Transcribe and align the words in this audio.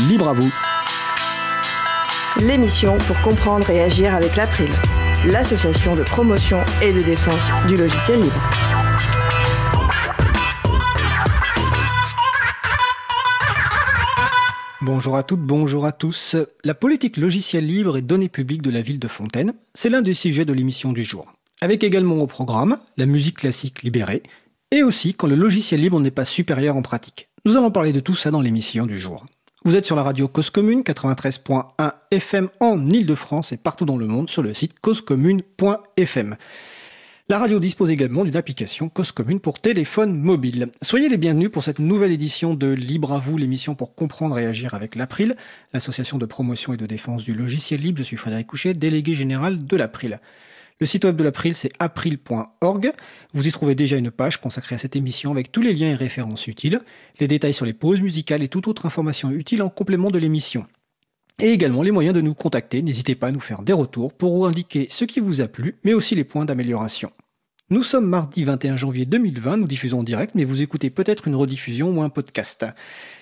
libre 0.00 0.28
à 0.28 0.34
vous. 0.34 0.52
L'émission 2.40 2.98
pour 2.98 3.18
comprendre 3.22 3.70
et 3.70 3.82
agir 3.82 4.14
avec 4.14 4.36
l'April, 4.36 4.68
l'association 5.26 5.96
de 5.96 6.02
promotion 6.02 6.58
et 6.82 6.92
de 6.92 7.00
défense 7.00 7.50
du 7.66 7.76
logiciel 7.76 8.20
libre. 8.20 8.42
Bonjour 14.82 15.16
à 15.16 15.22
toutes, 15.22 15.40
bonjour 15.40 15.86
à 15.86 15.92
tous. 15.92 16.36
La 16.62 16.74
politique 16.74 17.16
logicielle 17.16 17.66
libre 17.66 17.96
et 17.96 18.02
données 18.02 18.28
publiques 18.28 18.62
de 18.62 18.70
la 18.70 18.82
ville 18.82 18.98
de 18.98 19.08
Fontaine, 19.08 19.54
c'est 19.74 19.88
l'un 19.88 20.02
des 20.02 20.14
sujets 20.14 20.44
de 20.44 20.52
l'émission 20.52 20.92
du 20.92 21.04
jour. 21.04 21.32
Avec 21.62 21.82
également 21.82 22.16
au 22.16 22.26
programme 22.26 22.78
la 22.98 23.06
musique 23.06 23.38
classique 23.38 23.82
libérée, 23.82 24.22
et 24.70 24.82
aussi 24.82 25.14
quand 25.14 25.26
le 25.26 25.36
logiciel 25.36 25.80
libre 25.80 26.00
n'est 26.00 26.10
pas 26.10 26.26
supérieur 26.26 26.76
en 26.76 26.82
pratique. 26.82 27.28
Nous 27.46 27.56
allons 27.56 27.70
parler 27.70 27.94
de 27.94 28.00
tout 28.00 28.14
ça 28.14 28.30
dans 28.30 28.42
l'émission 28.42 28.84
du 28.84 28.98
jour. 28.98 29.24
Vous 29.66 29.74
êtes 29.74 29.84
sur 29.84 29.96
la 29.96 30.04
radio 30.04 30.28
Cause 30.28 30.50
Commune 30.50 30.82
93.1 30.82 31.90
FM 32.12 32.48
en 32.60 32.88
Ile-de-France 32.88 33.50
et 33.50 33.56
partout 33.56 33.84
dans 33.84 33.96
le 33.96 34.06
monde 34.06 34.30
sur 34.30 34.40
le 34.40 34.54
site 34.54 34.78
causecommune.fm. 34.78 36.36
La 37.28 37.38
radio 37.40 37.58
dispose 37.58 37.90
également 37.90 38.22
d'une 38.22 38.36
application 38.36 38.88
Cause 38.88 39.10
Commune 39.10 39.40
pour 39.40 39.58
téléphone 39.58 40.16
mobile. 40.16 40.68
Soyez 40.82 41.08
les 41.08 41.16
bienvenus 41.16 41.50
pour 41.50 41.64
cette 41.64 41.80
nouvelle 41.80 42.12
édition 42.12 42.54
de 42.54 42.68
Libre 42.68 43.12
à 43.12 43.18
vous, 43.18 43.38
l'émission 43.38 43.74
pour 43.74 43.96
comprendre 43.96 44.38
et 44.38 44.46
agir 44.46 44.74
avec 44.74 44.94
l'April, 44.94 45.34
l'association 45.72 46.16
de 46.16 46.26
promotion 46.26 46.72
et 46.72 46.76
de 46.76 46.86
défense 46.86 47.24
du 47.24 47.34
logiciel 47.34 47.80
libre. 47.80 47.98
Je 47.98 48.04
suis 48.04 48.16
Frédéric 48.16 48.46
Couchet, 48.46 48.72
délégué 48.72 49.14
général 49.14 49.66
de 49.66 49.76
l'April. 49.76 50.20
Le 50.78 50.84
site 50.84 51.06
web 51.06 51.16
de 51.16 51.24
l'April, 51.24 51.54
c'est 51.54 51.72
april.org. 51.78 52.92
Vous 53.32 53.48
y 53.48 53.50
trouvez 53.50 53.74
déjà 53.74 53.96
une 53.96 54.10
page 54.10 54.42
consacrée 54.42 54.74
à 54.74 54.78
cette 54.78 54.94
émission 54.94 55.30
avec 55.30 55.50
tous 55.50 55.62
les 55.62 55.72
liens 55.72 55.88
et 55.88 55.94
références 55.94 56.48
utiles, 56.48 56.82
les 57.18 57.26
détails 57.26 57.54
sur 57.54 57.64
les 57.64 57.72
pauses 57.72 58.02
musicales 58.02 58.42
et 58.42 58.48
toute 58.48 58.68
autre 58.68 58.84
information 58.84 59.30
utile 59.30 59.62
en 59.62 59.70
complément 59.70 60.10
de 60.10 60.18
l'émission. 60.18 60.66
Et 61.40 61.50
également 61.50 61.80
les 61.80 61.92
moyens 61.92 62.14
de 62.14 62.20
nous 62.20 62.34
contacter. 62.34 62.82
N'hésitez 62.82 63.14
pas 63.14 63.28
à 63.28 63.32
nous 63.32 63.40
faire 63.40 63.62
des 63.62 63.72
retours 63.72 64.12
pour 64.12 64.46
indiquer 64.46 64.86
ce 64.90 65.06
qui 65.06 65.20
vous 65.20 65.40
a 65.40 65.48
plu, 65.48 65.76
mais 65.82 65.94
aussi 65.94 66.14
les 66.14 66.24
points 66.24 66.44
d'amélioration. 66.44 67.10
Nous 67.68 67.82
sommes 67.82 68.06
mardi 68.06 68.44
21 68.44 68.76
janvier 68.76 69.06
2020, 69.06 69.56
nous 69.56 69.66
diffusons 69.66 70.00
en 70.00 70.02
direct, 70.04 70.36
mais 70.36 70.44
vous 70.44 70.62
écoutez 70.62 70.88
peut-être 70.88 71.26
une 71.26 71.34
rediffusion 71.34 71.90
ou 71.90 72.02
un 72.02 72.10
podcast. 72.10 72.64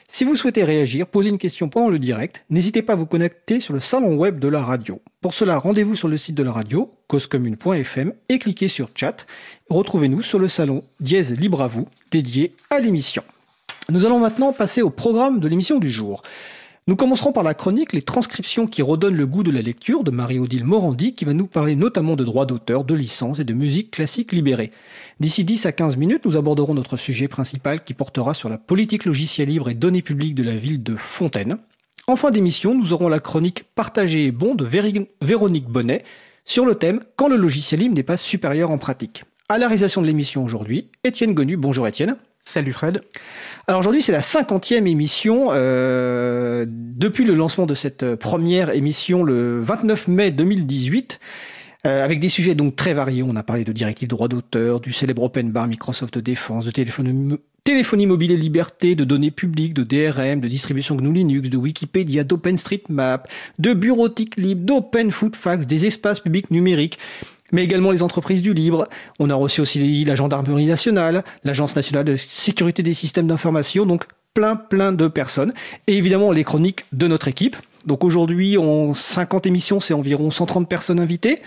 Si 0.06 0.24
vous 0.24 0.36
souhaitez 0.36 0.64
réagir, 0.64 1.06
poser 1.06 1.30
une 1.30 1.38
question 1.38 1.70
pendant 1.70 1.88
le 1.88 1.98
direct, 1.98 2.44
n'hésitez 2.50 2.82
pas 2.82 2.92
à 2.92 2.96
vous 2.96 3.06
connecter 3.06 3.58
sur 3.58 3.72
le 3.72 3.80
salon 3.80 4.16
web 4.16 4.38
de 4.38 4.48
la 4.48 4.62
radio. 4.62 5.00
Pour 5.22 5.32
cela, 5.32 5.56
rendez-vous 5.56 5.96
sur 5.96 6.08
le 6.08 6.18
site 6.18 6.34
de 6.34 6.42
la 6.42 6.52
radio, 6.52 6.92
causecommune.fm, 7.08 8.12
et 8.28 8.38
cliquez 8.38 8.68
sur 8.68 8.90
chat. 8.94 9.26
Retrouvez-nous 9.68 10.22
sur 10.22 10.38
le 10.38 10.48
salon 10.48 10.84
Dièse 11.00 11.38
Libre 11.38 11.62
à 11.62 11.68
vous, 11.68 11.88
dédié 12.10 12.54
à 12.70 12.80
l'émission. 12.80 13.22
Nous 13.90 14.06
allons 14.06 14.18
maintenant 14.18 14.52
passer 14.52 14.82
au 14.82 14.90
programme 14.90 15.40
de 15.40 15.48
l'émission 15.48 15.78
du 15.78 15.90
jour. 15.90 16.22
Nous 16.86 16.96
commencerons 16.96 17.32
par 17.32 17.44
la 17.44 17.54
chronique 17.54 17.94
Les 17.94 18.02
transcriptions 18.02 18.66
qui 18.66 18.82
redonnent 18.82 19.16
le 19.16 19.26
goût 19.26 19.42
de 19.42 19.50
la 19.50 19.62
lecture 19.62 20.04
de 20.04 20.10
Marie-Odile 20.10 20.64
Morandi 20.64 21.14
qui 21.14 21.24
va 21.24 21.32
nous 21.32 21.46
parler 21.46 21.76
notamment 21.76 22.14
de 22.14 22.24
droits 22.24 22.44
d'auteur, 22.44 22.84
de 22.84 22.92
licence 22.92 23.38
et 23.38 23.44
de 23.44 23.54
musique 23.54 23.90
classique 23.90 24.32
libérée. 24.32 24.70
D'ici 25.18 25.44
10 25.44 25.64
à 25.64 25.72
15 25.72 25.96
minutes, 25.96 26.26
nous 26.26 26.36
aborderons 26.36 26.74
notre 26.74 26.98
sujet 26.98 27.26
principal 27.26 27.84
qui 27.84 27.94
portera 27.94 28.34
sur 28.34 28.50
la 28.50 28.58
politique 28.58 29.06
logicielle 29.06 29.48
libre 29.48 29.70
et 29.70 29.74
données 29.74 30.02
publiques 30.02 30.34
de 30.34 30.42
la 30.42 30.56
ville 30.56 30.82
de 30.82 30.94
Fontaine. 30.94 31.56
En 32.06 32.16
fin 32.16 32.30
d'émission, 32.30 32.74
nous 32.74 32.92
aurons 32.92 33.08
la 33.08 33.18
chronique 33.18 33.64
Partagée 33.74 34.26
et 34.26 34.30
bon 34.30 34.54
de 34.54 34.66
Véronique 35.22 35.68
Bonnet 35.68 36.04
sur 36.44 36.66
le 36.66 36.74
thème 36.74 37.00
Quand 37.16 37.28
le 37.28 37.36
logiciel 37.36 37.80
libre 37.80 37.94
n'est 37.94 38.02
pas 38.02 38.16
supérieur 38.16 38.70
en 38.70 38.78
pratique. 38.78 39.24
À 39.48 39.58
la 39.58 39.66
réalisation 39.66 40.00
de 40.00 40.06
l'émission 40.06 40.44
aujourd'hui, 40.44 40.90
Étienne 41.04 41.34
Gonu. 41.34 41.56
Bonjour 41.56 41.86
Étienne. 41.86 42.16
Salut 42.40 42.72
Fred. 42.72 43.02
Alors 43.66 43.80
aujourd'hui 43.80 44.02
c'est 44.02 44.12
la 44.12 44.22
cinquantième 44.22 44.86
émission 44.86 45.48
euh, 45.52 46.66
depuis 46.68 47.24
le 47.24 47.34
lancement 47.34 47.64
de 47.64 47.74
cette 47.74 48.14
première 48.16 48.70
émission 48.70 49.22
le 49.22 49.60
29 49.60 50.08
mai 50.08 50.30
2018 50.30 51.20
euh, 51.86 52.04
avec 52.04 52.20
des 52.20 52.28
sujets 52.28 52.54
donc 52.54 52.76
très 52.76 52.94
variés. 52.94 53.22
On 53.22 53.36
a 53.36 53.42
parlé 53.42 53.64
de 53.64 53.72
directives 53.72 54.08
droit 54.08 54.28
d'auteur, 54.28 54.80
du 54.80 54.92
célèbre 54.92 55.22
open 55.22 55.50
bar 55.50 55.66
Microsoft 55.66 56.18
Défense, 56.18 56.66
de 56.66 56.70
téléphonie, 56.70 57.38
téléphonie 57.64 58.06
mobile 58.06 58.30
et 58.30 58.36
liberté, 58.36 58.94
de 58.94 59.04
données 59.04 59.30
publiques, 59.30 59.72
de 59.72 59.82
DRM, 59.82 60.40
de 60.40 60.48
distribution 60.48 60.96
GNU 60.96 61.12
Linux, 61.14 61.48
de 61.48 61.56
Wikipédia, 61.56 62.22
d'OpenStreetMap, 62.22 63.26
de 63.58 63.72
bureautique 63.72 64.36
libre, 64.36 64.64
d'Open 64.64 65.10
Foodfax, 65.10 65.66
des 65.66 65.86
espaces 65.86 66.20
publics 66.20 66.50
numériques 66.50 66.98
mais 67.52 67.62
également 67.62 67.92
les 67.92 68.02
entreprises 68.02 68.42
du 68.42 68.52
libre. 68.52 68.88
On 69.20 69.30
a 69.30 69.34
reçu 69.34 69.60
aussi 69.60 70.04
la 70.04 70.16
gendarmerie 70.16 70.66
nationale, 70.66 71.22
l'agence 71.44 71.76
nationale 71.76 72.04
de 72.04 72.16
sécurité 72.16 72.82
des 72.82 72.94
systèmes 72.94 73.28
d'information, 73.28 73.86
donc 73.86 74.06
plein 74.32 74.56
plein 74.56 74.90
de 74.90 75.06
personnes. 75.06 75.52
Et 75.86 75.96
évidemment 75.96 76.32
les 76.32 76.42
chroniques 76.42 76.84
de 76.92 77.06
notre 77.06 77.28
équipe. 77.28 77.56
Donc 77.86 78.02
aujourd'hui, 78.02 78.58
en 78.58 78.92
50 78.92 79.46
émissions, 79.46 79.78
c'est 79.78 79.94
environ 79.94 80.30
130 80.30 80.68
personnes 80.68 80.98
invitées, 80.98 81.42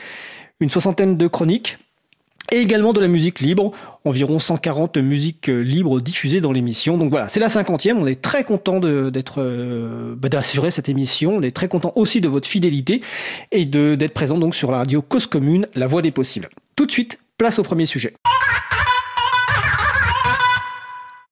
une 0.61 0.69
soixantaine 0.69 1.17
de 1.17 1.27
chroniques, 1.27 1.77
et 2.51 2.57
également 2.57 2.93
de 2.93 3.01
la 3.01 3.07
musique 3.07 3.39
libre, 3.39 3.71
environ 4.05 4.39
140 4.39 4.97
musiques 4.97 5.49
euh, 5.49 5.59
libres 5.59 5.99
diffusées 5.99 6.41
dans 6.41 6.51
l'émission. 6.51 6.97
Donc 6.97 7.09
voilà, 7.09 7.27
c'est 7.27 7.39
la 7.39 7.49
cinquantième, 7.49 7.97
on 7.97 8.07
est 8.07 8.21
très 8.21 8.43
content 8.43 8.79
euh, 8.83 10.15
bah, 10.15 10.29
d'assurer 10.29 10.71
cette 10.71 10.89
émission, 10.89 11.37
on 11.37 11.41
est 11.41 11.55
très 11.55 11.67
content 11.67 11.91
aussi 11.95 12.21
de 12.21 12.29
votre 12.29 12.47
fidélité 12.47 13.01
et 13.51 13.65
d'être 13.65 14.13
présent 14.13 14.37
donc 14.37 14.55
sur 14.55 14.71
la 14.71 14.79
radio 14.79 15.01
Cause 15.01 15.27
Commune, 15.27 15.67
la 15.75 15.87
voix 15.87 16.01
des 16.01 16.11
possibles. 16.11 16.49
Tout 16.75 16.85
de 16.85 16.91
suite, 16.91 17.19
place 17.37 17.59
au 17.59 17.63
premier 17.63 17.85
sujet. 17.85 18.13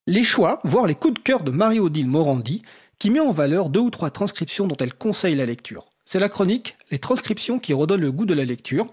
Les 0.08 0.24
choix, 0.24 0.60
voire 0.64 0.86
les 0.86 0.96
coups 0.96 1.16
de 1.16 1.20
cœur 1.20 1.42
de 1.44 1.52
Marie-Odile 1.52 2.08
Morandi, 2.08 2.62
qui 3.00 3.10
met 3.10 3.20
en 3.20 3.32
valeur 3.32 3.70
deux 3.70 3.80
ou 3.80 3.90
trois 3.90 4.12
transcriptions 4.12 4.68
dont 4.68 4.78
elle 4.80 4.94
conseille 4.94 5.36
la 5.36 5.46
lecture. 5.46 5.88
C'est 6.06 6.20
la 6.20 6.30
chronique 6.30 6.78
Les 6.92 7.00
transcriptions 7.00 7.58
qui 7.58 7.74
redonnent 7.74 8.02
le 8.02 8.12
goût 8.12 8.26
de 8.26 8.36
la 8.36 8.46
lecture 8.46 8.88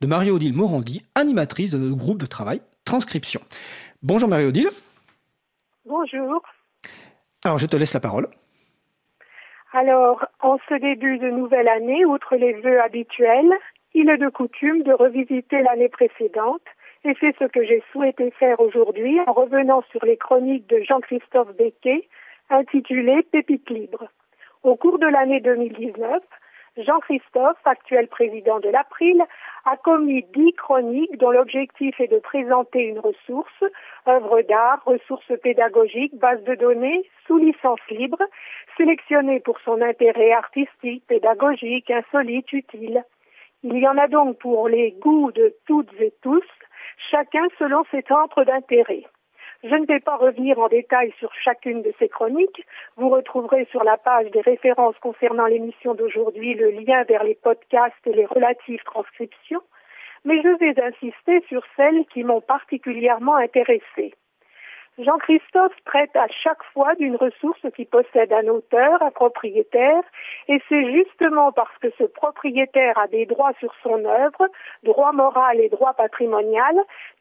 de 0.00 0.06
Marie-Odile 0.06 0.54
Morandi, 0.54 1.04
animatrice 1.14 1.72
de 1.72 1.78
notre 1.78 1.96
groupe 1.96 2.18
de 2.18 2.26
travail 2.26 2.60
Transcription. 2.84 3.40
Bonjour 4.02 4.28
Marie-Odile. 4.28 4.68
Bonjour. 5.84 6.42
Alors 7.44 7.58
je 7.58 7.66
te 7.66 7.76
laisse 7.76 7.94
la 7.94 8.00
parole. 8.00 8.28
Alors, 9.72 10.24
en 10.40 10.56
ce 10.68 10.74
début 10.74 11.18
de 11.18 11.28
nouvelle 11.28 11.68
année, 11.68 12.04
outre 12.04 12.36
les 12.36 12.54
vœux 12.54 12.80
habituels, 12.80 13.52
il 13.92 14.08
est 14.08 14.16
de 14.16 14.28
coutume 14.28 14.82
de 14.82 14.92
revisiter 14.92 15.62
l'année 15.62 15.88
précédente 15.88 16.62
et 17.04 17.14
c'est 17.20 17.36
ce 17.38 17.44
que 17.44 17.64
j'ai 17.64 17.82
souhaité 17.92 18.30
faire 18.38 18.60
aujourd'hui 18.60 19.18
en 19.26 19.32
revenant 19.32 19.82
sur 19.90 20.04
les 20.04 20.16
chroniques 20.16 20.68
de 20.68 20.80
Jean-Christophe 20.82 21.54
Becquet 21.56 22.08
intitulées 22.50 23.22
Pépites 23.22 23.68
libres. 23.68 24.08
Au 24.62 24.76
cours 24.76 24.98
de 24.98 25.06
l'année 25.06 25.40
2019, 25.40 26.22
Jean-Christophe, 26.78 27.58
actuel 27.64 28.06
président 28.06 28.60
de 28.60 28.68
l'April, 28.68 29.22
a 29.64 29.76
commis 29.76 30.24
dix 30.34 30.52
chroniques 30.54 31.18
dont 31.18 31.30
l'objectif 31.30 31.98
est 32.00 32.08
de 32.08 32.18
présenter 32.18 32.84
une 32.84 33.00
ressource, 33.00 33.64
œuvre 34.06 34.42
d'art, 34.42 34.82
ressources 34.86 35.32
pédagogiques, 35.42 36.16
base 36.16 36.42
de 36.44 36.54
données, 36.54 37.08
sous 37.26 37.38
licence 37.38 37.80
libre, 37.90 38.22
sélectionnée 38.76 39.40
pour 39.40 39.58
son 39.60 39.82
intérêt 39.82 40.32
artistique, 40.32 41.04
pédagogique, 41.08 41.90
insolite, 41.90 42.52
utile. 42.52 43.02
Il 43.64 43.76
y 43.76 43.88
en 43.88 43.98
a 43.98 44.06
donc 44.06 44.38
pour 44.38 44.68
les 44.68 44.92
goûts 44.92 45.32
de 45.32 45.56
toutes 45.66 45.92
et 46.00 46.14
tous, 46.22 46.46
chacun 47.10 47.46
selon 47.58 47.82
ses 47.90 48.02
centres 48.02 48.44
d'intérêt. 48.44 49.04
Je 49.64 49.74
ne 49.74 49.86
vais 49.86 49.98
pas 49.98 50.16
revenir 50.16 50.58
en 50.60 50.68
détail 50.68 51.12
sur 51.18 51.34
chacune 51.34 51.82
de 51.82 51.92
ces 51.98 52.08
chroniques. 52.08 52.64
Vous 52.96 53.08
retrouverez 53.08 53.66
sur 53.72 53.82
la 53.82 53.96
page 53.96 54.30
des 54.30 54.40
références 54.40 54.96
concernant 55.00 55.46
l'émission 55.46 55.94
d'aujourd'hui 55.94 56.54
le 56.54 56.70
lien 56.70 57.02
vers 57.04 57.24
les 57.24 57.34
podcasts 57.34 58.06
et 58.06 58.12
les 58.12 58.26
relatives 58.26 58.82
transcriptions, 58.84 59.62
mais 60.24 60.40
je 60.42 60.58
vais 60.58 60.80
insister 60.80 61.44
sur 61.48 61.62
celles 61.76 62.06
qui 62.12 62.22
m'ont 62.22 62.40
particulièrement 62.40 63.34
intéressée. 63.34 64.14
Jean-Christophe 64.98 65.76
traite 65.84 66.16
à 66.16 66.26
chaque 66.26 66.62
fois 66.72 66.96
d'une 66.96 67.14
ressource 67.14 67.64
qui 67.76 67.84
possède 67.84 68.32
un 68.32 68.48
auteur, 68.48 69.00
un 69.00 69.12
propriétaire, 69.12 70.02
et 70.48 70.60
c'est 70.68 70.92
justement 70.92 71.52
parce 71.52 71.76
que 71.78 71.88
ce 71.98 72.02
propriétaire 72.02 72.98
a 72.98 73.06
des 73.06 73.24
droits 73.24 73.52
sur 73.60 73.72
son 73.84 74.04
œuvre, 74.04 74.48
droits 74.82 75.12
moraux 75.12 75.52
et 75.54 75.68
droits 75.68 75.94
patrimonial, 75.94 76.74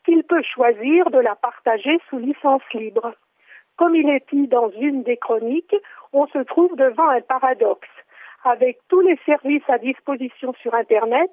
qu'il 0.05 0.23
peut 0.23 0.41
choisir 0.41 1.11
de 1.11 1.19
la 1.19 1.35
partager 1.35 1.99
sous 2.09 2.17
licence 2.17 2.63
libre. 2.73 3.13
Comme 3.75 3.93
il 3.93 4.09
est 4.09 4.25
dit 4.33 4.47
dans 4.47 4.71
une 4.71 5.03
des 5.03 5.17
chroniques, 5.17 5.75
on 6.13 6.25
se 6.27 6.39
trouve 6.39 6.75
devant 6.77 7.09
un 7.09 7.21
paradoxe. 7.21 7.87
Avec 8.43 8.79
tous 8.87 9.01
les 9.01 9.19
services 9.23 9.69
à 9.69 9.77
disposition 9.77 10.53
sur 10.61 10.73
Internet, 10.73 11.29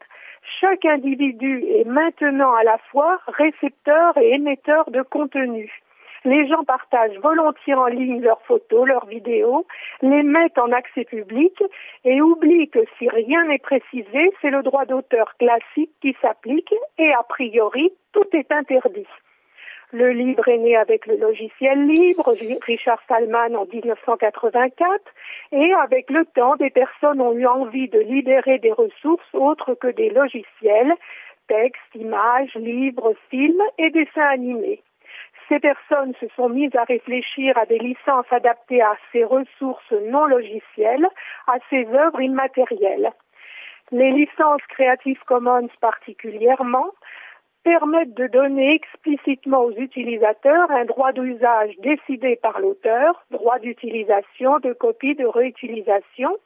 chaque 0.60 0.84
individu 0.84 1.64
est 1.68 1.84
maintenant 1.84 2.52
à 2.54 2.64
la 2.64 2.76
fois 2.90 3.18
récepteur 3.28 4.18
et 4.18 4.34
émetteur 4.34 4.90
de 4.90 5.00
contenu. 5.00 5.83
Les 6.24 6.46
gens 6.46 6.64
partagent 6.64 7.18
volontiers 7.18 7.74
en 7.74 7.86
ligne 7.86 8.22
leurs 8.22 8.40
photos, 8.42 8.88
leurs 8.88 9.04
vidéos, 9.04 9.66
les 10.00 10.22
mettent 10.22 10.58
en 10.58 10.72
accès 10.72 11.04
public 11.04 11.62
et 12.04 12.22
oublient 12.22 12.70
que 12.70 12.84
si 12.98 13.10
rien 13.10 13.44
n'est 13.44 13.58
précisé, 13.58 14.32
c'est 14.40 14.50
le 14.50 14.62
droit 14.62 14.86
d'auteur 14.86 15.36
classique 15.36 15.92
qui 16.00 16.16
s'applique 16.22 16.74
et 16.96 17.12
a 17.12 17.22
priori, 17.24 17.92
tout 18.12 18.26
est 18.32 18.50
interdit. 18.50 19.06
Le 19.92 20.10
livre 20.10 20.48
est 20.48 20.58
né 20.58 20.76
avec 20.76 21.06
le 21.06 21.16
logiciel 21.16 21.86
libre, 21.86 22.34
Richard 22.62 23.00
Stallman 23.02 23.54
en 23.54 23.66
1984, 23.66 25.00
et 25.52 25.72
avec 25.74 26.10
le 26.10 26.24
temps, 26.24 26.56
des 26.56 26.70
personnes 26.70 27.20
ont 27.20 27.32
eu 27.32 27.46
envie 27.46 27.88
de 27.88 28.00
libérer 28.00 28.58
des 28.58 28.72
ressources 28.72 29.34
autres 29.34 29.74
que 29.74 29.88
des 29.88 30.08
logiciels, 30.08 30.94
textes, 31.48 31.94
images, 31.94 32.54
livres, 32.56 33.14
films 33.30 33.62
et 33.78 33.90
dessins 33.90 34.26
animés. 34.26 34.82
Ces 35.48 35.60
personnes 35.60 36.14
se 36.20 36.26
sont 36.36 36.48
mises 36.48 36.74
à 36.74 36.84
réfléchir 36.84 37.56
à 37.58 37.66
des 37.66 37.78
licences 37.78 38.30
adaptées 38.30 38.82
à 38.82 38.96
ces 39.12 39.24
ressources 39.24 39.92
non 39.92 40.24
logicielles, 40.26 41.06
à 41.46 41.56
ces 41.68 41.86
œuvres 41.88 42.20
immatérielles. 42.20 43.12
Les 43.92 44.10
licences 44.12 44.62
Creative 44.68 45.20
Commons 45.26 45.68
particulièrement 45.80 46.90
permettent 47.62 48.14
de 48.14 48.26
donner 48.26 48.74
explicitement 48.74 49.64
aux 49.64 49.72
utilisateurs 49.72 50.70
un 50.70 50.84
droit 50.84 51.12
d'usage 51.12 51.74
décidé 51.78 52.36
par 52.36 52.60
l'auteur, 52.60 53.24
droit 53.30 53.58
d'utilisation, 53.58 54.58
de 54.60 54.72
copie, 54.72 55.14
de 55.14 55.26
réutilisation, 55.26 56.36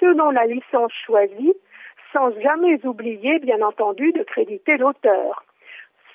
selon 0.00 0.30
la 0.30 0.46
licence 0.46 0.92
choisie, 1.06 1.54
sans 2.12 2.30
jamais 2.40 2.84
oublier, 2.86 3.38
bien 3.38 3.60
entendu, 3.62 4.12
de 4.12 4.22
créditer 4.22 4.76
l'auteur. 4.76 5.44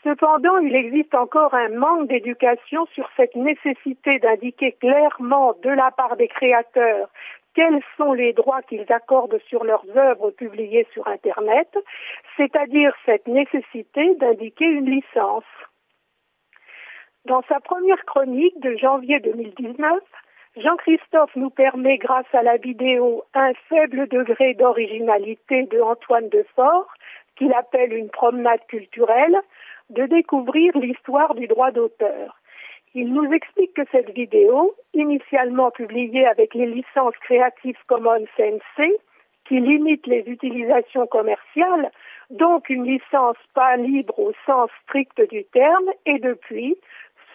Cependant, 0.04 0.58
il 0.58 0.76
existe 0.76 1.16
encore 1.16 1.54
un 1.54 1.70
manque 1.70 2.10
d'éducation 2.10 2.86
sur 2.88 3.10
cette 3.16 3.36
nécessité 3.36 4.20
d'indiquer 4.20 4.74
clairement 4.74 5.54
de 5.64 5.70
la 5.70 5.92
part 5.92 6.18
des 6.18 6.28
créateurs 6.28 7.10
quels 7.54 7.82
sont 7.98 8.14
les 8.14 8.34
droits 8.34 8.62
qu'ils 8.64 8.92
accordent 8.92 9.40
sur 9.48 9.64
leurs 9.64 9.86
œuvres 9.96 10.32
publiées 10.32 10.88
sur 10.92 11.08
Internet, 11.08 11.70
c'est-à-dire 12.38 12.94
cette 13.06 13.28
nécessité 13.28 14.16
d'indiquer 14.16 14.66
une 14.66 14.90
licence. 14.90 15.44
Dans 17.26 17.44
sa 17.48 17.60
première 17.60 18.04
chronique 18.06 18.60
de 18.60 18.76
janvier 18.76 19.20
2019, 19.20 20.00
Jean-Christophe 20.58 21.36
nous 21.36 21.50
permet, 21.50 21.98
grâce 21.98 22.32
à 22.34 22.44
la 22.44 22.58
vidéo 22.58 23.24
Un 23.34 23.54
faible 23.70 24.08
degré 24.08 24.54
d'originalité 24.54 25.64
de 25.64 25.80
Antoine 25.80 26.30
Defort, 26.30 26.92
qu'il 27.36 27.54
appelle 27.54 27.94
une 27.94 28.10
promenade 28.10 28.64
culturelle, 28.68 29.38
de 29.90 30.06
découvrir 30.06 30.78
l'histoire 30.78 31.36
du 31.36 31.48
droit 31.48 31.72
d'auteur. 31.72 32.40
Il 32.96 33.12
nous 33.12 33.32
explique 33.34 33.74
que 33.74 33.88
cette 33.92 34.12
vidéo, 34.12 34.76
initialement 34.94 35.72
publiée 35.72 36.28
avec 36.28 36.54
les 36.54 36.68
licences 36.68 37.18
Creative 37.22 37.78
Commons 37.88 38.28
NC, 38.38 39.00
qui 39.46 39.60
limite 39.60 40.06
les 40.08 40.24
utilisations 40.28 41.08
commerciales, 41.08 41.92
donc 42.30 42.70
une 42.70 42.86
licence 42.86 43.38
pas 43.54 43.78
libre 43.78 44.18
au 44.20 44.32
sens 44.46 44.70
strict 44.84 45.20
du 45.30 45.44
terme, 45.46 45.90
et 46.06 46.20
depuis, 46.20 46.78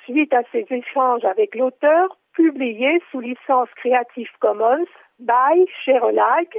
suite 0.05 0.33
à 0.33 0.43
ces 0.53 0.67
échanges 0.71 1.25
avec 1.25 1.55
l'auteur, 1.55 2.17
publiée 2.35 3.03
sous 3.11 3.21
licence 3.21 3.69
Creative 3.77 4.31
Commons, 4.39 4.87
by, 5.19 5.67
share 5.85 6.05
alike, 6.05 6.57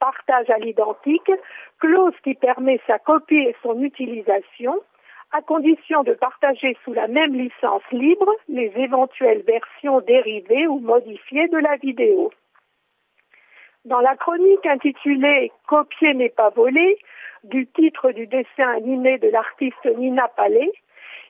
partage 0.00 0.50
à 0.50 0.58
l'identique, 0.58 1.30
clause 1.78 2.14
qui 2.24 2.34
permet 2.34 2.80
sa 2.86 2.98
copie 2.98 3.36
et 3.36 3.54
son 3.62 3.80
utilisation, 3.80 4.74
à 5.32 5.42
condition 5.42 6.02
de 6.02 6.12
partager 6.12 6.76
sous 6.84 6.92
la 6.92 7.06
même 7.06 7.34
licence 7.34 7.82
libre 7.92 8.32
les 8.48 8.72
éventuelles 8.76 9.42
versions 9.46 10.00
dérivées 10.00 10.66
ou 10.66 10.80
modifiées 10.80 11.48
de 11.48 11.58
la 11.58 11.76
vidéo. 11.76 12.32
Dans 13.84 14.00
la 14.00 14.16
chronique 14.16 14.66
intitulée 14.66 15.52
Copier 15.66 16.14
n'est 16.14 16.28
pas 16.28 16.50
volé, 16.50 16.98
du 17.44 17.66
titre 17.66 18.10
du 18.10 18.26
dessin 18.26 18.68
animé 18.76 19.18
de 19.18 19.28
l'artiste 19.28 19.86
Nina 19.96 20.28
Palais, 20.28 20.72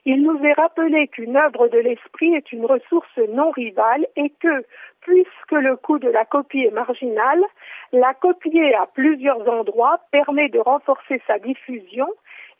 il 0.05 0.23
nous 0.23 0.43
est 0.43 0.53
rappelé 0.53 1.07
qu'une 1.07 1.37
œuvre 1.37 1.67
de 1.67 1.77
l'esprit 1.77 2.33
est 2.33 2.51
une 2.51 2.65
ressource 2.65 3.17
non 3.29 3.51
rivale 3.51 4.07
et 4.15 4.29
que, 4.29 4.65
puisque 5.01 5.51
le 5.51 5.75
coût 5.75 5.99
de 5.99 6.09
la 6.09 6.25
copie 6.25 6.63
est 6.63 6.71
marginal, 6.71 7.43
la 7.91 8.13
copier 8.13 8.73
à 8.75 8.87
plusieurs 8.87 9.47
endroits 9.47 9.99
permet 10.11 10.49
de 10.49 10.59
renforcer 10.59 11.21
sa 11.27 11.39
diffusion 11.39 12.07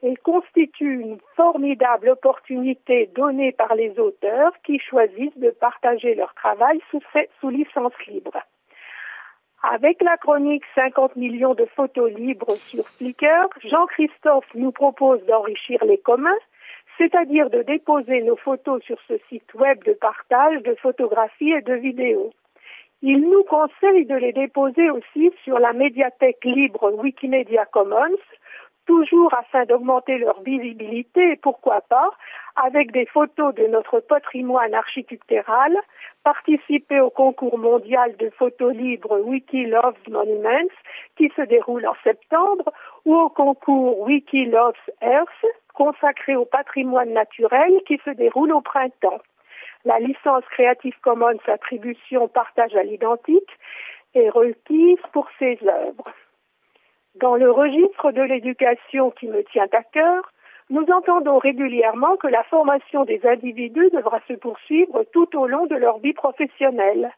et 0.04 0.16
constitue 0.18 1.00
une 1.00 1.18
formidable 1.36 2.10
opportunité 2.10 3.10
donnée 3.16 3.52
par 3.52 3.76
les 3.76 3.98
auteurs 4.00 4.54
qui 4.64 4.80
choisissent 4.80 5.38
de 5.38 5.52
partager 5.52 6.16
leur 6.16 6.34
travail 6.34 6.80
sous, 6.90 7.02
sous 7.40 7.50
licence 7.50 7.94
libre. 8.08 8.38
Avec 9.64 10.02
la 10.02 10.18
chronique 10.18 10.64
50 10.74 11.16
millions 11.18 11.54
de 11.54 11.66
photos 11.66 12.12
libres 12.12 12.56
sur 12.70 12.88
Flickr, 12.90 13.48
Jean-Christophe 13.64 14.48
nous 14.56 14.72
propose 14.72 15.24
d'enrichir 15.26 15.86
les 15.86 16.00
communs, 16.00 16.40
c'est-à-dire 17.02 17.50
de 17.50 17.64
déposer 17.64 18.22
nos 18.22 18.36
photos 18.36 18.84
sur 18.84 18.98
ce 19.08 19.16
site 19.28 19.52
web 19.56 19.84
de 19.86 19.94
partage 19.94 20.62
de 20.62 20.76
photographies 20.76 21.52
et 21.52 21.62
de 21.62 21.74
vidéos. 21.74 22.32
Il 23.02 23.22
nous 23.22 23.44
conseille 23.44 24.06
de 24.06 24.14
les 24.14 24.34
déposer 24.34 24.92
aussi 24.92 25.32
sur 25.44 25.58
la 25.58 25.74
médiathèque 25.74 26.46
libre 26.46 26.92
Wikimedia 26.92 27.66
Commons 27.66 28.22
toujours 28.86 29.34
afin 29.34 29.66
d'augmenter 29.66 30.18
leur 30.18 30.42
visibilité 30.42 31.32
et 31.32 31.36
pourquoi 31.38 31.82
pas 31.82 32.12
avec 32.56 32.92
des 32.92 33.06
photos 33.06 33.56
de 33.56 33.66
notre 33.68 34.00
patrimoine 34.02 34.74
architectural, 34.74 35.76
participer 36.24 37.00
au 37.00 37.10
concours 37.10 37.58
mondial 37.58 38.16
de 38.18 38.30
photos 38.32 38.74
libres 38.76 39.20
Wiki 39.22 39.66
Loves 39.66 39.96
Monuments 40.10 40.76
qui 41.16 41.32
se 41.36 41.42
déroule 41.44 41.88
en 41.88 41.96
septembre 42.04 42.72
ou 43.06 43.16
au 43.16 43.30
concours 43.30 44.02
Wiki 44.02 44.46
Loves 44.46 44.74
Earth 45.02 45.46
consacré 45.74 46.36
au 46.36 46.46
patrimoine 46.46 47.14
naturel 47.14 47.72
qui 47.88 48.00
se 48.06 48.10
déroule 48.12 48.52
au 48.54 48.62
printemps. 48.62 49.22
La 49.86 50.00
licence 50.00 50.44
Creative 50.52 50.96
Commons 51.02 51.40
attribution 51.48 52.28
partage 52.28 52.76
à 52.76 52.84
l'identique 52.84 53.58
est 54.14 54.30
requise 54.30 55.00
pour 55.12 55.28
ces 55.40 55.58
œuvres. 55.64 56.12
Dans 57.16 57.36
le 57.36 57.52
registre 57.52 58.12
de 58.12 58.22
l'éducation 58.22 59.12
qui 59.12 59.28
me 59.28 59.44
tient 59.44 59.68
à 59.74 59.84
cœur, 59.84 60.32
nous 60.70 60.86
entendons 60.90 61.38
régulièrement 61.38 62.16
que 62.16 62.28
la 62.28 62.44
formation 62.44 63.04
des 63.04 63.20
individus 63.26 63.90
devra 63.92 64.22
se 64.28 64.34
poursuivre 64.34 65.04
tout 65.12 65.38
au 65.38 65.46
long 65.46 65.66
de 65.66 65.76
leur 65.76 65.98
vie 66.00 66.14
professionnelle. 66.14 67.12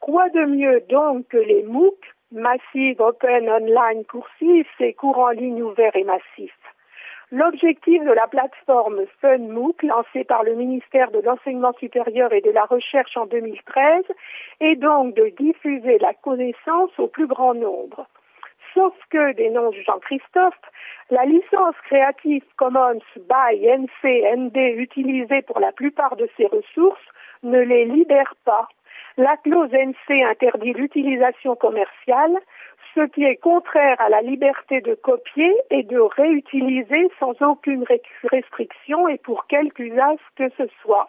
Quoi 0.00 0.28
de 0.28 0.44
mieux 0.44 0.80
donc 0.90 1.26
que 1.28 1.38
les 1.38 1.62
MOOC, 1.62 1.96
Massive 2.32 3.00
Open 3.00 3.48
Online 3.48 4.04
Coursives 4.04 4.66
et 4.80 4.92
cours 4.92 5.18
en 5.18 5.30
ligne 5.30 5.62
ouverts 5.62 5.96
et 5.96 6.04
massifs? 6.04 6.52
L'objectif 7.34 8.04
de 8.04 8.12
la 8.12 8.26
plateforme 8.26 9.06
FunMOOC, 9.22 9.84
lancée 9.84 10.22
par 10.22 10.42
le 10.42 10.54
ministère 10.54 11.10
de 11.12 11.20
l'Enseignement 11.20 11.72
supérieur 11.80 12.30
et 12.34 12.42
de 12.42 12.50
la 12.50 12.66
Recherche 12.66 13.16
en 13.16 13.24
2013, 13.24 14.04
est 14.60 14.76
donc 14.76 15.14
de 15.14 15.32
diffuser 15.40 15.96
la 15.98 16.12
connaissance 16.12 16.90
au 16.98 17.06
plus 17.06 17.26
grand 17.26 17.54
nombre. 17.54 18.06
Sauf 18.74 18.92
que, 19.08 19.32
dénonce 19.32 19.76
Jean-Christophe, 19.76 20.60
la 21.08 21.24
licence 21.24 21.74
Creative 21.86 22.44
Commons 22.56 23.00
by 23.16 23.66
NC-ND 23.66 24.56
utilisée 24.76 25.40
pour 25.40 25.58
la 25.58 25.72
plupart 25.72 26.16
de 26.16 26.28
ces 26.36 26.44
ressources 26.44 27.00
ne 27.42 27.60
les 27.60 27.86
libère 27.86 28.34
pas. 28.44 28.68
La 29.16 29.36
clause 29.36 29.72
NC 29.72 30.22
interdit 30.22 30.72
l'utilisation 30.72 31.54
commerciale, 31.56 32.38
ce 32.94 33.06
qui 33.06 33.24
est 33.24 33.36
contraire 33.36 34.00
à 34.00 34.08
la 34.08 34.22
liberté 34.22 34.80
de 34.80 34.94
copier 34.94 35.54
et 35.70 35.82
de 35.82 35.98
réutiliser 35.98 37.10
sans 37.18 37.34
aucune 37.42 37.84
restriction 38.24 39.08
et 39.08 39.18
pour 39.18 39.46
quelque 39.46 39.80
usage 39.80 40.18
que 40.36 40.48
ce 40.56 40.64
soit. 40.82 41.08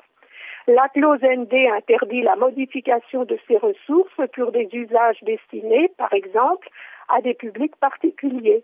La 0.67 0.87
clause 0.89 1.21
ND 1.21 1.53
interdit 1.75 2.21
la 2.21 2.37
modification 2.37 3.25
de 3.25 3.37
ces 3.47 3.57
ressources 3.57 4.21
pour 4.33 4.53
des 4.53 4.69
usages 4.71 5.21
destinés, 5.23 5.91
par 5.97 6.13
exemple, 6.13 6.69
à 7.09 7.21
des 7.21 7.33
publics 7.33 7.75
particuliers. 7.75 8.63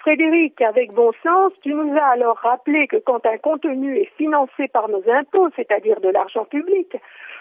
Frédéric, 0.00 0.62
avec 0.62 0.92
bon 0.92 1.12
sens, 1.22 1.52
tu 1.60 1.74
nous 1.74 1.94
as 1.94 2.06
alors 2.06 2.38
rappelé 2.38 2.86
que 2.86 2.96
quand 2.96 3.26
un 3.26 3.36
contenu 3.36 3.98
est 3.98 4.10
financé 4.16 4.66
par 4.68 4.88
nos 4.88 5.02
impôts, 5.10 5.50
c'est-à-dire 5.56 6.00
de 6.00 6.08
l'argent 6.08 6.46
public, 6.46 6.96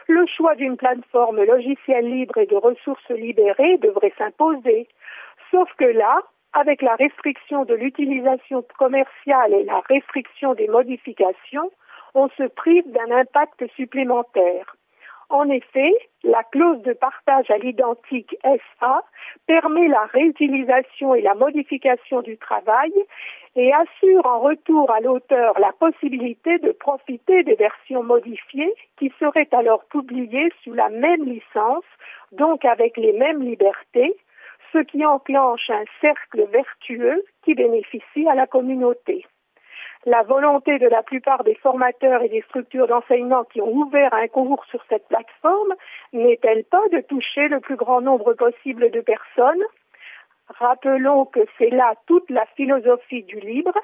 le 0.08 0.26
choix 0.26 0.56
d'une 0.56 0.76
plateforme 0.76 1.42
logicielle 1.42 2.10
libre 2.10 2.38
et 2.38 2.48
de 2.48 2.58
ressources 2.58 3.10
libérées 3.12 3.78
devrait 3.78 4.14
s'imposer. 4.18 4.90
Sauf 5.52 5.72
que 5.78 5.86
là, 5.86 6.22
avec 6.52 6.82
la 6.82 6.96
restriction 6.96 7.64
de 7.64 7.76
l'utilisation 7.76 8.66
commerciale 8.78 9.54
et 9.54 9.64
la 9.64 9.82
restriction 9.88 10.54
des 10.54 10.68
modifications, 10.68 11.72
on 12.14 12.28
se 12.30 12.44
prive 12.44 12.92
d'un 12.92 13.10
impact 13.12 13.68
supplémentaire. 13.78 14.76
En 15.30 15.48
effet, 15.50 15.94
la 16.24 16.44
clause 16.44 16.82
de 16.82 16.94
partage 16.94 17.52
à 17.52 17.60
l'identique 17.60 18.36
SA 18.44 19.04
permet 19.46 19.88
la 19.88 20.06
réutilisation 20.06 21.14
et 21.14 21.22
la 21.22 21.36
modification 21.36 22.22
du 22.22 22.38
travail 22.38 22.92
et 23.56 23.72
assure 23.72 24.26
en 24.26 24.40
retour 24.40 24.90
à 24.92 25.02
l'auteur 25.02 25.60
la 25.60 25.72
possibilité 25.74 26.58
de 26.58 26.72
profiter 26.72 27.44
des 27.44 27.54
versions 27.54 28.02
modifiées 28.04 28.74
qui 28.98 29.14
seraient 29.20 29.50
alors 29.52 29.86
publiées 29.86 30.52
sous 30.64 30.74
la 30.74 30.90
même 30.90 31.26
licence, 31.26 31.86
donc 32.32 32.66
avec 32.66 32.98
les 32.98 33.14
mêmes 33.14 33.44
libertés, 33.44 34.16
ce 34.74 34.80
qui 34.80 35.06
enclenche 35.06 35.70
un 35.70 35.86
cercle 36.02 36.48
vertueux 36.52 37.24
qui 37.44 37.54
bénéficie 37.54 38.28
à 38.28 38.34
la 38.34 38.48
communauté. 38.48 39.26
La 40.06 40.24
volonté 40.24 40.80
de 40.80 40.88
la 40.88 41.04
plupart 41.04 41.44
des 41.44 41.56
formateurs 41.56 42.22
et 42.22 42.30
des 42.30 42.42
structures 42.44 42.88
d'enseignement 42.88 43.44
qui 43.44 43.62
ont 43.62 43.72
ouvert 43.72 44.14
un 44.14 44.28
cours 44.28 44.64
sur 44.66 44.82
cette 44.88 45.08
plateforme 45.10 45.74
n'est-elle 46.14 46.64
pas 46.64 46.88
de 46.94 47.02
toucher 47.02 47.50
le 47.50 47.60
plus 47.60 47.76
grand 47.76 48.00
nombre 48.00 48.34
possible 48.34 48.92
de 48.92 49.02
personnes? 49.02 49.64
Rappelons 50.48 51.26
que 51.26 51.42
c'est 51.58 51.70
là 51.70 51.96
toute 52.08 52.30
la 52.30 52.46
philosophie 52.56 53.24
du 53.24 53.40
libre, 53.42 53.78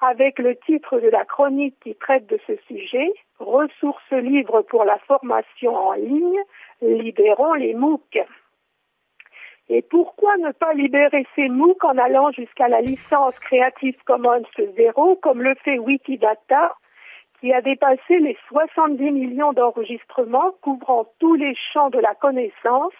avec 0.00 0.38
le 0.38 0.56
titre 0.56 0.98
de 0.98 1.08
la 1.08 1.26
chronique 1.26 1.76
qui 1.80 1.94
traite 1.94 2.26
de 2.26 2.40
ce 2.46 2.56
sujet, 2.66 3.12
Ressources 3.38 4.12
libres 4.12 4.62
pour 4.62 4.84
la 4.84 4.98
formation 5.00 5.74
en 5.76 5.92
ligne, 5.92 6.40
libérons 6.80 7.54
les 7.54 7.74
MOOC. 7.74 8.18
Et 9.72 9.82
pourquoi 9.82 10.36
ne 10.38 10.50
pas 10.50 10.74
libérer 10.74 11.24
ces 11.36 11.48
MOOC 11.48 11.84
en 11.84 11.96
allant 11.96 12.32
jusqu'à 12.32 12.66
la 12.66 12.80
licence 12.80 13.38
Creative 13.38 13.96
Commons 14.04 14.42
0, 14.58 15.14
comme 15.22 15.42
le 15.42 15.54
fait 15.62 15.78
Wikidata, 15.78 16.74
qui 17.38 17.52
a 17.52 17.62
dépassé 17.62 18.18
les 18.18 18.36
70 18.48 19.12
millions 19.12 19.52
d'enregistrements 19.52 20.50
couvrant 20.60 21.06
tous 21.20 21.36
les 21.36 21.54
champs 21.72 21.88
de 21.88 22.00
la 22.00 22.16
connaissance 22.16 22.92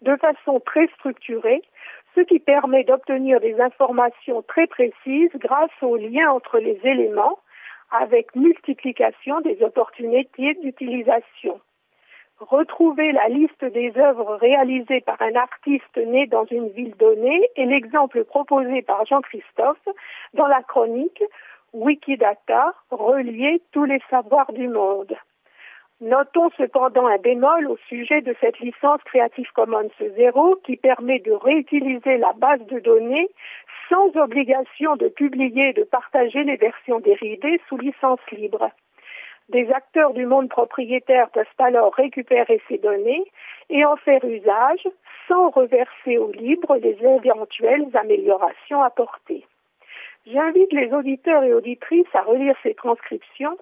de 0.00 0.16
façon 0.16 0.60
très 0.60 0.86
structurée, 0.96 1.60
ce 2.14 2.22
qui 2.22 2.38
permet 2.38 2.84
d'obtenir 2.84 3.38
des 3.40 3.60
informations 3.60 4.40
très 4.40 4.66
précises 4.66 5.30
grâce 5.34 5.82
au 5.82 5.98
lien 5.98 6.30
entre 6.30 6.58
les 6.58 6.80
éléments 6.84 7.38
avec 7.90 8.34
multiplication 8.34 9.42
des 9.42 9.62
opportunités 9.62 10.54
d'utilisation. 10.54 11.60
Retrouver 12.50 13.12
la 13.12 13.28
liste 13.28 13.64
des 13.64 13.96
œuvres 13.96 14.34
réalisées 14.36 15.00
par 15.00 15.20
un 15.22 15.34
artiste 15.34 15.96
né 15.96 16.26
dans 16.26 16.44
une 16.44 16.68
ville 16.68 16.94
donnée 16.96 17.48
est 17.56 17.64
l'exemple 17.64 18.22
proposé 18.24 18.82
par 18.82 19.06
Jean-Christophe 19.06 19.88
dans 20.34 20.46
la 20.46 20.62
chronique 20.62 21.22
Wikidata, 21.72 22.74
relier 22.90 23.62
tous 23.72 23.84
les 23.84 24.00
savoirs 24.10 24.52
du 24.52 24.68
monde. 24.68 25.16
Notons 26.02 26.50
cependant 26.58 27.06
un 27.06 27.16
bémol 27.16 27.66
au 27.66 27.78
sujet 27.88 28.20
de 28.20 28.36
cette 28.42 28.60
licence 28.60 29.00
Creative 29.06 29.50
Commons 29.54 29.88
0 29.98 30.56
qui 30.64 30.76
permet 30.76 31.20
de 31.20 31.32
réutiliser 31.32 32.18
la 32.18 32.34
base 32.34 32.60
de 32.66 32.78
données 32.78 33.30
sans 33.88 34.14
obligation 34.16 34.96
de 34.96 35.08
publier 35.08 35.70
et 35.70 35.72
de 35.72 35.84
partager 35.84 36.44
les 36.44 36.56
versions 36.56 37.00
dérivées 37.00 37.58
sous 37.70 37.78
licence 37.78 38.20
libre. 38.32 38.68
Des 39.50 39.70
acteurs 39.72 40.14
du 40.14 40.24
monde 40.24 40.48
propriétaire 40.48 41.28
peuvent 41.30 41.44
alors 41.58 41.94
récupérer 41.94 42.62
ces 42.66 42.78
données 42.78 43.24
et 43.68 43.84
en 43.84 43.96
faire 43.96 44.24
usage 44.24 44.88
sans 45.28 45.50
reverser 45.50 46.16
au 46.16 46.32
libre 46.32 46.76
les 46.76 46.96
éventuelles 47.02 47.88
améliorations 47.94 48.82
apportées. 48.82 49.46
J'invite 50.26 50.72
les 50.72 50.92
auditeurs 50.92 51.44
et 51.44 51.52
auditrices 51.52 52.14
à 52.14 52.22
relire 52.22 52.56
ces 52.62 52.74
transcriptions 52.74 53.58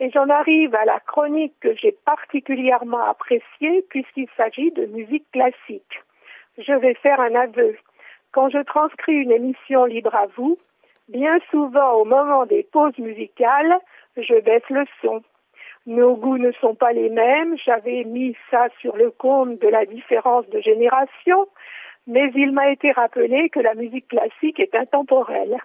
et 0.00 0.10
j'en 0.10 0.28
arrive 0.28 0.74
à 0.74 0.84
la 0.84 0.98
chronique 0.98 1.54
que 1.60 1.76
j'ai 1.76 1.92
particulièrement 1.92 3.04
appréciée 3.04 3.82
puisqu'il 3.88 4.28
s'agit 4.36 4.72
de 4.72 4.86
musique 4.86 5.30
classique. 5.30 6.02
Je 6.58 6.72
vais 6.72 6.94
faire 6.94 7.20
un 7.20 7.36
aveu. 7.36 7.76
Quand 8.32 8.48
je 8.48 8.58
transcris 8.58 9.14
une 9.14 9.30
émission 9.30 9.84
libre 9.84 10.14
à 10.14 10.26
vous, 10.36 10.58
bien 11.08 11.38
souvent 11.50 11.92
au 11.92 12.04
moment 12.04 12.46
des 12.46 12.64
pauses 12.64 12.98
musicales, 12.98 13.78
je 14.16 14.40
baisse 14.40 14.68
le 14.70 14.84
son. 15.00 15.22
Nos 15.86 16.16
goûts 16.16 16.38
ne 16.38 16.52
sont 16.52 16.74
pas 16.74 16.92
les 16.92 17.08
mêmes, 17.08 17.56
j'avais 17.58 18.04
mis 18.04 18.36
ça 18.50 18.68
sur 18.78 18.96
le 18.96 19.10
compte 19.10 19.58
de 19.60 19.68
la 19.68 19.84
différence 19.84 20.48
de 20.48 20.60
génération, 20.60 21.48
mais 22.06 22.30
il 22.34 22.52
m'a 22.52 22.70
été 22.70 22.92
rappelé 22.92 23.48
que 23.48 23.60
la 23.60 23.74
musique 23.74 24.08
classique 24.08 24.60
est 24.60 24.74
intemporelle. 24.74 25.58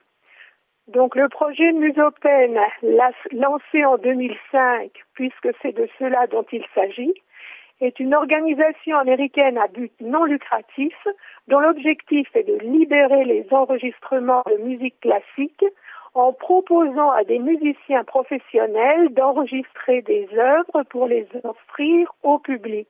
Donc 0.87 1.15
le 1.15 1.27
projet 1.27 1.71
Musopen, 1.73 2.59
lancé 3.31 3.85
en 3.85 3.97
2005, 3.97 4.89
puisque 5.13 5.49
c'est 5.61 5.73
de 5.73 5.87
cela 5.99 6.27
dont 6.27 6.45
il 6.51 6.63
s'agit, 6.73 7.13
est 7.81 7.99
une 7.99 8.15
organisation 8.15 8.97
américaine 8.97 9.57
à 9.57 9.67
but 9.67 9.91
non 10.01 10.23
lucratif 10.23 10.95
dont 11.47 11.59
l'objectif 11.59 12.27
est 12.35 12.47
de 12.47 12.57
libérer 12.59 13.23
les 13.25 13.45
enregistrements 13.51 14.43
de 14.47 14.57
musique 14.63 14.99
classique 15.01 15.63
en 16.17 16.33
proposant 16.33 17.12
à 17.12 17.24
des 17.24 17.38
musiciens 17.38 18.03
professionnels 18.03 19.13
d'enregistrer 19.13 20.01
des 20.01 20.27
œuvres 20.36 20.81
pour 20.89 21.07
les 21.07 21.27
offrir 21.43 22.12
au 22.24 22.39
public. 22.39 22.89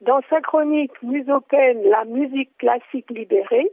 Dans 0.00 0.20
sa 0.30 0.40
chronique 0.40 1.02
Musopen, 1.02 1.82
la 1.84 2.06
musique 2.06 2.56
classique 2.56 3.10
libérée, 3.10 3.70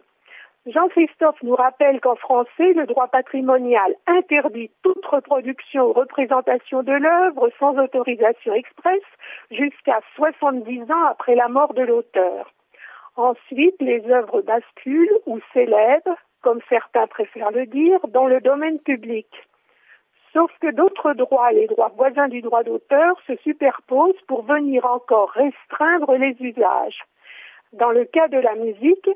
Jean-Christophe 0.66 1.42
nous 1.44 1.56
rappelle 1.56 2.02
qu'en 2.02 2.16
français, 2.16 2.74
le 2.74 2.86
droit 2.86 3.08
patrimonial 3.08 3.96
interdit 4.08 4.72
toute 4.82 5.06
reproduction 5.06 5.88
ou 5.88 5.94
représentation 5.94 6.84
de 6.84 6.94
l'œuvre 6.94 7.50
sans 7.60 7.78
autorisation 7.78 8.54
expresse 8.54 9.02
jusqu'à 9.52 10.02
70 10.16 10.84
ans 10.92 11.06
après 11.10 11.36
la 11.36 11.48
mort 11.48 11.74
de 11.74 11.82
l'auteur. 11.82 12.54
Ensuite, 13.16 13.82
les 13.82 14.06
œuvres 14.10 14.42
basculent 14.42 15.20
ou 15.26 15.40
s'élèvent, 15.54 16.16
comme 16.44 16.60
certains 16.70 17.08
préfèrent 17.08 17.52
le 17.52 17.66
dire, 17.66 18.00
dans 18.10 18.28
le 18.28 18.40
domaine 18.42 18.80
public. 18.80 19.28
Sauf 20.34 20.52
que 20.62 20.72
d'autres 20.72 21.14
droits, 21.14 21.52
les 21.52 21.68
droits 21.68 21.92
voisins 21.96 22.28
du 22.28 22.42
droit 22.42 22.64
d'auteur, 22.64 23.20
se 23.28 23.36
superposent 23.38 24.22
pour 24.28 24.44
venir 24.44 24.86
encore 24.86 25.32
restreindre 25.32 26.16
les 26.16 26.36
usages. 26.40 27.04
Dans 27.72 27.92
le 27.92 28.06
cas 28.06 28.28
de 28.28 28.38
la 28.38 28.56
musique, 28.56 29.10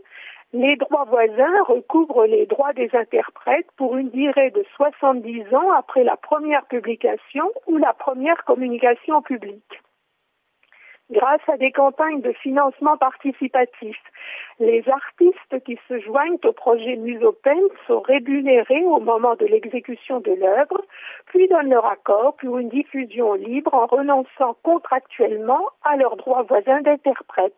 les 0.53 0.77
droits 0.77 1.05
voisins 1.05 1.63
recouvrent 1.63 2.25
les 2.25 2.45
droits 2.45 2.73
des 2.73 2.89
interprètes 2.93 3.67
pour 3.75 3.97
une 3.97 4.09
durée 4.09 4.51
de 4.51 4.63
70 4.75 5.53
ans 5.53 5.71
après 5.73 6.03
la 6.03 6.15
première 6.15 6.65
publication 6.67 7.51
ou 7.67 7.77
la 7.77 7.93
première 7.93 8.43
communication 8.45 9.21
publique. 9.21 9.81
Grâce 11.09 11.47
à 11.47 11.55
des 11.55 11.71
campagnes 11.71 12.19
de 12.19 12.33
financement 12.33 12.97
participatif, 12.97 13.95
les 14.59 14.83
artistes 14.89 15.63
qui 15.63 15.79
se 15.87 15.99
joignent 16.01 16.37
au 16.43 16.51
projet 16.51 16.97
Musopen 16.97 17.61
sont 17.87 18.01
rémunérés 18.01 18.83
au 18.83 18.99
moment 18.99 19.35
de 19.35 19.45
l'exécution 19.45 20.19
de 20.19 20.33
l'œuvre, 20.33 20.83
puis 21.27 21.47
donnent 21.47 21.69
leur 21.69 21.85
accord 21.85 22.35
pour 22.35 22.57
une 22.57 22.67
diffusion 22.67 23.35
libre 23.35 23.73
en 23.73 23.85
renonçant 23.85 24.57
contractuellement 24.63 25.69
à 25.83 25.95
leurs 25.95 26.17
droits 26.17 26.43
voisins 26.43 26.81
d'interprète. 26.81 27.53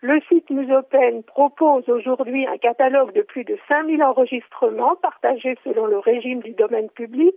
Le 0.00 0.20
site 0.28 0.48
Musopen 0.50 1.24
propose 1.24 1.88
aujourd'hui 1.88 2.46
un 2.46 2.56
catalogue 2.56 3.12
de 3.14 3.22
plus 3.22 3.42
de 3.42 3.58
5000 3.66 4.00
enregistrements 4.04 4.94
partagés 4.94 5.58
selon 5.64 5.86
le 5.86 5.98
régime 5.98 6.38
du 6.40 6.52
domaine 6.52 6.88
public 6.88 7.34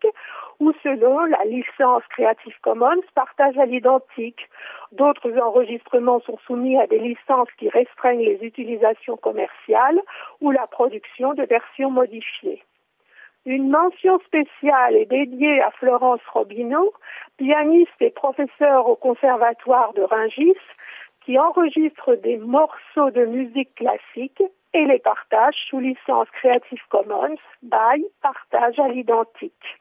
ou 0.60 0.72
selon 0.84 1.22
la 1.26 1.44
licence 1.46 2.04
Creative 2.12 2.56
Commons 2.62 3.02
partage 3.16 3.58
à 3.58 3.66
l'identique. 3.66 4.48
D'autres 4.92 5.36
enregistrements 5.40 6.20
sont 6.20 6.38
soumis 6.46 6.78
à 6.78 6.86
des 6.86 7.00
licences 7.00 7.50
qui 7.58 7.68
restreignent 7.68 8.26
les 8.26 8.38
utilisations 8.44 9.18
commerciales 9.18 10.00
ou 10.40 10.52
la 10.52 10.68
production 10.68 11.34
de 11.34 11.42
versions 11.42 11.90
modifiées. 11.90 12.62
Une 13.48 13.72
mention 13.72 14.20
spéciale 14.20 14.98
est 14.98 15.08
dédiée 15.08 15.64
à 15.64 15.72
Florence 15.72 16.22
Robineau, 16.32 16.94
pianiste 17.38 18.00
et 18.02 18.12
professeure 18.12 18.88
au 18.88 18.96
Conservatoire 18.96 19.94
de 19.94 20.04
Rungis, 20.04 20.54
qui 21.22 21.38
enregistre 21.40 22.16
des 22.16 22.38
morceaux 22.38 23.12
de 23.12 23.26
musique 23.26 23.74
classique 23.76 24.44
et 24.74 24.86
les 24.86 25.00
partage 25.00 25.56
sous 25.70 25.80
licence 25.80 26.30
Creative 26.32 26.82
Commons 26.90 27.38
by 27.62 28.06
partage 28.22 28.80
à 28.80 28.88
l'identique. 28.88 29.80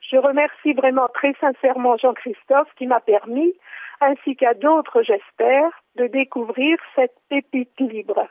Je 0.00 0.16
remercie 0.16 0.72
vraiment 0.72 1.08
très 1.08 1.34
sincèrement 1.40 1.96
Jean-Christophe 1.96 2.68
qui 2.76 2.86
m'a 2.86 3.00
permis, 3.00 3.54
ainsi 4.00 4.36
qu'à 4.36 4.54
d'autres 4.54 5.02
j'espère, 5.02 5.70
de 5.96 6.06
découvrir 6.06 6.78
cette 6.94 7.14
pépite 7.28 7.78
libre. 7.80 8.28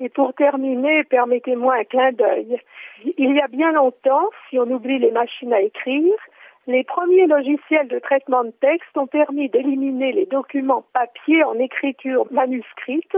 Et 0.00 0.08
pour 0.08 0.34
terminer, 0.34 1.04
permettez-moi 1.04 1.76
un 1.76 1.84
clin 1.84 2.12
d'œil. 2.12 2.60
Il 3.16 3.34
y 3.36 3.40
a 3.40 3.46
bien 3.46 3.72
longtemps, 3.72 4.28
si 4.48 4.58
on 4.58 4.68
oublie 4.68 4.98
les 4.98 5.12
machines 5.12 5.52
à 5.52 5.60
écrire, 5.60 6.16
les 6.66 6.84
premiers 6.84 7.26
logiciels 7.26 7.88
de 7.88 7.98
traitement 7.98 8.44
de 8.44 8.50
texte 8.50 8.96
ont 8.96 9.06
permis 9.06 9.48
d'éliminer 9.48 10.12
les 10.12 10.26
documents 10.26 10.84
papier 10.92 11.44
en 11.44 11.58
écriture 11.58 12.26
manuscrite 12.30 13.16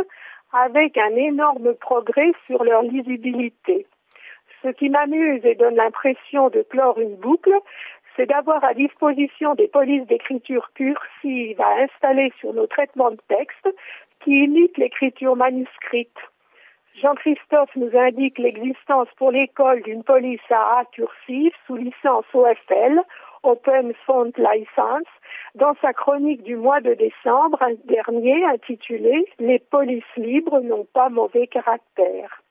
avec 0.52 0.96
un 0.98 1.14
énorme 1.14 1.74
progrès 1.74 2.32
sur 2.46 2.64
leur 2.64 2.82
lisibilité. 2.82 3.86
Ce 4.62 4.68
qui 4.68 4.88
m'amuse 4.88 5.44
et 5.44 5.54
donne 5.54 5.76
l'impression 5.76 6.48
de 6.48 6.62
clore 6.62 6.98
une 6.98 7.16
boucle, 7.16 7.54
c'est 8.16 8.26
d'avoir 8.26 8.64
à 8.64 8.74
disposition 8.74 9.54
des 9.54 9.68
polices 9.68 10.06
d'écriture 10.06 10.70
cursive 10.74 11.60
à 11.60 11.82
installer 11.82 12.32
sur 12.40 12.52
nos 12.52 12.66
traitements 12.66 13.10
de 13.10 13.20
texte 13.28 13.68
qui 14.20 14.44
imitent 14.44 14.78
l'écriture 14.78 15.36
manuscrite. 15.36 16.18
Jean-Christophe 16.96 17.76
nous 17.76 17.94
indique 17.94 18.38
l'existence 18.38 19.08
pour 19.18 19.30
l'école 19.30 19.82
d'une 19.82 20.02
police 20.02 20.40
AA 20.50 20.84
cursive 20.92 21.52
sous 21.66 21.76
licence 21.76 22.24
OFL 22.32 23.02
Open 23.46 23.92
Font 24.04 24.32
License 24.36 25.06
dans 25.54 25.74
sa 25.80 25.92
chronique 25.92 26.42
du 26.42 26.56
mois 26.56 26.80
de 26.80 26.94
décembre 26.94 27.60
dernier 27.84 28.44
intitulée 28.44 29.24
Les 29.38 29.60
polices 29.60 30.16
libres 30.16 30.60
n'ont 30.60 30.86
pas 30.92 31.10
mauvais 31.10 31.46
caractère. 31.46 32.42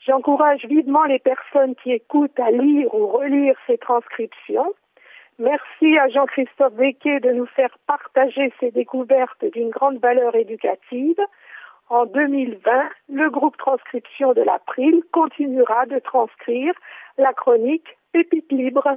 J'encourage 0.00 0.64
vivement 0.64 1.04
les 1.04 1.20
personnes 1.20 1.76
qui 1.76 1.92
écoutent 1.92 2.40
à 2.40 2.50
lire 2.50 2.92
ou 2.92 3.06
relire 3.06 3.54
ces 3.68 3.78
transcriptions. 3.78 4.74
Merci 5.38 5.96
à 5.96 6.08
Jean-Christophe 6.08 6.74
Becquet 6.74 7.20
de 7.20 7.30
nous 7.30 7.46
faire 7.46 7.78
partager 7.86 8.52
ces 8.58 8.72
découvertes 8.72 9.44
d'une 9.52 9.70
grande 9.70 9.98
valeur 9.98 10.34
éducative. 10.34 11.20
En 11.88 12.04
2020, 12.06 12.60
le 13.10 13.30
groupe 13.30 13.56
transcription 13.56 14.32
de 14.32 14.42
l'April 14.42 15.02
continuera 15.12 15.86
de 15.86 16.00
transcrire 16.00 16.74
la 17.16 17.32
chronique 17.32 17.96
Pépite 18.12 18.50
libre. 18.50 18.96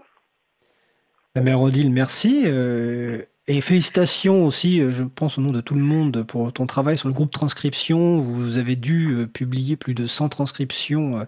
La 1.35 1.41
mère 1.41 1.61
Odile, 1.61 1.91
merci. 1.91 2.43
Euh, 2.45 3.23
et 3.47 3.59
félicitations 3.61 4.45
aussi, 4.45 4.79
euh, 4.79 4.91
je 4.91 5.03
pense 5.03 5.39
au 5.39 5.41
nom 5.41 5.51
de 5.51 5.61
tout 5.61 5.73
le 5.73 5.81
monde, 5.81 6.21
pour 6.21 6.53
ton 6.53 6.67
travail 6.67 6.95
sur 6.95 7.07
le 7.07 7.13
groupe 7.15 7.31
transcription. 7.31 8.17
Vous 8.17 8.57
avez 8.57 8.75
dû 8.75 9.09
euh, 9.13 9.25
publier 9.25 9.75
plus 9.75 9.95
de 9.95 10.05
100 10.05 10.29
transcriptions 10.29 11.25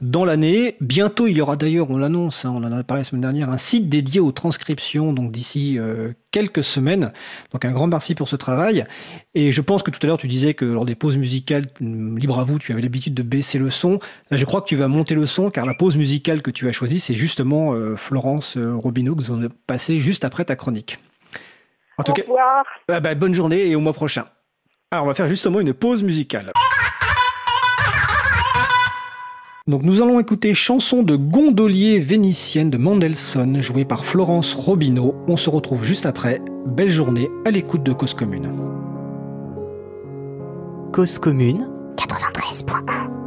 dans 0.00 0.24
l'année. 0.24 0.76
Bientôt, 0.80 1.26
il 1.26 1.36
y 1.36 1.40
aura 1.40 1.56
d'ailleurs, 1.56 1.90
on 1.90 1.98
l'annonce, 1.98 2.44
hein, 2.44 2.52
on 2.54 2.62
en 2.62 2.72
a 2.72 2.82
parlé 2.84 3.00
la 3.00 3.04
semaine 3.04 3.22
dernière, 3.22 3.50
un 3.50 3.58
site 3.58 3.88
dédié 3.88 4.20
aux 4.20 4.32
transcriptions, 4.32 5.12
donc 5.12 5.32
d'ici 5.32 5.78
quelques 6.30 6.62
semaines. 6.62 7.12
Donc 7.52 7.64
un 7.64 7.72
grand 7.72 7.86
merci 7.86 8.14
pour 8.14 8.28
ce 8.28 8.36
travail. 8.36 8.86
Et 9.34 9.52
je 9.52 9.60
pense 9.60 9.82
que 9.82 9.90
tout 9.90 10.00
à 10.02 10.06
l'heure, 10.06 10.18
tu 10.18 10.28
disais 10.28 10.54
que 10.54 10.64
lors 10.64 10.84
des 10.84 10.94
pauses 10.94 11.16
musicales, 11.16 11.64
mm, 11.80 12.18
libre 12.18 12.38
à 12.38 12.44
vous, 12.44 12.58
tu 12.58 12.72
avais 12.72 12.82
l'habitude 12.82 13.14
de 13.14 13.22
baisser 13.22 13.58
le 13.58 13.70
son. 13.70 13.98
Là, 14.30 14.36
je 14.36 14.44
crois 14.44 14.60
que 14.60 14.68
tu 14.68 14.76
vas 14.76 14.88
monter 14.88 15.14
le 15.14 15.26
son, 15.26 15.50
car 15.50 15.66
la 15.66 15.74
pause 15.74 15.96
musicale 15.96 16.42
que 16.42 16.50
tu 16.50 16.68
as 16.68 16.72
choisie, 16.72 17.00
c'est 17.00 17.14
justement 17.14 17.74
Florence 17.96 18.56
Robineau 18.56 19.16
que 19.16 19.22
vous 19.22 19.34
allez 19.34 19.48
passer 19.66 19.98
juste 19.98 20.24
après 20.24 20.44
ta 20.44 20.56
chronique. 20.56 20.98
En 21.98 22.04
tout 22.04 22.12
Au 22.12 22.22
revoir. 22.22 22.64
Ah 22.88 23.00
bah, 23.00 23.14
bonne 23.14 23.34
journée 23.34 23.66
et 23.66 23.74
au 23.74 23.80
mois 23.80 23.92
prochain. 23.92 24.26
Alors, 24.90 25.04
on 25.04 25.08
va 25.08 25.14
faire 25.14 25.28
justement 25.28 25.60
une 25.60 25.74
pause 25.74 26.02
musicale. 26.02 26.52
Donc 29.68 29.82
nous 29.82 30.00
allons 30.00 30.18
écouter 30.18 30.54
chanson 30.54 31.02
de 31.02 31.14
gondolier 31.14 32.00
vénitienne 32.00 32.70
de 32.70 32.78
Mendelssohn 32.78 33.60
jouée 33.60 33.84
par 33.84 34.06
Florence 34.06 34.54
Robineau. 34.54 35.14
On 35.28 35.36
se 35.36 35.50
retrouve 35.50 35.84
juste 35.84 36.06
après. 36.06 36.40
Belle 36.66 36.88
journée 36.88 37.28
à 37.44 37.50
l'écoute 37.50 37.82
de 37.82 37.92
Cause 37.92 38.14
Commune. 38.14 38.50
Cause 40.90 41.18
Commune 41.18 41.68
93.1 41.96 43.17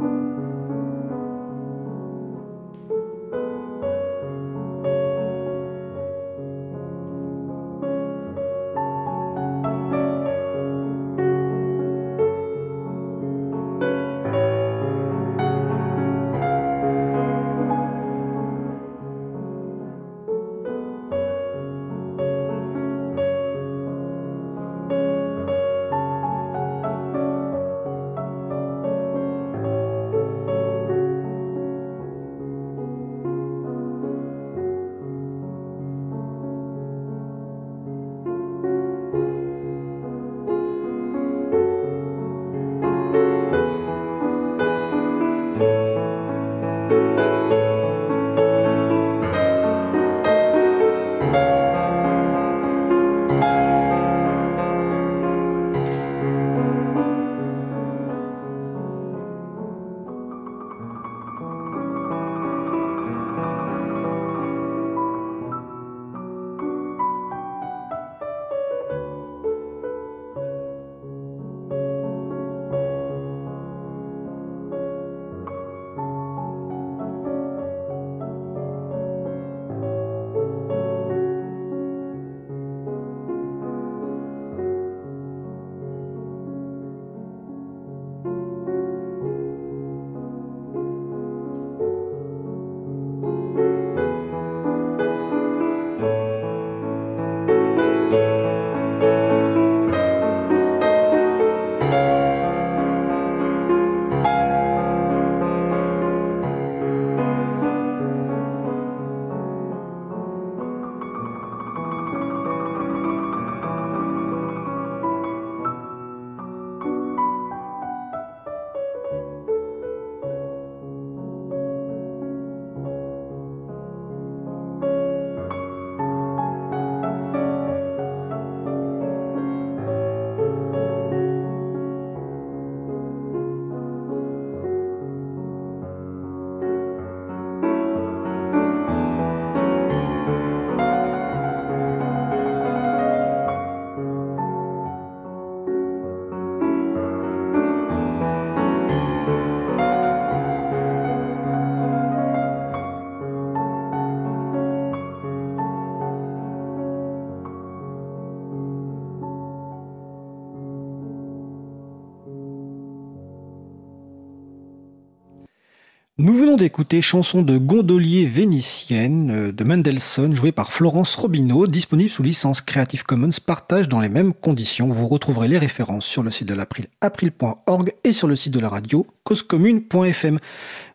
d'écouter 166.56 167.00
chanson 167.00 167.42
de 167.42 167.56
gondolier 167.56 168.26
vénitienne 168.26 169.30
euh, 169.30 169.52
de 169.52 169.64
Mendelssohn 169.64 170.34
jouée 170.34 170.52
par 170.52 170.72
Florence 170.72 171.14
Robineau, 171.14 171.66
disponible 171.66 172.10
sous 172.10 172.22
licence 172.22 172.60
Creative 172.60 173.04
Commons, 173.04 173.30
partage 173.44 173.88
dans 173.88 174.00
les 174.00 174.08
mêmes 174.08 174.34
conditions. 174.34 174.88
Vous 174.88 175.06
retrouverez 175.06 175.48
les 175.48 175.58
références 175.58 176.04
sur 176.04 176.22
le 176.22 176.30
site 176.30 176.48
de 176.48 176.54
l'April, 176.54 176.86
april.org 177.00 177.92
et 178.04 178.12
sur 178.12 178.28
le 178.28 178.36
site 178.36 178.52
de 178.52 178.60
la 178.60 178.68
radio, 178.68 179.06
causecommune.fm. 179.24 180.38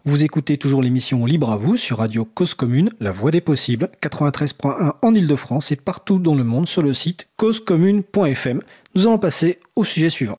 Vous 0.05 0.23
écoutez 0.23 0.57
toujours 0.57 0.81
l'émission 0.81 1.25
Libre 1.25 1.51
à 1.51 1.57
vous 1.57 1.77
sur 1.77 1.97
Radio 1.97 2.25
Cause 2.25 2.53
Commune, 2.53 2.89
la 2.99 3.11
voix 3.11 3.31
des 3.31 3.41
possibles, 3.41 3.89
93.1 4.01 4.93
en 5.01 5.15
Ile-de-France 5.15 5.71
et 5.71 5.75
partout 5.75 6.19
dans 6.19 6.35
le 6.35 6.43
monde 6.43 6.67
sur 6.67 6.81
le 6.81 6.93
site 6.93 7.27
causecommune.fm. 7.37 8.61
Nous 8.95 9.07
allons 9.07 9.19
passer 9.19 9.59
au 9.75 9.83
sujet 9.83 10.09
suivant. 10.09 10.37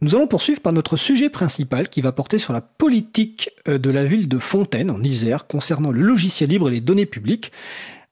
Nous 0.00 0.14
allons 0.14 0.28
poursuivre 0.28 0.60
par 0.60 0.72
notre 0.72 0.96
sujet 0.96 1.28
principal 1.28 1.88
qui 1.88 2.02
va 2.02 2.12
porter 2.12 2.38
sur 2.38 2.52
la 2.52 2.60
politique 2.60 3.50
euh, 3.66 3.78
de 3.78 3.90
la 3.90 4.04
ville 4.04 4.28
de 4.28 4.38
Fontaine 4.38 4.92
en 4.92 5.02
Isère 5.02 5.48
concernant 5.48 5.90
le 5.90 6.00
logiciel 6.02 6.50
libre 6.50 6.68
et 6.68 6.74
les 6.74 6.80
données 6.80 7.04
publiques 7.04 7.50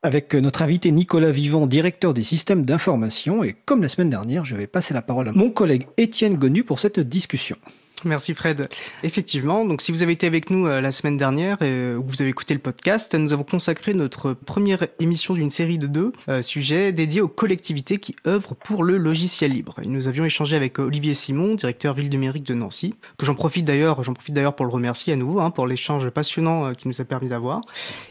avec 0.03 0.35
euh, 0.35 0.41
notre 0.41 0.63
invité 0.63 0.91
Nicolas 0.91 1.31
Vivant, 1.31 1.69
directeur 1.69 2.13
des 2.13 2.25
systèmes 2.25 2.65
d'information. 2.65 3.45
Et 3.45 3.55
comme 3.67 3.83
la 3.83 3.89
semaine 3.89 4.11
dernière, 4.11 4.45
je 4.45 4.57
vais 4.57 4.67
passer 4.67 4.95
la 4.95 5.03
parole 5.03 5.29
à 5.29 5.33
mon 5.33 5.49
collègue 5.49 5.87
Étienne 5.97 6.35
Gonu 6.35 6.65
pour 6.65 6.81
cette 6.81 6.99
discussion. 6.99 7.57
Merci 8.05 8.35
Fred. 8.35 8.69
Effectivement, 9.03 9.65
donc 9.65 9.81
si 9.81 9.91
vous 9.91 10.03
avez 10.03 10.13
été 10.13 10.27
avec 10.27 10.51
nous 10.51 10.67
euh, 10.67 10.83
la 10.83 10.93
semaine 10.93 11.17
dernière 11.17 11.61
et 11.63 11.95
ou 11.95 12.05
vous 12.07 12.21
avez 12.21 12.31
écouté 12.31 12.53
le 12.53 12.61
podcast, 12.61 13.15
nous 13.15 13.33
avons 13.33 13.43
consacré 13.43 13.95
notre 13.95 14.35
première 14.35 14.87
émission 15.01 15.33
d'une 15.33 15.51
série 15.51 15.79
de 15.79 15.87
deux 15.87 16.13
euh, 16.29 16.43
sujets 16.43 16.93
dédiés 16.93 17.23
aux 17.23 17.29
collectivités 17.29 17.97
qui 17.97 18.15
œuvrent 18.27 18.55
pour 18.55 18.85
le 18.85 18.99
logiciel 18.99 19.53
libre. 19.53 19.77
Nous 19.85 20.09
avions 20.09 20.27
échangé 20.27 20.57
avec 20.57 20.79
Olivier 20.79 21.15
Simon, 21.15 21.55
directeur 21.55 21.95
ville 21.95 22.11
numérique 22.11 22.45
de 22.45 22.55
Nancy, 22.55 22.95
que 23.17 23.25
j'en 23.25 23.35
profite 23.35 23.65
d'ailleurs, 23.65 24.05
j'en 24.05 24.13
profite 24.13 24.35
d'ailleurs 24.35 24.55
pour 24.55 24.67
le 24.67 24.73
remercier 24.73 25.15
à 25.15 25.17
nouveau 25.17 25.41
hein, 25.41 25.51
pour 25.51 25.67
l'échange 25.67 26.09
passionnant 26.11 26.67
euh, 26.67 26.73
qu'il 26.75 26.89
nous 26.89 27.01
a 27.01 27.05
permis 27.05 27.29
d'avoir 27.29 27.63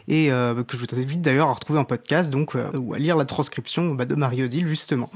et 0.07 0.27
que 0.27 0.77
je 0.77 0.77
vous 0.77 0.99
invite 0.99 1.21
d'ailleurs 1.21 1.49
à 1.49 1.53
retrouver 1.53 1.79
en 1.79 1.85
podcast 1.85 2.29
donc 2.29 2.53
ou 2.55 2.93
à 2.93 2.99
lire 2.99 3.17
la 3.17 3.25
transcription 3.25 3.93
bah, 3.95 4.05
de 4.05 4.15
Marie-Odile 4.15 4.67
justement. 4.67 5.09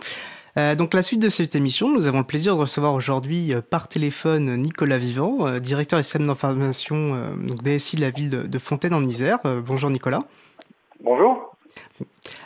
Euh, 0.57 0.75
donc 0.75 0.93
la 0.93 1.01
suite 1.01 1.21
de 1.21 1.29
cette 1.29 1.55
émission, 1.55 1.89
nous 1.89 2.07
avons 2.07 2.19
le 2.19 2.23
plaisir 2.23 2.55
de 2.55 2.59
recevoir 2.59 2.93
aujourd'hui 2.93 3.53
euh, 3.53 3.61
par 3.61 3.87
téléphone 3.87 4.55
Nicolas 4.55 4.97
Vivant, 4.97 5.47
euh, 5.47 5.59
directeur 5.59 6.03
systèmes 6.03 6.27
d'information 6.27 7.15
donc 7.47 7.61
DSI 7.63 7.97
de 7.97 8.01
la 8.01 8.09
ville 8.09 8.29
de, 8.29 8.43
de 8.43 8.59
Fontaine 8.59 8.93
en 8.93 9.03
Isère. 9.03 9.39
bonjour 9.65 9.89
Nicolas. 9.89 10.23
Bonjour. 11.01 11.55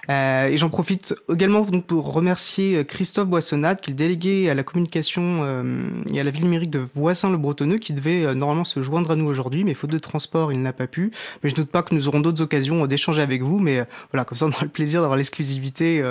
Euh, 0.10 0.48
et 0.48 0.58
j'en 0.58 0.70
profite 0.70 1.16
également 1.32 1.64
pour 1.64 2.14
remercier 2.14 2.78
euh, 2.78 2.84
Christophe 2.84 3.28
Boissonnade, 3.28 3.80
qui 3.82 3.92
est 3.92 3.94
délégué 3.94 4.50
à 4.50 4.54
la 4.54 4.64
communication 4.64 5.42
euh, 5.44 5.84
et 6.14 6.20
à 6.20 6.24
la 6.24 6.32
ville 6.32 6.44
numérique 6.44 6.70
de 6.70 6.86
Voissin-le-Bretonneux, 6.94 7.78
qui 7.78 7.94
devait 7.94 8.36
normalement 8.36 8.64
se 8.64 8.82
joindre 8.82 9.12
à 9.12 9.16
nous 9.16 9.26
aujourd'hui, 9.26 9.64
mais 9.64 9.74
faute 9.74 9.92
de 9.92 10.00
transport, 10.00 10.52
il 10.52 10.62
n'a 10.62 10.74
pas 10.74 10.88
pu. 10.88 11.12
Mais 11.44 11.50
je 11.50 11.56
doute 11.56 11.70
pas 11.70 11.84
que 11.84 11.96
nous 11.96 12.08
aurons 12.08 12.20
d'autres 12.20 12.42
occasions 12.42 12.86
d'échanger 12.86 13.22
avec 13.22 13.42
vous, 13.42 13.60
mais 13.60 13.86
voilà, 14.12 14.26
comme 14.26 14.38
ça 14.38 14.46
on 14.46 14.50
aura 14.50 14.64
le 14.64 14.70
plaisir 14.70 15.02
d'avoir 15.02 15.18
l'exclusivité 15.18 16.04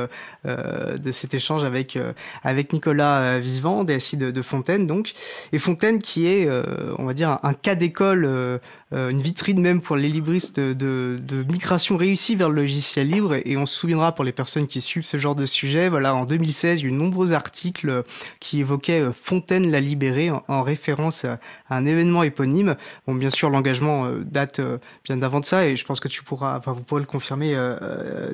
de 0.45 1.13
cet 1.13 1.35
échange 1.35 1.65
avec 1.65 1.99
avec 2.43 2.73
Nicolas 2.73 3.39
Vivant, 3.41 3.85
DSI 3.85 4.17
de, 4.17 4.31
de, 4.31 4.43
Fontaine, 4.43 4.87
donc. 4.87 5.13
Et 5.53 5.59
Fontaine 5.59 5.99
qui 5.99 6.27
est, 6.27 6.49
on 6.99 7.05
va 7.05 7.15
dire, 7.15 7.39
un 7.43 7.55
cas 7.55 7.75
d'école, 7.75 8.61
une 8.93 9.23
vitrine 9.23 9.61
même 9.61 9.81
pour 9.81 9.97
les 9.97 10.09
libristes 10.09 10.61
de, 10.61 11.45
migration 11.51 11.97
réussie 11.97 12.37
vers 12.37 12.49
le 12.49 12.63
logiciel 12.63 13.09
libre, 13.09 13.35
et 13.45 13.57
se 13.67 13.77
souviendra 13.79 14.15
pour 14.15 14.25
les 14.25 14.33
personnes 14.33 14.67
qui 14.67 14.81
suivent 14.81 15.05
ce 15.05 15.17
genre 15.17 15.35
de 15.35 15.47
sujet, 15.47 15.89
voilà, 15.89 16.15
en 16.15 16.25
2016, 16.25 16.81
il 16.81 16.83
y 16.83 16.87
a 16.87 16.89
eu 16.89 16.93
de 16.93 16.97
nombreux 16.97 17.33
articles 17.33 18.05
qui 18.41 18.61
évoquaient 18.61 19.01
euh, 19.01 19.13
Fontaine 19.13 19.71
la 19.71 19.81
libérée 19.81 20.31
en, 20.31 20.63
référence 20.63 21.25
à, 21.25 21.39
un 21.71 21.87
événement 21.87 22.23
éponyme. 22.23 22.77
Bon, 23.07 23.15
bien 23.15 23.31
sûr, 23.31 23.51
l'engagement 23.51 24.07
euh, 24.07 24.23
date 24.25 24.59
euh, 24.61 24.79
bien 25.05 25.17
d'avant 25.17 25.41
de 25.41 25.45
ça 25.45 25.67
et 25.67 25.77
je 25.77 25.85
pense 25.85 26.01
que 26.01 26.09
tu 26.09 26.23
pourras, 26.23 26.59
enfin, 26.59 26.73
vous 26.73 26.83
pourrez 26.83 27.01
le 27.01 27.07
confirmer, 27.07 27.57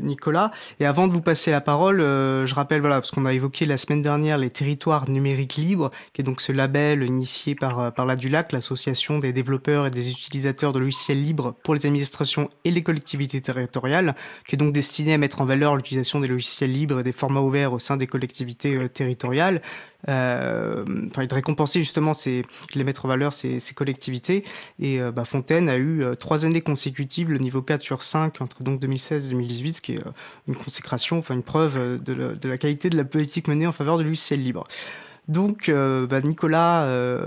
Nicolas. 0.01 0.51
Et 0.81 0.87
avant 0.87 1.07
de 1.07 1.12
vous 1.12 1.21
passer 1.21 1.51
la 1.51 1.61
parole, 1.61 1.99
je 1.99 2.55
rappelle, 2.55 2.81
voilà, 2.81 2.97
parce 2.97 3.11
qu'on 3.11 3.27
a 3.27 3.33
évoqué 3.33 3.67
la 3.67 3.77
semaine 3.77 4.03
dernière 4.03 4.38
les 4.38 4.51
territoires 4.51 5.09
numériques 5.09 5.57
libres, 5.57 5.91
qui 6.12 6.23
est 6.23 6.25
donc 6.25 6.41
ce 6.41 6.53
label 6.53 7.03
initié 7.03 7.55
par, 7.55 7.93
par 7.93 8.07
la 8.07 8.17
DULAC, 8.17 8.53
l'association 8.53 9.19
des 9.19 9.33
développeurs 9.33 9.87
et 9.87 9.91
des 9.91 10.11
utilisateurs 10.11 10.73
de 10.73 10.79
logiciels 10.79 11.23
libres 11.23 11.55
pour 11.62 11.75
les 11.75 11.87
administrations 11.87 12.49
et 12.64 12.71
les 12.71 12.83
collectivités 12.83 13.41
territoriales, 13.41 14.14
qui 14.47 14.57
est 14.57 14.59
donc 14.59 14.73
destiné 14.73 15.08
à 15.12 15.18
mettre 15.18 15.40
en 15.40 15.44
valeur 15.44 15.77
l'utilisation 15.77 16.21
des 16.21 16.29
logiciels 16.29 16.73
libres 16.73 17.01
et 17.01 17.03
des 17.03 17.12
formats 17.12 17.40
ouverts 17.40 17.73
au 17.73 17.79
sein 17.79 17.97
des 17.97 18.07
collectivités 18.07 18.77
euh, 18.77 18.88
territoriales. 18.88 19.62
Euh, 20.09 20.85
enfin, 21.11 21.27
de 21.27 21.35
récompenser 21.35 21.81
justement 21.81 22.12
ces, 22.12 22.44
les 22.75 22.85
mettre 22.85 23.05
en 23.05 23.09
valeur 23.09 23.33
ces, 23.33 23.61
collectivités. 23.75 24.44
Et 24.79 25.01
euh, 25.01 25.11
bah, 25.11 25.25
Fontaine 25.25 25.68
a 25.68 25.77
eu 25.77 26.05
trois 26.18 26.44
années 26.44 26.61
consécutives, 26.61 27.31
le 27.31 27.38
niveau 27.38 27.62
4 27.62 27.81
sur 27.81 28.03
5, 28.03 28.40
entre 28.40 28.62
donc 28.62 28.81
2016 28.81 29.27
et 29.27 29.31
2018, 29.31 29.73
ce 29.75 29.83
qui 29.83 29.94
est 29.94 30.01
une 30.47 30.55
consécration, 30.55 31.18
enfin 31.18 31.35
une 31.35 31.42
preuve 31.42 32.01
de, 32.03 32.35
de, 32.35 32.49
la 32.49 32.57
qualité 32.57 32.90
de 32.90 32.97
la 32.97 33.05
politique 33.05 33.49
menée 33.49 33.66
en 33.66 33.73
faveur 33.73 33.99
de 33.99 34.05
logiciels 34.05 34.42
libres. 34.42 34.68
Donc, 35.29 35.69
euh, 35.69 36.07
bah, 36.07 36.23
Nicolas, 36.23 36.88
euh, 36.88 37.21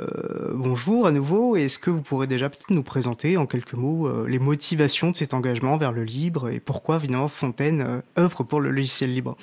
bonjour 0.55 1.05
à 1.05 1.11
nouveau. 1.11 1.55
Est-ce 1.55 1.77
que 1.77 1.91
vous 1.91 2.01
pourrez 2.01 2.25
déjà 2.25 2.49
peut-être 2.49 2.71
nous 2.71 2.81
présenter 2.81 3.37
en 3.37 3.45
quelques 3.45 3.75
mots 3.75 4.07
euh, 4.07 4.27
les 4.27 4.39
motivations 4.39 5.11
de 5.11 5.15
cet 5.15 5.35
engagement 5.35 5.77
vers 5.77 5.91
le 5.91 6.03
libre 6.03 6.49
et 6.49 6.59
pourquoi, 6.59 6.95
évidemment, 6.95 7.27
Fontaine 7.27 8.01
œuvre 8.17 8.43
pour 8.43 8.59
le 8.59 8.71
logiciel 8.71 9.11
libre? 9.11 9.37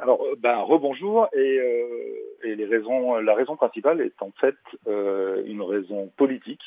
Alors, 0.00 0.20
ben, 0.38 0.56
rebonjour. 0.56 1.28
Et, 1.32 1.60
les 2.44 2.66
raisons, 2.66 3.14
la 3.18 3.36
raison 3.36 3.54
principale 3.54 4.00
est 4.00 4.20
en 4.20 4.32
fait 4.32 4.56
une 4.86 5.62
raison 5.62 6.10
politique. 6.16 6.64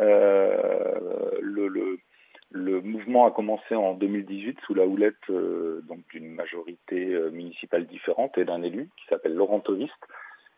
le 0.00 1.98
le 2.54 2.80
mouvement 2.80 3.26
a 3.26 3.32
commencé 3.32 3.74
en 3.74 3.94
2018 3.94 4.60
sous 4.60 4.74
la 4.74 4.86
houlette 4.86 5.16
euh, 5.28 5.80
donc 5.88 6.06
d'une 6.10 6.32
majorité 6.32 7.12
euh, 7.12 7.30
municipale 7.30 7.84
différente 7.84 8.38
et 8.38 8.44
d'un 8.44 8.62
élu 8.62 8.88
qui 8.96 9.06
s'appelle 9.08 9.34
Laurent 9.34 9.58
Toviste 9.58 9.92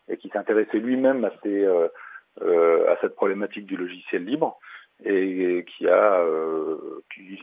et 0.07 0.17
qui 0.17 0.29
s'intéressait 0.29 0.77
lui-même 0.77 1.25
à, 1.25 1.31
euh, 1.47 1.89
à 2.87 2.97
cette 3.01 3.15
problématique 3.15 3.65
du 3.65 3.75
logiciel 3.75 4.25
libre 4.25 4.59
et, 5.03 5.65
qui 5.67 5.87
a 5.87 6.23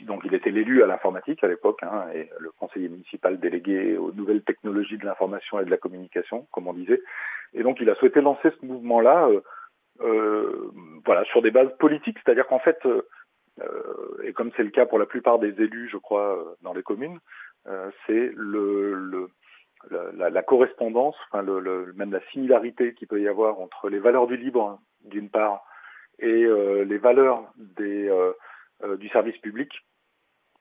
donc 0.06 0.22
il 0.24 0.34
était 0.34 0.50
l'élu 0.50 0.84
à 0.84 0.86
l'informatique 0.86 1.42
à 1.42 1.48
l'époque 1.48 1.82
hein, 1.82 2.06
et 2.14 2.30
le 2.38 2.52
conseiller 2.52 2.88
municipal 2.88 3.40
délégué 3.40 3.96
aux 3.96 4.12
nouvelles 4.12 4.42
technologies 4.42 4.98
de 4.98 5.04
l'information 5.04 5.58
et 5.58 5.64
de 5.64 5.70
la 5.70 5.76
communication 5.78 6.46
comme 6.52 6.68
on 6.68 6.74
disait. 6.74 7.02
Et 7.54 7.64
donc 7.64 7.78
il 7.80 7.90
a 7.90 7.96
souhaité 7.96 8.20
lancer 8.20 8.50
ce 8.60 8.66
mouvement 8.66 9.00
là 9.00 9.28
voilà 11.04 11.24
sur 11.24 11.42
des 11.42 11.50
bases 11.50 11.76
politiques 11.78 12.18
c'est-à-dire 12.24 12.46
qu'en 12.46 12.58
fait 12.58 12.78
euh, 12.86 13.02
et 14.24 14.32
comme 14.32 14.50
c'est 14.56 14.62
le 14.62 14.70
cas 14.70 14.86
pour 14.86 14.98
la 14.98 15.06
plupart 15.06 15.38
des 15.38 15.60
élus, 15.62 15.88
je 15.88 15.96
crois, 15.96 16.38
euh, 16.38 16.54
dans 16.62 16.72
les 16.72 16.82
communes, 16.82 17.18
euh, 17.66 17.90
c'est 18.06 18.30
le, 18.34 18.94
le 18.94 19.28
la, 19.90 20.30
la, 20.30 20.42
correspondance, 20.42 21.14
enfin 21.28 21.42
le, 21.42 21.92
même 21.94 22.10
la 22.10 22.22
similarité 22.30 22.94
qu'il 22.94 23.06
peut 23.06 23.20
y 23.20 23.28
avoir 23.28 23.60
entre 23.60 23.90
les 23.90 23.98
valeurs 23.98 24.26
du 24.26 24.36
libre, 24.38 24.80
d'une 25.04 25.28
part, 25.28 25.62
et 26.20 26.46
les 26.86 26.96
valeurs 26.96 27.52
des, 27.56 28.10
du 28.96 29.08
service 29.10 29.36
public, 29.38 29.84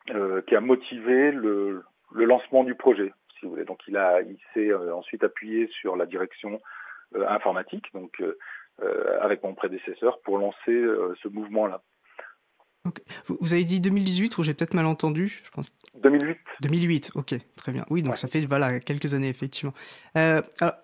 qui 0.08 0.56
a 0.56 0.60
motivé 0.60 1.32
le, 1.32 1.86
le, 2.12 2.26
lancement 2.26 2.66
du 2.66 2.76
projet, 2.76 3.14
si 3.40 3.46
vous 3.46 3.52
voulez. 3.52 3.64
Donc 3.64 3.88
il 3.88 3.96
a, 3.96 4.22
il 4.24 4.38
s'est 4.54 4.74
ensuite 4.74 5.24
appuyé 5.24 5.68
sur 5.68 5.96
la 5.96 6.06
direction 6.06 6.60
informatique, 7.16 7.94
donc 7.94 8.22
avec 9.22 9.42
mon 9.42 9.54
prédécesseur, 9.54 10.20
pour 10.24 10.38
lancer 10.38 10.86
ce 11.22 11.28
mouvement-là. 11.30 11.82
Vous 13.40 13.54
avez 13.54 13.64
dit 13.64 13.80
2018 13.80 14.38
ou 14.38 14.44
j'ai 14.44 14.54
peut-être 14.54 14.74
mal 14.74 14.86
entendu 14.86 15.42
je 15.44 15.50
pense. 15.52 15.72
2008. 16.02 16.38
2008, 16.62 17.12
ok, 17.16 17.36
très 17.56 17.72
bien. 17.72 17.86
Oui, 17.90 18.04
donc 18.04 18.18
ça 18.18 18.28
fait 18.28 18.42
voilà 18.46 18.82
quelques 18.82 19.14
années 19.14 19.30
effectivement. 19.30 19.74
Euh, 20.18 20.42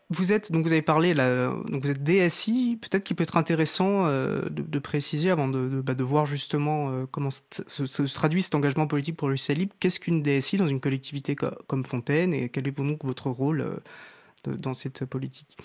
vous 0.10 0.32
êtes 0.32 0.52
donc 0.52 0.66
vous 0.66 0.72
avez 0.72 0.82
parlé 0.82 1.14
là, 1.14 1.48
donc 1.68 1.84
vous 1.84 1.92
êtes 1.92 2.02
DSI. 2.02 2.80
Peut-être 2.82 3.04
qu'il 3.04 3.18
peut 3.18 3.24
être 3.24 3.36
intéressant 3.36 4.06
euh, 4.06 4.48
de, 4.50 4.80
préciser 4.80 5.30
avant 5.30 5.50
de, 5.50 5.82
bah, 5.82 5.94
de, 5.94 6.04
voir 6.04 6.26
justement 6.26 6.90
euh, 6.90 7.06
comment 7.12 7.32
se, 7.32 8.14
traduit 8.14 8.44
cet 8.44 8.56
engagement 8.56 8.88
politique 8.88 9.18
pour 9.18 9.28
le 9.28 9.36
libre. 9.50 9.74
Qu'est-ce 9.80 10.00
qu'une 10.00 10.22
DSI 10.22 10.56
dans 10.56 10.68
une 10.68 10.80
collectivité 10.80 11.36
comme 11.36 11.84
Fontaine 11.84 12.34
et 12.34 12.48
quel 12.48 12.68
est 12.68 12.72
donc 12.72 13.04
votre 13.04 13.30
rôle 13.30 13.82
dans 14.46 14.74
cette 14.74 15.04
politique? 15.04 15.58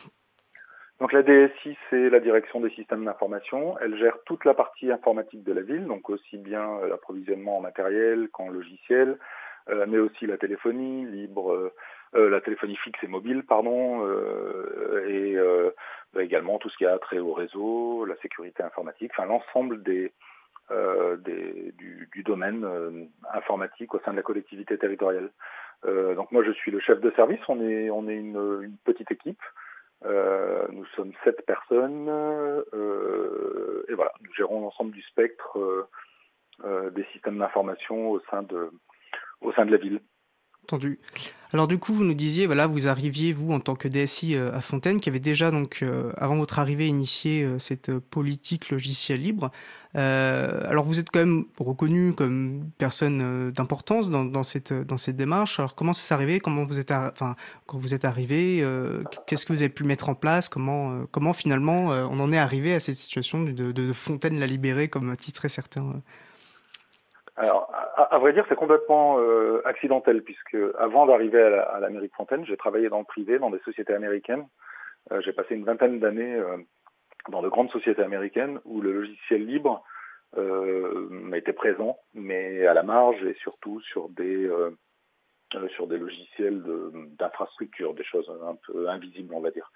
Donc 1.05 1.13
la 1.13 1.23
DSI, 1.23 1.77
c'est 1.91 2.09
la 2.09 2.19
direction 2.19 2.61
des 2.61 2.71
systèmes 2.71 3.05
d'information. 3.05 3.77
Elle 3.83 3.95
gère 3.99 4.17
toute 4.25 4.47
la 4.47 4.55
partie 4.55 4.91
informatique 4.91 5.45
de 5.45 5.53
la 5.53 5.61
ville, 5.61 5.85
donc 5.85 6.09
aussi 6.09 6.39
bien 6.39 6.79
euh, 6.79 6.89
l'approvisionnement 6.89 7.59
en 7.59 7.61
matériel 7.61 8.31
qu'en 8.33 8.49
logiciel, 8.49 9.19
euh, 9.69 9.85
mais 9.87 9.99
aussi 9.99 10.27
la 10.27 10.39
téléphonie 10.39 11.05
libre, 11.05 11.71
euh, 12.15 12.31
la 12.31 12.41
téléphonie 12.41 12.77
fixe 12.77 12.99
et 13.03 13.07
mobile, 13.07 13.43
pardon, 13.47 14.01
et 15.07 15.37
bah, 16.15 16.23
également 16.23 16.57
tout 16.57 16.71
ce 16.71 16.79
qui 16.79 16.87
a 16.87 16.97
trait 16.97 17.19
au 17.19 17.35
réseau, 17.35 18.07
la 18.07 18.17
sécurité 18.23 18.63
informatique, 18.63 19.13
enfin 19.15 19.27
l'ensemble 19.27 19.83
des, 19.83 20.11
du, 21.19 22.09
du, 22.15 22.23
domaine 22.23 22.67
informatique 23.35 23.93
au 23.93 23.99
sein 23.99 24.13
de 24.13 24.17
la 24.17 24.23
collectivité 24.23 24.79
territoriale. 24.79 25.29
donc 25.85 26.33
moi 26.33 26.43
je 26.43 26.53
suis 26.53 26.71
le 26.71 26.81
chef 26.81 27.01
de 27.01 27.11
service, 27.11 27.47
on 27.49 27.61
est, 27.61 27.91
on 27.91 28.09
est 28.09 28.17
une, 28.17 28.63
une 28.63 28.77
petite 28.87 29.11
équipe. 29.11 29.43
Euh, 30.07 30.67
nous 30.71 30.85
sommes 30.97 31.13
sept 31.25 31.45
personnes 31.47 32.09
euh, 32.09 33.85
et 33.89 33.95
voilà, 33.95 34.13
nous 34.21 34.33
gérons 34.35 34.61
l'ensemble 34.61 34.93
du 34.93 35.01
spectre 35.03 35.89
euh, 36.65 36.91
des 36.91 37.05
systèmes 37.13 37.39
d'information 37.39 38.11
au 38.11 38.21
sein 38.31 38.43
de 38.43 38.71
au 39.41 39.53
sein 39.53 39.65
de 39.65 39.71
la 39.71 39.79
ville. 39.79 40.01
Entendu. 40.65 40.99
Alors 41.53 41.69
du 41.69 41.79
coup, 41.79 41.95
vous 41.95 42.05
nous 42.05 42.15
disiez, 42.15 42.47
voilà, 42.47 42.67
vous 42.67 42.89
arriviez 42.89 43.33
vous 43.33 43.53
en 43.53 43.61
tant 43.61 43.77
que 43.77 43.87
DSI 43.87 44.35
à 44.37 44.61
Fontaine, 44.61 45.01
qui 45.01 45.09
avait 45.09 45.21
déjà 45.21 45.53
donc 45.53 45.85
avant 46.17 46.37
votre 46.37 46.59
arrivée 46.59 46.89
initié 46.89 47.49
cette 47.61 47.97
politique 47.99 48.71
logiciel 48.71 49.23
libre. 49.23 49.53
Euh, 49.97 50.69
alors 50.69 50.85
vous 50.85 50.99
êtes 50.99 51.11
quand 51.11 51.21
même 51.21 51.45
reconnu 51.59 52.15
comme 52.15 52.69
personne 52.79 53.21
euh, 53.23 53.51
d'importance 53.53 54.11
dans, 54.11 54.43
cette, 54.43 54.73
dans 54.73 54.97
cette 54.97 55.17
démarche. 55.17 55.61
Alors 55.61 55.75
comment 55.75 55.93
ça 55.93 56.03
s'est 56.03 56.15
arrivé? 56.15 56.41
Comment 56.41 56.65
vous 56.65 56.81
êtes, 56.81 56.93
quand 57.67 57.79
vous 57.79 57.95
êtes 57.95 58.05
arrivé 58.05 58.61
euh, 58.63 59.05
Qu'est-ce 59.27 59.47
que 59.47 59.53
vous 59.53 59.63
avez 59.63 59.69
pu 59.69 59.85
mettre 59.85 60.09
en 60.09 60.15
place? 60.15 60.49
Comment, 60.49 61.07
comment 61.13 61.33
finalement 61.33 61.87
on 61.87 62.19
en 62.21 62.33
est 62.33 62.39
arrivé 62.39 62.75
à 62.75 62.81
cette 62.81 62.97
situation 62.97 63.45
de, 63.45 63.93
Fontaine 63.93 64.39
la 64.39 64.47
libérée, 64.47 64.89
comme 64.89 65.17
titrait 65.17 65.49
certains 65.49 66.03
alors, 67.37 67.69
à, 67.97 68.19
vrai 68.19 68.33
dire, 68.33 68.45
c'est 68.49 68.55
complètement 68.55 69.19
accidentel, 69.65 70.23
puisque 70.23 70.57
avant 70.79 71.05
d'arriver 71.07 71.43
à, 71.43 71.81
la, 71.81 71.91
mairie 71.91 72.07
de 72.07 72.15
Fontaine, 72.15 72.47
j'ai 72.47 72.57
travaillé 72.57 72.89
dans 72.89 73.01
le 73.01 73.05
privé, 73.05 73.41
dans 73.41 73.51
des 73.51 73.59
sociétés 73.61 73.93
américaines. 73.93 74.47
j'ai 75.19 75.33
passé 75.33 75.57
une 75.57 75.65
vingtaine 75.65 75.99
d'années 75.99 76.41
dans 77.29 77.43
de 77.43 77.49
grandes 77.49 77.71
sociétés 77.71 78.03
américaines 78.03 78.61
où 78.65 78.81
le 78.81 78.93
logiciel 78.93 79.47
libre 79.47 79.83
euh, 80.37 81.33
était 81.33 81.53
présent, 81.53 81.99
mais 82.13 82.67
à 82.67 82.75
la 82.75 82.83
marge 82.83 83.23
et 83.25 83.35
surtout 83.35 83.81
sur 83.81 84.09
des 84.09 84.47
euh, 84.47 84.71
euh, 85.55 85.69
sur 85.69 85.87
des 85.87 85.99
logiciels 85.99 86.63
d'infrastructure, 87.19 87.95
des 87.95 88.05
choses 88.05 88.31
un 88.45 88.57
peu 88.67 88.89
invisibles, 88.89 89.33
on 89.35 89.41
va 89.41 89.51
dire. 89.51 89.71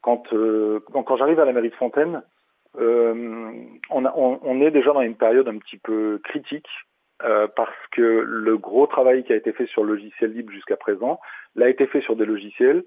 Quand 0.00 0.28
quand, 0.30 1.16
j'arrive 1.16 1.40
à 1.40 1.44
la 1.44 1.52
mairie 1.52 1.70
de 2.74 2.80
Fontaine, 2.80 3.78
on, 3.90 4.40
on, 4.42 4.60
est 4.60 4.70
déjà 4.70 4.92
dans 4.92 5.02
une 5.02 5.16
période 5.16 5.48
un 5.48 5.58
petit 5.58 5.78
peu 5.78 6.20
critique 6.24 6.68
parce 7.54 7.86
que 7.92 8.02
le 8.26 8.58
gros 8.58 8.88
travail 8.88 9.22
qui 9.22 9.32
a 9.32 9.36
été 9.36 9.52
fait 9.52 9.66
sur 9.66 9.84
le 9.84 9.94
logiciel 9.94 10.32
libre 10.32 10.52
jusqu'à 10.52 10.76
présent 10.76 11.20
l'a 11.54 11.68
été 11.68 11.86
fait 11.86 12.00
sur 12.00 12.16
des 12.16 12.24
logiciels 12.24 12.82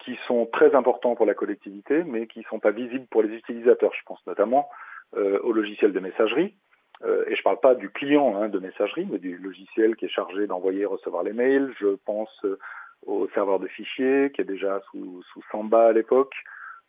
qui 0.00 0.18
sont 0.26 0.46
très 0.46 0.74
importants 0.74 1.14
pour 1.14 1.26
la 1.26 1.34
collectivité, 1.34 2.02
mais 2.04 2.26
qui 2.26 2.40
ne 2.40 2.44
sont 2.44 2.58
pas 2.58 2.70
visibles 2.70 3.06
pour 3.10 3.22
les 3.22 3.34
utilisateurs. 3.34 3.92
Je 3.94 4.02
pense 4.04 4.24
notamment 4.26 4.68
euh, 5.16 5.38
au 5.42 5.52
logiciel 5.52 5.92
de 5.92 6.00
messagerie. 6.00 6.54
Euh, 7.02 7.24
et 7.26 7.34
je 7.34 7.40
ne 7.40 7.44
parle 7.44 7.60
pas 7.60 7.74
du 7.74 7.90
client 7.90 8.36
hein, 8.36 8.48
de 8.48 8.58
messagerie, 8.58 9.06
mais 9.10 9.18
du 9.18 9.36
logiciel 9.38 9.96
qui 9.96 10.06
est 10.06 10.08
chargé 10.08 10.46
d'envoyer 10.46 10.82
et 10.82 10.86
recevoir 10.86 11.22
les 11.22 11.32
mails. 11.32 11.72
Je 11.78 11.96
pense 12.04 12.44
euh, 12.44 12.58
au 13.06 13.28
serveur 13.28 13.58
de 13.58 13.66
fichiers 13.66 14.30
qui 14.34 14.40
est 14.40 14.44
déjà 14.44 14.80
sous, 14.90 15.22
sous 15.32 15.42
Samba 15.50 15.88
à 15.88 15.92
l'époque. 15.92 16.34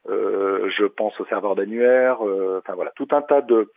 Je 0.07 0.85
pense 0.85 1.19
au 1.19 1.25
serveur 1.25 1.55
d'annuaire. 1.55 2.21
enfin 2.21 2.73
voilà, 2.73 2.91
tout 2.95 3.07
un 3.11 3.21
tas 3.21 3.41
de, 3.41 3.71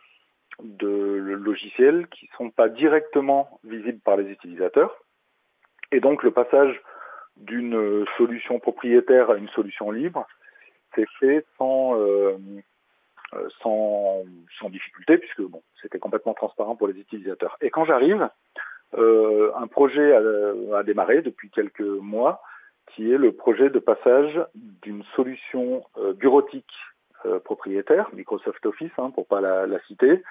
de 0.59 0.87
logiciels 0.87 2.07
qui 2.07 2.29
ne 2.31 2.37
sont 2.37 2.49
pas 2.49 2.69
directement 2.69 3.59
visibles 3.63 3.99
par 3.99 4.17
les 4.17 4.29
utilisateurs. 4.31 4.95
Et 5.91 5.99
donc 5.99 6.23
le 6.23 6.31
passage 6.31 6.81
d'une 7.37 8.05
solution 8.17 8.59
propriétaire 8.59 9.29
à 9.29 9.35
une 9.35 9.49
solution 9.49 9.91
libre, 9.91 10.25
c'est 10.95 11.07
fait 11.19 11.45
sans, 11.57 11.99
euh, 11.99 12.37
euh, 13.33 13.49
sans, 13.61 14.23
sans, 14.59 14.69
difficulté, 14.69 15.17
puisque 15.17 15.41
bon, 15.41 15.61
c'était 15.81 15.99
complètement 15.99 16.33
transparent 16.33 16.75
pour 16.75 16.87
les 16.87 16.99
utilisateurs. 16.99 17.57
Et 17.61 17.69
quand 17.69 17.85
j'arrive, 17.85 18.29
euh, 18.97 19.51
un 19.55 19.67
projet 19.67 20.15
a, 20.15 20.77
a, 20.77 20.83
démarré 20.83 21.21
depuis 21.21 21.49
quelques 21.49 21.81
mois, 21.81 22.41
qui 22.87 23.11
est 23.11 23.17
le 23.17 23.31
projet 23.31 23.69
de 23.69 23.79
passage 23.79 24.39
d'une 24.53 25.03
solution 25.15 25.83
bureautique 26.15 26.73
propriétaire, 27.43 28.09
Microsoft 28.13 28.65
Office, 28.65 28.91
hein, 28.97 29.11
pour 29.11 29.27
pas 29.27 29.41
la, 29.41 29.65
la 29.65 29.79
citer, 29.81 30.23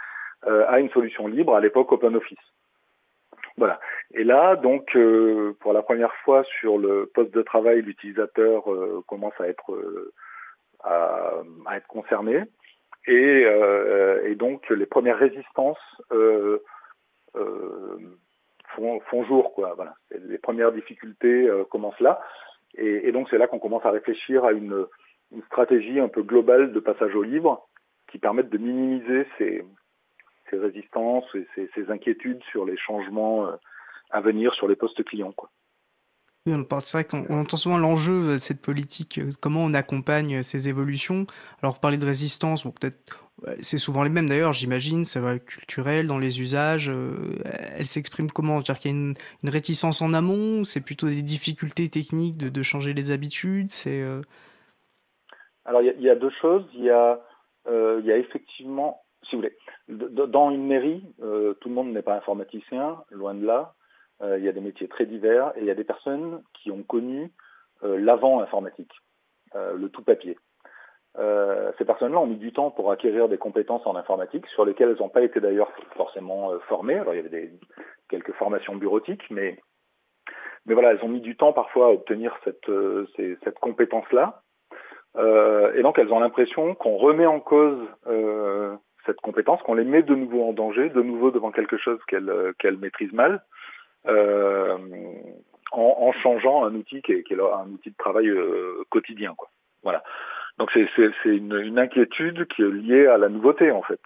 à 0.46 0.78
une 0.78 0.90
solution 0.90 1.26
libre, 1.26 1.54
à 1.54 1.60
l'époque 1.60 1.90
OpenOffice. 1.92 2.38
Voilà. 3.56 3.78
Et 4.12 4.24
là, 4.24 4.56
donc, 4.56 4.96
euh, 4.96 5.56
pour 5.60 5.72
la 5.72 5.82
première 5.82 6.14
fois 6.24 6.44
sur 6.44 6.78
le 6.78 7.10
poste 7.14 7.32
de 7.32 7.42
travail, 7.42 7.82
l'utilisateur 7.82 8.72
euh, 8.72 9.02
commence 9.06 9.34
à 9.38 9.48
être 9.48 9.72
euh, 9.72 10.12
à, 10.82 11.42
être 11.76 11.86
concerné, 11.86 12.42
et, 13.06 13.46
et, 14.24 14.34
donc 14.34 14.68
les 14.68 14.84
premières 14.84 15.18
résistances 15.18 16.02
font, 18.74 19.24
jour, 19.24 19.52
quoi. 19.54 19.74
Voilà. 19.74 19.94
Les 20.10 20.38
premières 20.38 20.72
difficultés 20.72 21.48
commencent 21.70 22.00
là, 22.00 22.20
et, 22.76 23.12
donc 23.12 23.28
c'est 23.28 23.38
là 23.38 23.46
qu'on 23.46 23.58
commence 23.58 23.84
à 23.86 23.90
réfléchir 23.90 24.44
à 24.44 24.52
une, 24.52 24.86
stratégie 25.46 25.98
un 25.98 26.08
peu 26.08 26.22
globale 26.22 26.72
de 26.72 26.78
passage 26.78 27.14
au 27.16 27.22
livre 27.22 27.66
qui 28.08 28.18
permette 28.18 28.50
de 28.50 28.58
minimiser 28.58 29.26
ces, 29.36 29.64
ces 30.48 30.58
résistances 30.58 31.24
et 31.34 31.68
ces, 31.74 31.90
inquiétudes 31.90 32.42
sur 32.52 32.64
les 32.64 32.76
changements 32.76 33.48
euh, 33.48 33.56
à 34.10 34.20
venir 34.20 34.54
sur 34.54 34.68
les 34.68 34.76
postes 34.76 35.02
clients. 35.02 35.32
Quoi. 35.32 35.50
C'est 36.46 36.92
vrai 36.92 37.04
qu'on 37.04 37.40
entend 37.40 37.56
souvent 37.56 37.78
l'enjeu 37.78 38.34
de 38.34 38.38
cette 38.38 38.60
politique, 38.60 39.18
euh, 39.18 39.30
comment 39.40 39.64
on 39.64 39.72
accompagne 39.72 40.42
ces 40.42 40.68
évolutions. 40.68 41.26
Alors, 41.62 41.74
vous 41.74 41.80
parlez 41.80 41.96
de 41.96 42.04
résistance, 42.04 42.64
bon, 42.64 42.70
peut-être, 42.70 43.24
c'est 43.60 43.78
souvent 43.78 44.02
les 44.02 44.10
mêmes 44.10 44.28
d'ailleurs, 44.28 44.52
j'imagine, 44.52 45.04
c'est 45.04 45.20
vrai, 45.20 45.40
culturel, 45.40 46.06
dans 46.06 46.18
les 46.18 46.40
usages. 46.40 46.90
Euh, 46.90 47.36
elle 47.76 47.86
s'exprime 47.86 48.30
comment? 48.30 48.60
C'est-à-dire 48.60 48.80
qu'il 48.80 48.90
y 48.90 48.94
a 48.94 48.96
une, 48.96 49.14
réticence 49.44 50.02
en 50.02 50.12
amont 50.12 50.64
C'est 50.64 50.84
plutôt 50.84 51.06
des 51.06 51.22
difficultés 51.22 51.88
techniques 51.88 52.36
de, 52.36 52.62
changer 52.62 52.92
les 52.92 53.10
habitudes? 53.10 53.70
C'est 53.70 54.04
Alors, 55.64 55.82
il 55.82 56.02
y, 56.02 56.10
a 56.10 56.14
deux 56.14 56.30
choses. 56.30 56.66
Il 56.74 56.84
y 56.84 56.90
a, 56.90 57.20
y 57.68 58.12
a 58.12 58.16
effectivement 58.16 59.04
si 59.24 59.36
vous 59.36 59.42
voulez, 59.42 59.56
dans 59.88 60.50
une 60.50 60.66
mairie, 60.66 61.02
euh, 61.22 61.54
tout 61.54 61.68
le 61.68 61.74
monde 61.74 61.92
n'est 61.92 62.02
pas 62.02 62.16
informaticien, 62.16 63.02
loin 63.10 63.34
de 63.34 63.44
là. 63.44 63.74
Euh, 64.22 64.38
il 64.38 64.44
y 64.44 64.48
a 64.48 64.52
des 64.52 64.60
métiers 64.60 64.88
très 64.88 65.06
divers 65.06 65.52
et 65.56 65.60
il 65.60 65.66
y 65.66 65.70
a 65.70 65.74
des 65.74 65.84
personnes 65.84 66.42
qui 66.52 66.70
ont 66.70 66.82
connu 66.82 67.32
euh, 67.82 67.98
l'avant 67.98 68.40
informatique, 68.40 68.92
le 69.54 69.88
tout 69.88 70.02
papier. 70.02 70.36
ces 71.16 71.84
personnes-là 71.84 72.18
ont 72.18 72.26
mis 72.26 72.38
du 72.38 72.52
temps 72.52 72.72
pour 72.72 72.90
acquérir 72.90 73.28
des 73.28 73.38
compétences 73.38 73.86
en 73.86 73.94
informatique 73.94 74.48
sur 74.48 74.64
lesquelles 74.64 74.90
elles 74.90 74.98
n'ont 74.98 75.08
pas 75.08 75.22
été 75.22 75.40
d'ailleurs 75.40 75.70
forcément 75.96 76.50
formées. 76.68 76.98
Alors 76.98 77.14
il 77.14 77.18
y 77.18 77.20
avait 77.20 77.28
des, 77.28 77.52
quelques 78.08 78.32
formations 78.32 78.74
bureautiques, 78.74 79.30
mais, 79.30 79.60
mais 80.66 80.74
voilà, 80.74 80.90
elles 80.90 81.04
ont 81.04 81.08
mis 81.08 81.20
du 81.20 81.36
temps 81.36 81.52
parfois 81.52 81.86
à 81.86 81.90
obtenir 81.90 82.36
cette, 82.42 82.68
cette 83.44 83.60
compétence-là. 83.60 84.42
et 85.76 85.82
donc 85.82 86.00
elles 86.00 86.12
ont 86.12 86.18
l'impression 86.18 86.74
qu'on 86.74 86.96
remet 86.96 87.26
en 87.26 87.38
cause 87.38 87.78
cette 89.06 89.20
compétence, 89.20 89.62
qu'on 89.62 89.74
les 89.74 89.84
met 89.84 90.02
de 90.02 90.14
nouveau 90.14 90.44
en 90.48 90.52
danger, 90.52 90.88
de 90.88 91.02
nouveau 91.02 91.30
devant 91.30 91.50
quelque 91.50 91.76
chose 91.76 91.98
qu'elles 92.06 92.30
euh, 92.30 92.52
qu'elle 92.58 92.78
maîtrisent 92.78 93.12
mal, 93.12 93.44
euh, 94.06 94.76
en, 95.72 95.96
en, 95.98 96.12
changeant 96.12 96.64
un 96.64 96.74
outil 96.74 97.02
qui 97.02 97.12
est, 97.12 97.22
qui 97.22 97.34
est 97.34 97.40
un 97.40 97.68
outil 97.68 97.90
de 97.90 97.96
travail 97.96 98.28
euh, 98.28 98.84
quotidien. 98.90 99.34
Quoi. 99.34 99.48
Voilà. 99.82 100.02
Donc 100.58 100.70
c'est 100.72 100.88
une, 101.24 101.58
une, 101.58 101.78
inquiétude 101.78 102.46
qui 102.46 102.62
est 102.62 102.70
liée 102.70 103.06
à 103.06 103.18
la 103.18 103.28
nouveauté 103.28 103.70
en 103.70 103.82
fait. 103.82 104.00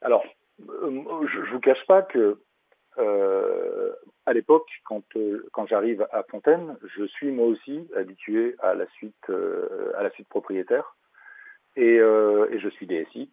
Alors, 0.00 0.24
euh, 0.68 1.26
je, 1.26 1.44
je 1.44 1.50
vous 1.52 1.60
cache 1.60 1.84
pas 1.86 2.02
que 2.02 2.38
euh, 2.98 3.92
à 4.24 4.32
l'époque, 4.32 4.68
quand, 4.84 5.02
quand 5.52 5.66
j'arrive 5.66 6.06
à 6.12 6.22
Fontaine, 6.22 6.76
je 6.96 7.04
suis 7.04 7.30
moi 7.30 7.46
aussi 7.46 7.88
habitué 7.94 8.56
à 8.60 8.74
la 8.74 8.86
suite 8.90 9.30
à 9.98 10.02
la 10.02 10.10
suite 10.10 10.28
propriétaire 10.28 10.96
et, 11.76 11.96
et 11.96 12.58
je 12.58 12.68
suis 12.70 12.86
DSI. 12.86 13.30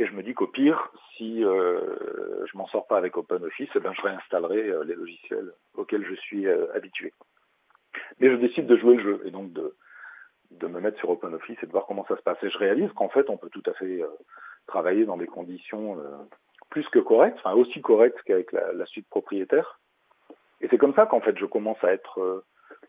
Et 0.00 0.06
je 0.06 0.12
me 0.14 0.22
dis 0.22 0.32
qu'au 0.32 0.46
pire, 0.46 0.90
si 1.14 1.44
euh, 1.44 2.46
je 2.46 2.56
m'en 2.56 2.66
sors 2.68 2.86
pas 2.86 2.96
avec 2.96 3.18
OpenOffice, 3.18 3.68
eh 3.74 3.80
ben, 3.80 3.92
je 3.92 4.00
réinstallerai 4.00 4.70
euh, 4.70 4.82
les 4.82 4.94
logiciels 4.94 5.52
auxquels 5.74 6.06
je 6.06 6.14
suis 6.14 6.46
euh, 6.46 6.74
habitué. 6.74 7.12
Mais 8.18 8.30
je 8.30 8.36
décide 8.36 8.66
de 8.66 8.78
jouer 8.78 8.96
le 8.96 9.02
jeu 9.02 9.20
et 9.26 9.30
donc 9.30 9.52
de, 9.52 9.76
de 10.52 10.66
me 10.68 10.80
mettre 10.80 10.98
sur 10.98 11.10
OpenOffice 11.10 11.58
et 11.62 11.66
de 11.66 11.70
voir 11.70 11.84
comment 11.84 12.06
ça 12.06 12.16
se 12.16 12.22
passe. 12.22 12.42
Et 12.42 12.48
je 12.48 12.56
réalise 12.56 12.90
qu'en 12.94 13.10
fait, 13.10 13.28
on 13.28 13.36
peut 13.36 13.50
tout 13.50 13.62
à 13.66 13.74
fait 13.74 14.02
travailler 14.66 15.04
dans 15.04 15.18
des 15.18 15.26
conditions 15.26 15.98
plus 16.70 16.88
que 16.88 16.98
correctes, 16.98 17.38
enfin 17.44 17.52
aussi 17.52 17.82
correctes 17.82 18.22
qu'avec 18.24 18.52
la, 18.52 18.72
la, 18.72 18.86
suite 18.86 19.08
propriétaire. 19.10 19.80
Et 20.62 20.68
c'est 20.68 20.78
comme 20.78 20.94
ça 20.94 21.04
qu'en 21.04 21.20
fait, 21.20 21.36
je 21.36 21.44
commence 21.44 21.82
à 21.84 21.92
être 21.92 22.42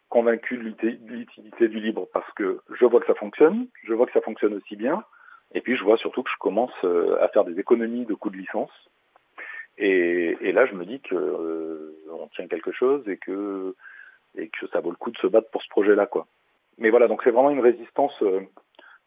convaincu 0.08 0.58
de 0.58 0.64
l'utilité 0.64 1.68
du 1.68 1.82
libre 1.82 2.08
parce 2.14 2.32
que 2.36 2.62
je 2.70 2.86
vois 2.86 3.02
que 3.02 3.08
ça 3.08 3.16
fonctionne, 3.16 3.68
je 3.84 3.94
vois 3.94 4.06
que 4.06 4.14
ça 4.14 4.22
fonctionne 4.22 4.54
aussi 4.54 4.78
bien, 4.78 5.04
et 5.54 5.62
puis 5.62 5.76
je 5.76 5.84
vois 5.84 5.98
surtout 5.98 6.24
que 6.24 6.30
je 6.30 6.38
commence 6.38 6.74
euh, 6.84 7.22
à 7.22 7.28
faire 7.30 7.44
des 7.44 7.60
économies 7.60 8.06
de 8.06 8.14
coûts 8.14 8.30
de 8.30 8.38
licence. 8.38 8.72
Et, 9.78 10.38
et 10.42 10.52
là, 10.52 10.66
je 10.66 10.74
me 10.74 10.86
dis 10.86 11.00
que 11.00 11.16
euh, 11.16 11.98
on 12.12 12.28
tient 12.28 12.48
quelque 12.48 12.72
chose 12.72 13.08
et 13.08 13.18
que 13.18 13.76
et 14.38 14.48
que 14.48 14.68
ça 14.68 14.80
vaut 14.80 14.92
le 14.92 14.96
coup 14.96 15.12
de 15.12 15.18
se 15.18 15.28
battre 15.28 15.50
pour 15.50 15.62
ce 15.62 15.70
projet-là, 15.70 16.06
quoi. 16.06 16.26
Mais 16.78 16.90
voilà, 16.90 17.08
donc 17.08 17.22
c'est 17.24 17.32
vraiment 17.32 17.50
une 17.50 17.60
résistance 17.60 18.16
euh, 18.22 18.42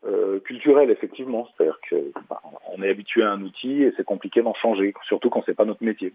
euh 0.05 0.39
culturelle, 0.41 0.91
effectivement. 0.91 1.49
C'est-à-dire 1.57 1.79
que 1.89 2.13
bah, 2.29 2.43
on 2.73 2.83
est 2.83 2.91
habitué 2.91 3.23
à 3.23 3.33
un 3.33 3.41
outil 3.43 3.83
et 3.83 3.93
c'est 3.97 4.05
compliqué 4.05 4.43
d'en 4.43 4.55
changer, 4.55 4.93
surtout 5.05 5.31
quand 5.31 5.43
c'est 5.47 5.55
pas 5.55 5.65
notre 5.65 5.83
métier. 5.83 6.13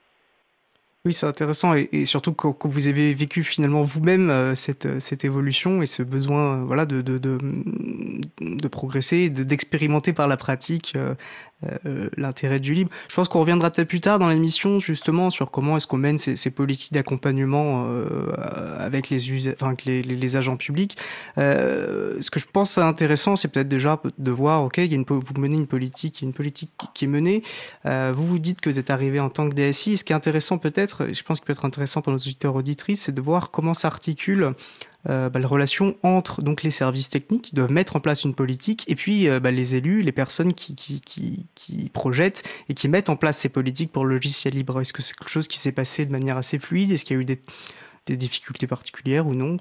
Oui, 1.05 1.13
c'est 1.13 1.25
intéressant 1.25 1.73
et, 1.75 2.03
surtout 2.03 2.33
quand, 2.33 2.65
vous 2.65 2.89
avez 2.89 3.13
vécu 3.13 3.41
finalement 3.43 3.83
vous-même 3.83 4.29
euh, 4.29 4.53
cette, 4.53 4.85
euh, 4.85 4.99
cette 4.99 5.23
évolution 5.23 5.81
et 5.81 5.85
ce 5.85 6.03
besoin 6.03 6.57
euh, 6.57 6.65
voilà, 6.65 6.85
de, 6.85 7.01
de, 7.01 7.17
de, 7.17 8.67
progresser, 8.67 9.29
d'expérimenter 9.29 10.11
par 10.11 10.27
la 10.27 10.35
pratique 10.35 10.97
l'intérêt 12.17 12.59
du 12.59 12.73
libre. 12.73 12.91
Je 13.09 13.15
pense 13.15 13.27
qu'on 13.27 13.41
reviendra 13.41 13.69
peut-être 13.69 13.87
plus 13.87 13.99
tard 13.99 14.19
dans 14.19 14.29
l'émission 14.29 14.79
justement 14.79 15.29
sur 15.29 15.51
comment 15.51 15.77
est-ce 15.77 15.87
qu'on 15.87 15.97
mène 15.97 16.17
ces, 16.17 16.35
ces 16.35 16.51
politiques 16.51 16.93
d'accompagnement 16.93 17.85
euh, 17.87 18.31
avec 18.77 19.09
les, 19.09 19.49
enfin, 19.61 19.75
les, 19.85 20.01
les, 20.01 20.35
agents 20.35 20.57
publics. 20.57 20.97
Euh, 21.37 22.17
ce 22.19 22.29
que 22.29 22.39
je 22.39 22.45
pense 22.51 22.77
intéressant, 22.77 23.35
c'est 23.35 23.47
peut-être 23.47 23.67
déjà 23.67 24.01
de 24.17 24.31
voir, 24.31 24.63
ok, 24.63 24.77
il 24.77 24.91
y 24.91 24.93
a 24.93 24.95
une, 24.95 25.05
vous 25.07 25.33
menez 25.37 25.55
une 25.55 25.67
politique, 25.67 26.21
une 26.21 26.33
politique 26.33 26.71
qui 26.93 27.05
est 27.05 27.07
menée. 27.07 27.43
Euh, 27.85 28.13
vous 28.15 28.27
vous 28.27 28.39
dites 28.39 28.61
que 28.61 28.69
vous 28.69 28.79
êtes 28.79 28.89
arrivé 28.89 29.19
en 29.19 29.29
tant 29.29 29.49
que 29.49 29.55
DSI. 29.55 29.97
Ce 29.97 30.03
qui 30.03 30.13
est 30.13 30.15
intéressant 30.15 30.57
peut-être, 30.57 31.07
je 31.11 31.23
pense 31.23 31.39
qu'il 31.39 31.47
peut 31.47 31.53
être 31.53 31.65
intéressant 31.65 32.01
pour 32.01 32.11
nos 32.11 32.17
auditeurs 32.17 32.55
auditrices, 32.55 33.03
c'est 33.03 33.15
de 33.15 33.21
voir 33.21 33.51
comment 33.51 33.73
s'articule 33.73 34.43
euh, 34.43 34.53
bah, 35.05 35.39
la 35.39 35.47
relation 35.47 35.95
entre 36.03 36.41
donc 36.41 36.61
les 36.61 36.71
services 36.71 37.09
techniques 37.09 37.43
qui 37.43 37.55
doivent 37.55 37.71
mettre 37.71 37.95
en 37.95 38.01
place 38.01 38.25
une 38.25 38.35
politique 38.35 38.89
et 38.91 38.95
puis 38.95 39.29
euh, 39.29 39.39
bah, 39.39 39.49
les 39.51 39.75
élus, 39.75 40.01
les 40.01 40.11
personnes 40.11 40.53
qui, 40.53 41.01
projettent 41.93 42.43
et 42.67 42.73
qui 42.73 42.89
mettent 42.89 43.09
en 43.09 43.15
place 43.15 43.37
ces 43.37 43.49
politiques 43.49 43.93
pour 43.93 44.03
le 44.05 44.15
logiciel 44.15 44.53
libre. 44.53 44.81
Est-ce 44.81 44.91
que 44.91 45.01
c'est 45.01 45.15
quelque 45.15 45.29
chose 45.29 45.47
qui 45.47 45.57
s'est 45.57 45.73
passé 45.73 46.05
de 46.05 46.11
manière 46.11 46.35
assez 46.35 46.59
fluide? 46.59 46.91
Est-ce 46.91 47.05
qu'il 47.05 47.15
y 47.15 47.19
a 47.19 47.21
eu 47.21 47.25
des, 47.25 47.39
difficultés 48.17 48.67
particulières 48.67 49.27
ou 49.27 49.35
non? 49.35 49.57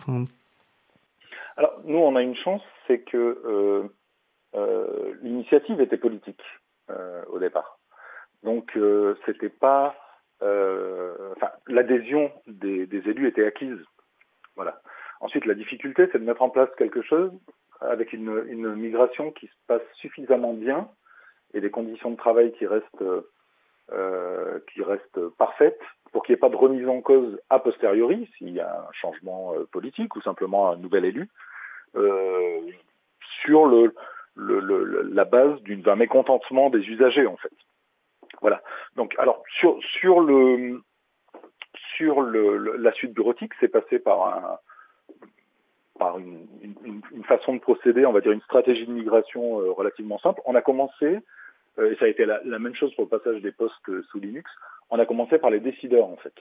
Alors 1.57 1.75
nous, 1.85 1.99
on 1.99 2.17
a 2.17 2.23
une 2.23 2.35
chance, 2.35 2.63
c'est 2.87 3.01
que 3.01 3.91
euh, 4.55 5.19
l'initiative 5.23 5.81
était 5.81 5.99
politique 5.99 6.43
au 7.31 7.39
départ. 7.39 7.79
Donc 8.43 8.77
c'était 9.27 9.51
pas 9.51 9.95
enfin, 10.41 11.51
l'adhésion 11.67 12.33
des, 12.47 12.89
élus 12.91 13.29
était 13.29 13.47
acquise. 13.47 13.79
Voilà. 14.57 14.81
Ensuite, 15.21 15.47
la 15.47 15.55
difficulté, 15.55 16.09
c'est 16.11 16.19
de 16.19 16.25
mettre 16.25 16.43
en 16.43 16.51
place 16.51 16.69
quelque 16.77 17.03
chose 17.03 17.33
avec 17.81 18.13
une, 18.13 18.45
une, 18.49 18.75
migration 18.75 19.31
qui 19.31 19.47
se 19.47 19.53
passe 19.67 19.83
suffisamment 19.95 20.53
bien 20.53 20.89
et 21.55 21.61
des 21.61 21.71
conditions 21.71 22.11
de 22.11 22.17
travail 22.17 22.53
qui 22.53 22.67
restent, 22.67 23.05
euh, 23.93 24.61
qui 24.73 24.83
restent 24.83 25.29
parfaites 25.39 25.81
pour 26.13 26.25
qu'il 26.25 26.35
n'y 26.35 26.39
ait 26.39 26.41
pas 26.41 26.49
de 26.49 26.57
remise 26.57 26.89
en 26.89 27.01
cause 27.01 27.41
a 27.51 27.59
posteriori 27.59 28.29
s'il 28.37 28.51
y 28.51 28.61
a 28.61 28.81
un 28.89 28.93
changement 28.93 29.55
euh, 29.55 29.65
politique 29.71 30.17
ou 30.17 30.21
simplement 30.21 30.71
un 30.71 30.77
nouvel 30.77 31.05
élu 31.05 31.29
euh, 31.97 32.61
sur 33.43 33.67
le, 33.67 33.95
le, 34.35 34.61
le, 34.61 35.03
la 35.03 35.25
base 35.25 35.61
d'un 35.63 35.97
mécontentement 35.97 36.71
des 36.71 36.89
usagers 36.89 37.27
en 37.27 37.37
fait. 37.37 37.53
Voilà. 38.41 38.63
Donc 38.97 39.15
alors 39.19 39.43
sur 39.49 39.83
sur 39.83 40.21
le 40.21 40.83
sur 41.97 42.21
le, 42.21 42.77
la 42.77 42.93
suite 42.93 43.13
bureautique, 43.13 43.53
c'est 43.61 43.69
passé 43.69 43.99
par 43.99 44.27
un 44.27 44.59
par 45.99 46.19
une, 46.19 46.47
façon 47.27 47.55
de 47.55 47.61
procéder, 47.61 48.07
on 48.07 48.13
va 48.13 48.21
dire 48.21 48.33
une 48.33 48.41
stratégie 48.43 48.87
de 48.87 48.93
migration 48.93 49.61
euh, 49.61 49.71
relativement 49.71 50.19
simple. 50.19 50.41
On 50.47 50.55
a 50.55 50.63
commencé, 50.63 51.19
euh, 51.79 51.93
et 51.93 51.97
ça 51.97 52.07
a 52.07 52.09
été 52.09 52.25
la, 52.25 52.41
même 52.45 52.75
chose 52.75 52.95
pour 52.95 53.05
le 53.05 53.11
passage 53.11 53.43
des 53.43 53.53
postes 53.53 53.75
sous 54.11 54.21
Linux, 54.21 54.51
on 54.91 54.99
a 54.99 55.07
commencé 55.07 55.39
par 55.39 55.51
les 55.51 55.61
décideurs 55.61 56.07
en 56.07 56.17
fait. 56.17 56.33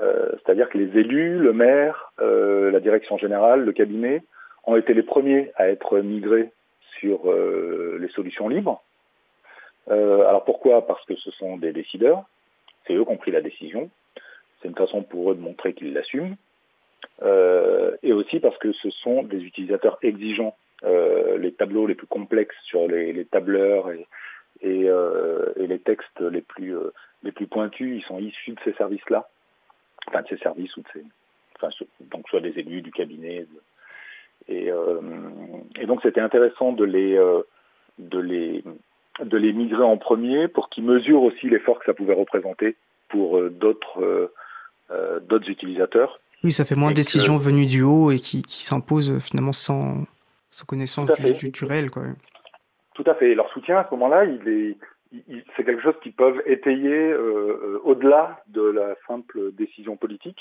Euh, 0.00 0.32
C'est-à-dire 0.32 0.68
que 0.70 0.78
les 0.78 0.98
élus, 0.98 1.38
le 1.38 1.52
maire, 1.52 2.12
la 2.18 2.80
direction 2.80 3.18
générale, 3.18 3.64
le 3.64 3.72
cabinet 3.72 4.22
ont 4.64 4.76
été 4.76 4.94
les 4.94 5.02
premiers 5.02 5.52
à 5.56 5.68
être 5.68 5.98
migrés 6.00 6.50
sur 6.98 7.32
les 7.32 8.08
solutions 8.08 8.48
libres. 8.48 8.82
alors 9.88 10.44
pourquoi? 10.44 10.86
Parce 10.86 11.04
que 11.06 11.16
ce 11.16 11.30
sont 11.32 11.56
des 11.58 11.72
décideurs, 11.72 12.24
c'est 12.86 12.94
eux 12.94 13.04
qui 13.04 13.10
ont 13.10 13.16
pris 13.16 13.30
la 13.30 13.40
décision, 13.42 13.90
c'est 14.60 14.68
une 14.68 14.76
façon 14.76 15.02
pour 15.02 15.32
eux 15.32 15.34
de 15.34 15.40
montrer 15.40 15.74
qu'ils 15.74 15.92
l'assument. 15.92 16.36
Euh, 17.22 17.96
et 18.02 18.12
aussi 18.12 18.40
parce 18.40 18.58
que 18.58 18.72
ce 18.72 18.90
sont 18.90 19.22
des 19.22 19.42
utilisateurs 19.44 19.98
exigeants. 20.02 20.56
Euh, 20.84 21.38
les 21.38 21.52
tableaux 21.52 21.86
les 21.86 21.94
plus 21.94 22.08
complexes 22.08 22.56
sur 22.64 22.88
les, 22.88 23.12
les 23.12 23.24
tableurs 23.24 23.90
et, 23.90 24.06
et, 24.62 24.88
euh, 24.88 25.52
et, 25.56 25.68
les 25.68 25.78
textes 25.78 26.20
les 26.20 26.40
plus, 26.42 26.76
euh, 26.76 26.92
les 27.22 27.30
plus 27.30 27.46
pointus, 27.46 28.02
ils 28.02 28.06
sont 28.06 28.18
issus 28.18 28.52
de 28.52 28.60
ces 28.64 28.72
services-là, 28.72 29.28
enfin 30.08 30.22
de 30.22 30.28
ces 30.28 30.38
services 30.38 30.76
ou 30.76 30.80
de 30.80 30.88
ces, 30.92 31.04
enfin, 31.56 31.68
donc 32.00 32.28
soit 32.28 32.40
des 32.40 32.58
élus, 32.58 32.82
du 32.82 32.90
cabinet. 32.90 33.46
Et, 34.48 34.72
euh, 34.72 35.00
et, 35.78 35.86
donc 35.86 36.02
c'était 36.02 36.20
intéressant 36.20 36.72
de 36.72 36.84
les, 36.84 37.16
de 37.98 38.18
les, 38.18 38.64
de 39.20 39.36
les 39.36 39.52
migrer 39.52 39.84
en 39.84 39.98
premier 39.98 40.48
pour 40.48 40.68
qu'ils 40.68 40.84
mesurent 40.84 41.22
aussi 41.22 41.48
l'effort 41.48 41.78
que 41.78 41.84
ça 41.84 41.94
pouvait 41.94 42.14
représenter 42.14 42.74
pour 43.08 43.38
euh, 43.38 43.50
d'autres 43.50 45.48
utilisateurs. 45.48 46.20
Oui, 46.44 46.50
ça 46.50 46.64
fait 46.64 46.74
moins 46.74 46.90
de 46.90 46.96
décisions 46.96 47.38
que... 47.38 47.44
venues 47.44 47.66
du 47.66 47.82
haut 47.82 48.10
et 48.10 48.18
qui, 48.18 48.42
qui 48.42 48.62
s'imposent 48.64 49.18
finalement 49.20 49.52
sans, 49.52 50.04
sans 50.50 50.64
connaissance 50.66 51.10
réel. 51.10 51.90
Quoi. 51.90 52.02
Tout 52.94 53.04
à 53.06 53.14
fait. 53.14 53.30
Et 53.30 53.34
leur 53.34 53.48
soutien 53.50 53.78
à 53.78 53.84
ce 53.84 53.90
moment-là, 53.94 54.24
il 54.24 54.48
est, 54.48 54.76
il, 55.12 55.44
c'est 55.56 55.64
quelque 55.64 55.82
chose 55.82 55.94
qu'ils 56.02 56.14
peuvent 56.14 56.42
étayer 56.46 57.12
euh, 57.12 57.80
au-delà 57.84 58.42
de 58.48 58.62
la 58.62 58.94
simple 59.06 59.52
décision 59.52 59.96
politique 59.96 60.40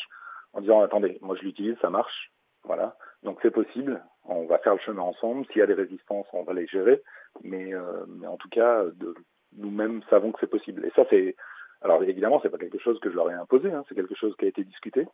en 0.53 0.61
disant 0.61 0.81
attendez, 0.81 1.17
moi 1.21 1.35
je 1.39 1.43
l'utilise, 1.43 1.75
ça 1.81 1.89
marche, 1.89 2.31
voilà. 2.63 2.97
Donc 3.23 3.39
c'est 3.41 3.51
possible, 3.51 4.03
on 4.25 4.45
va 4.45 4.57
faire 4.57 4.73
le 4.73 4.79
chemin 4.79 5.03
ensemble. 5.03 5.45
S'il 5.47 5.59
y 5.59 5.61
a 5.61 5.67
des 5.67 5.73
résistances, 5.73 6.27
on 6.33 6.43
va 6.43 6.53
les 6.53 6.67
gérer, 6.67 7.01
mais, 7.43 7.73
euh, 7.73 8.05
mais 8.07 8.27
en 8.27 8.37
tout 8.37 8.49
cas, 8.49 8.83
nous-mêmes 9.57 10.01
savons 10.09 10.31
que 10.31 10.39
c'est 10.41 10.49
possible. 10.49 10.85
Et 10.85 10.91
ça, 10.95 11.05
c'est 11.09 11.35
alors 11.81 12.03
évidemment, 12.03 12.39
c'est 12.41 12.49
pas 12.49 12.57
quelque 12.57 12.79
chose 12.79 12.99
que 12.99 13.09
je 13.09 13.15
leur 13.15 13.29
ai 13.31 13.33
imposé, 13.33 13.71
hein, 13.71 13.83
c'est 13.87 13.95
quelque 13.95 14.15
chose 14.15 14.35
qui 14.37 14.45
a 14.45 14.49
été 14.49 14.63
discuté, 14.63 15.07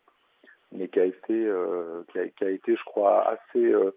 mais 0.72 0.88
qui 0.88 1.00
a 1.00 1.04
été, 1.04 1.32
euh, 1.32 2.04
qui, 2.12 2.18
a, 2.18 2.50
été, 2.50 2.76
je 2.76 2.84
crois, 2.84 3.28
assez 3.28 3.64
euh, 3.64 3.94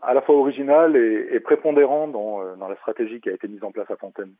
à 0.00 0.14
la 0.14 0.22
fois 0.22 0.36
original 0.36 0.96
et, 0.96 1.28
et 1.32 1.40
prépondérant 1.40 2.08
dans, 2.08 2.42
euh, 2.42 2.56
dans, 2.56 2.68
la 2.68 2.76
stratégie 2.76 3.20
qui 3.20 3.30
a 3.30 3.32
été 3.32 3.48
mise 3.48 3.64
en 3.64 3.72
place 3.72 3.90
à 3.90 3.96
Fontaine. 3.96 4.32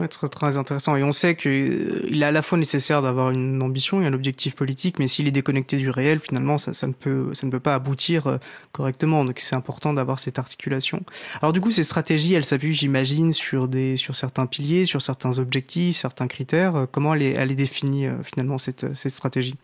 Ouais, 0.00 0.08
très, 0.08 0.58
intéressant. 0.58 0.96
Et 0.96 1.04
on 1.04 1.12
sait 1.12 1.36
qu'il 1.36 2.20
est 2.20 2.24
à 2.24 2.32
la 2.32 2.42
fois 2.42 2.58
nécessaire 2.58 3.00
d'avoir 3.00 3.30
une 3.30 3.62
ambition 3.62 4.02
et 4.02 4.06
un 4.06 4.12
objectif 4.12 4.56
politique, 4.56 4.98
mais 4.98 5.06
s'il 5.06 5.28
est 5.28 5.32
déconnecté 5.32 5.76
du 5.76 5.88
réel, 5.88 6.18
finalement, 6.18 6.58
ça, 6.58 6.86
ne, 6.88 6.92
peut, 6.92 7.60
pas 7.60 7.76
aboutir 7.76 8.40
correctement. 8.72 9.24
Donc 9.24 9.38
c'est 9.38 9.54
important 9.54 9.92
d'avoir 9.92 10.18
cette 10.18 10.40
articulation. 10.40 11.04
Alors 11.42 11.52
du 11.52 11.60
coup, 11.60 11.70
ces 11.70 11.84
stratégies, 11.84 12.34
elles 12.34 12.44
s'appuient, 12.44 12.74
j'imagine, 12.74 13.32
sur, 13.32 13.68
certains 14.14 14.46
piliers, 14.46 14.84
sur 14.84 15.00
certains 15.00 15.38
objectifs, 15.38 15.96
certains 15.96 16.26
critères. 16.26 16.88
Comment 16.90 17.14
elle 17.14 17.22
est, 17.22 17.54
définie, 17.54 18.08
finalement, 18.24 18.58
cette 18.58 18.96
stratégie? 18.96 19.54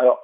Alors, 0.00 0.22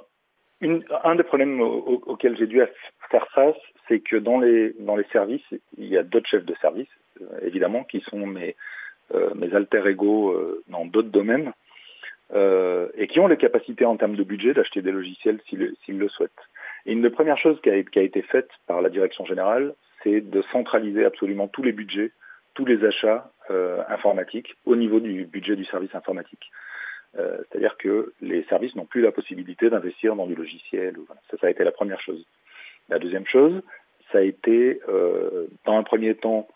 un 1.04 1.14
des 1.16 1.22
problèmes 1.22 1.60
au, 1.60 2.02
auxquels 2.06 2.36
j'ai 2.36 2.46
dû 2.46 2.62
faire 3.10 3.28
face, 3.34 3.56
c'est 3.86 4.00
que 4.00 4.16
dans 4.16 4.38
les, 4.38 4.74
services, 5.12 5.44
il 5.76 5.86
y 5.86 5.98
a 5.98 6.02
d'autres 6.02 6.28
chefs 6.28 6.46
de 6.46 6.54
service 6.56 6.88
évidemment, 7.42 7.84
qui 7.84 8.00
sont 8.00 8.26
mes, 8.26 8.56
euh, 9.14 9.34
mes 9.34 9.54
alter 9.54 9.82
ego 9.86 10.30
euh, 10.30 10.62
dans 10.68 10.84
d'autres 10.86 11.10
domaines, 11.10 11.52
euh, 12.34 12.88
et 12.94 13.06
qui 13.06 13.20
ont 13.20 13.28
les 13.28 13.36
capacités 13.36 13.84
en 13.84 13.96
termes 13.96 14.16
de 14.16 14.24
budget 14.24 14.54
d'acheter 14.54 14.82
des 14.82 14.92
logiciels 14.92 15.40
s'ils 15.46 15.98
le, 15.98 16.08
souhaitent. 16.08 16.30
Et 16.84 16.92
une 16.92 17.02
des 17.02 17.10
premières 17.10 17.38
choses 17.38 17.60
qui 17.60 17.70
a, 17.70 17.76
été 17.76 18.22
faite 18.22 18.50
par 18.66 18.82
la 18.82 18.90
direction 18.90 19.24
générale, 19.24 19.74
c'est 20.02 20.20
de 20.20 20.42
centraliser 20.52 21.04
absolument 21.04 21.48
tous 21.48 21.62
les 21.62 21.72
budgets, 21.72 22.12
tous 22.54 22.64
les 22.64 22.84
achats 22.84 23.30
euh, 23.50 23.82
informatiques 23.88 24.56
au 24.64 24.76
niveau 24.76 24.98
du 25.00 25.24
budget 25.24 25.56
du 25.56 25.64
service 25.64 25.94
informatique. 25.94 26.50
Euh, 27.18 27.38
C'est-à-dire 27.48 27.76
que 27.76 28.12
les 28.20 28.42
services 28.44 28.76
n'ont 28.76 28.84
plus 28.84 29.00
la 29.00 29.12
possibilité 29.12 29.70
d'investir 29.70 30.16
dans 30.16 30.26
du 30.26 30.34
logiciel. 30.34 30.96
Ça, 31.30 31.36
ça 31.38 31.46
a 31.46 31.50
été 31.50 31.64
la 31.64 31.72
première 31.72 32.00
chose. 32.00 32.26
La 32.88 32.98
deuxième 32.98 33.26
chose, 33.26 33.62
ça 34.12 34.18
a 34.18 34.22
été, 34.22 34.80
euh, 34.88 35.46
dans 35.64 35.76
un 35.78 35.82
premier 35.82 36.14
temps, 36.14 36.48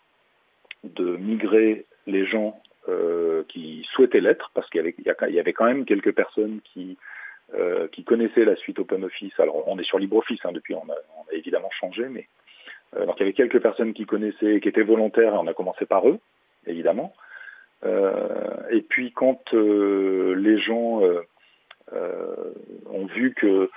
de 0.83 1.17
migrer 1.17 1.85
les 2.07 2.25
gens 2.25 2.61
euh, 2.89 3.43
qui 3.47 3.87
souhaitaient 3.91 4.21
l'être, 4.21 4.51
parce 4.53 4.69
qu'il 4.69 4.93
y, 5.05 5.39
avait 5.39 5.53
quand 5.53 5.65
même 5.65 5.85
quelques 5.85 6.13
personnes 6.13 6.61
qui, 6.63 6.97
euh, 7.53 7.87
qui 7.89 8.03
connaissaient 8.03 8.45
la 8.45 8.55
suite 8.55 8.79
OpenOffice. 8.79 9.39
Alors 9.39 9.67
on 9.67 9.77
est 9.77 9.83
sur 9.83 9.99
LibreOffice, 9.99 10.43
hein, 10.45 10.51
depuis 10.51 10.73
on 10.73 10.89
a, 10.89 10.95
on 11.17 11.31
a, 11.31 11.33
évidemment 11.33 11.69
changé, 11.69 12.07
mais 12.09 12.27
euh, 12.95 13.05
donc 13.05 13.17
il 13.17 13.19
y 13.19 13.23
avait 13.23 13.33
quelques 13.33 13.59
personnes 13.59 13.93
qui 13.93 14.05
connaissaient, 14.05 14.59
qui 14.59 14.67
étaient 14.67 14.81
volontaires, 14.81 15.35
et 15.35 15.37
on 15.37 15.47
a 15.47 15.53
commencé 15.53 15.85
par 15.85 16.07
eux, 16.07 16.19
évidemment. 16.65 17.13
Et 17.83 18.81
puis 18.81 19.11
quand 19.11 19.53
les 19.53 20.57
gens 20.57 21.01
ont 21.91 23.05
vu 23.05 23.33
que 23.33 23.69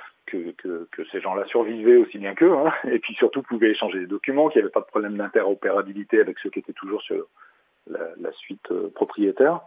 ces 1.11 1.21
gens-là 1.21 1.47
survivaient 1.47 1.97
aussi 1.97 2.19
bien 2.19 2.35
qu'eux, 2.35 2.53
hein, 2.53 2.73
et 2.91 2.99
puis 2.99 3.15
surtout 3.15 3.43
pouvaient 3.43 3.71
échanger 3.71 4.01
des 4.01 4.07
documents, 4.07 4.49
qu'il 4.49 4.61
n'y 4.61 4.65
avait 4.65 4.73
pas 4.73 4.81
de 4.81 4.87
problème 4.87 5.17
d'interopérabilité 5.17 6.21
avec 6.21 6.39
ceux 6.39 6.51
qui 6.51 6.61
étaient 6.61 6.73
toujours 6.73 7.03
sur 7.03 7.27
la, 7.89 8.33
suite 8.33 8.71
euh, 8.71 8.91
propriétaire. 8.95 9.61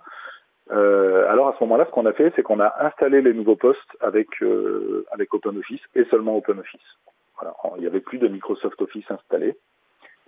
Euh, 0.71 1.30
alors 1.30 1.47
à 1.47 1.56
ce 1.58 1.63
moment-là, 1.63 1.86
ce 1.86 1.91
qu'on 1.91 2.06
a 2.06 2.13
fait, 2.13 2.34
c'est 2.36 2.43
qu'on 2.43 2.60
a 2.60 2.73
installé 2.86 3.21
les 3.21 3.34
nouveaux 3.34 3.56
postes 3.56 3.97
avec, 4.02 4.28
euh, 4.41 5.06
avec 5.12 5.34
OpenOffice 5.34 5.82
et 5.95 6.04
seulement 6.06 6.36
OpenOffice. 6.36 6.97
Voilà. 7.39 7.56
Il 7.78 7.82
n'y 7.82 7.88
avait 7.88 8.02
plus 8.02 8.17
de 8.17 8.28
Microsoft 8.28 8.82
Office 8.82 9.10
installé. 9.10 9.56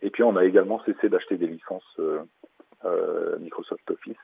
Et 0.01 0.09
puis 0.09 0.23
on 0.23 0.35
a 0.37 0.45
également 0.45 0.81
cessé 0.85 1.09
d'acheter 1.09 1.37
des 1.37 1.47
licences 1.47 1.95
euh, 1.99 2.19
euh, 2.19 2.58
Microsoft 3.39 3.89
Office. 3.91 4.17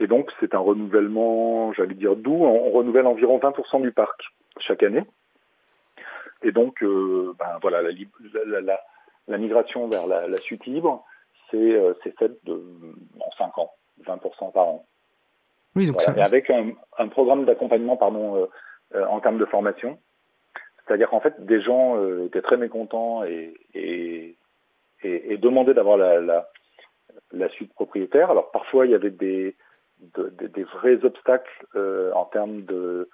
Et 0.00 0.06
donc 0.06 0.30
c'est 0.40 0.54
un 0.54 0.58
renouvellement, 0.58 1.72
j'allais 1.72 1.94
dire 1.94 2.16
doux, 2.16 2.44
on, 2.44 2.70
renouvelle 2.70 3.06
environ 3.06 3.38
20% 3.38 3.82
du 3.82 3.92
parc 3.92 4.22
chaque 4.58 4.82
année. 4.82 5.04
Et 6.42 6.52
donc, 6.52 6.82
euh, 6.82 7.34
ben, 7.38 7.58
voilà, 7.60 7.82
la, 7.82 7.90
la, 8.46 8.60
la, 8.60 8.80
la, 9.26 9.38
migration 9.38 9.88
vers 9.88 10.06
la, 10.06 10.38
suite 10.38 10.66
libre, 10.66 11.04
c'est 11.50 11.56
euh, 11.56 11.94
faite 12.18 12.38
en 12.48 13.30
5 13.36 13.58
ans, 13.58 13.72
20% 14.04 14.52
par 14.52 14.68
an. 14.68 14.86
Oui, 15.74 15.86
donc 15.86 15.96
voilà. 15.96 16.14
ça... 16.14 16.18
Et 16.18 16.22
avec 16.22 16.48
un, 16.50 16.70
un 16.98 17.08
programme 17.08 17.44
d'accompagnement 17.44 17.96
pardon, 17.96 18.48
euh, 18.94 19.04
en 19.06 19.18
termes 19.20 19.38
de 19.38 19.44
formation. 19.46 19.98
C'est-à-dire 20.86 21.10
qu'en 21.10 21.20
fait, 21.20 21.44
des 21.44 21.60
gens 21.60 21.96
étaient 22.24 22.40
très 22.40 22.56
mécontents 22.56 23.22
et, 23.24 23.52
et, 23.74 24.36
et, 25.02 25.32
et 25.32 25.36
demandaient 25.36 25.74
d'avoir 25.74 25.98
la, 25.98 26.20
la, 26.20 26.48
la, 27.32 27.48
suite 27.48 27.72
propriétaire. 27.74 28.30
Alors 28.30 28.50
parfois, 28.50 28.86
il 28.86 28.92
y 28.92 28.94
avait 28.94 29.10
des, 29.10 29.56
de, 30.14 30.30
de, 30.38 30.46
des 30.46 30.64
vrais 30.64 31.04
obstacles 31.04 31.66
euh, 31.74 32.12
en 32.12 32.24
termes 32.24 32.62
de 32.62 33.08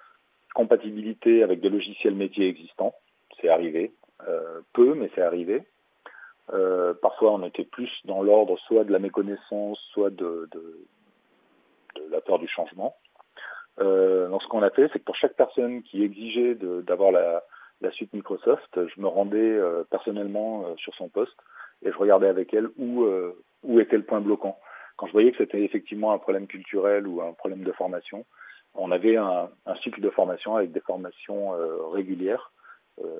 compatibilité 0.53 1.43
avec 1.43 1.59
des 1.61 1.69
logiciels 1.69 2.15
métiers 2.15 2.47
existants 2.47 2.93
c'est 3.41 3.49
arrivé, 3.49 3.93
euh, 4.27 4.61
peu, 4.73 4.93
mais 4.93 5.09
c'est 5.13 5.21
arrivé. 5.21 5.63
Euh, 6.53 6.93
parfois, 6.93 7.33
on 7.33 7.43
était 7.43 7.65
plus 7.65 7.91
dans 8.05 8.23
l'ordre 8.23 8.57
soit 8.59 8.83
de 8.83 8.91
la 8.91 8.99
méconnaissance, 8.99 9.79
soit 9.91 10.09
de, 10.09 10.47
la 12.09 12.21
peur 12.21 12.39
du 12.39 12.47
changement. 12.47 12.95
Donc, 13.77 14.41
ce 14.41 14.47
qu'on 14.47 14.61
a 14.61 14.69
fait, 14.69 14.89
c'est 14.93 14.99
que 14.99 15.03
pour 15.03 15.15
chaque 15.15 15.35
personne 15.35 15.83
qui 15.83 16.03
exigeait 16.03 16.55
d'avoir 16.55 17.11
la, 17.11 17.43
la, 17.81 17.91
suite 17.91 18.13
Microsoft, 18.13 18.87
je 18.87 19.01
me 19.01 19.07
rendais 19.07 19.59
personnellement 19.89 20.75
sur 20.77 20.93
son 20.95 21.09
poste 21.09 21.37
et 21.83 21.91
je 21.91 21.97
regardais 21.97 22.27
avec 22.27 22.53
elle 22.53 22.69
où, 22.77 23.05
où 23.65 23.79
était 23.79 23.97
le 23.97 24.03
point 24.03 24.21
bloquant. 24.21 24.57
Quand 24.97 25.07
je 25.07 25.11
voyais 25.11 25.31
que 25.31 25.37
c'était 25.37 25.63
effectivement 25.63 26.13
un 26.13 26.17
problème 26.17 26.47
culturel 26.47 27.07
ou 27.07 27.21
un 27.21 27.33
problème 27.33 27.63
de 27.63 27.71
formation, 27.73 28.25
on 28.73 28.91
avait 28.91 29.17
un, 29.17 29.49
cycle 29.83 30.01
de 30.01 30.09
formation 30.09 30.55
avec 30.55 30.71
des 30.71 30.81
formations 30.81 31.51
régulières 31.91 32.51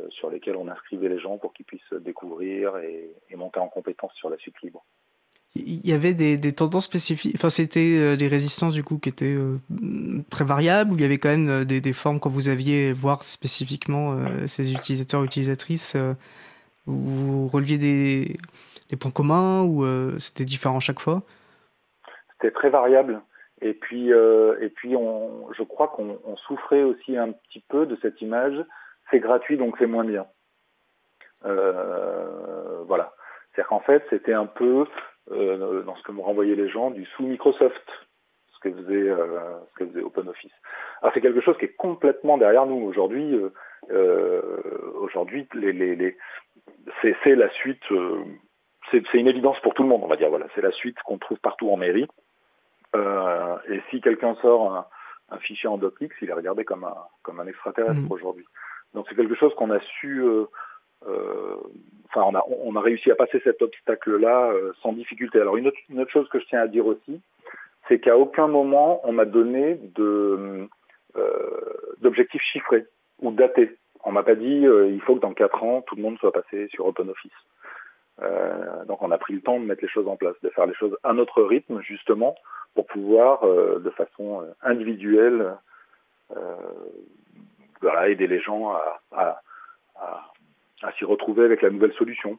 sur 0.10 0.30
lesquelles 0.30 0.56
on 0.56 0.68
inscrivait 0.68 1.10
les 1.10 1.20
gens 1.20 1.38
pour 1.38 1.54
qu'ils 1.54 1.66
puissent 1.66 1.94
découvrir 1.94 2.78
et, 2.78 3.12
et 3.30 3.36
monter 3.36 3.60
en 3.60 3.68
compétence 3.68 4.14
sur 4.16 4.30
la 4.30 4.38
suite 4.38 4.62
libre 4.62 4.86
il 5.56 5.88
y 5.88 5.94
avait 5.94 6.14
des, 6.14 6.54
tendances 6.54 6.86
spécifiques. 6.86 7.36
Enfin, 7.36 7.50
c'était 7.50 7.98
euh, 7.98 8.16
des 8.16 8.28
résistances 8.28 8.74
du 8.74 8.84
coup 8.84 8.98
qui 8.98 9.10
étaient 9.10 9.36
euh, 9.38 9.58
très 10.30 10.44
variables. 10.44 10.92
Ou 10.92 10.96
il 10.96 11.02
y 11.02 11.06
avait 11.06 11.18
quand 11.18 11.30
même 11.30 11.50
euh, 11.50 11.66
des, 11.66 11.94
formes 11.94 12.20
quand 12.20 12.30
vous 12.30 12.50
aviez 12.50 12.92
voir 12.92 13.24
spécifiquement 13.24 14.18
ces 14.48 14.74
utilisateurs 14.74 15.24
utilisatrices. 15.24 15.96
vous 16.86 17.48
releviez 17.48 17.78
des, 17.78 18.36
points 19.00 19.12
communs 19.12 19.64
ou 19.64 19.84
c'était 20.20 20.46
différent 20.46 20.80
chaque 20.80 21.00
fois? 21.00 21.24
C'était 22.34 22.52
très 22.52 22.70
variable. 22.70 23.22
Et 23.62 23.74
puis, 23.74 24.10
et 24.10 24.70
puis, 24.76 24.96
on, 24.96 25.52
je 25.54 25.64
crois 25.64 25.88
qu'on 25.88 26.38
souffrait 26.38 26.84
aussi 26.84 27.18
un 27.18 27.32
petit 27.32 27.64
peu 27.68 27.86
de 27.86 27.98
cette 28.02 28.22
image. 28.22 28.64
C'est 29.10 29.20
gratuit, 29.20 29.58
donc 29.58 29.76
c'est 29.80 29.88
moins 29.88 30.06
bien. 30.06 30.26
voilà. 31.44 33.14
C'est-à-dire 33.56 33.70
qu'en 33.70 33.80
fait, 33.80 34.04
c'était 34.10 34.34
un 34.34 34.46
peu 34.46 34.86
euh, 35.32 35.82
dans 35.84 35.96
ce 35.96 36.04
que 36.04 36.12
me 36.12 36.22
renvoyaient 36.22 36.56
les 36.56 36.70
gens, 36.70 36.92
du 36.92 37.04
sous 37.06 37.24
Microsoft, 37.24 37.84
ce 38.54 38.60
que 38.60 38.72
faisait, 38.72 39.10
euh, 39.10 39.58
ce 39.70 39.74
que 39.74 39.88
faisait 39.88 40.02
OpenOffice. 40.02 40.52
Alors 41.02 41.14
c'est 41.14 41.22
quelque 41.22 41.42
chose 41.42 41.58
qui 41.58 41.66
est 41.66 41.76
complètement 41.76 42.38
derrière 42.38 42.66
nous 42.66 42.84
aujourd'hui. 42.86 43.34
Euh, 43.34 43.50
euh 43.92 44.42
aujourd'hui, 45.00 45.48
les, 45.54 45.74
les, 45.74 45.96
les 45.96 46.18
c'est 47.02 47.36
la 47.36 47.50
suite. 47.50 47.84
C'est 48.92 49.14
une 49.14 49.28
évidence 49.28 49.60
pour 49.62 49.74
tout 49.74 49.84
le 49.84 49.90
monde, 49.90 50.02
on 50.04 50.08
va 50.08 50.16
dire. 50.16 50.30
Voilà, 50.30 50.48
c'est 50.56 50.62
la 50.62 50.72
suite 50.72 50.98
qu'on 51.04 51.18
trouve 51.18 51.40
partout 51.40 51.70
en 51.72 51.78
mairie. 51.78 52.08
et 52.96 53.82
si 53.90 54.02
quelqu'un 54.02 54.36
sort 54.36 54.74
un, 54.74 54.86
un, 55.30 55.40
fichier 55.40 55.68
en 55.68 55.78
docx, 55.78 56.16
il 56.22 56.30
est 56.30 56.34
regardé 56.34 56.64
comme 56.64 56.84
un, 56.84 56.96
comme 57.24 57.40
un 57.40 57.48
extraterrestre 57.48 58.00
mmh. 58.00 58.12
aujourd'hui. 58.12 58.46
Donc 58.94 59.06
c'est 59.10 59.16
quelque 59.16 59.36
chose 59.36 59.54
qu'on 59.56 59.72
a 59.72 59.80
su 59.80 60.24
euh, 60.24 60.46
euh, 61.08 61.56
enfin, 62.10 62.24
on 62.24 62.36
a, 62.36 62.44
on 62.64 62.76
a 62.76 62.82
réussi 62.82 63.12
à 63.12 63.16
passer 63.16 63.40
cet 63.44 63.62
obstacle-là 63.62 64.52
euh, 64.52 64.74
sans 64.82 64.94
difficulté. 64.94 65.40
Alors 65.40 65.58
une 65.58 65.68
autre, 65.68 65.78
une 65.90 66.00
autre, 66.00 66.12
chose 66.12 66.28
que 66.30 66.40
je 66.40 66.46
tiens 66.46 66.62
à 66.62 66.68
dire 66.68 66.86
aussi, 66.86 67.22
c'est 67.88 68.00
qu'à 68.00 68.18
aucun 68.18 68.48
moment 68.48 69.02
on 69.04 69.12
m'a 69.12 69.26
donné 69.26 69.80
de 69.96 70.68
euh, 71.18 71.94
d'objectifs 72.02 72.42
chiffrés 72.42 72.86
ou 73.22 73.32
datés. 73.32 73.76
On 74.04 74.12
m'a 74.12 74.24
pas 74.24 74.36
dit 74.36 74.66
il 74.66 75.02
faut 75.02 75.16
que 75.16 75.22
dans 75.22 75.34
quatre 75.34 75.64
ans 75.64 75.82
tout 75.82 75.96
le 75.96 76.02
monde 76.02 76.18
soit 76.20 76.32
passé 76.32 76.68
sur 76.70 76.86
OpenOffice. 76.86 77.32
Euh, 78.22 78.86
donc 78.86 79.02
on 79.02 79.12
a 79.12 79.18
pris 79.18 79.34
le 79.34 79.42
temps 79.42 79.60
de 79.60 79.66
mettre 79.66 79.82
les 79.82 79.90
choses 79.90 80.08
en 80.08 80.16
place, 80.16 80.36
de 80.42 80.50
faire 80.50 80.66
les 80.66 80.74
choses 80.74 80.98
à 81.04 81.14
notre 81.14 81.44
rythme 81.44 81.82
justement 81.82 82.36
pour 82.74 82.88
pouvoir 82.88 83.46
de 83.46 83.90
façon 83.92 84.44
individuelle 84.62 85.56
voilà, 87.82 88.10
aider 88.10 88.28
les 88.28 88.42
gens 88.42 88.74
à, 89.12 89.42
s'y 90.98 91.06
retrouver 91.06 91.46
avec 91.46 91.62
la 91.62 91.70
nouvelle 91.70 91.94
solution. 91.94 92.38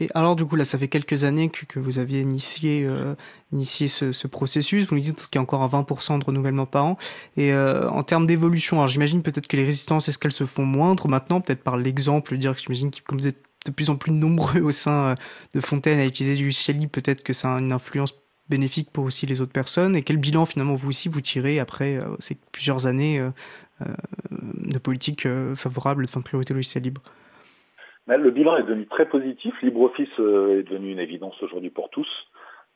Et 0.00 0.08
alors 0.14 0.34
du 0.34 0.44
coup 0.44 0.56
là, 0.56 0.64
ça 0.64 0.78
fait 0.78 0.88
quelques 0.88 1.24
années 1.24 1.48
que, 1.48 1.78
vous 1.78 1.98
aviez 1.98 2.20
initié, 2.20 2.84
euh, 2.84 3.14
ce, 3.62 4.12
ce, 4.12 4.26
processus. 4.26 4.88
Vous 4.88 4.96
nous 4.96 5.00
dites 5.00 5.28
qu'il 5.28 5.36
y 5.36 5.38
a 5.38 5.42
encore 5.42 5.62
un 5.62 5.68
20% 5.68 6.18
de 6.18 6.24
renouvellement 6.24 6.66
par 6.66 6.86
an. 6.86 6.96
Et 7.36 7.52
euh, 7.52 7.88
en 7.88 8.02
termes 8.02 8.26
d'évolution, 8.26 8.78
alors 8.78 8.88
j'imagine 8.88 9.22
peut-être 9.22 9.46
que 9.46 9.56
les 9.56 9.64
résistances, 9.64 10.08
est-ce 10.08 10.18
qu'elles 10.18 10.32
se 10.32 10.44
font 10.44 10.64
moindres 10.64 11.08
maintenant, 11.08 11.40
peut-être 11.40 11.62
par 11.62 11.76
l'exemple, 11.76 12.36
dire 12.36 12.54
que 12.54 12.60
j'imagine 12.60 12.90
que 12.90 13.00
comme 13.04 13.18
vous 13.18 13.28
êtes 13.28 13.44
de 13.66 13.70
plus 13.70 13.90
en 13.90 13.96
plus 13.96 14.12
nombreux 14.12 14.60
au 14.60 14.70
sein 14.70 15.10
euh, 15.10 15.14
de 15.54 15.60
Fontaine 15.60 15.98
à 15.98 16.06
utiliser 16.06 16.36
du 16.36 16.44
logiciel 16.44 16.78
libre, 16.78 16.92
peut-être 16.92 17.22
que 17.22 17.32
ça 17.32 17.54
a 17.54 17.58
une 17.58 17.72
influence 17.72 18.14
bénéfique 18.48 18.90
pour 18.90 19.04
aussi 19.04 19.26
les 19.26 19.40
autres 19.40 19.52
personnes. 19.52 19.94
Et 19.94 20.02
quel 20.02 20.16
bilan 20.16 20.44
finalement 20.44 20.74
vous 20.74 20.88
aussi 20.88 21.08
vous 21.08 21.20
tirez 21.20 21.60
après 21.60 22.00
ces 22.18 22.36
plusieurs 22.50 22.88
années 22.88 23.22
de 24.70 24.78
politique 24.78 25.26
euh, 25.26 25.54
favorable 25.54 26.04
de 26.04 26.10
fin 26.10 26.20
de 26.20 26.24
priorité 26.24 26.54
logiciel 26.54 26.84
libre? 26.84 27.02
Le 28.06 28.30
bilan 28.30 28.56
est 28.56 28.64
devenu 28.64 28.86
très 28.86 29.08
positif. 29.08 29.54
LibreOffice 29.62 30.18
euh, 30.18 30.60
est 30.60 30.62
devenu 30.64 30.90
une 30.90 30.98
évidence 30.98 31.40
aujourd'hui 31.42 31.70
pour 31.70 31.90
tous. 31.90 32.08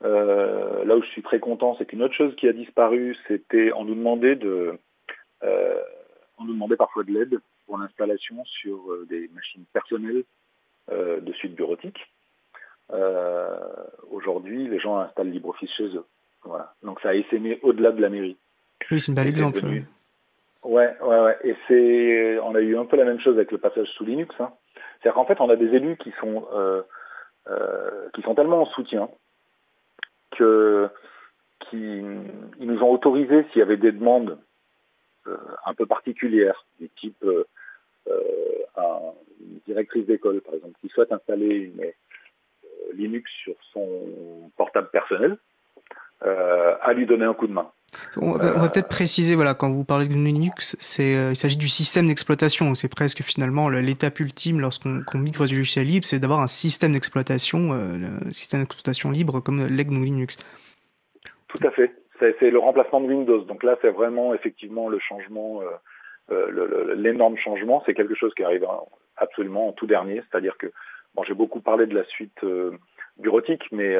Euh, 0.05 0.85
là 0.85 0.97
où 0.97 1.03
je 1.03 1.09
suis 1.09 1.23
très 1.23 1.41
content, 1.41 1.75
c'est 1.77 1.87
qu'une 1.87 2.03
autre 2.03 2.15
chose 2.15 2.35
qui 2.37 2.47
a 2.47 2.53
disparu, 2.53 3.17
c'était 3.27 3.73
on 3.75 3.85
nous 3.85 3.95
demandait 3.95 4.37
de, 4.37 4.79
on 5.43 6.45
nous 6.45 6.53
demandait 6.53 6.77
parfois 6.77 7.05
de 7.05 7.13
l'aide 7.13 7.39
pour 7.67 7.79
l'installation 7.79 8.45
sur 8.45 8.79
des 9.09 9.29
machines 9.35 9.65
personnelles 9.73 10.25
de 10.91 11.33
suite 11.33 11.55
bureautique. 11.55 11.99
Aujourd'hui, 14.11 14.69
les 14.69 14.79
gens 14.79 14.99
installent 14.99 15.31
LibreOffice 15.31 15.73
chez 15.73 15.97
eux. 15.97 16.05
Voilà. 16.45 16.75
Donc 16.83 17.01
ça 17.01 17.11
a 17.11 17.15
essaimé 17.15 17.59
au-delà 17.63 17.91
de 17.91 18.01
la 18.01 18.11
mairie. 18.11 18.37
Oui, 18.91 19.01
c'est 19.01 19.13
un 19.13 19.15
bel 19.15 19.27
exemple. 19.27 19.61
Ouais, 20.63 20.97
ouais, 21.01 21.21
ouais. 21.21 21.39
Et 21.45 21.55
c'est, 21.69 22.39
on 22.41 22.55
a 22.55 22.61
eu 22.61 22.77
un 22.77 22.87
peu 22.87 22.97
la 22.97 23.05
même 23.05 23.21
chose 23.21 23.37
avec 23.37 23.53
le 23.53 23.59
passage 23.59 23.89
sous 23.89 24.05
Linux. 24.05 24.35
Hein. 24.41 24.53
C'est-à-dire 24.75 25.15
qu'en 25.15 25.27
fait, 25.27 25.41
on 25.41 25.51
a 25.51 25.57
des 25.57 25.75
élus 25.75 25.97
qui 25.97 26.13
sont, 26.21 26.47
euh, 26.55 26.83
euh, 27.49 28.09
qui 28.15 28.23
sont 28.23 28.35
tellement 28.35 28.63
en 28.63 28.67
soutien 28.67 29.11
que, 30.31 30.89
qui, 31.61 31.77
ils 31.77 32.67
nous 32.67 32.83
ont 32.83 32.91
autorisé 32.91 33.45
s'il 33.51 33.59
y 33.59 33.63
avait 33.63 33.77
des 33.77 33.93
demandes 33.93 34.39
euh, 35.27 35.37
un 35.67 35.75
peu 35.75 35.85
particulières, 35.87 36.65
du 36.81 36.89
type 36.89 37.25
un, 38.77 39.01
une 39.41 39.59
directrice 39.67 40.07
d'école, 40.07 40.41
par 40.41 40.55
exemple, 40.55 40.75
qui 40.81 40.89
souhaite 40.89 41.13
installer 41.13 41.57
une, 41.57 41.81
euh, 41.81 41.91
Linux 42.95 43.31
sur 43.43 43.55
son 43.73 44.51
portable 44.57 44.89
personnel, 44.91 45.37
euh, 46.25 46.75
à 46.81 46.93
lui 46.93 47.07
donner 47.07 47.25
un 47.25 47.35
coup 47.35 47.47
de 47.47 47.53
main. 47.53 47.71
On 48.17 48.33
va, 48.33 48.69
peut-être 48.69 48.89
préciser, 48.89 49.35
voilà, 49.35 49.55
quand 49.55 49.71
vous 49.71 49.85
parlez 49.85 50.09
de 50.09 50.15
Linux, 50.15 50.77
c'est, 50.81 51.15
euh, 51.15 51.31
il 51.31 51.37
s'agit 51.37 51.57
du 51.57 51.69
système 51.69 52.07
d'exploitation. 52.07 52.75
C'est 52.75 52.89
presque 52.89 53.23
finalement 53.23 53.69
l'étape 53.69 54.19
ultime 54.21 54.59
lorsqu'on 54.59 55.19
migre 55.19 55.47
du 55.47 55.57
logiciel 55.57 55.87
libre, 55.87 56.07
c'est 56.07 56.19
d'avoir 56.19 56.41
un 56.41 56.47
système 56.47 56.93
d'exploitation, 56.93 57.73
euh, 57.73 58.31
système 58.31 58.61
d'exploitation 58.61 59.11
libre 59.11 59.41
comme 59.41 59.67
l'EGNU 59.67 60.05
Linux. 60.05 60.39
Tout 61.49 61.65
à 61.65 61.71
fait. 61.71 61.93
C'est 62.41 62.51
le 62.51 62.59
remplacement 62.59 63.01
de 63.01 63.09
Windows. 63.09 63.43
Donc 63.43 63.63
là, 63.63 63.77
c'est 63.83 63.91
vraiment 63.91 64.35
effectivement 64.35 64.89
le 64.89 64.99
changement, 64.99 65.61
l'énorme 66.31 67.37
changement. 67.37 67.83
C'est 67.85 67.95
quelque 67.95 68.15
chose 68.15 68.35
qui 68.35 68.45
arrive 68.45 68.67
absolument 69.17 69.69
en 69.69 69.73
tout 69.73 69.87
dernier. 69.87 70.23
C'est-à-dire 70.23 70.57
que, 70.57 70.73
bon, 71.15 71.23
j'ai 71.23 71.35
beaucoup 71.35 71.61
parlé 71.61 71.87
de 71.87 71.95
la 71.95 72.05
suite 72.05 72.45
bureautique, 73.19 73.71
mais 73.73 73.97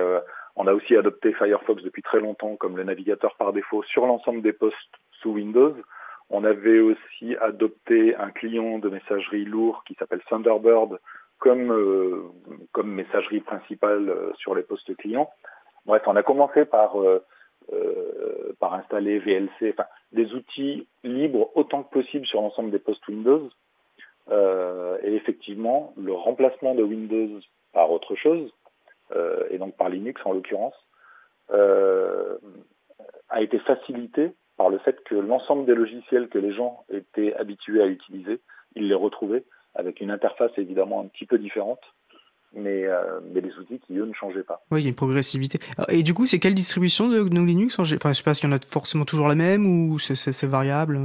on 0.57 0.67
a 0.67 0.73
aussi 0.73 0.97
adopté 0.97 1.33
Firefox 1.33 1.83
depuis 1.83 2.03
très 2.03 2.21
longtemps 2.21 2.57
comme 2.57 2.77
le 2.77 2.85
navigateur 2.85 3.37
par 3.37 3.53
défaut 3.53 3.83
sur 3.83 4.07
l'ensemble 4.07 4.43
des 4.43 4.53
postes 4.53 4.77
sous 5.11 5.33
Windows. 5.33 5.75
On 6.31 6.45
avait 6.45 6.81
aussi 6.81 7.37
adopté 7.37 8.17
un 8.17 8.31
client 8.31 8.79
de 8.79 8.89
messagerie 8.89 9.45
lourd 9.45 9.85
qui 9.87 9.95
s'appelle 9.95 10.23
Thunderbird 10.29 10.99
comme, 11.39 11.73
euh, 11.73 12.23
comme 12.73 12.91
messagerie 12.91 13.41
principale 13.41 14.09
euh, 14.09 14.33
sur 14.35 14.55
les 14.55 14.63
postes 14.63 14.97
clients. 14.97 15.31
Bref, 15.85 16.03
on 16.07 16.17
a 16.17 16.23
commencé 16.23 16.65
par, 16.65 17.01
euh, 17.01 17.23
par 18.61 18.75
installer 18.75 19.19
VLC, 19.19 19.71
enfin 19.73 19.87
des 20.13 20.35
outils 20.35 20.87
libres 21.03 21.51
autant 21.55 21.83
que 21.83 21.93
possible 21.93 22.27
sur 22.27 22.41
l'ensemble 22.41 22.71
des 22.71 22.79
postes 22.79 23.07
Windows. 23.09 23.49
et 24.31 25.15
effectivement, 25.15 25.93
le 25.97 26.13
remplacement 26.13 26.75
de 26.75 26.83
Windows 26.83 27.41
par 27.75 27.91
autre 27.91 28.15
chose, 28.15 28.51
euh, 29.13 29.45
et 29.51 29.59
donc 29.59 29.77
par 29.77 29.91
Linux 29.91 30.21
en 30.25 30.33
l'occurrence, 30.33 30.77
euh, 31.51 32.39
a 33.29 33.43
été 33.43 33.59
facilité 33.59 34.33
par 34.57 34.71
le 34.71 34.79
fait 34.79 35.03
que 35.05 35.15
l'ensemble 35.15 35.67
des 35.67 35.75
logiciels 35.75 36.29
que 36.29 36.39
les 36.39 36.53
gens 36.53 36.85
étaient 36.89 37.35
habitués 37.35 37.83
à 37.83 37.87
utiliser, 37.87 38.41
ils 38.77 38.89
les 38.89 38.95
retrouvaient 38.95 39.45
avec 39.75 40.01
une 40.01 40.13
interface 40.13 40.53
évidemment 40.57 41.01
un 41.01 41.07
petit 41.07 41.27
peu 41.27 41.39
différente, 41.39 41.81
mais, 42.55 42.85
euh, 42.87 43.21
mais 43.33 43.41
les 43.41 43.57
outils 43.59 43.81
qui, 43.81 43.97
eux, 43.97 44.07
ne 44.07 44.13
changeaient 44.13 44.43
pas. 44.43 44.63
Oui, 44.71 44.81
il 44.81 44.85
y 44.85 44.87
a 44.87 44.91
une 44.91 44.95
progressivité. 44.95 45.59
Et 45.89 46.03
du 46.03 46.15
coup, 46.15 46.27
c'est 46.27 46.39
quelle 46.39 46.55
distribution 46.55 47.09
de 47.09 47.23
GNU 47.23 47.47
Linux 47.47 47.75
enfin, 47.75 47.85
Je 47.85 47.95
ne 47.95 48.13
sais 48.13 48.23
pas 48.23 48.35
s'il 48.35 48.49
y 48.49 48.53
en 48.53 48.57
a 48.57 48.61
forcément 48.61 49.05
toujours 49.05 49.29
la 49.29 49.35
même 49.35 49.67
ou 49.67 49.99
c'est 49.99 50.47
variable? 50.47 50.99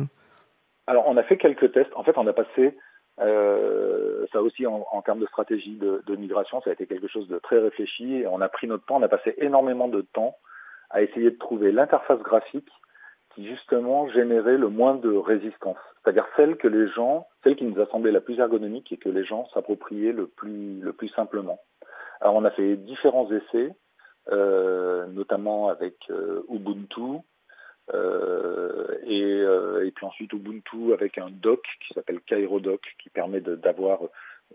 Alors, 0.88 1.08
on 1.08 1.18
a 1.18 1.24
fait 1.24 1.38
quelques 1.38 1.72
tests. 1.72 1.92
En 1.96 2.04
fait, 2.04 2.18
on 2.18 2.28
a 2.28 2.34
passé 2.34 2.76
euh, 3.22 4.26
ça 4.32 4.42
aussi, 4.42 4.66
en, 4.66 4.86
en, 4.92 5.02
termes 5.02 5.20
de 5.20 5.26
stratégie 5.26 5.76
de, 5.76 6.02
de, 6.06 6.16
migration, 6.16 6.62
ça 6.62 6.70
a 6.70 6.74
été 6.74 6.88
quelque 6.88 7.08
chose 7.08 7.28
de 7.28 7.38
très 7.40 7.60
réfléchi. 7.60 8.16
Et 8.16 8.28
on 8.28 8.42
a 8.42 8.50
pris 8.50 8.68
notre 8.68 8.86
temps, 8.86 8.98
on 8.98 9.04
a 9.04 9.10
passé 9.10 9.36
énormément 9.38 9.88
de 9.88 10.02
temps 10.02 10.38
à 10.90 11.02
essayer 11.02 11.32
de 11.32 11.38
trouver 11.38 11.72
l'interface 11.72 12.20
graphique 12.20 12.70
qui 13.36 13.48
justement 13.48 14.08
générait 14.10 14.58
le 14.58 14.70
moins 14.70 14.96
de 14.96 15.12
résistance, 15.12 15.78
c'est-à-dire 16.04 16.26
celle 16.36 16.58
que 16.58 16.68
les 16.68 16.88
gens, 16.88 17.28
celle 17.44 17.56
qui 17.56 17.66
nous 17.66 17.80
a 17.80 17.86
semblé 17.88 18.12
la 18.12 18.22
plus 18.22 18.40
ergonomique 18.40 18.92
et 18.92 18.98
que 18.98 19.10
les 19.10 19.24
gens 19.24 19.48
s'appropriaient 19.54 20.14
le 20.14 20.28
plus, 20.28 20.80
le 20.80 20.94
plus 20.94 21.10
simplement. 21.10 21.60
Alors 22.22 22.36
on 22.36 22.46
a 22.46 22.52
fait 22.52 22.76
différents 22.76 23.30
essais, 23.32 23.72
euh, 24.32 25.08
notamment 25.08 25.70
avec 25.70 25.96
euh, 26.10 26.44
Ubuntu, 26.50 27.22
euh, 27.94 28.98
et, 29.04 29.24
euh, 29.24 29.86
et, 29.86 29.92
puis 29.92 30.06
ensuite 30.06 30.32
Ubuntu 30.34 30.94
avec 30.94 31.18
un 31.18 31.30
doc 31.32 31.64
qui 31.82 31.94
s'appelle 31.94 32.20
Doc 32.62 32.82
qui 33.02 33.10
permet 33.10 33.42
d'avoir 33.42 34.02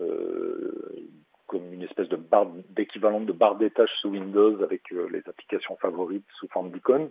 euh, 0.00 0.72
comme 1.46 1.72
une 1.72 1.82
espèce 1.82 2.08
de 2.08 2.16
barre 2.16 2.46
d'équivalent 2.70 3.20
de 3.20 3.32
barre 3.32 3.58
tâches 3.74 3.94
sous 4.00 4.10
Windows 4.10 4.62
avec 4.62 4.82
les 4.90 5.22
applications 5.28 5.76
favorites 5.76 6.26
sous 6.38 6.48
forme 6.48 6.70
d'icônes. 6.70 7.10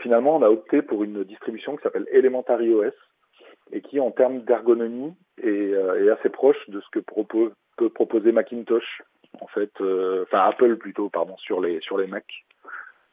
Finalement, 0.00 0.36
on 0.36 0.42
a 0.42 0.50
opté 0.50 0.82
pour 0.82 1.04
une 1.04 1.24
distribution 1.24 1.76
qui 1.76 1.82
s'appelle 1.82 2.06
Elementary 2.10 2.74
OS 2.74 2.92
et 3.72 3.80
qui, 3.80 4.00
en 4.00 4.10
termes 4.10 4.40
d'ergonomie, 4.40 5.14
est, 5.42 5.74
assez 6.10 6.28
proche 6.28 6.68
de 6.68 6.80
ce 6.80 6.88
que 6.90 6.98
peut 6.98 7.88
proposer 7.88 8.32
Macintosh, 8.32 9.02
en 9.40 9.46
fait, 9.46 9.72
enfin 9.80 10.38
Apple 10.40 10.76
plutôt, 10.76 11.08
pardon, 11.08 11.36
sur 11.36 11.60
les 11.60 11.80
sur 11.80 11.98
les 11.98 12.06
Mac. 12.06 12.26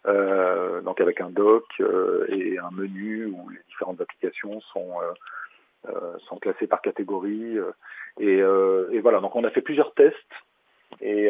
Euh, 0.07 0.81
donc 0.81 1.01
avec 1.01 1.19
un 1.19 1.29
dock 1.29 1.65
euh, 1.81 2.25
et 2.29 2.57
un 2.59 2.71
menu 2.71 3.25
où 3.25 3.49
les 3.49 3.59
différentes 3.67 3.99
applications 3.99 4.61
sont 4.61 4.93
euh, 5.89 6.17
sont 6.19 6.37
classées 6.37 6.67
par 6.67 6.81
catégorie 6.81 7.57
et, 8.19 8.37
et, 8.37 8.99
voilà 8.99 9.19
donc 9.19 9.35
on 9.35 9.43
a 9.43 9.49
fait 9.49 9.61
plusieurs 9.61 9.93
tests 9.93 10.15
et 11.01 11.29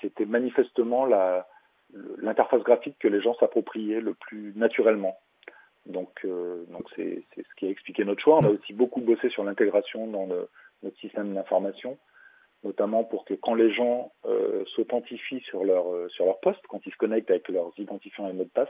c'était 0.00 0.24
manifestement 0.24 1.06
la 1.06 1.46
l'interface 2.18 2.62
graphique 2.62 2.96
que 2.98 3.08
les 3.08 3.20
gens 3.20 3.34
s'appropriaient 3.34 4.00
le 4.00 4.14
plus 4.14 4.52
naturellement. 4.56 5.18
Donc, 5.86 6.26
donc 6.68 6.86
c'est, 6.94 7.24
ce 7.34 7.54
qui 7.56 7.66
a 7.66 7.70
expliqué 7.70 8.04
notre 8.04 8.20
choix. 8.20 8.38
On 8.38 8.44
a 8.44 8.50
aussi 8.50 8.74
beaucoup 8.74 9.00
bossé 9.00 9.30
sur 9.30 9.42
l'intégration 9.42 10.06
dans 10.06 10.26
notre 10.26 10.98
système 10.98 11.32
d'information 11.32 11.98
notamment 12.64 13.04
pour 13.04 13.24
que 13.24 13.34
quand 13.34 13.54
les 13.54 13.70
gens 13.70 14.12
euh, 14.24 14.64
s'authentifient 14.66 15.40
sur 15.40 15.64
leur 15.64 15.92
euh, 15.92 16.08
sur 16.08 16.24
leur 16.24 16.40
poste, 16.40 16.60
quand 16.68 16.84
ils 16.86 16.92
se 16.92 16.96
connectent 16.96 17.30
avec 17.30 17.48
leurs 17.48 17.72
identifiants 17.78 18.28
et 18.28 18.32
mots 18.32 18.44
de 18.44 18.48
passe, 18.48 18.68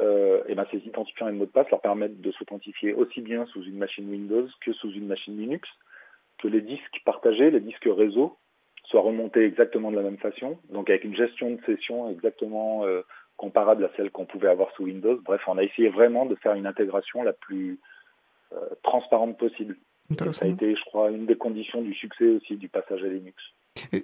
euh, 0.00 0.42
et 0.48 0.54
ben 0.54 0.66
ces 0.70 0.78
identifiants 0.78 1.28
et 1.28 1.32
mots 1.32 1.46
de 1.46 1.50
passe 1.50 1.70
leur 1.70 1.80
permettent 1.80 2.20
de 2.20 2.30
s'authentifier 2.32 2.92
aussi 2.94 3.20
bien 3.20 3.46
sous 3.46 3.62
une 3.62 3.78
machine 3.78 4.08
Windows 4.08 4.46
que 4.60 4.72
sous 4.72 4.92
une 4.92 5.06
machine 5.06 5.36
Linux, 5.36 5.68
que 6.38 6.48
les 6.48 6.60
disques 6.60 7.02
partagés, 7.04 7.50
les 7.50 7.60
disques 7.60 7.88
réseau, 7.88 8.36
soient 8.84 9.02
remontés 9.02 9.44
exactement 9.44 9.90
de 9.90 9.96
la 9.96 10.02
même 10.02 10.18
façon, 10.18 10.58
donc 10.70 10.90
avec 10.90 11.04
une 11.04 11.14
gestion 11.14 11.52
de 11.52 11.60
session 11.64 12.10
exactement 12.10 12.84
euh, 12.84 13.02
comparable 13.36 13.84
à 13.84 13.90
celle 13.96 14.10
qu'on 14.10 14.26
pouvait 14.26 14.48
avoir 14.48 14.70
sous 14.72 14.84
Windows. 14.84 15.18
Bref, 15.24 15.42
on 15.46 15.58
a 15.58 15.62
essayé 15.62 15.88
vraiment 15.88 16.26
de 16.26 16.34
faire 16.36 16.54
une 16.54 16.66
intégration 16.66 17.22
la 17.22 17.32
plus 17.32 17.78
euh, 18.52 18.58
transparente 18.82 19.38
possible. 19.38 19.76
Ça 20.32 20.44
a 20.44 20.48
été, 20.48 20.76
je 20.76 20.84
crois, 20.84 21.10
une 21.10 21.26
des 21.26 21.36
conditions 21.36 21.80
du 21.80 21.94
succès 21.94 22.28
aussi 22.28 22.56
du 22.56 22.68
passage 22.68 23.02
à 23.02 23.08
Linux. 23.08 23.42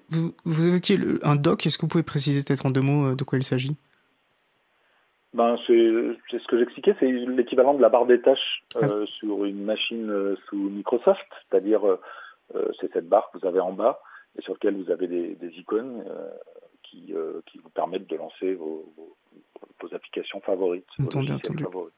vous, 0.09 0.35
vous 0.45 0.68
évoquiez 0.68 0.99
un 1.22 1.37
doc, 1.37 1.66
est-ce 1.66 1.76
que 1.76 1.83
vous 1.83 1.89
pouvez 1.89 2.03
préciser 2.03 2.43
peut-être 2.43 2.64
en 2.64 2.70
deux 2.70 2.81
mots 2.81 3.11
euh, 3.11 3.14
de 3.14 3.22
quoi 3.22 3.39
il 3.39 3.45
s'agit? 3.45 3.76
Ben, 5.35 5.57
c'est 5.66 6.39
ce 6.39 6.47
que 6.49 6.59
j'expliquais, 6.59 6.97
c'est 6.99 7.12
l'équivalent 7.12 7.74
de 7.74 7.83
la 7.83 7.89
barre 7.89 8.07
des 8.07 8.20
tâches 8.20 8.64
euh, 8.76 9.05
ah. 9.05 9.07
sur 9.07 9.45
une 9.45 9.62
machine 9.62 10.11
euh, 10.11 10.37
sous 10.49 10.57
Microsoft, 10.57 11.28
c'est-à-dire 11.49 11.83
c'est 12.81 12.93
cette 12.93 13.09
barre 13.09 13.31
que 13.31 13.39
vous 13.39 13.47
avez 13.47 13.61
en 13.61 13.72
bas 13.72 14.01
et 14.39 14.43
sur 14.43 14.55
laquelle 14.55 14.76
vous 14.76 14.91
avez 14.91 15.07
des, 15.09 15.59
icônes 15.59 16.05
qui, 16.83 17.12
qui, 17.47 17.59
vous 17.59 17.70
permettent 17.70 18.09
de 18.09 18.16
lancer 18.16 18.55
vos, 18.55 18.93
vos, 18.97 19.95
applications 19.95 20.41
favorites. 20.41 20.87
Entendu, 20.99 21.33
entendu. 21.33 21.62
Favorites 21.64 21.95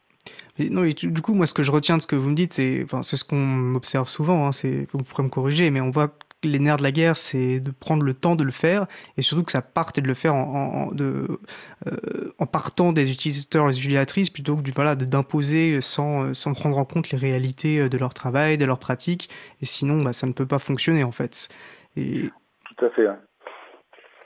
non, 0.58 0.82
du 0.82 1.22
coup, 1.22 1.34
moi, 1.34 1.46
ce 1.46 1.54
que 1.54 1.62
je 1.62 1.70
retiens 1.70 1.96
de 1.96 2.02
ce 2.02 2.06
que 2.06 2.16
vous 2.16 2.30
me 2.30 2.34
dites, 2.34 2.52
c'est 2.52 2.82
enfin, 2.84 3.02
ce 3.02 3.24
qu'on 3.24 3.74
observe 3.74 4.08
souvent. 4.08 4.46
Hein, 4.46 4.52
c'est, 4.52 4.86
vous 4.92 5.02
pourrez 5.02 5.22
me 5.22 5.28
corriger, 5.28 5.70
mais 5.70 5.80
on 5.80 5.90
voit 5.90 6.08
que 6.08 6.14
les 6.48 6.58
nerfs 6.58 6.76
de 6.76 6.82
la 6.82 6.92
guerre, 6.92 7.16
c'est 7.16 7.60
de 7.60 7.70
prendre 7.70 8.02
le 8.02 8.14
temps 8.14 8.34
de 8.34 8.42
le 8.42 8.50
faire 8.50 8.86
et 9.16 9.22
surtout 9.22 9.44
que 9.44 9.52
ça 9.52 9.62
parte 9.62 9.98
et 9.98 10.00
de 10.02 10.08
le 10.08 10.14
faire 10.14 10.34
en, 10.34 10.88
en, 10.88 10.92
de, 10.92 11.40
euh, 11.86 12.34
en 12.38 12.46
partant 12.46 12.92
des 12.92 13.10
utilisateurs, 13.12 13.68
les 13.68 13.78
utilisatrices, 13.78 14.28
plutôt 14.28 14.56
que 14.56 14.62
du, 14.62 14.72
voilà, 14.72 14.94
d'imposer 14.96 15.80
sans, 15.80 16.34
sans 16.34 16.52
prendre 16.52 16.78
en 16.78 16.84
compte 16.84 17.10
les 17.10 17.18
réalités 17.18 17.88
de 17.88 17.96
leur 17.96 18.12
travail, 18.12 18.58
de 18.58 18.64
leur 18.64 18.78
pratique. 18.78 19.30
Et 19.62 19.66
sinon, 19.66 20.02
bah, 20.02 20.12
ça 20.12 20.26
ne 20.26 20.32
peut 20.32 20.46
pas 20.46 20.58
fonctionner 20.58 21.04
en 21.04 21.12
fait. 21.12 21.48
Et... 21.96 22.24
Tout 22.64 22.84
à 22.84 22.90
fait. 22.90 23.06
Hein. 23.06 23.20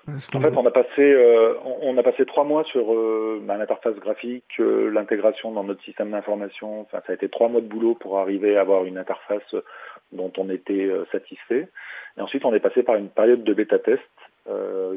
En 0.09 0.41
fait, 0.41 0.57
on 0.57 0.65
a 0.65 0.71
passé, 0.71 1.01
euh, 1.01 1.55
on 1.65 1.99
a 1.99 2.03
passé 2.05 2.27
trois 2.27 2.45
mois 2.45 2.63
sur 2.63 2.95
euh, 2.95 3.43
bah, 3.43 3.57
l'interface 3.57 3.97
graphique, 3.97 4.61
euh, 4.61 4.89
l'intégration 4.89 5.51
dans 5.51 5.65
notre 5.65 5.83
système 5.83 6.13
d'information. 6.13 6.83
Enfin, 6.83 7.03
ça 7.05 7.13
a 7.13 7.17
été 7.17 7.29
trois 7.29 7.49
mois 7.49 7.61
de 7.61 7.67
boulot 7.67 7.97
pour 7.97 8.19
arriver 8.21 8.57
à 8.57 8.61
avoir 8.61 8.85
une 8.85 8.99
interface 8.99 9.57
dont 10.13 10.33
on 10.39 10.49
était 10.49 10.89
satisfait. 11.11 11.69
Et 12.17 12.21
ensuite, 12.21 12.45
on 12.45 12.55
est 12.55 12.61
passé 12.61 12.85
par 12.85 12.95
une 12.95 13.09
période 13.09 13.43
de 13.43 13.53
bêta 13.53 13.81
test 13.81 14.03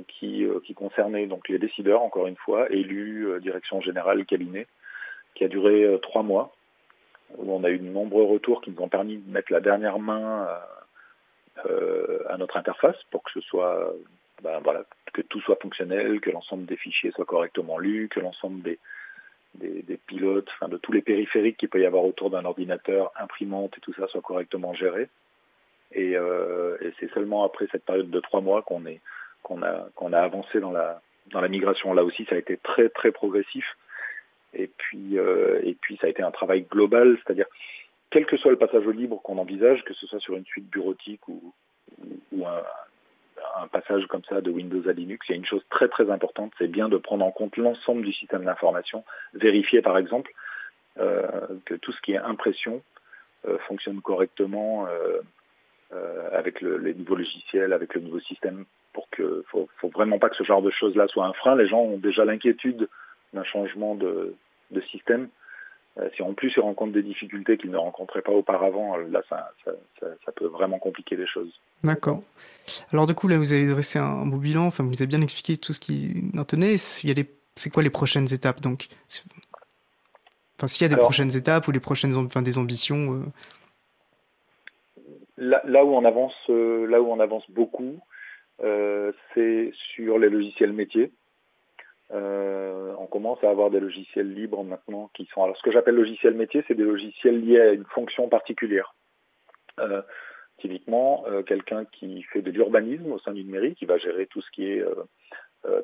qui, 0.08 0.46
qui 0.64 0.74
concernait 0.76 1.26
donc 1.26 1.50
les 1.50 1.58
décideurs, 1.58 2.04
encore 2.04 2.28
une 2.28 2.36
fois, 2.36 2.72
élus, 2.72 3.28
direction 3.42 3.82
générale, 3.82 4.24
cabinet, 4.26 4.68
qui 5.34 5.44
a 5.44 5.48
duré 5.48 5.98
trois 6.04 6.22
mois, 6.22 6.54
où 7.40 7.52
on 7.52 7.64
a 7.64 7.72
eu 7.72 7.80
de 7.80 7.90
nombreux 7.90 8.24
retours 8.24 8.62
qui 8.62 8.70
nous 8.70 8.84
ont 8.84 8.90
permis 8.90 9.18
de 9.18 9.32
mettre 9.32 9.52
la 9.52 9.62
dernière 9.62 9.98
main 9.98 10.48
à 12.30 12.38
notre 12.38 12.58
interface 12.58 13.02
pour 13.12 13.24
que 13.24 13.32
ce 13.32 13.42
soit 13.42 13.94
ben, 14.42 14.60
voilà, 14.64 14.84
que 15.14 15.22
tout 15.22 15.42
soit 15.42 15.58
fonctionnel, 15.62 16.22
que 16.22 16.30
l'ensemble 16.30 16.66
des 16.66 16.78
fichiers 16.78 17.12
soit 17.12 17.26
correctement 17.26 17.78
lus, 17.78 18.08
que 18.10 18.20
l'ensemble 18.20 18.62
des, 18.62 18.80
des, 19.56 19.98
pilotes, 19.98 20.50
enfin 20.54 20.70
de 20.70 20.78
tous 20.78 20.92
les 20.92 21.02
périphériques 21.02 21.58
qu'il 21.58 21.70
peut 21.70 21.82
y 21.82 21.86
avoir 21.86 22.06
autour 22.06 22.30
d'un 22.30 22.46
ordinateur, 22.46 23.12
imprimante 23.20 23.78
et 23.78 23.82
tout 23.82 23.94
ça 23.94 24.08
soit 24.08 24.22
correctement 24.22 24.74
géré. 24.74 25.10
Et, 25.92 26.16
euh, 26.16 26.78
et 26.82 26.94
c'est 27.00 27.12
seulement 27.14 27.44
après 27.44 27.68
cette 27.72 27.84
période 27.84 28.10
de 28.10 28.20
trois 28.20 28.42
mois 28.42 28.62
qu'on 28.62 28.86
est 28.86 29.02
qu'on 29.42 29.64
a 29.64 29.88
qu'on 29.96 30.14
a 30.14 30.20
avancé 30.20 30.60
dans 30.60 30.72
la 30.72 31.02
dans 31.32 31.42
la 31.42 31.48
migration. 31.48 31.94
Là 31.94 32.04
aussi, 32.04 32.26
ça 32.26 32.36
a 32.36 32.38
été 32.38 32.58
très 32.58 32.90
très 32.90 33.12
progressif. 33.12 33.66
Et 34.54 34.68
puis 34.68 35.18
euh, 35.18 35.60
et 35.64 35.74
puis 35.74 35.98
ça 35.98 36.08
a 36.08 36.10
été 36.10 36.22
un 36.22 36.32
travail 36.32 36.64
global, 36.64 37.18
c'est-à-dire 37.24 37.48
quel 38.10 38.26
que 38.26 38.38
soit 38.38 38.52
le 38.52 38.58
passage 38.58 38.86
au 38.86 38.92
libre 38.92 39.22
qu'on 39.22 39.38
envisage, 39.38 39.84
que 39.84 39.94
ce 39.94 40.08
soit 40.08 40.20
sur 40.20 40.36
une 40.36 40.46
suite 40.46 40.70
bureautique 40.70 41.28
ou, 41.28 41.54
un, 42.46 43.68
passage 43.72 44.08
comme 44.08 44.24
ça 44.24 44.42
de 44.42 44.50
Windows 44.50 44.88
à 44.88 44.94
Linux, 44.94 45.28
il 45.28 45.32
y 45.32 45.36
a 45.36 45.38
une 45.38 45.46
chose 45.46 45.64
très 45.70 45.88
très 45.90 46.10
importante, 46.10 46.52
c'est 46.58 46.68
bien 46.68 46.90
de 46.90 46.98
prendre 46.98 47.26
en 47.26 47.32
compte 47.32 47.56
l'ensemble 47.58 48.04
du 48.04 48.14
système 48.14 48.46
d'information, 48.46 49.04
vérifier 49.34 49.82
par 49.82 49.98
exemple 49.98 50.32
euh, 50.98 51.28
que 51.66 51.76
tout 51.76 51.92
ce 51.92 52.02
qui 52.02 52.14
est 52.14 52.18
impression 52.18 52.82
euh, 53.48 53.58
fonctionne 53.68 54.02
correctement 54.02 54.88
euh, 54.88 55.22
avec 56.32 56.62
les 56.62 56.94
nouveaux 56.94 57.16
logiciels, 57.16 57.74
avec 57.74 57.94
le 57.94 58.02
nouveau 58.02 58.20
système, 58.20 58.66
pour 58.94 59.10
que 59.10 59.44
faut, 59.50 59.70
faut 59.78 59.90
vraiment 59.90 60.20
pas 60.20 60.30
que 60.30 60.36
ce 60.36 60.44
genre 60.44 60.62
de 60.62 60.72
choses-là 60.72 61.08
soit 61.08 61.26
un 61.26 61.34
frein. 61.34 61.56
Les 61.56 61.68
gens 61.68 61.82
ont 61.82 61.98
déjà 61.98 62.26
l'inquiétude 62.26 62.88
d'un 63.34 63.44
changement 63.44 63.94
de 63.96 64.36
système. 64.90 65.30
Euh, 65.98 66.08
si 66.16 66.22
en 66.22 66.34
plus 66.34 66.54
ils 66.56 66.62
rencontrent 66.62 66.94
des 66.94 67.04
difficultés 67.04 67.58
qu'ils 67.58 67.72
ne 67.72 67.78
rencontraient 67.78 68.22
pas 68.22 68.32
auparavant, 68.32 68.98
euh, 68.98 69.08
là, 69.10 69.22
ça, 69.30 69.52
peut 70.36 70.46
vraiment 70.46 70.80
compliquer 70.80 71.16
les 71.16 71.26
choses. 71.26 71.60
D'accord. 71.84 72.22
Alors 72.94 73.08
du 73.08 73.16
coup, 73.16 73.28
là, 73.28 73.38
vous 73.38 73.54
avez 73.54 73.68
dressé 73.68 74.00
un 74.00 74.26
beau 74.26 74.38
bilan, 74.38 74.68
enfin, 74.68 74.84
vous 74.84 75.02
avez 75.02 75.08
bien 75.08 75.22
expliqué 75.22 75.58
tout 75.58 75.74
ce 75.74 75.80
qui 75.80 76.32
en 76.38 76.44
tenait. 76.44 76.78
C'est 76.78 77.70
quoi 77.74 77.84
les 77.84 77.90
prochaines 77.90 78.32
étapes 78.32 78.62
donc? 78.62 78.88
Enfin, 80.58 80.68
s'il 80.68 80.84
y 80.84 80.92
a 80.92 80.96
des 80.96 81.02
prochaines 81.02 81.36
étapes 81.36 81.68
ou 81.68 81.72
les 81.72 81.80
prochaines, 81.80 82.16
enfin, 82.16 82.42
des 82.42 82.58
ambitions. 82.58 83.16
Euh? 83.16 83.24
Là, 85.38 85.86
où 85.86 85.96
on 85.96 86.06
avance, 86.06 86.36
là 86.50 87.02
où 87.02 87.12
on 87.12 87.20
avance 87.20 87.50
beaucoup, 87.50 88.00
c'est 88.60 89.72
sur 89.96 90.20
les 90.20 90.30
logiciels 90.30 90.74
métiers. 90.74 91.12
Euh, 92.12 92.94
on 92.98 93.08
commence 93.08 93.44
à 93.44 93.50
avoir 93.50 93.70
des 93.70 93.80
logiciels 93.80 94.34
libres 94.34 94.64
maintenant 94.64 95.10
qui 95.14 95.26
sont. 95.26 95.44
Alors, 95.44 95.56
ce 95.58 95.64
que 95.64 95.72
j'appelle 95.72 95.96
logiciel 95.96 96.34
métier, 96.34 96.64
c'est 96.68 96.76
des 96.76 96.84
logiciels 96.84 97.40
liés 97.40 97.60
à 97.60 97.72
une 97.72 97.86
fonction 97.86 98.30
particulière. 98.30 98.96
Euh, 99.80 100.02
typiquement, 100.58 101.24
euh, 101.28 101.44
quelqu'un 101.44 101.86
qui 101.86 102.24
fait 102.24 102.42
de 102.42 102.52
l'urbanisme 102.52 103.12
au 103.12 103.20
sein 103.20 103.32
d'une 103.32 103.50
mairie, 103.50 103.76
qui 103.76 103.86
va 103.86 103.98
gérer 103.98 104.26
tout 104.28 104.42
ce 104.42 104.52
qui 104.52 104.66
est 104.66 104.84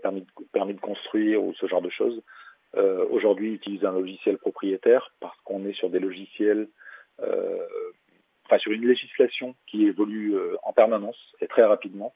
permis 0.02 0.22
de, 0.22 0.28
permis, 0.52 0.74
de, 0.74 0.80
construire 0.80 1.44
ou 1.44 1.54
ce 1.54 1.68
genre 1.68 1.82
de 1.82 1.90
choses, 1.90 2.22
aujourd'hui 3.10 3.54
utilise 3.54 3.86
un 3.86 3.94
logiciel 3.94 4.38
propriétaire 4.38 5.14
parce 5.22 5.40
qu'on 5.42 5.66
est 5.66 5.74
sur 5.74 5.90
des 5.90 6.00
logiciels, 6.00 6.68
enfin 7.20 8.58
sur 8.58 8.72
une 8.74 8.86
législation 8.86 9.56
qui 9.68 9.86
évolue 9.86 10.36
en 10.64 10.74
permanence 10.74 11.18
et 11.40 11.48
très 11.48 11.64
rapidement, 11.64 12.14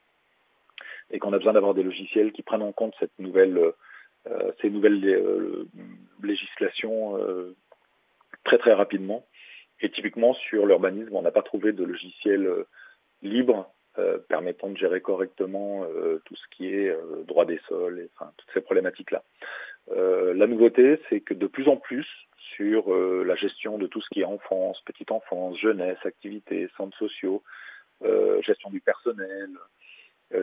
et 1.11 1.19
qu'on 1.19 1.33
a 1.33 1.37
besoin 1.37 1.53
d'avoir 1.53 1.73
des 1.73 1.83
logiciels 1.83 2.31
qui 2.31 2.43
prennent 2.43 2.61
en 2.61 2.71
compte 2.71 2.93
cette 2.99 3.17
nouvelle 3.19 3.57
euh, 3.57 3.71
ces 4.61 4.69
nouvelles 4.69 5.03
euh, 5.05 5.65
législations 6.23 7.17
euh, 7.17 7.55
très 8.43 8.57
très 8.57 8.73
rapidement. 8.73 9.25
Et 9.81 9.89
typiquement 9.89 10.33
sur 10.33 10.65
l'urbanisme, 10.65 11.15
on 11.15 11.21
n'a 11.21 11.31
pas 11.31 11.41
trouvé 11.41 11.71
de 11.71 11.83
logiciel 11.83 12.49
libre 13.21 13.73
permettant 14.27 14.69
de 14.69 14.77
gérer 14.77 15.01
correctement 15.01 15.85
tout 16.25 16.35
ce 16.35 16.47
qui 16.51 16.67
est 16.67 16.93
droit 17.25 17.45
des 17.45 17.59
sols, 17.67 17.99
et, 17.99 18.09
enfin 18.13 18.31
toutes 18.35 18.49
ces 18.53 18.59
problématiques-là. 18.59 19.23
la 19.95 20.47
nouveauté, 20.47 21.01
c'est 21.09 21.21
que 21.21 21.33
de 21.33 21.47
plus 21.47 21.69
en 21.69 21.77
plus 21.77 22.05
sur 22.55 22.93
la 22.93 23.35
gestion 23.35 23.77
de 23.77 23.87
tout 23.87 24.01
ce 24.01 24.09
qui 24.09 24.19
est 24.19 24.25
enfance, 24.25 24.81
petite 24.81 25.11
enfance, 25.11 25.57
jeunesse, 25.57 25.97
activités, 26.03 26.69
centres 26.75 26.97
sociaux, 26.97 27.41
gestion 28.41 28.69
du 28.69 28.81
personnel, 28.81 29.49
euh, 29.55 29.78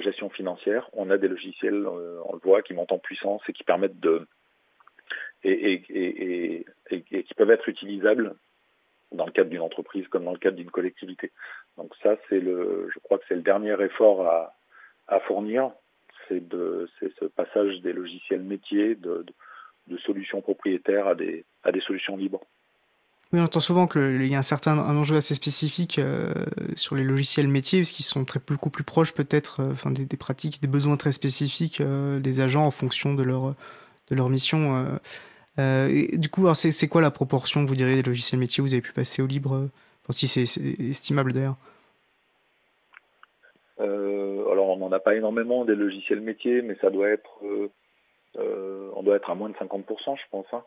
gestion 0.01 0.29
financière, 0.29 0.89
on 0.93 1.11
a 1.11 1.19
des 1.19 1.29
logiciels, 1.29 1.87
euh, 1.87 2.21
on 2.25 2.35
le 2.35 2.41
voit, 2.43 2.63
qui 2.63 2.75
montent 2.75 2.93
en 2.93 2.99
puissance 2.99 3.43
et 3.49 3.53
qui 3.53 3.65
permettent 3.65 4.01
de 4.01 4.27
et, 5.45 6.65
qui 6.91 7.35
peuvent 7.37 7.51
être 7.51 7.69
utilisables 7.69 8.35
dans 9.13 9.27
le 9.27 9.33
cadre 9.33 9.51
d'une 9.51 9.61
entreprise 9.61 10.09
comme 10.09 10.25
dans 10.25 10.33
le 10.33 10.39
cadre 10.39 10.57
d'une 10.57 10.71
collectivité. 10.71 11.31
Donc 11.77 11.95
ça, 12.03 12.17
c'est 12.29 12.41
le, 12.41 12.89
je 12.93 12.99
crois 13.01 13.19
que 13.19 13.25
c'est 13.29 13.37
le 13.37 13.43
dernier 13.43 13.81
effort 13.81 14.27
à, 14.27 15.21
fournir, 15.21 15.71
c'est 16.29 16.43
ce 16.51 17.27
passage 17.27 17.81
des 17.83 17.93
logiciels 17.93 18.43
métiers 18.43 18.97
de, 18.97 19.25
de, 19.87 19.97
solutions 19.99 20.41
propriétaires 20.41 21.07
à 21.07 21.15
des, 21.15 21.45
à 21.63 21.71
des 21.71 21.81
solutions 21.81 22.17
libres. 22.17 22.45
Oui, 23.33 23.41
on 23.41 23.45
entend 23.45 23.59
souvent 23.59 23.89
qu'il 23.89 24.27
y 24.31 24.37
a 24.37 24.39
un 24.39 24.43
certain 24.43 24.79
un 24.79 24.97
enjeu 24.97 25.17
assez 25.17 25.35
spécifique 25.35 25.99
euh, 25.99 26.33
sur 26.77 26.95
les 26.95 27.03
logiciels 27.03 27.49
métiers, 27.49 27.81
parce 27.81 27.91
qu'ils 27.91 28.05
sont 28.05 28.25
très, 28.25 28.39
beaucoup 28.47 28.71
plus 28.71 28.85
proches 28.85 29.13
peut-être 29.13 29.63
euh, 29.63 29.91
des, 29.91 30.17
pratiques, 30.17 30.63
des 30.63 30.69
besoins 30.69 30.97
très 30.97 31.11
spécifiques 31.11 31.81
euh, 31.81 32.21
des 32.21 32.41
agents 32.41 32.65
en 32.65 32.71
fonction 32.71 33.15
de 33.15 33.25
leur, 33.25 33.57
de 34.11 34.15
leur 34.15 34.31
mission. 34.31 34.99
Du 35.59 36.29
coup, 36.31 36.53
c'est 36.55 36.89
quoi 36.89 37.01
la 37.01 37.11
proportion, 37.11 37.65
vous 37.65 37.75
direz, 37.75 37.97
des 37.97 38.03
logiciels 38.03 38.39
métiers 38.39 38.63
vous 38.63 38.75
avez 38.75 38.83
pu 38.83 38.93
passer 38.93 39.23
au 39.23 39.27
libre 39.27 39.69
enfin, 40.05 40.13
Si 40.13 40.29
c'est 40.29 40.43
estimable 40.81 41.33
d'ailleurs? 41.33 41.57
alors, 43.79 44.71
on 44.71 44.77
n'en 44.77 44.93
a 44.93 45.01
pas 45.01 45.17
énormément 45.17 45.65
des 45.65 45.75
logiciels 45.75 46.21
métiers, 46.21 46.63
mais 46.63 46.77
ça 46.81 46.91
doit 46.91 47.09
être 47.09 47.41
euh, 48.39 48.91
on 48.95 49.03
doit 49.03 49.17
être 49.17 49.31
à 49.31 49.35
moins 49.35 49.49
de 49.49 49.55
50%, 49.55 50.17
je 50.19 50.23
pense. 50.31 50.47
Hein. 50.53 50.65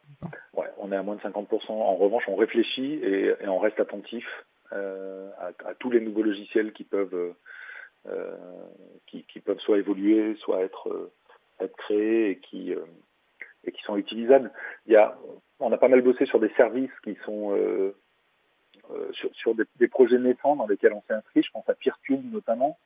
Ouais, 0.53 0.67
on 0.77 0.91
est 0.91 0.95
à 0.95 1.03
moins 1.03 1.15
de 1.15 1.21
50%. 1.21 1.71
En 1.71 1.95
revanche, 1.95 2.23
on 2.27 2.35
réfléchit 2.35 2.93
et, 3.03 3.35
on 3.47 3.59
reste 3.59 3.79
attentif 3.79 4.25
euh, 4.71 5.29
à, 5.39 5.73
tous 5.75 5.91
les 5.91 5.99
nouveaux 5.99 6.23
logiciels 6.23 6.73
qui 6.73 6.83
peuvent, 6.83 7.35
euh, 8.07 8.37
qui, 9.07 9.39
peuvent 9.39 9.59
soit 9.59 9.77
évoluer, 9.77 10.35
soit 10.37 10.61
être, 10.61 11.11
être 11.59 11.75
créés 11.77 12.31
et 12.31 12.39
qui, 12.39 12.73
et 13.65 13.71
qui 13.71 13.81
sont 13.83 13.97
utilisables. 13.97 14.51
Il 14.87 14.93
y 14.93 14.97
a, 14.97 15.17
on 15.59 15.71
a 15.71 15.77
pas 15.77 15.89
mal 15.89 16.01
bossé 16.01 16.25
sur 16.25 16.39
des 16.39 16.49
services 16.55 16.97
qui 17.03 17.15
sont 17.25 17.55
sur, 19.33 19.55
des, 19.79 19.87
projets 19.87 20.17
naissants 20.17 20.55
dans 20.55 20.67
lesquels 20.67 20.93
on 20.93 21.03
s'est 21.07 21.13
inscrit. 21.13 21.43
Je 21.43 21.51
pense 21.51 21.69
à 21.69 21.75
PeerTube 21.75 22.31
notamment, 22.31 22.79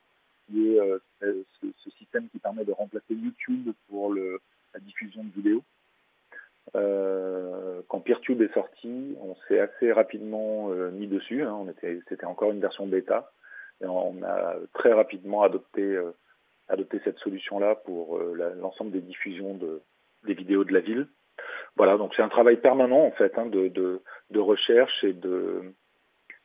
qui 0.46 0.74
est 0.74 0.80
ce, 1.20 1.90
système 1.98 2.28
qui 2.28 2.38
permet 2.38 2.64
de 2.64 2.72
remplacer 2.72 3.14
YouTube 3.14 3.70
pour 3.88 4.12
le, 4.12 4.40
la 4.74 4.80
diffusion 4.80 5.24
de 5.24 5.30
vidéos. 5.30 5.62
Euh, 6.76 7.82
quand 7.88 8.00
PeerTube 8.00 8.42
est 8.42 8.52
sorti, 8.52 9.16
on 9.20 9.34
s'est 9.46 9.60
assez 9.60 9.92
rapidement 9.92 10.70
euh, 10.70 10.90
mis 10.90 11.06
dessus. 11.06 11.42
Hein. 11.44 11.66
c'était 12.08 12.24
encore 12.24 12.50
une 12.50 12.60
version 12.60 12.86
bêta. 12.86 13.30
Et 13.80 13.86
on 13.86 14.22
a 14.22 14.54
très 14.72 14.92
rapidement 14.92 15.42
adopté, 15.42 15.82
euh, 15.82 16.12
cette 17.04 17.18
solution-là 17.18 17.74
pour 17.74 18.18
l'ensemble 18.18 18.92
des 18.92 19.00
diffusions 19.00 19.54
de, 19.54 19.82
des 20.24 20.34
vidéos 20.34 20.64
de 20.64 20.72
la 20.72 20.80
ville. 20.80 21.08
Voilà, 21.76 21.98
donc 21.98 22.14
c'est 22.14 22.22
un 22.22 22.28
travail 22.28 22.56
permanent 22.56 23.04
en 23.04 23.10
fait 23.10 23.36
hein, 23.36 23.46
de, 23.46 23.68
de, 23.68 24.38
recherche 24.38 25.02
et 25.02 25.12
de 25.12 25.74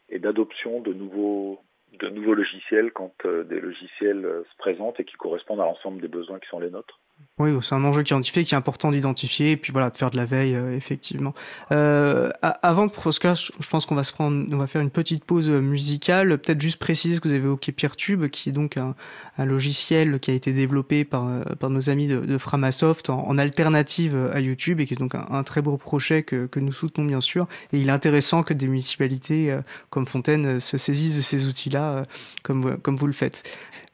et 0.10 0.20
d'adoption 0.20 0.82
de 0.82 0.92
nouveaux 0.92 1.60
de 2.00 2.10
nouveaux 2.10 2.34
logiciels 2.34 2.92
quand 2.92 3.14
des 3.26 3.62
logiciels 3.62 4.44
se 4.52 4.58
présentent 4.58 5.00
et 5.00 5.06
qui 5.06 5.16
correspondent 5.16 5.62
à 5.62 5.66
l'ensemble 5.66 6.02
des 6.02 6.08
besoins 6.08 6.40
qui 6.40 6.50
sont 6.50 6.60
les 6.60 6.72
nôtres. 6.72 7.00
Oui, 7.40 7.52
c'est 7.62 7.74
un 7.74 7.86
enjeu 7.86 8.04
qui 8.04 8.12
est 8.12 8.18
identifié, 8.18 8.44
qui 8.44 8.54
est 8.54 8.58
important 8.58 8.92
d'identifier, 8.92 9.52
et 9.52 9.58
puis 9.58 9.72
voilà, 9.72 9.90
de 9.90 9.96
faire 9.96 10.12
de 10.12 10.18
la 10.18 10.26
veille, 10.26 10.56
euh, 10.56 10.76
effectivement. 10.76 11.34
Euh, 11.72 12.32
avant 12.42 12.86
de 12.86 12.92
parce 12.92 13.18
que 13.18 13.34
je 13.34 13.70
pense 13.70 13.86
qu'on 13.86 13.96
va 13.96 14.04
se 14.04 14.12
prendre, 14.12 14.46
on 14.52 14.58
va 14.58 14.68
faire 14.68 14.82
une 14.82 14.90
petite 14.90 15.24
pause 15.24 15.50
musicale. 15.50 16.38
Peut-être 16.38 16.60
juste 16.60 16.80
préciser 16.80 17.18
que 17.18 17.30
vous 17.30 17.34
avez 17.34 17.46
évoqué 17.46 17.72
PeerTube, 17.72 18.28
qui 18.28 18.50
est 18.50 18.52
donc 18.52 18.76
un, 18.76 18.94
logiciel 19.38 20.20
qui 20.20 20.32
a 20.32 20.34
été 20.34 20.52
développé 20.52 21.06
par, 21.06 21.30
euh, 21.30 21.44
par 21.58 21.70
nos 21.70 21.90
amis 21.90 22.08
de, 22.08 22.38
Framasoft 22.38 23.10
en, 23.10 23.38
alternative 23.38 24.30
à 24.34 24.42
YouTube, 24.42 24.82
et 24.82 24.86
qui 24.86 24.96
est 24.96 24.98
donc 24.98 25.16
un, 25.16 25.44
très 25.44 25.62
beau 25.62 25.78
projet 25.78 26.24
que, 26.24 26.46
que, 26.46 26.60
nous 26.60 26.74
soutenons 26.74 27.08
bien 27.08 27.22
sûr. 27.22 27.48
Et 27.72 27.80
il 27.80 27.88
est 27.88 27.92
intéressant 27.92 28.44
que 28.44 28.54
des 28.54 28.68
municipalités 28.68 29.58
comme 29.90 30.08
Fontaine 30.08 30.60
se 30.60 30.78
saisissent 30.78 31.16
de 31.16 31.22
ces 31.22 31.46
outils-là, 31.46 32.04
comme, 32.44 32.78
comme 32.80 32.98
vous 32.98 33.08
le 33.08 33.14
faites. 33.14 33.44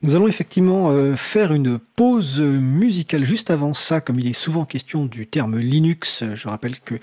Nous 0.06 0.14
allons 0.14 0.28
effectivement 0.28 0.92
euh, 0.92 1.16
faire 1.16 1.52
une 1.52 1.80
pause 1.80 2.40
musicale 2.40 3.24
juste 3.24 3.50
avant 3.50 3.74
ça, 3.74 4.02
comme 4.02 4.20
il 4.20 4.28
est 4.28 4.34
souvent 4.34 4.64
question 4.64 5.08
du 5.08 5.26
terme 5.26 5.58
Linux. 5.58 6.24
Je 6.36 6.48
rappelle 6.48 6.80
que 6.80 6.94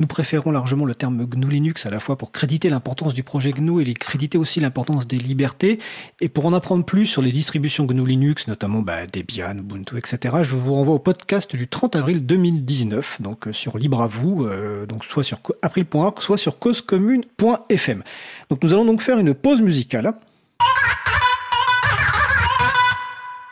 nous 0.00 0.06
préférons 0.06 0.50
largement 0.52 0.86
le 0.86 0.94
terme 0.94 1.26
GNU 1.26 1.50
Linux 1.50 1.84
à 1.84 1.90
la 1.90 2.00
fois 2.00 2.16
pour 2.16 2.32
créditer 2.32 2.70
l'importance 2.70 3.12
du 3.12 3.22
projet 3.22 3.52
GNU 3.52 3.82
et 3.82 3.92
créditer 3.92 4.38
aussi 4.38 4.58
l'importance 4.58 5.06
des 5.06 5.18
libertés. 5.18 5.80
Et 6.22 6.30
pour 6.30 6.46
en 6.46 6.54
apprendre 6.54 6.86
plus 6.86 7.04
sur 7.04 7.20
les 7.20 7.30
distributions 7.30 7.84
GNU 7.84 8.06
Linux, 8.06 8.48
notamment 8.48 8.80
bah, 8.80 9.06
Debian, 9.06 9.58
Ubuntu, 9.58 9.98
etc., 9.98 10.36
je 10.40 10.56
vous 10.56 10.72
renvoie 10.72 10.94
au 10.94 10.98
podcast 10.98 11.54
du 11.54 11.68
30 11.68 11.94
avril 11.96 12.24
2019, 12.24 13.20
donc 13.20 13.48
euh, 13.48 13.52
sur 13.52 13.76
Libre 13.76 14.00
à 14.00 14.06
vous, 14.06 14.46
euh, 14.46 14.86
donc 14.86 15.04
soit 15.04 15.24
sur 15.24 15.40
april.org, 15.60 16.20
soit 16.20 16.38
sur 16.38 16.58
causecommune.fm. 16.58 18.02
Donc 18.48 18.62
nous 18.64 18.72
allons 18.72 18.86
donc 18.86 19.02
faire 19.02 19.18
une 19.18 19.34
pause 19.34 19.60
musicale. 19.60 20.14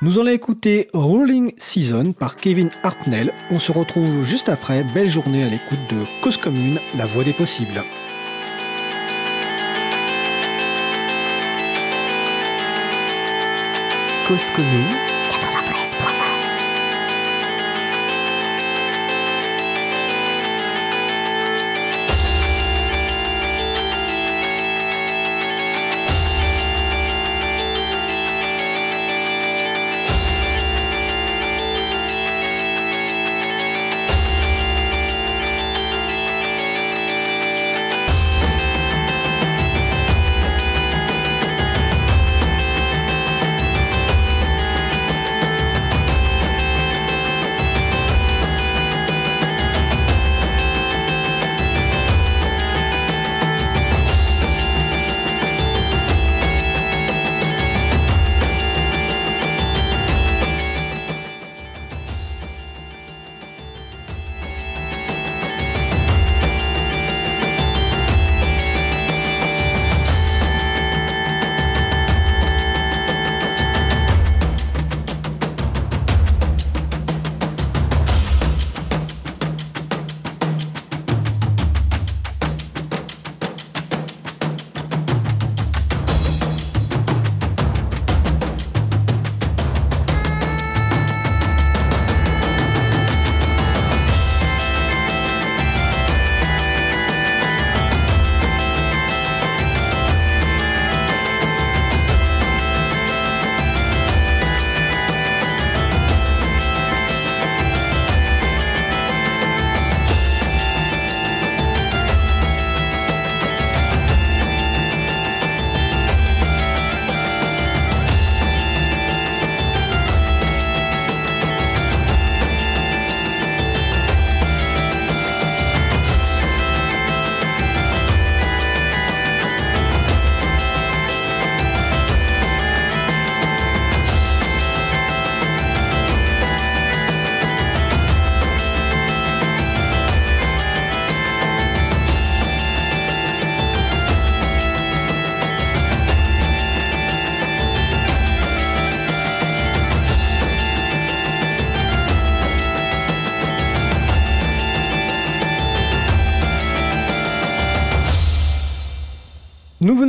Nous 0.05 0.19
allons 0.19 0.33
écouter 0.33 0.89
Rolling 0.93 1.55
Season 1.57 2.13
par 2.13 2.37
Kevin 2.37 2.69
Hartnell. 2.83 3.33
On 3.51 3.59
se 3.59 3.73
retrouve 3.73 4.23
juste 4.23 4.51
après. 4.51 4.85
Belle 4.93 5.09
journée 5.09 5.45
à 5.45 5.49
l'écoute 5.49 5.79
de 5.89 5.97
Cause 6.23 6.37
Commune, 6.37 6.79
la 6.95 7.07
voix 7.07 7.25
des 7.25 7.33
possibles. 7.33 7.83
Cause 14.29 14.51
Commune 14.55 15.14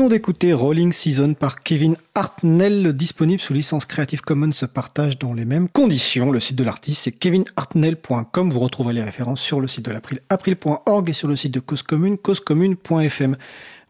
d'écouter 0.10 0.54
Rolling 0.54 0.92
Season 0.92 1.34
par 1.34 1.62
Kevin 1.62 1.96
Hartnell, 2.14 2.94
disponible 2.94 3.42
sous 3.42 3.54
licence 3.54 3.86
Creative 3.86 4.22
Commons 4.22 4.52
se 4.52 4.66
partage 4.66 5.18
dans 5.18 5.34
les 5.34 5.46
mêmes 5.46 5.70
conditions. 5.70 6.32
Le 6.32 6.40
site 6.40 6.58
de 6.58 6.64
l'artiste 6.64 7.04
c'est 7.04 7.12
kevinhartnell.com. 7.12 8.50
Vous 8.50 8.60
retrouverez 8.60 8.94
les 8.94 9.04
références 9.04 9.42
sur 9.42 9.60
le 9.60 9.68
site 9.68 9.86
de 9.86 9.92
l'April, 9.92 10.20
april.org 10.30 11.10
et 11.10 11.14
sur 11.14 11.28
le 11.28 11.36
site 11.36 11.54
de 11.54 11.60
Cause 11.60 11.82
Commune, 11.82 12.18
causecommune.fm. 12.18 13.38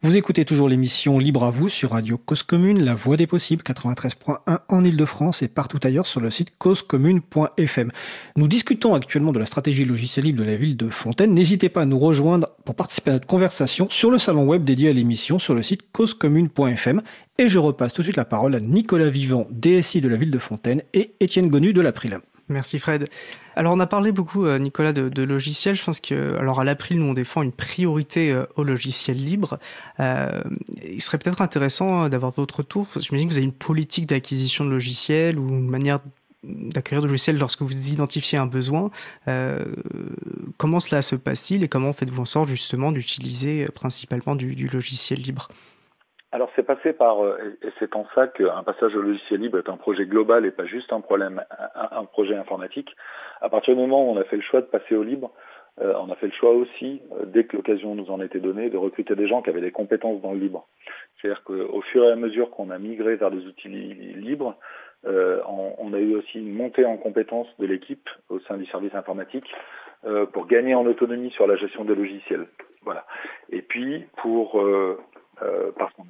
Vous 0.02 0.18
écoutez 0.18 0.46
toujours 0.46 0.70
l'émission 0.70 1.18
Libre 1.18 1.46
à 1.46 1.50
vous 1.50 1.70
sur 1.70 1.92
Radio 1.92 2.18
Cause 2.18 2.44
Commune, 2.44 2.84
la 2.84 2.94
voix 2.94 3.18
des 3.18 3.26
possibles, 3.28 3.64
93.1 3.64 4.60
en 4.68 4.84
Ile-de-France 4.84 5.42
et 5.42 5.48
partout 5.48 5.80
ailleurs 5.84 6.06
sur 6.06 6.20
le 6.20 6.30
site 6.30 6.52
causecommune.fm. 6.60 7.92
Nous 8.36 8.48
discutons 8.48 8.94
actuellement 8.94 9.32
de 9.32 9.40
la 9.40 9.46
stratégie 9.46 9.86
logicielle 9.86 10.26
libre 10.26 10.44
de 10.44 10.48
la 10.48 10.58
ville 10.58 10.78
de 10.78 10.90
Fontaine. 10.90 11.34
N'hésitez 11.34 11.70
pas 11.70 11.84
à 11.84 11.86
nous 11.86 11.98
rejoindre 11.98 12.50
pour 12.66 12.76
participer 12.76 13.12
à 13.12 13.14
notre 13.14 13.26
conversation 13.26 13.88
sur 13.90 14.12
le 14.12 14.20
salon 14.20 14.46
web 14.46 14.64
dédié 14.64 14.90
à 14.90 14.94
l'émission 14.94 15.40
sur 15.40 15.56
le 15.56 15.64
site 15.64 15.92
causecommune.fm. 15.92 17.02
Et 17.40 17.50
je 17.50 17.58
repasse 17.58 17.94
tout 17.94 18.02
de 18.02 18.06
suite 18.06 18.18
la 18.18 18.26
parole 18.26 18.54
à 18.54 18.60
Nicolas 18.60 19.10
Vivant, 19.10 19.48
DSI 19.50 20.02
de 20.02 20.10
la 20.10 20.18
ville 20.18 20.32
de 20.32 20.38
Fontaine, 20.38 20.84
et 20.94 21.16
Étienne 21.20 21.50
Gonu 21.50 21.74
de 21.74 21.82
l'April. 21.82 22.20
Merci 22.48 22.78
Fred. 22.78 23.08
Alors 23.56 23.74
on 23.74 23.80
a 23.80 23.88
parlé 23.88 24.12
beaucoup, 24.12 24.46
euh, 24.46 24.60
Nicolas, 24.60 24.94
de, 24.94 25.24
logiciels. 25.24 25.76
Je 25.76 25.84
pense 25.84 26.00
que, 26.00 26.36
alors 26.38 26.60
à 26.60 26.64
l'April, 26.64 27.00
nous 27.00 27.06
on 27.06 27.14
défend 27.14 27.42
une 27.42 27.52
priorité 27.52 28.32
euh, 28.32 28.46
au 28.56 28.64
logiciel 28.64 29.24
libre. 29.24 29.58
Euh, 30.00 30.44
il 30.84 31.02
serait 31.02 31.18
peut-être 31.18 31.42
intéressant 31.42 32.08
d'avoir 32.08 32.32
votre 32.32 32.58
retour. 32.58 32.88
J'imagine 32.98 33.28
que 33.28 33.34
vous 33.34 33.38
avez 33.38 33.46
une 33.46 33.52
politique 33.52 34.06
d'acquisition 34.06 34.64
de 34.64 34.70
logiciels 34.70 35.40
ou 35.40 35.50
une 35.50 35.68
manière 35.68 36.00
d'acquérir 36.44 37.02
de 37.02 37.08
logiciels 37.08 37.40
lorsque 37.40 37.64
vous 37.64 37.90
identifiez 37.90 38.38
un 38.38 38.46
besoin. 38.46 38.92
comment 40.58 40.80
cela 40.80 41.02
se 41.02 41.16
passe-t-il 41.16 41.64
et 41.64 41.68
comment 41.68 41.92
faites-vous 41.92 42.22
en 42.22 42.26
sorte 42.26 42.50
justement 42.50 42.92
d'utiliser 42.92 43.66
principalement 43.74 44.36
du 44.36 44.68
logiciel 44.68 45.22
libre? 45.22 45.50
Alors 46.36 46.52
c'est 46.58 46.64
passé 46.64 46.92
par, 46.92 47.24
euh, 47.24 47.58
et 47.62 47.70
c'est 47.80 47.96
en 47.96 48.06
ça 48.14 48.28
qu'un 48.28 48.62
passage 48.64 48.94
au 48.94 49.02
logiciel 49.02 49.40
libre 49.40 49.58
est 49.58 49.70
un 49.70 49.78
projet 49.78 50.06
global 50.06 50.46
et 50.46 50.52
pas 50.52 50.66
juste 50.66 50.92
un 50.92 51.00
problème, 51.00 51.42
un, 51.76 52.04
projet 52.04 52.36
informatique. 52.36 52.94
À 53.40 53.48
partir 53.48 53.74
du 53.74 53.80
moment 53.80 54.06
où 54.06 54.12
on 54.12 54.20
a 54.20 54.26
fait 54.26 54.36
le 54.36 54.42
choix 54.42 54.60
de 54.60 54.66
passer 54.66 54.96
au 54.96 55.04
libre, 55.04 55.32
euh, 55.80 55.94
on 55.98 56.12
a 56.12 56.16
fait 56.16 56.26
le 56.26 56.34
choix 56.34 56.52
aussi, 56.52 57.02
euh, 57.14 57.24
dès 57.26 57.46
que 57.46 57.56
l'occasion 57.56 57.96
nous 57.96 58.12
en 58.12 58.20
était 58.20 58.42
donnée, 58.42 58.70
de 58.70 58.76
recruter 58.76 59.16
des 59.16 59.28
gens 59.28 59.42
qui 59.42 59.50
avaient 59.50 59.62
des 59.62 59.72
compétences 59.72 60.22
dans 60.22 60.34
le 60.34 60.40
libre. 60.40 60.68
C'est-à-dire 61.16 61.42
qu'au 61.46 61.80
fur 61.84 62.04
et 62.04 62.12
à 62.12 62.18
mesure 62.18 62.50
qu'on 62.50 62.70
a 62.70 62.80
migré 62.80 63.16
vers 63.16 63.32
des 63.32 63.46
outils 63.46 63.70
libres, 63.70 64.58
on, 65.06 65.94
a 65.94 66.00
eu 66.00 66.16
aussi 66.16 66.40
une 66.40 66.52
montée 66.52 66.84
en 66.84 66.98
compétences 66.98 67.48
de 67.60 67.66
l'équipe 67.66 68.10
au 68.28 68.40
sein 68.42 68.58
du 68.58 68.66
service 68.66 68.94
informatique 68.94 69.46
pour 70.34 70.48
gagner 70.48 70.76
en 70.76 70.86
autonomie 70.86 71.32
sur 71.32 71.48
la 71.48 71.56
gestion 71.56 71.86
des 71.86 71.96
logiciels. 71.96 72.48
Voilà. 72.84 73.06
Et 73.52 73.62
puis 73.62 74.06
pour 74.18 74.60
euh, 75.42 75.72
parce 75.78 75.94
qu'on 75.94 76.06
ne 76.06 76.10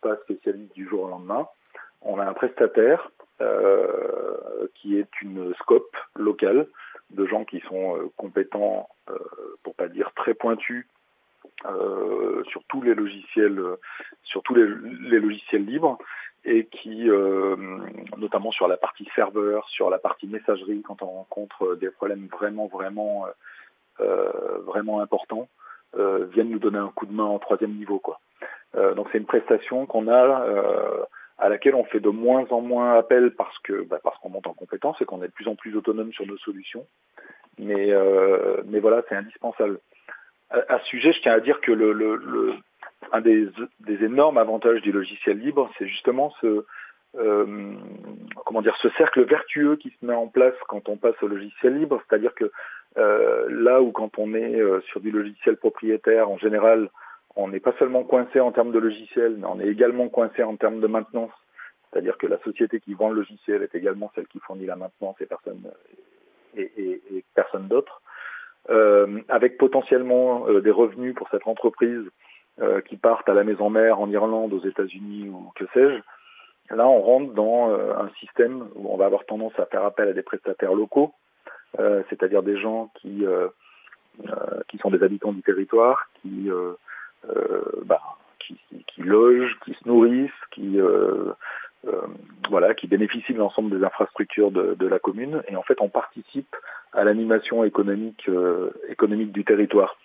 pas 0.00 0.16
spécialiste 0.16 0.74
du 0.74 0.86
jour 0.86 1.04
au 1.04 1.08
lendemain. 1.08 1.48
On 2.02 2.18
a 2.18 2.26
un 2.26 2.34
prestataire 2.34 3.10
euh, 3.40 4.68
qui 4.74 4.98
est 4.98 5.22
une 5.22 5.54
scope 5.54 5.96
locale 6.14 6.66
de 7.10 7.26
gens 7.26 7.44
qui 7.44 7.60
sont 7.60 7.96
euh, 7.96 8.10
compétents, 8.16 8.88
pour 9.62 9.74
pas 9.74 9.88
dire 9.88 10.12
très 10.14 10.34
pointus, 10.34 10.86
sur 12.48 12.62
tous 12.68 12.82
les 12.82 12.94
logiciels, 12.94 13.60
sur 14.22 14.42
tous 14.42 14.54
les, 14.54 14.66
logiciels 15.18 15.64
libres 15.64 15.98
et 16.44 16.66
qui, 16.66 17.08
notamment 18.16 18.50
sur 18.50 18.68
la 18.68 18.76
partie 18.76 19.08
serveur, 19.14 19.68
sur 19.68 19.88
la 19.90 19.98
partie 19.98 20.26
messagerie, 20.26 20.82
quand 20.82 21.02
on 21.02 21.06
rencontre 21.06 21.76
des 21.76 21.90
problèmes 21.90 22.26
vraiment, 22.26 22.66
vraiment, 22.66 23.26
vraiment 23.98 25.00
importants, 25.00 25.48
viennent 25.94 26.50
nous 26.50 26.58
donner 26.58 26.78
un 26.78 26.88
coup 26.88 27.06
de 27.06 27.12
main 27.12 27.24
en 27.24 27.38
troisième 27.38 27.74
niveau. 27.74 28.00
Euh, 28.76 28.94
donc 28.94 29.08
c'est 29.12 29.18
une 29.18 29.26
prestation 29.26 29.86
qu'on 29.86 30.08
a 30.08 30.42
euh, 30.46 31.04
à 31.38 31.48
laquelle 31.48 31.74
on 31.74 31.84
fait 31.84 32.00
de 32.00 32.08
moins 32.08 32.46
en 32.50 32.60
moins 32.60 32.94
appel 32.96 33.32
parce 33.36 33.58
que 33.60 33.84
bah, 33.84 34.00
parce 34.02 34.18
qu'on 34.18 34.30
monte 34.30 34.46
en 34.46 34.54
compétence 34.54 35.00
et 35.00 35.04
qu'on 35.04 35.22
est 35.22 35.28
de 35.28 35.32
plus 35.32 35.48
en 35.48 35.56
plus 35.56 35.76
autonome 35.76 36.12
sur 36.12 36.26
nos 36.26 36.38
solutions. 36.38 36.86
Mais 37.58 37.92
euh, 37.92 38.62
mais 38.66 38.80
voilà, 38.80 39.02
c'est 39.08 39.14
indispensable. 39.14 39.78
À, 40.50 40.78
ce 40.80 40.86
sujet, 40.86 41.12
je 41.12 41.20
tiens 41.22 41.32
à 41.32 41.40
dire 41.40 41.60
que 41.60 41.72
le, 41.72 41.92
le, 41.92 42.16
le 42.16 42.54
un 43.12 43.20
des, 43.20 43.48
des, 43.80 44.04
énormes 44.04 44.38
avantages 44.38 44.82
du 44.82 44.92
logiciel 44.92 45.38
libre, 45.38 45.70
c'est 45.78 45.86
justement 45.88 46.30
ce 46.40 46.64
euh, 47.16 47.72
comment 48.44 48.62
dire 48.62 48.76
ce 48.76 48.88
cercle 48.90 49.24
vertueux 49.24 49.76
qui 49.76 49.90
se 49.90 50.06
met 50.06 50.14
en 50.14 50.28
place 50.28 50.54
quand 50.68 50.88
on 50.88 50.96
passe 50.96 51.20
au 51.22 51.28
logiciel 51.28 51.78
libre, 51.78 52.00
c'est-à-dire 52.08 52.34
que 52.34 52.50
euh, 52.96 53.46
là 53.50 53.82
où 53.82 53.90
quand 53.90 54.18
on 54.18 54.34
est 54.34 54.60
sur 54.88 55.00
du 55.00 55.10
logiciel 55.10 55.56
propriétaire, 55.56 56.30
en 56.30 56.38
général, 56.38 56.88
on 57.36 57.48
n'est 57.48 57.60
pas 57.60 57.74
seulement 57.78 58.04
coincé 58.04 58.40
en 58.40 58.52
termes 58.52 58.72
de 58.72 58.78
logiciel, 58.78 59.36
mais 59.38 59.46
on 59.46 59.60
est 59.60 59.68
également 59.68 60.08
coincé 60.08 60.42
en 60.42 60.56
termes 60.56 60.80
de 60.80 60.86
maintenance. 60.86 61.32
C'est-à-dire 61.90 62.16
que 62.18 62.26
la 62.26 62.38
société 62.38 62.80
qui 62.80 62.94
vend 62.94 63.10
le 63.10 63.16
logiciel 63.16 63.62
est 63.62 63.74
également 63.74 64.10
celle 64.14 64.26
qui 64.26 64.40
fournit 64.40 64.66
la 64.66 64.76
maintenance 64.76 65.16
et 65.20 65.26
personne 65.26 65.62
et, 66.56 67.24
personne 67.34 67.68
d'autre. 67.68 68.02
Euh, 68.70 69.20
avec 69.28 69.58
potentiellement 69.58 70.48
euh, 70.48 70.60
des 70.60 70.70
revenus 70.70 71.14
pour 71.14 71.28
cette 71.28 71.46
entreprise 71.46 72.02
euh, 72.62 72.80
qui 72.80 72.96
partent 72.96 73.28
à 73.28 73.34
la 73.34 73.44
maison 73.44 73.68
mère 73.68 74.00
en 74.00 74.08
Irlande, 74.10 74.54
aux 74.54 74.64
États-Unis 74.64 75.28
ou 75.28 75.52
que 75.54 75.66
sais-je. 75.74 76.74
Là, 76.74 76.88
on 76.88 77.02
rentre 77.02 77.34
dans 77.34 77.74
un 77.74 78.08
système 78.20 78.68
où 78.74 78.88
on 78.88 78.96
va 78.96 79.04
avoir 79.04 79.26
tendance 79.26 79.52
à 79.58 79.66
faire 79.66 79.84
appel 79.84 80.08
à 80.08 80.12
des 80.14 80.22
prestataires 80.22 80.72
locaux, 80.72 81.12
c'est-à-dire 81.76 82.42
des 82.42 82.56
gens 82.56 82.90
qui 82.94 83.26
qui 84.68 84.78
sont 84.78 84.90
des 84.90 85.02
habitants 85.02 85.32
du 85.32 85.42
territoire, 85.42 86.08
qui 86.20 86.50
euh, 86.50 86.72
bah, 87.84 88.00
qui, 88.38 88.58
qui, 88.86 89.02
logent, 89.02 89.58
qui 89.64 89.74
se 89.74 89.88
nourrissent, 89.88 90.30
qui 90.50 90.80
euh, 90.80 91.32
euh, 91.86 92.00
voilà, 92.48 92.74
qui 92.74 92.86
bénéficient 92.86 93.34
de 93.34 93.38
l'ensemble 93.38 93.76
des 93.76 93.84
infrastructures 93.84 94.50
de, 94.50 94.86
la 94.86 94.98
commune. 94.98 95.42
Et 95.48 95.56
en 95.56 95.62
fait, 95.62 95.80
on 95.80 95.88
participe 95.88 96.54
à 96.92 97.04
l'animation 97.04 97.64
économique, 97.64 98.28
économique 98.88 99.32
du 99.32 99.44
territoire. 99.44 99.96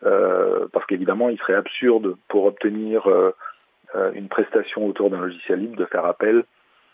parce 0.00 0.86
qu'évidemment, 0.86 1.28
il 1.28 1.38
serait 1.38 1.54
absurde 1.54 2.16
pour 2.28 2.44
obtenir 2.44 3.08
une 4.14 4.28
prestation 4.28 4.86
autour 4.86 5.10
d'un 5.10 5.20
logiciel 5.20 5.60
libre 5.60 5.76
de 5.76 5.86
faire 5.86 6.04
appel 6.04 6.44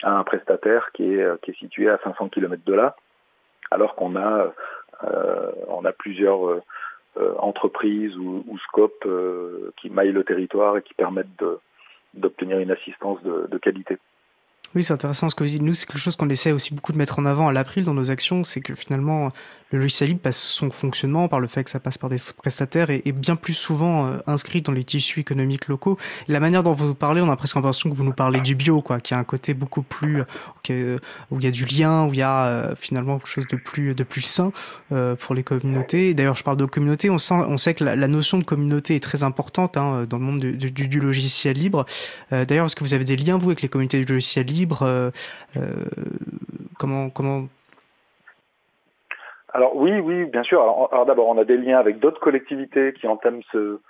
à 0.02 0.16
un 0.16 0.22
prestataire 0.24 0.90
qui 0.92 1.14
est, 1.14 1.40
qui 1.42 1.50
est 1.52 1.58
situé 1.58 1.88
à 1.88 1.98
500 2.04 2.28
km 2.28 2.62
de 2.64 2.74
là, 2.74 2.94
alors 3.70 3.96
qu'on 3.96 4.14
a, 4.14 4.52
on 5.68 5.84
a 5.84 5.92
plusieurs 5.92 6.46
euh, 6.48 6.62
entreprises 7.38 8.16
ou, 8.16 8.44
ou 8.46 8.58
scopes 8.58 9.04
euh, 9.06 9.72
qui 9.76 9.90
maillent 9.90 10.12
le 10.12 10.24
territoire 10.24 10.76
et 10.76 10.82
qui 10.82 10.94
permettent 10.94 11.44
d'obtenir 12.14 12.58
une 12.58 12.70
assistance 12.70 13.22
de 13.22 13.58
qualité. 13.58 13.98
Oui, 14.74 14.84
c'est 14.84 14.92
intéressant 14.92 15.28
ce 15.30 15.34
que 15.34 15.44
vous 15.44 15.50
dites. 15.50 15.62
Nous, 15.62 15.74
c'est 15.74 15.86
quelque 15.86 15.98
chose 15.98 16.16
qu'on 16.16 16.28
essaie 16.28 16.52
aussi 16.52 16.74
beaucoup 16.74 16.92
de 16.92 16.98
mettre 16.98 17.18
en 17.18 17.24
avant 17.24 17.48
à 17.48 17.52
l'April 17.52 17.84
dans 17.84 17.94
nos 17.94 18.10
actions, 18.10 18.44
c'est 18.44 18.60
que 18.60 18.74
finalement, 18.74 19.30
le 19.70 19.78
logiciel 19.78 20.10
libre 20.10 20.20
passe 20.20 20.38
son 20.38 20.70
fonctionnement 20.70 21.28
par 21.28 21.40
le 21.40 21.46
fait 21.46 21.64
que 21.64 21.70
ça 21.70 21.80
passe 21.80 21.98
par 21.98 22.08
des 22.08 22.16
prestataires 22.36 22.90
et 22.90 23.02
est 23.04 23.12
bien 23.12 23.36
plus 23.36 23.52
souvent 23.54 24.06
euh, 24.06 24.18
inscrit 24.26 24.62
dans 24.62 24.72
les 24.72 24.84
tissus 24.84 25.20
économiques 25.20 25.68
locaux. 25.68 25.98
la 26.26 26.40
manière 26.40 26.62
dont 26.62 26.72
vous 26.72 26.94
parlez, 26.94 27.20
on 27.20 27.30
a 27.30 27.36
presque 27.36 27.56
l'impression 27.56 27.90
que 27.90 27.94
vous 27.94 28.04
nous 28.04 28.12
parlez 28.12 28.40
du 28.40 28.54
bio, 28.54 28.82
quoi, 28.82 29.00
qui 29.00 29.14
a 29.14 29.18
un 29.18 29.24
côté 29.24 29.54
beaucoup 29.54 29.82
plus, 29.82 30.22
euh, 30.70 30.98
où 31.30 31.38
il 31.38 31.44
y 31.44 31.46
a 31.46 31.50
du 31.50 31.64
lien, 31.64 32.06
où 32.06 32.12
il 32.12 32.18
y 32.18 32.22
a 32.22 32.46
euh, 32.46 32.74
finalement 32.78 33.18
quelque 33.18 33.28
chose 33.28 33.48
de 33.48 33.56
plus, 33.56 33.94
de 33.94 34.04
plus 34.04 34.22
sain 34.22 34.52
pour 35.20 35.34
les 35.34 35.42
communautés. 35.42 36.14
D'ailleurs, 36.14 36.36
je 36.36 36.42
parle 36.42 36.56
de 36.56 36.64
communauté, 36.64 37.10
on 37.10 37.18
sent, 37.18 37.34
on 37.34 37.56
sait 37.56 37.74
que 37.74 37.84
la, 37.84 38.08
notion 38.08 38.38
de 38.38 38.44
communauté 38.44 38.94
est 38.94 39.02
très 39.02 39.22
importante 39.22 39.76
hein, 39.76 40.06
dans 40.08 40.18
le 40.18 40.24
monde 40.24 40.40
du, 40.40 40.70
du 40.70 41.00
logiciel 41.00 41.56
libre. 41.56 41.84
D'ailleurs, 42.30 42.66
est-ce 42.66 42.76
que 42.76 42.84
vous 42.84 42.94
avez 42.94 43.04
des 43.04 43.16
liens, 43.16 43.36
vous, 43.36 43.48
avec 43.48 43.62
les 43.62 43.68
communautés 43.68 44.00
du 44.00 44.12
logiciel 44.12 44.46
libre? 44.46 44.57
Euh, 44.82 45.10
euh, 45.56 45.84
comment, 46.78 47.10
comment 47.10 47.48
alors 49.54 49.74
oui, 49.74 49.98
oui, 49.98 50.26
bien 50.26 50.42
sûr. 50.42 50.60
Alors, 50.60 51.06
d'abord, 51.06 51.26
on 51.28 51.38
a 51.38 51.44
des 51.44 51.56
liens 51.56 51.78
avec 51.78 52.00
d'autres 52.00 52.20
collectivités 52.20 52.92
qui 52.92 53.08
entament 53.08 53.40
ce, 53.50 53.80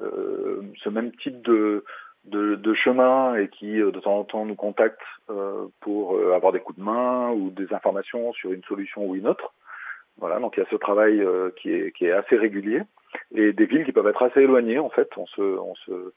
euh, 0.00 0.62
même 0.90 1.12
type 1.16 1.42
de, 1.42 1.84
chemin 2.72 3.34
et 3.34 3.48
qui 3.48 3.76
de 3.76 3.90
temps 4.00 4.20
en 4.20 4.24
temps 4.24 4.46
nous 4.46 4.54
contactent 4.54 4.98
pour 5.80 6.18
avoir 6.34 6.52
des 6.52 6.60
coups 6.60 6.78
de 6.78 6.84
main 6.84 7.30
ou 7.32 7.50
des 7.50 7.74
informations 7.74 8.32
sur 8.32 8.52
une 8.52 8.64
solution 8.64 9.04
ou 9.04 9.14
une 9.14 9.28
autre. 9.28 9.52
Voilà, 10.16 10.40
donc 10.40 10.56
il 10.56 10.60
y 10.60 10.62
a 10.62 10.70
ce 10.70 10.76
travail 10.76 11.22
qui, 11.60 11.70
est, 11.70 12.10
assez 12.10 12.36
régulier 12.36 12.80
et 13.34 13.52
des 13.52 13.66
villes 13.66 13.84
qui 13.84 13.92
peuvent 13.92 14.08
être 14.08 14.22
assez 14.22 14.40
éloignées 14.40 14.78
en 14.78 14.88
fait. 14.88 15.10
On 15.18 15.26
se, 15.26 16.12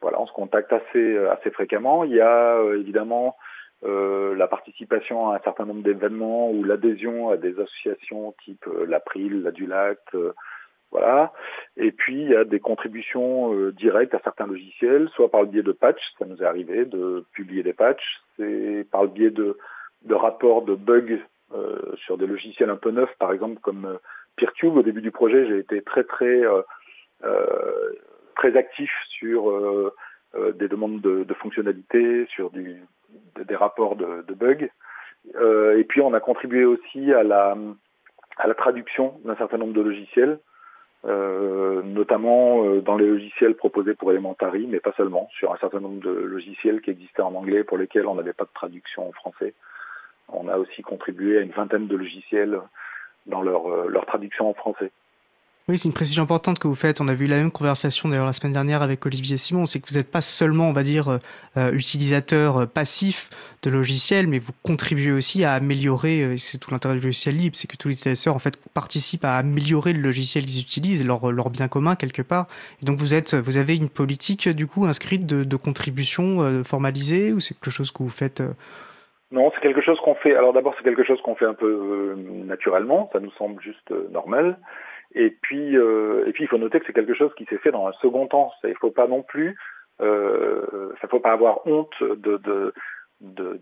voilà, 0.00 0.20
on 0.20 0.26
se 0.26 0.32
contacte 0.32 0.72
assez, 0.72 1.18
assez 1.28 1.50
fréquemment. 1.50 2.04
Il 2.04 2.12
y 2.12 2.20
a 2.20 2.60
évidemment 2.76 3.36
euh, 3.84 4.34
la 4.34 4.48
participation 4.48 5.30
à 5.30 5.36
un 5.36 5.38
certain 5.40 5.64
nombre 5.64 5.82
d'événements 5.82 6.50
ou 6.50 6.64
l'adhésion 6.64 7.30
à 7.30 7.36
des 7.36 7.60
associations 7.60 8.34
type 8.44 8.66
euh, 8.66 8.86
l'April, 8.86 9.42
la 9.42 9.52
Dulac, 9.52 10.00
euh, 10.14 10.32
voilà. 10.90 11.32
Et 11.76 11.92
puis 11.92 12.22
il 12.22 12.30
y 12.30 12.34
a 12.34 12.44
des 12.44 12.58
contributions 12.60 13.54
euh, 13.54 13.72
directes 13.72 14.14
à 14.14 14.20
certains 14.24 14.46
logiciels, 14.46 15.08
soit 15.10 15.30
par 15.30 15.42
le 15.42 15.48
biais 15.48 15.62
de 15.62 15.72
patchs, 15.72 16.14
ça 16.18 16.24
nous 16.24 16.42
est 16.42 16.46
arrivé 16.46 16.86
de 16.86 17.24
publier 17.32 17.62
des 17.62 17.72
patchs, 17.72 18.20
c'est 18.36 18.84
par 18.90 19.02
le 19.02 19.10
biais 19.10 19.30
de, 19.30 19.56
de 20.02 20.14
rapports 20.14 20.62
de 20.62 20.74
bugs 20.74 21.20
sur 21.96 22.18
des 22.18 22.26
logiciels 22.26 22.68
un 22.68 22.76
peu 22.76 22.90
neufs, 22.90 23.16
par 23.18 23.32
exemple 23.32 23.58
comme 23.60 23.98
Peertube. 24.36 24.76
Au 24.76 24.82
début 24.82 25.00
du 25.00 25.10
projet, 25.10 25.46
j'ai 25.46 25.58
été 25.58 25.80
très 25.80 26.04
très 26.04 26.42
très 28.38 28.56
actif 28.56 28.90
sur 29.08 29.92
des 30.54 30.68
demandes 30.68 31.02
de, 31.02 31.34
fonctionnalités, 31.34 32.24
sur 32.30 32.50
des 32.50 33.56
rapports 33.56 33.96
de, 33.96 34.34
bugs. 34.34 34.68
et 35.34 35.84
puis 35.84 36.00
on 36.00 36.14
a 36.14 36.20
contribué 36.20 36.64
aussi 36.64 37.12
à 37.12 37.22
la, 37.22 37.54
traduction 38.56 39.20
d'un 39.24 39.36
certain 39.36 39.58
nombre 39.58 39.74
de 39.74 39.82
logiciels 39.82 40.38
euh, 41.04 41.80
notamment 41.84 42.64
euh, 42.64 42.80
dans 42.80 42.96
les 42.96 43.06
logiciels 43.06 43.54
proposés 43.54 43.94
pour 43.94 44.10
Elementary, 44.10 44.66
mais 44.66 44.80
pas 44.80 44.92
seulement, 44.96 45.28
sur 45.32 45.52
un 45.52 45.56
certain 45.58 45.78
nombre 45.78 46.00
de 46.02 46.10
logiciels 46.10 46.80
qui 46.80 46.90
existaient 46.90 47.22
en 47.22 47.34
anglais 47.36 47.62
pour 47.62 47.78
lesquels 47.78 48.06
on 48.06 48.16
n'avait 48.16 48.32
pas 48.32 48.44
de 48.44 48.50
traduction 48.52 49.08
en 49.08 49.12
français. 49.12 49.54
On 50.28 50.48
a 50.48 50.56
aussi 50.58 50.82
contribué 50.82 51.38
à 51.38 51.42
une 51.42 51.52
vingtaine 51.52 51.86
de 51.86 51.96
logiciels 51.96 52.60
dans 53.26 53.46
euh, 53.46 53.86
leur 53.88 54.06
traduction 54.06 54.50
en 54.50 54.54
français. 54.54 54.90
Oui, 55.68 55.76
c'est 55.76 55.86
une 55.86 55.92
précision 55.92 56.22
importante 56.22 56.58
que 56.58 56.66
vous 56.66 56.74
faites. 56.74 56.98
On 57.02 57.08
a 57.08 57.14
vu 57.14 57.26
la 57.26 57.36
même 57.36 57.50
conversation 57.50 58.08
d'ailleurs 58.08 58.24
la 58.24 58.32
semaine 58.32 58.54
dernière 58.54 58.80
avec 58.80 59.04
Olivier 59.04 59.36
Simon. 59.36 59.66
C'est 59.66 59.80
que 59.80 59.88
vous 59.90 59.98
n'êtes 59.98 60.10
pas 60.10 60.22
seulement, 60.22 60.70
on 60.70 60.72
va 60.72 60.82
dire, 60.82 61.08
euh, 61.08 61.18
euh 61.58 61.72
utilisateur 61.72 62.56
euh, 62.56 62.66
passif 62.66 63.28
de 63.62 63.68
logiciels, 63.68 64.28
mais 64.28 64.38
vous 64.38 64.52
contribuez 64.62 65.12
aussi 65.12 65.44
à 65.44 65.52
améliorer. 65.52 66.22
Euh, 66.22 66.36
c'est 66.38 66.56
tout 66.56 66.70
l'intérêt 66.70 66.94
du 66.94 67.02
logiciel 67.02 67.36
libre, 67.36 67.54
c'est 67.54 67.68
que 67.68 67.76
tous 67.76 67.88
les 67.88 67.94
utilisateurs 67.96 68.34
en 68.34 68.38
fait 68.38 68.56
participent 68.72 69.26
à 69.26 69.34
améliorer 69.36 69.92
le 69.92 70.00
logiciel 70.00 70.46
qu'ils 70.46 70.62
utilisent, 70.62 71.04
leur, 71.04 71.30
leur 71.32 71.50
bien 71.50 71.68
commun 71.68 71.96
quelque 71.96 72.22
part. 72.22 72.46
Et 72.82 72.86
donc 72.86 72.98
vous 72.98 73.14
êtes, 73.14 73.34
vous 73.34 73.58
avez 73.58 73.76
une 73.76 73.90
politique 73.90 74.48
du 74.48 74.66
coup 74.66 74.86
inscrite 74.86 75.26
de, 75.26 75.44
de 75.44 75.56
contribution 75.56 76.40
euh, 76.40 76.64
formalisée 76.64 77.34
ou 77.34 77.40
c'est 77.40 77.52
quelque 77.52 77.70
chose 77.70 77.90
que 77.90 78.02
vous 78.02 78.08
faites 78.08 78.42
non, 79.30 79.52
c'est 79.54 79.60
quelque 79.60 79.82
chose 79.82 80.00
qu'on 80.00 80.14
fait. 80.14 80.34
Alors 80.34 80.54
d'abord, 80.54 80.74
c'est 80.78 80.84
quelque 80.84 81.04
chose 81.04 81.20
qu'on 81.20 81.34
fait 81.34 81.44
un 81.44 81.52
peu 81.52 82.16
naturellement. 82.46 83.10
Ça 83.12 83.20
nous 83.20 83.30
semble 83.32 83.60
juste 83.60 83.92
normal. 84.10 84.56
Et 85.14 85.30
puis, 85.30 85.76
euh, 85.76 86.26
et 86.26 86.32
puis 86.32 86.44
il 86.44 86.46
faut 86.48 86.58
noter 86.58 86.80
que 86.80 86.86
c'est 86.86 86.92
quelque 86.92 87.14
chose 87.14 87.32
qui 87.36 87.44
s'est 87.46 87.58
fait 87.58 87.70
dans 87.70 87.86
un 87.86 87.92
second 87.92 88.26
temps. 88.26 88.52
Ça, 88.60 88.68
il 88.68 88.76
faut 88.76 88.90
pas 88.90 89.06
non 89.06 89.22
plus, 89.22 89.56
euh, 90.00 90.92
ça 91.00 91.08
faut 91.08 91.20
pas 91.20 91.32
avoir 91.32 91.66
honte 91.66 92.02
de, 92.02 92.36
de, 92.36 92.74
de, 93.20 93.60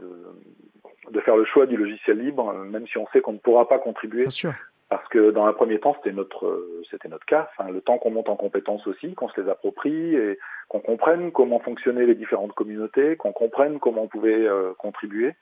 de, 1.11 1.21
faire 1.21 1.37
le 1.37 1.45
choix 1.45 1.67
du 1.67 1.77
logiciel 1.77 2.19
libre, 2.19 2.53
même 2.53 2.87
si 2.87 2.99
on 2.99 3.07
sait 3.09 3.21
qu'on 3.21 3.33
ne 3.33 3.39
pourra 3.39 3.69
pas 3.69 3.79
contribuer. 3.79 4.23
Bien 4.23 4.31
sûr. 4.31 4.53
Parce 4.89 5.09
que 5.09 5.33
dans 5.33 5.47
un 5.47 5.53
premier 5.53 5.81
temps, 5.81 5.97
c'était 5.97 6.15
notre, 6.15 6.65
c'était 6.89 7.09
notre 7.09 7.27
cas. 7.27 7.51
Enfin, 7.51 7.71
le 7.71 7.81
temps 7.81 7.99
qu'on 7.99 8.13
monte 8.13 8.29
en 8.29 8.37
compétences 8.37 8.87
aussi, 8.87 9.15
qu'on 9.15 9.29
se 9.29 9.41
les 9.41 9.49
approprie 9.49 10.15
et 10.15 10.39
qu'on 10.69 10.79
comprenne 10.79 11.33
comment 11.33 11.59
fonctionnaient 11.59 12.07
les 12.07 12.15
différentes 12.15 12.53
communautés, 12.53 13.17
qu'on 13.17 13.33
comprenne 13.33 13.81
comment 13.81 14.05
on 14.05 14.09
pouvait 14.09 14.47
euh, 14.47 14.75
contribuer. 14.79 15.35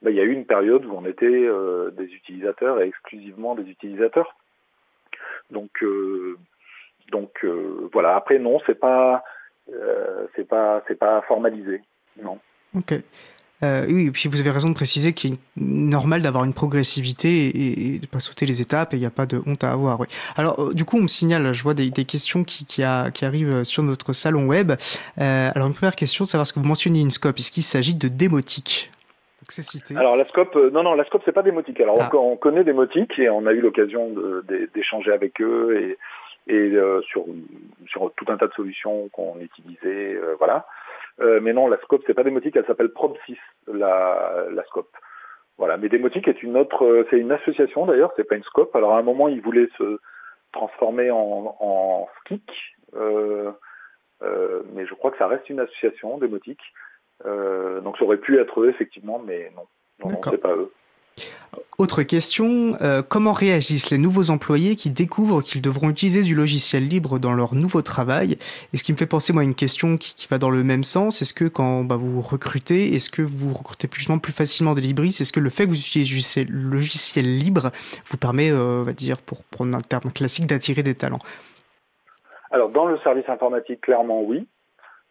Ben, 0.00 0.10
il 0.10 0.16
y 0.16 0.20
a 0.20 0.24
eu 0.24 0.32
une 0.32 0.46
période 0.46 0.86
où 0.86 0.92
on 0.94 1.04
était 1.04 1.26
euh, 1.26 1.90
des 1.90 2.06
utilisateurs 2.06 2.80
et 2.80 2.86
exclusivement 2.86 3.54
des 3.54 3.68
utilisateurs. 3.68 4.34
Donc, 5.50 5.70
euh, 5.82 6.38
donc 7.12 7.30
euh, 7.44 7.88
voilà. 7.92 8.16
Après, 8.16 8.38
non, 8.38 8.58
c'est 8.66 8.78
pas, 8.78 9.24
euh, 9.72 10.26
c'est 10.34 10.48
pas, 10.48 10.82
c'est 10.88 10.98
pas 10.98 11.22
formalisé. 11.22 11.82
Non. 12.22 12.38
Ok. 12.74 12.94
Oui, 13.62 14.06
et 14.06 14.10
puis 14.12 14.28
vous 14.28 14.38
avez 14.38 14.50
raison 14.50 14.68
de 14.68 14.74
préciser 14.74 15.12
qu'il 15.12 15.32
est 15.32 15.38
normal 15.56 16.22
d'avoir 16.22 16.44
une 16.44 16.52
progressivité 16.52 17.94
et, 17.94 17.98
de 17.98 18.06
pas 18.06 18.20
sauter 18.20 18.46
les 18.46 18.60
étapes 18.60 18.92
et 18.92 18.96
il 18.96 19.00
n'y 19.00 19.06
a 19.06 19.10
pas 19.10 19.26
de 19.26 19.42
honte 19.44 19.64
à 19.64 19.72
avoir. 19.72 20.02
Alors, 20.36 20.72
du 20.72 20.84
coup, 20.84 20.98
on 20.98 21.02
me 21.02 21.08
signale, 21.08 21.52
je 21.52 21.62
vois 21.64 21.74
des, 21.74 21.90
questions 21.90 22.44
qui, 22.44 22.84
arrivent 22.84 23.64
sur 23.64 23.82
notre 23.82 24.12
salon 24.12 24.46
web. 24.46 24.72
Alors, 25.16 25.66
une 25.66 25.74
première 25.74 25.96
question, 25.96 26.24
savoir 26.26 26.46
ce 26.46 26.52
que 26.52 26.60
vous 26.60 26.66
mentionnez 26.66 27.00
une 27.00 27.10
scope. 27.10 27.38
Est-ce 27.38 27.50
qu'il 27.50 27.64
s'agit 27.64 27.96
de 27.96 28.06
démotique? 28.06 28.92
Alors 29.96 30.16
la 30.16 30.26
scope, 30.26 30.56
euh, 30.56 30.70
non 30.70 30.82
non, 30.82 30.94
la 30.94 31.04
scope 31.04 31.22
c'est 31.24 31.32
pas 31.32 31.42
démotique. 31.42 31.80
Alors 31.80 31.98
ah. 32.00 32.10
on, 32.14 32.32
on, 32.32 32.36
connaît 32.36 32.64
démotique 32.64 33.18
et 33.18 33.28
on 33.28 33.46
a 33.46 33.52
eu 33.52 33.60
l'occasion 33.60 34.14
d'échanger 34.74 35.12
avec 35.12 35.40
eux 35.40 35.76
et, 35.78 36.52
et 36.52 36.72
euh, 36.74 37.00
sur 37.02 37.24
sur 37.86 38.12
tout 38.14 38.26
un 38.28 38.36
tas 38.36 38.48
de 38.48 38.52
solutions 38.52 39.08
qu'on 39.10 39.38
utilisait, 39.40 40.14
euh, 40.14 40.34
voilà. 40.38 40.66
Mais 41.18 41.54
non, 41.54 41.66
la 41.66 41.78
scope 41.78 42.02
c'est 42.06 42.12
pas 42.12 42.24
démotique, 42.24 42.56
elle 42.56 42.66
s'appelle 42.66 42.88
Prob6 42.88 43.38
la 43.68 44.46
la 44.50 44.64
scope. 44.64 44.94
Voilà, 45.56 45.78
mais 45.78 45.88
démotique 45.88 46.28
est 46.28 46.42
une 46.42 46.58
autre, 46.58 47.06
c'est 47.08 47.18
une 47.18 47.32
association 47.32 47.86
d'ailleurs, 47.86 48.12
c'est 48.16 48.28
pas 48.28 48.36
une 48.36 48.42
scope. 48.42 48.76
Alors 48.76 48.92
à 48.94 48.98
un 48.98 49.02
moment 49.02 49.28
ils 49.28 49.40
voulaient 49.40 49.70
se 49.78 49.98
transformer 50.52 51.10
en, 51.10 51.56
en 51.58 52.08
SKIC, 52.20 52.76
mais 52.92 54.86
je 54.86 54.94
crois 54.94 55.10
que 55.10 55.16
ça 55.18 55.26
reste 55.26 55.48
une 55.48 55.60
association 55.60 56.18
démotique. 56.18 56.60
Euh, 57.24 57.80
donc 57.80 57.96
ça 57.96 58.04
aurait 58.04 58.18
pu 58.18 58.38
être 58.38 58.60
eux, 58.60 58.68
effectivement, 58.68 59.20
mais 59.24 59.50
non, 59.56 59.66
non, 60.04 60.12
non 60.12 60.20
c'est 60.30 60.38
pas 60.38 60.54
eux. 60.54 60.70
Autre 61.78 62.02
question, 62.02 62.76
euh, 62.80 63.02
comment 63.06 63.32
réagissent 63.32 63.90
les 63.90 63.98
nouveaux 63.98 64.30
employés 64.30 64.76
qui 64.76 64.88
découvrent 64.88 65.42
qu'ils 65.42 65.60
devront 65.60 65.90
utiliser 65.90 66.22
du 66.22 66.34
logiciel 66.34 66.88
libre 66.88 67.18
dans 67.18 67.34
leur 67.34 67.54
nouveau 67.54 67.82
travail? 67.82 68.38
Et 68.72 68.76
ce 68.78 68.82
qui 68.84 68.92
me 68.92 68.96
fait 68.96 69.06
penser 69.06 69.34
moi 69.34 69.42
à 69.42 69.44
une 69.44 69.54
question 69.54 69.98
qui, 69.98 70.14
qui 70.14 70.26
va 70.26 70.38
dans 70.38 70.50
le 70.50 70.64
même 70.64 70.84
sens, 70.84 71.20
est-ce 71.20 71.34
que 71.34 71.44
quand 71.44 71.84
bah, 71.84 71.96
vous 71.96 72.20
recrutez, 72.20 72.94
est-ce 72.94 73.10
que 73.10 73.20
vous 73.20 73.52
recrutez 73.52 73.88
plus, 73.88 74.06
plus 74.22 74.32
facilement 74.32 74.74
des 74.74 74.80
libristes? 74.80 75.20
Est-ce 75.20 75.32
que 75.32 75.40
le 75.40 75.50
fait 75.50 75.64
que 75.64 75.70
vous 75.70 75.80
utilisez 75.80 76.44
le 76.44 76.70
logiciel 76.70 77.38
libre 77.38 77.70
vous 78.06 78.16
permet, 78.16 78.50
euh, 78.50 78.80
on 78.80 78.82
va 78.82 78.92
dire, 78.92 79.18
pour 79.18 79.44
prendre 79.44 79.76
un 79.76 79.82
terme 79.82 80.10
classique, 80.12 80.46
d'attirer 80.46 80.82
des 80.82 80.94
talents? 80.94 81.20
Alors 82.50 82.70
dans 82.70 82.86
le 82.86 82.96
service 82.98 83.28
informatique, 83.28 83.82
clairement 83.82 84.22
oui. 84.22 84.46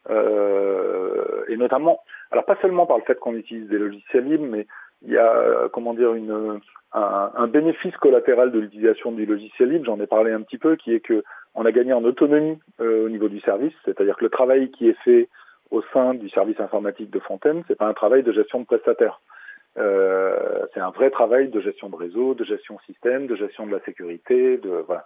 Euh, 0.09 1.43
et 1.47 1.57
notamment, 1.57 2.01
alors 2.31 2.45
pas 2.45 2.57
seulement 2.61 2.85
par 2.85 2.97
le 2.97 3.03
fait 3.03 3.19
qu'on 3.19 3.35
utilise 3.35 3.67
des 3.67 3.77
logiciels 3.77 4.25
libres, 4.25 4.47
mais 4.49 4.67
il 5.01 5.11
y 5.11 5.17
a, 5.17 5.31
euh, 5.31 5.69
comment 5.69 5.93
dire, 5.93 6.13
une, 6.13 6.59
un, 6.93 7.31
un 7.35 7.47
bénéfice 7.47 7.95
collatéral 7.97 8.51
de 8.51 8.59
l'utilisation 8.59 9.11
du 9.11 9.25
logiciel 9.25 9.69
libre, 9.69 9.85
j'en 9.85 9.99
ai 9.99 10.07
parlé 10.07 10.31
un 10.31 10.41
petit 10.41 10.57
peu, 10.57 10.75
qui 10.75 10.93
est 10.93 10.99
que 10.99 11.23
on 11.53 11.65
a 11.65 11.71
gagné 11.71 11.93
en 11.93 12.03
autonomie 12.03 12.59
euh, 12.81 13.05
au 13.05 13.09
niveau 13.09 13.29
du 13.29 13.39
service, 13.39 13.73
c'est-à-dire 13.85 14.17
que 14.17 14.25
le 14.25 14.29
travail 14.29 14.71
qui 14.71 14.89
est 14.89 14.99
fait 15.03 15.29
au 15.71 15.81
sein 15.93 16.13
du 16.13 16.29
service 16.29 16.59
informatique 16.59 17.09
de 17.09 17.19
Fontaine, 17.19 17.63
c'est 17.67 17.77
pas 17.77 17.87
un 17.87 17.93
travail 17.93 18.23
de 18.23 18.31
gestion 18.31 18.59
de 18.59 18.65
prestataire. 18.65 19.21
Euh, 19.77 20.65
c'est 20.73 20.79
un 20.79 20.91
vrai 20.91 21.09
travail 21.09 21.49
de 21.49 21.59
gestion 21.59 21.89
de 21.89 21.95
réseau, 21.95 22.33
de 22.33 22.45
gestion 22.45 22.79
système, 22.85 23.27
de 23.27 23.35
gestion 23.35 23.65
de 23.65 23.71
la 23.71 23.81
sécurité, 23.81 24.57
de 24.57 24.83
voilà. 24.87 25.05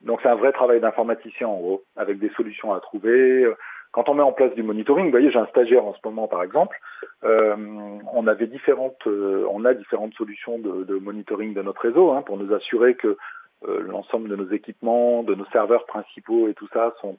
Donc 0.00 0.20
c'est 0.22 0.28
un 0.28 0.36
vrai 0.36 0.52
travail 0.52 0.80
d'informaticien 0.80 1.46
en 1.46 1.58
gros, 1.58 1.84
avec 1.96 2.18
des 2.18 2.30
solutions 2.30 2.72
à 2.72 2.80
trouver, 2.80 3.46
quand 3.92 4.08
on 4.08 4.14
met 4.14 4.22
en 4.22 4.32
place 4.32 4.54
du 4.54 4.62
monitoring, 4.62 5.06
vous 5.06 5.10
voyez, 5.10 5.30
j'ai 5.30 5.38
un 5.38 5.46
stagiaire 5.46 5.84
en 5.84 5.94
ce 5.94 6.00
moment 6.04 6.28
par 6.28 6.42
exemple, 6.42 6.78
euh, 7.24 7.56
on 8.12 8.26
avait 8.26 8.46
différentes, 8.46 9.06
euh, 9.06 9.46
on 9.50 9.64
a 9.64 9.74
différentes 9.74 10.14
solutions 10.14 10.58
de, 10.58 10.98
monitoring 10.98 11.54
de 11.54 11.62
notre 11.62 11.82
réseau 11.82 12.12
hein, 12.12 12.22
pour 12.22 12.36
nous 12.36 12.54
assurer 12.54 12.94
que 12.94 13.16
euh, 13.68 13.82
l'ensemble 13.82 14.28
de 14.28 14.36
nos 14.36 14.50
équipements, 14.50 15.22
de 15.22 15.34
nos 15.34 15.44
serveurs 15.46 15.86
principaux 15.86 16.48
et 16.48 16.54
tout 16.54 16.68
ça 16.72 16.94
sont, 17.00 17.18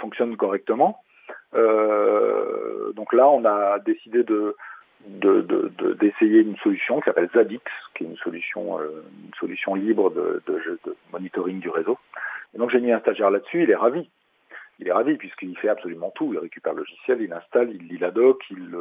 fonctionnent 0.00 0.36
correctement. 0.36 1.02
donc 1.52 3.12
là, 3.12 3.28
on 3.28 3.44
a 3.44 3.78
décidé 3.80 4.22
de 4.24 4.56
d'essayer 5.06 6.42
de, 6.42 6.42
de, 6.42 6.48
une 6.50 6.56
solution 6.56 6.98
qui 6.98 7.04
s'appelle 7.04 7.30
Zadix, 7.32 7.62
qui 7.94 8.02
est 8.02 8.06
une 8.08 8.16
solution, 8.16 8.80
une 8.80 9.34
solution 9.38 9.76
libre 9.76 10.10
de, 10.10 10.42
de 10.48 10.96
monitoring 11.12 11.60
du 11.60 11.68
réseau. 11.68 11.98
Et 12.54 12.58
donc 12.58 12.70
j'ai 12.70 12.80
mis 12.80 12.90
un 12.90 12.98
stagiaire 12.98 13.30
là-dessus, 13.30 13.62
il 13.62 13.70
est 13.70 13.76
ravi 13.76 14.10
il 14.78 14.88
est 14.88 14.92
ravi 14.92 15.16
puisqu'il 15.16 15.56
fait 15.58 15.68
absolument 15.68 16.10
tout. 16.14 16.32
Il 16.32 16.38
récupère 16.38 16.72
le 16.72 16.80
logiciel, 16.80 17.20
il 17.20 17.32
installe, 17.32 17.70
il 17.72 17.88
lit 17.88 17.98
la 17.98 18.10
doc, 18.10 18.42
il, 18.50 18.76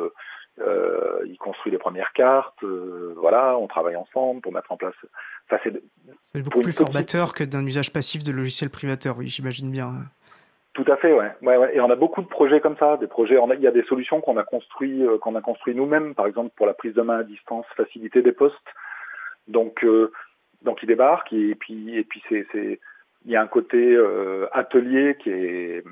euh, 0.60 1.20
il 1.26 1.38
construit 1.38 1.72
les 1.72 1.78
premières 1.78 2.14
cartes. 2.14 2.64
Euh, 2.64 3.14
voilà, 3.18 3.58
on 3.58 3.68
travaille 3.68 3.96
ensemble 3.96 4.42
pour 4.42 4.54
mettre 4.54 4.72
en 4.72 4.78
place. 4.78 4.94
Enfin, 5.50 5.72
c'est 6.26 6.42
beaucoup 6.42 6.62
plus 6.62 6.72
formateur 6.72 7.34
que 7.34 7.44
d'un 7.44 7.66
usage 7.66 7.92
passif 7.92 8.24
de 8.24 8.32
logiciels 8.32 8.70
privateurs. 8.70 9.18
Oui, 9.18 9.28
j'imagine 9.28 9.72
bien. 9.72 9.94
Tout 10.74 10.86
à 10.88 10.98
fait, 10.98 11.12
ouais. 11.12 11.32
ouais, 11.42 11.58
ouais. 11.58 11.76
Et 11.76 11.82
on 11.82 11.90
a 11.90 11.96
beaucoup 11.96 12.22
de 12.22 12.28
projets 12.28 12.62
comme 12.62 12.78
ça, 12.78 12.98
des 12.98 13.08
projets. 13.08 13.40
Il 13.56 13.62
y 13.62 13.68
a 13.68 13.72
des 13.72 13.84
solutions 13.84 14.22
qu'on 14.22 14.38
a 14.38 14.44
construit, 14.44 15.04
euh, 15.04 15.18
qu'on 15.18 15.36
a 15.36 15.42
construit 15.42 15.74
nous-mêmes, 15.74 16.14
par 16.14 16.28
exemple 16.28 16.52
pour 16.56 16.68
la 16.68 16.76
prise 16.76 16.94
de 16.94 17.02
main 17.02 17.20
à 17.20 17.24
distance, 17.24 17.66
faciliter 17.76 18.22
des 18.22 18.34
postes. 18.34 18.56
Donc, 19.48 19.86
donc 20.62 20.84
il 20.84 20.88
débarque 20.88 21.32
et 21.32 21.56
puis 21.56 21.96
et 21.96 22.04
puis 22.04 22.22
c'est 22.28 22.46
il 23.26 23.32
y 23.32 23.36
a 23.36 23.42
un 23.42 23.48
côté 23.48 23.96
euh, 23.96 24.48
atelier 24.54 25.18
qui 25.20 25.30
est 25.30 25.84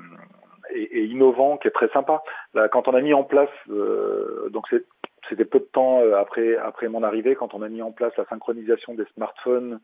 et, 0.74 0.82
et, 0.82 1.04
innovant, 1.04 1.58
qui 1.58 1.68
est 1.68 1.72
très 1.72 1.88
sympa. 1.88 2.22
Là, 2.54 2.68
quand 2.68 2.88
on 2.88 2.94
a 2.94 3.00
mis 3.00 3.14
en 3.14 3.24
place, 3.24 3.50
euh, 3.70 4.48
donc 4.50 4.66
c'était 5.28 5.44
peu 5.44 5.60
de 5.60 5.64
temps 5.64 6.00
euh, 6.00 6.16
après 6.16 6.56
après 6.56 6.88
mon 6.88 7.02
arrivée, 7.02 7.34
quand 7.34 7.54
on 7.54 7.62
a 7.62 7.68
mis 7.68 7.82
en 7.82 7.92
place 7.92 8.16
la 8.16 8.26
synchronisation 8.26 8.94
des 8.94 9.06
smartphones 9.14 9.80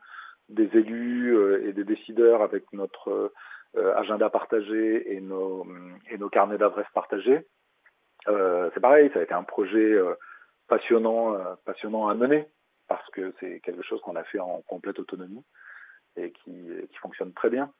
des 0.49 0.68
élus 0.76 1.34
euh, 1.36 1.66
et 1.66 1.72
des 1.72 1.84
décideurs 1.84 2.43
avec 2.43 2.64
notre 2.72 3.32
euh, 3.76 3.95
agenda 3.97 4.28
partagé 4.28 5.14
et 5.14 5.20
nos 5.20 5.66
et 6.11 6.18
nos 6.18 6.28
carnets 6.28 6.59
d'adresses 6.59 6.90
partagés. 6.95 7.47
c'est 8.26 8.80
pareil, 8.80 9.11
ça 9.12 9.20
a 9.20 9.22
été 9.22 9.34
un 9.34 9.45
projet 9.45 9.99
passionnant 10.68 11.36
passionnant 11.64 12.09
à 12.09 12.14
mener 12.14 12.47
parce 12.88 13.09
que 13.11 13.32
c'est 13.40 13.61
quelque 13.61 13.82
chose 13.82 14.01
qu'on 14.03 14.16
a 14.16 14.24
fait 14.24 14.38
en 14.40 14.62
complète 14.68 14.99
autonomie 14.99 15.45
et 16.17 16.31
qui, 16.31 16.53
qui 16.91 16.97
fonctionne 16.99 17.33
très 17.33 17.51
bien. 17.51 17.71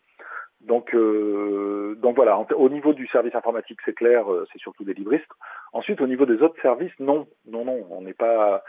Donc, 0.63 0.95
euh, 0.95 1.97
donc 1.97 2.15
voilà, 2.15 2.39
au 2.39 2.69
niveau 2.69 2.93
du 2.93 3.07
service 3.09 3.35
informatique, 3.35 3.81
c'est 3.85 3.95
clair, 3.95 4.33
euh, 4.33 4.47
c'est 4.53 4.61
surtout 4.61 4.85
des 4.85 4.95
libristes. 4.95 5.27
Ensuite, 5.73 6.01
au 6.01 6.07
niveau 6.07 6.25
des 6.25 6.41
autres 6.41 6.61
services, 6.63 6.93
non, 7.01 7.27
non, 7.47 7.65
non, 7.65 7.85
on 7.91 8.03
n'est 8.03 8.15
pas. 8.15 8.63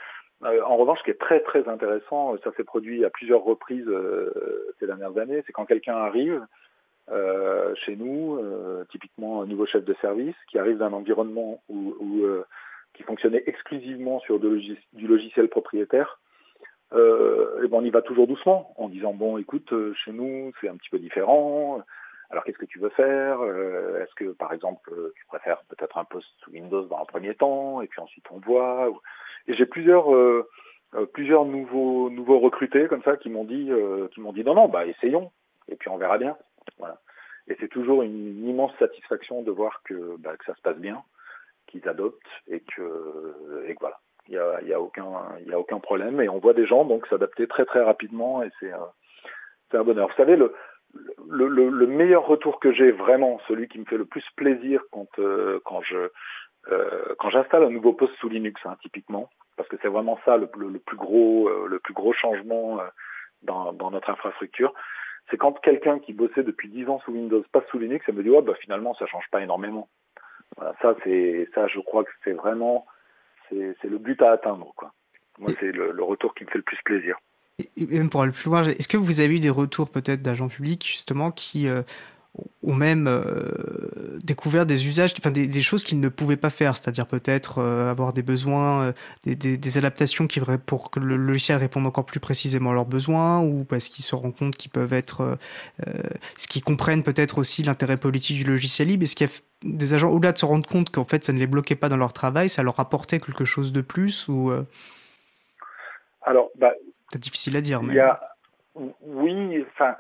Euh, 0.44 0.62
en 0.64 0.76
revanche, 0.76 1.00
ce 1.00 1.04
qui 1.04 1.12
est 1.12 1.20
très 1.20 1.42
très 1.42 1.68
intéressant, 1.68 2.36
ça 2.44 2.52
s'est 2.58 2.64
produit 2.64 3.06
à 3.06 3.12
plusieurs 3.12 3.44
reprises 3.44 3.88
euh, 3.88 4.74
ces 4.80 4.88
dernières 4.88 5.18
années, 5.18 5.44
c'est 5.46 5.54
quand 5.54 5.66
quelqu'un 5.66 5.96
arrive 5.96 6.46
chez 7.86 7.98
nous, 7.98 8.40
typiquement 8.90 9.42
un 9.42 9.46
nouveau 9.46 9.66
chef 9.66 9.84
de 9.84 9.94
service 9.96 10.38
qui 10.50 10.58
arrive 10.58 10.78
d'un 10.78 10.94
environnement 10.94 11.62
où, 11.68 12.24
qui 12.94 13.04
fonctionnait 13.04 13.44
exclusivement 13.46 14.22
sur 14.22 14.40
du 14.40 15.08
logiciel 15.08 15.50
propriétaire, 15.50 16.22
et 16.94 17.68
ben 17.68 17.78
on 17.78 17.84
y 17.84 17.90
va 17.90 18.02
toujours 18.02 18.28
doucement 18.28 18.74
en 18.78 18.90
disant 18.90 19.14
bon 19.14 19.38
écoute 19.38 19.74
chez 19.96 20.12
nous 20.12 20.52
c'est 20.60 20.70
un 20.70 20.76
petit 20.76 20.90
peu 20.90 21.00
différent 21.00 21.82
alors 22.30 22.44
qu'est-ce 22.44 22.58
que 22.58 22.66
tu 22.66 22.80
veux 22.80 22.90
faire? 22.90 23.44
Est-ce 24.02 24.16
que 24.16 24.32
par 24.32 24.54
exemple 24.54 24.92
tu 25.16 25.26
préfères 25.28 25.64
peut-être 25.70 25.98
un 25.98 26.04
poste 26.04 26.30
sous 26.44 26.52
Windows 26.52 26.84
dans 26.84 27.00
un 27.00 27.06
premier 27.06 27.36
temps 27.36 27.82
et 27.82 27.88
puis 27.88 28.00
ensuite 28.00 28.26
on 28.32 28.40
voit 28.40 28.90
Et 29.48 29.54
j'ai 29.54 29.66
plusieurs 29.66 30.08
plusieurs 31.14 31.46
nouveaux 31.46 32.10
nouveaux 32.10 32.40
recrutés 32.40 32.88
comme 32.88 33.04
ça 33.04 33.18
qui 33.18 33.30
m'ont 33.30 33.44
dit 33.44 33.70
qui 34.14 34.22
m'ont 34.22 34.34
dit 34.34 34.44
non 34.44 34.56
non 34.56 34.68
bah 34.68 34.86
essayons 34.86 35.32
et 35.68 35.76
puis 35.76 35.90
on 35.90 35.98
verra 35.98 36.18
bien. 36.18 36.38
Voilà. 36.78 37.00
Et 37.48 37.58
c'est 37.60 37.68
toujours 37.68 38.04
une, 38.04 38.48
immense 38.48 38.72
satisfaction 38.80 39.42
de 39.42 39.52
voir 39.52 39.82
que, 39.84 40.18
bah, 40.18 40.38
que 40.38 40.46
ça 40.46 40.56
se 40.56 40.62
passe 40.62 40.78
bien, 40.78 41.04
qu'ils 41.68 41.88
adoptent 41.88 42.22
et 42.48 42.62
que, 42.62 43.66
et 43.68 43.76
voilà. 43.80 44.00
Il 44.30 44.36
n'y 44.36 44.38
a, 44.38 44.62
y 44.62 44.74
a, 44.74 44.80
aucun, 44.80 45.12
y 45.46 45.52
a 45.52 45.60
aucun 45.60 45.80
problème 45.80 46.22
et 46.22 46.30
on 46.30 46.40
voit 46.40 46.54
des 46.54 46.66
gens 46.66 46.86
donc 46.86 47.06
s'adapter 47.08 47.46
très 47.48 47.66
très 47.66 47.82
rapidement 47.82 48.42
et 48.42 48.50
c'est 48.60 48.72
un 49.78 49.84
bonheur. 49.84 50.08
Vous 50.08 50.16
savez, 50.16 50.36
le, 50.36 50.54
le, 51.30 51.70
le, 51.70 51.88
meilleur 51.88 52.26
retour 52.26 52.60
que 52.60 52.72
j'ai 52.72 52.92
vraiment, 52.92 53.40
celui 53.48 53.68
qui 53.68 53.80
me 53.80 53.86
fait 53.86 53.98
le 53.98 54.06
plus 54.06 54.26
plaisir 54.36 54.82
quand, 54.92 55.08
euh, 55.20 55.60
quand 55.66 55.82
je 55.82 56.10
euh, 56.72 57.16
quand 57.20 57.30
j'installe 57.30 57.64
un 57.64 57.70
nouveau 57.70 57.92
poste 57.92 58.14
sous 58.16 58.30
Linux, 58.30 58.62
hein, 58.66 58.78
typiquement, 58.82 59.30
parce 59.58 59.68
que 59.68 59.76
c'est 59.82 59.90
vraiment 59.90 60.18
ça 60.24 60.38
le, 60.38 60.48
le, 60.56 60.80
plus 60.80 60.96
gros 60.96 61.50
euh, 61.50 61.68
le 61.68 61.80
plus 61.80 61.94
gros 61.94 62.14
changement 62.14 62.80
dans, 63.42 63.74
dans 63.74 63.92
notre 63.92 64.10
infrastructure, 64.10 64.74
c'est 65.30 65.38
quand 65.38 65.60
quelqu'un 65.60 66.00
qui 66.00 66.14
bossait 66.14 66.44
depuis 66.44 66.70
10 66.70 66.88
ans 66.88 67.00
sous 67.00 67.12
Windows 67.12 67.44
passe 67.52 67.66
sous 67.70 67.80
Linux 67.80 68.08
et 68.08 68.14
me 68.14 68.24
dit 68.24 68.30
ouais 68.30 68.42
bah 68.42 68.54
finalement 68.62 68.94
ça 68.94 69.06
change 69.08 69.30
pas 69.32 69.42
énormément. 69.42 69.90
Ça 70.82 70.96
c'est 71.04 71.50
ça 71.54 71.68
je 71.68 71.80
crois 71.80 72.04
que 72.06 72.12
c'est 72.24 72.34
vraiment 72.34 72.86
c'est 73.82 73.88
le 73.88 73.98
but 73.98 74.22
à 74.22 74.32
atteindre 74.32 74.74
quoi. 74.76 74.94
Moi 75.40 75.52
c'est 75.60 75.72
le, 75.72 75.92
le, 75.92 76.04
retour 76.04 76.36
qui 76.36 76.44
me 76.44 76.50
fait 76.50 76.58
le 76.58 76.64
plus 76.64 76.82
plaisir. 76.84 77.18
Et 77.60 77.86
même 77.86 78.10
pour 78.10 78.24
aller 78.24 78.32
plus 78.32 78.50
loin, 78.50 78.64
est-ce 78.64 78.88
que 78.88 78.98
vous 78.98 79.22
avez 79.22 79.36
eu 79.36 79.40
des 79.40 79.50
retours 79.50 79.90
peut-être 79.90 80.22
d'agents 80.22 80.48
publics 80.48 80.86
justement 80.86 81.32
qui 81.32 81.68
euh, 81.68 81.84
ou 82.64 82.74
même 82.74 83.08
euh, 83.08 84.20
découvert 84.24 84.66
des 84.66 84.88
usages, 84.88 85.14
enfin 85.20 85.30
des, 85.30 85.62
choses 85.62 85.84
qu'ils 85.84 86.00
ne 86.00 86.10
pouvaient 86.10 86.38
pas 86.38 86.50
faire, 86.50 86.78
c'est-à-dire 86.78 87.06
peut-être 87.06 87.60
euh, 87.60 87.92
avoir 87.92 88.12
des 88.12 88.24
besoins, 88.24 88.86
euh, 88.86 88.94
des, 89.26 89.58
des, 89.58 89.78
adaptations 89.78 90.26
qui 90.26 90.40
pour 90.66 90.90
que 90.90 91.00
le 91.00 91.16
logiciel 91.16 91.58
réponde 91.58 91.86
encore 91.86 92.06
plus 92.06 92.20
précisément 92.20 92.72
à 92.72 92.74
leurs 92.74 92.86
besoins, 92.86 93.42
ou 93.42 93.66
parce 93.66 93.88
qu'ils 93.88 94.04
se 94.04 94.16
rendent 94.16 94.36
compte 94.36 94.56
qu'ils 94.56 94.72
peuvent 94.72 94.94
être, 94.94 95.38
ce 96.38 96.48
qu'ils 96.48 96.64
comprennent 96.64 97.04
peut-être 97.04 97.38
aussi 97.38 97.64
l'intérêt 97.64 97.98
politique 97.98 98.38
du 98.38 98.44
logiciel 98.46 98.88
libre. 98.88 99.04
Est-ce 99.04 99.16
qu'il 99.16 99.28
y 99.28 99.30
a 99.30 99.34
des 99.64 99.94
agents 99.94 100.10
au-delà 100.10 100.32
de 100.32 100.38
se 100.38 100.46
rendre 100.46 100.68
compte 100.68 100.90
qu'en 100.90 101.06
fait 101.06 101.24
ça 101.24 101.34
ne 101.34 101.40
les 101.40 101.48
bloquait 101.48 101.76
pas 101.76 101.90
dans 101.90 101.98
leur 101.98 102.14
travail, 102.14 102.50
ça 102.50 102.64
leur 102.64 102.80
apportait 102.80 103.20
quelque 103.20 103.46
chose 103.46 103.74
de 103.74 103.82
plus 103.82 104.28
ou 104.28 104.52
Alors, 106.24 106.50
bah, 106.56 106.74
c'est 107.12 107.22
difficile 107.22 107.56
à 107.58 107.62
dire, 107.62 107.84
mais 107.84 107.94
il 107.94 107.98
y 107.98 108.00
a... 108.00 108.20
oui, 108.76 109.64
enfin 109.74 109.96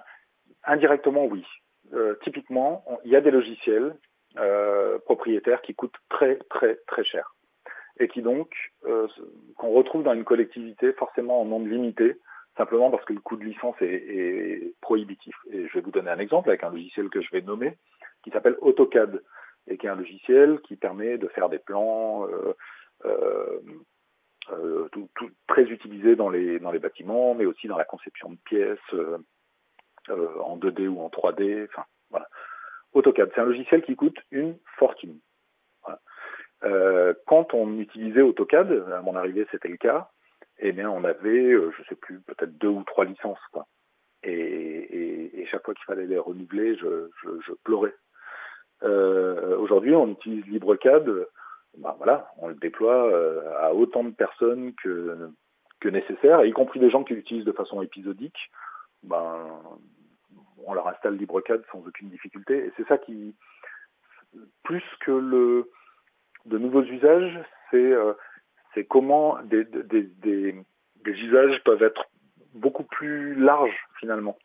indirectement 0.65 1.25
oui. 1.25 1.45
Euh, 1.93 2.15
typiquement, 2.23 2.83
il 3.05 3.11
y 3.11 3.15
a 3.15 3.21
des 3.21 3.31
logiciels 3.31 3.95
euh, 4.37 4.97
propriétaires 4.99 5.61
qui 5.61 5.75
coûtent 5.75 5.97
très 6.09 6.37
très 6.49 6.75
très 6.87 7.03
cher 7.03 7.35
et 7.99 8.07
qui 8.07 8.23
donc 8.23 8.49
euh, 8.85 9.07
qu'on 9.57 9.69
retrouve 9.69 10.03
dans 10.03 10.13
une 10.13 10.23
collectivité 10.23 10.93
forcément 10.93 11.41
en 11.41 11.45
nombre 11.45 11.67
limité 11.67 12.17
simplement 12.57 12.89
parce 12.89 13.05
que 13.05 13.13
le 13.13 13.19
coût 13.19 13.35
de 13.35 13.43
licence 13.43 13.75
est, 13.81 13.85
est, 13.85 14.73
prohibitif. 14.81 15.35
Et 15.51 15.67
je 15.67 15.73
vais 15.73 15.81
vous 15.81 15.91
donner 15.91 16.09
un 16.09 16.19
exemple 16.19 16.49
avec 16.49 16.63
un 16.63 16.69
logiciel 16.69 17.09
que 17.09 17.21
je 17.21 17.29
vais 17.31 17.41
nommer 17.41 17.77
qui 18.23 18.31
s'appelle 18.31 18.57
AutoCAD 18.61 19.21
et 19.67 19.77
qui 19.77 19.85
est 19.85 19.89
un 19.89 19.95
logiciel 19.95 20.59
qui 20.61 20.75
permet 20.75 21.17
de 21.17 21.27
faire 21.27 21.49
des 21.49 21.59
plans 21.59 22.27
euh, 22.27 22.53
euh, 23.05 23.59
euh, 24.51 24.89
tout, 24.91 25.09
tout, 25.15 25.29
très 25.47 25.63
utilisé 25.63 26.15
dans 26.15 26.29
les, 26.29 26.59
dans 26.59 26.71
les 26.71 26.79
bâtiments, 26.79 27.33
mais 27.33 27.45
aussi 27.45 27.67
dans 27.67 27.77
la 27.77 27.85
conception 27.85 28.31
de 28.31 28.37
pièces, 28.43 28.95
euh, 30.10 30.39
en 30.39 30.58
2D 30.58 30.88
ou 30.88 31.01
en 31.01 31.10
3D. 31.10 31.66
Enfin, 31.70 31.86
voilà. 32.10 32.28
AutoCAD, 32.93 33.32
c'est 33.34 33.41
un 33.41 33.45
logiciel 33.45 33.82
qui 33.82 33.95
coûte 33.95 34.18
une 34.32 34.58
fortune. 34.78 35.20
Voilà. 35.84 35.99
Euh, 36.64 37.14
quand 37.28 37.54
on 37.54 37.80
utilisait 37.80 38.22
AutoCAD, 38.22 38.86
à 38.93 39.01
mon 39.01 39.16
arrivée 39.16 39.47
c'était 39.51 39.70
le 39.70 39.78
cas, 39.78 40.10
eh 40.60 40.72
bien 40.72 40.89
on 40.89 41.04
avait, 41.04 41.51
euh, 41.51 41.72
je 41.78 41.84
sais 41.84 41.95
plus, 41.95 42.22
peut-être 42.22 42.58
deux 42.58 42.68
ou 42.68 42.84
trois 42.84 43.06
licences. 43.06 43.45
Quoi. 43.51 43.68
Et, 44.24 44.32
et, 44.32 45.41
et 45.41 45.45
chaque 45.47 45.66
fois 45.66 45.74
qu'il 45.74 45.86
fallait 45.86 46.06
les 46.06 46.20
renouveler, 46.20 46.76
je, 46.78 47.10
je, 47.22 47.30
je 47.45 47.54
pleurais. 47.64 47.93
Euh, 48.84 49.58
Aujourd'hui, 49.58 49.95
on 49.95 50.08
utilise 50.10 50.45
LibreCAD. 50.45 51.10
Ben 51.78 51.95
voilà, 51.97 52.32
on 52.38 52.49
le 52.49 52.56
déploie 52.56 53.08
euh, 53.12 53.41
à 53.60 53.74
autant 53.74 54.04
de 54.04 54.12
personnes 54.12 54.74
que, 54.76 55.32
que 55.80 55.89
nécessaire, 55.89 56.45
y 56.45 56.51
compris 56.51 56.80
des 56.80 56.91
gens 56.91 57.04
qui 57.04 57.16
l'utilisent 57.16 57.45
de 57.45 57.51
façon 57.51 57.82
épisodique 57.82 58.51
ben, 59.04 59.62
on 60.66 60.74
leur 60.74 60.88
installe 60.88 61.18
LibreCAD 61.18 61.64
sans 61.72 61.80
aucune 61.86 62.10
difficulté. 62.10 62.58
Et 62.58 62.72
c'est 62.78 62.88
ça 62.88 62.97
qui, 62.97 63.36
plus 64.64 64.84
que 65.01 65.12
le, 65.12 65.70
de 66.45 66.58
nouveaux 66.58 66.84
usages, 66.84 67.39
c'est 67.72 67.78
euh, 67.78 68.14
comment 68.89 69.38
des, 69.43 69.66
des, 69.66 70.04
des, 70.04 70.56
des, 71.04 71.12
usages 71.12 71.62
peuvent 71.64 71.84
être 71.84 72.06
beaucoup 72.54 72.84
plus 72.84 73.36
larges 73.36 73.88
finalement 73.99 74.38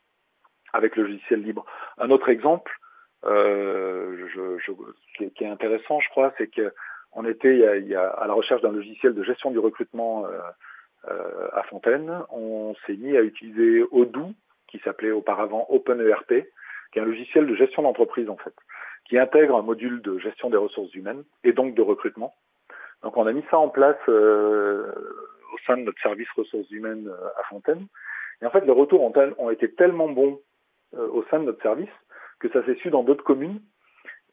avec 0.73 0.97
le 0.97 1.05
logiciel 1.05 1.43
libre. 1.43 1.65
Un 1.99 2.11
autre 2.11 2.29
exemple 2.29 2.73
euh, 3.25 4.27
qui, 5.17 5.45
est, 5.45 5.49
intéressant, 5.49 6.01
je 6.01 6.09
crois, 6.11 6.33
c'est 6.39 6.49
qu'on 6.49 7.25
était 7.25 7.95
à 7.97 8.27
la 8.27 8.33
recherche 8.35 8.63
d'un 8.63 8.73
logiciel 8.73 9.15
de 9.15 9.23
gestion 9.23 9.51
du 9.51 9.59
recrutement 9.59 10.27
euh, 10.27 11.49
à 11.53 11.63
Fontaine. 11.65 12.23
On 12.31 12.75
s'est 12.87 12.97
mis 12.97 13.17
à 13.17 13.23
utiliser 13.23 13.83
Odoo 13.91 14.35
qui 14.69 14.79
s'appelait 14.81 15.11
auparavant 15.11 15.67
OpenERP, 15.71 16.47
qui 16.93 16.99
est 16.99 17.03
un 17.03 17.07
logiciel 17.07 17.47
de 17.47 17.55
gestion 17.55 17.83
d'entreprise 17.83 18.29
en 18.29 18.37
fait, 18.37 18.55
qui 19.09 19.19
intègre 19.19 19.57
un 19.57 19.63
module 19.63 20.01
de 20.03 20.19
gestion 20.19 20.51
des 20.51 20.57
ressources 20.57 20.95
humaines 20.95 21.25
et 21.45 21.53
donc 21.53 21.75
de 21.75 21.83
recrutement. 21.83 22.35
Donc 23.03 23.17
on 23.17 23.27
a 23.27 23.33
mis 23.33 23.45
ça 23.51 23.59
en 23.59 23.69
place 23.69 23.99
euh, 24.09 24.93
au 25.53 25.59
sein 25.67 25.77
de 25.77 25.83
notre 25.83 26.01
service 26.01 26.31
ressources 26.37 26.71
humaines 26.71 27.09
euh, 27.09 27.29
à 27.41 27.43
Fontaine. 27.45 27.87
Et 28.43 28.47
en 28.47 28.51
fait, 28.51 28.65
les 28.65 28.73
retours 28.73 29.03
ont, 29.03 29.51
été 29.51 29.73
tellement 29.73 30.09
bons 30.09 30.41
euh, 30.95 31.09
au 31.09 31.25
sein 31.25 31.41
de 31.41 31.45
notre 31.45 31.63
service 31.63 31.91
que 32.39 32.49
ça 32.51 32.65
s'est 32.65 32.77
su 32.77 32.91
dans 32.91 33.03
d'autres 33.03 33.25
communes 33.25 33.61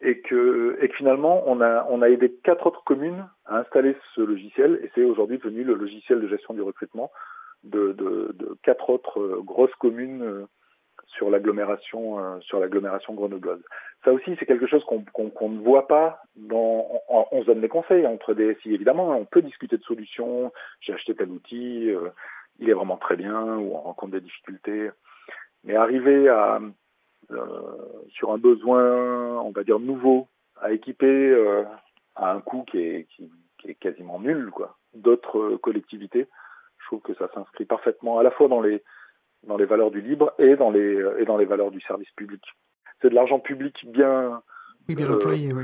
et 0.01 0.19
que, 0.21 0.77
et 0.81 0.89
que 0.89 0.95
finalement 0.95 1.43
on 1.47 1.61
a, 1.61 1.87
on 1.89 2.01
a 2.01 2.09
aidé 2.09 2.31
quatre 2.43 2.67
autres 2.67 2.83
communes 2.83 3.27
à 3.45 3.59
installer 3.59 3.95
ce 4.13 4.21
logiciel 4.21 4.79
et 4.83 4.91
c'est 4.93 5.03
aujourd'hui 5.03 5.37
devenu 5.37 5.63
le 5.63 5.73
logiciel 5.73 6.21
de 6.21 6.27
gestion 6.27 6.53
du 6.53 6.61
recrutement 6.61 7.11
de, 7.65 7.91
de, 7.93 8.31
de 8.33 8.57
quatre 8.63 8.89
autres 8.89 9.19
euh, 9.19 9.41
grosses 9.41 9.75
communes 9.75 10.23
euh, 10.23 10.47
sur 11.07 11.29
l'agglomération 11.29 12.19
euh, 12.19 12.39
sur 12.41 12.59
l'agglomération 12.59 13.13
grenobloise. 13.13 13.61
Ça 14.03 14.13
aussi, 14.13 14.35
c'est 14.39 14.45
quelque 14.45 14.67
chose 14.67 14.83
qu'on 14.85 15.49
ne 15.49 15.59
voit 15.59 15.87
pas. 15.87 16.21
Dans, 16.35 16.87
on, 17.09 17.25
on, 17.31 17.41
se 17.41 17.47
donne 17.47 17.61
des 17.61 17.69
conseils 17.69 18.05
entre 18.05 18.33
DSI, 18.33 18.73
évidemment. 18.73 19.09
On 19.11 19.25
peut 19.25 19.41
discuter 19.41 19.77
de 19.77 19.83
solutions. 19.83 20.51
J'ai 20.79 20.93
acheté 20.93 21.15
tel 21.15 21.29
outil, 21.29 21.89
euh, 21.89 22.09
il 22.59 22.69
est 22.69 22.73
vraiment 22.73 22.97
très 22.97 23.15
bien, 23.15 23.57
ou 23.57 23.73
on 23.73 23.81
rencontre 23.81 24.13
des 24.13 24.21
difficultés. 24.21 24.89
Mais 25.63 25.75
arriver 25.75 26.29
à 26.29 26.59
euh, 27.31 27.75
sur 28.09 28.31
un 28.31 28.37
besoin, 28.37 29.41
on 29.41 29.51
va 29.51 29.63
dire 29.63 29.79
nouveau, 29.79 30.27
à 30.61 30.71
équiper 30.71 31.35
à 32.15 32.31
un 32.31 32.41
coût 32.41 32.63
qui 32.63 32.79
est, 32.79 33.07
qui 33.17 33.31
est 33.67 33.75
quasiment 33.75 34.19
nul, 34.19 34.51
quoi. 34.51 34.77
D'autres 34.93 35.57
collectivités, 35.57 36.27
je 36.85 36.89
trouve 36.89 37.01
que 37.01 37.15
ça 37.15 37.29
s'inscrit 37.33 37.65
parfaitement 37.65 38.19
à 38.19 38.23
la 38.23 38.29
fois 38.29 38.47
dans 38.47 38.61
les, 38.61 38.83
dans 39.43 39.57
les 39.57 39.65
valeurs 39.65 39.89
du 39.89 40.01
libre 40.01 40.33
et 40.37 40.55
dans 40.55 40.69
les, 40.69 41.03
et 41.17 41.25
dans 41.25 41.37
les 41.37 41.45
valeurs 41.45 41.71
du 41.71 41.81
service 41.81 42.11
public. 42.11 42.43
C'est 43.01 43.09
de 43.09 43.15
l'argent 43.15 43.39
public 43.39 43.85
bien, 43.87 44.41
oui, 44.87 44.95
bien 44.95 45.09
euh, 45.09 45.15
employé, 45.15 45.51
oui. 45.51 45.63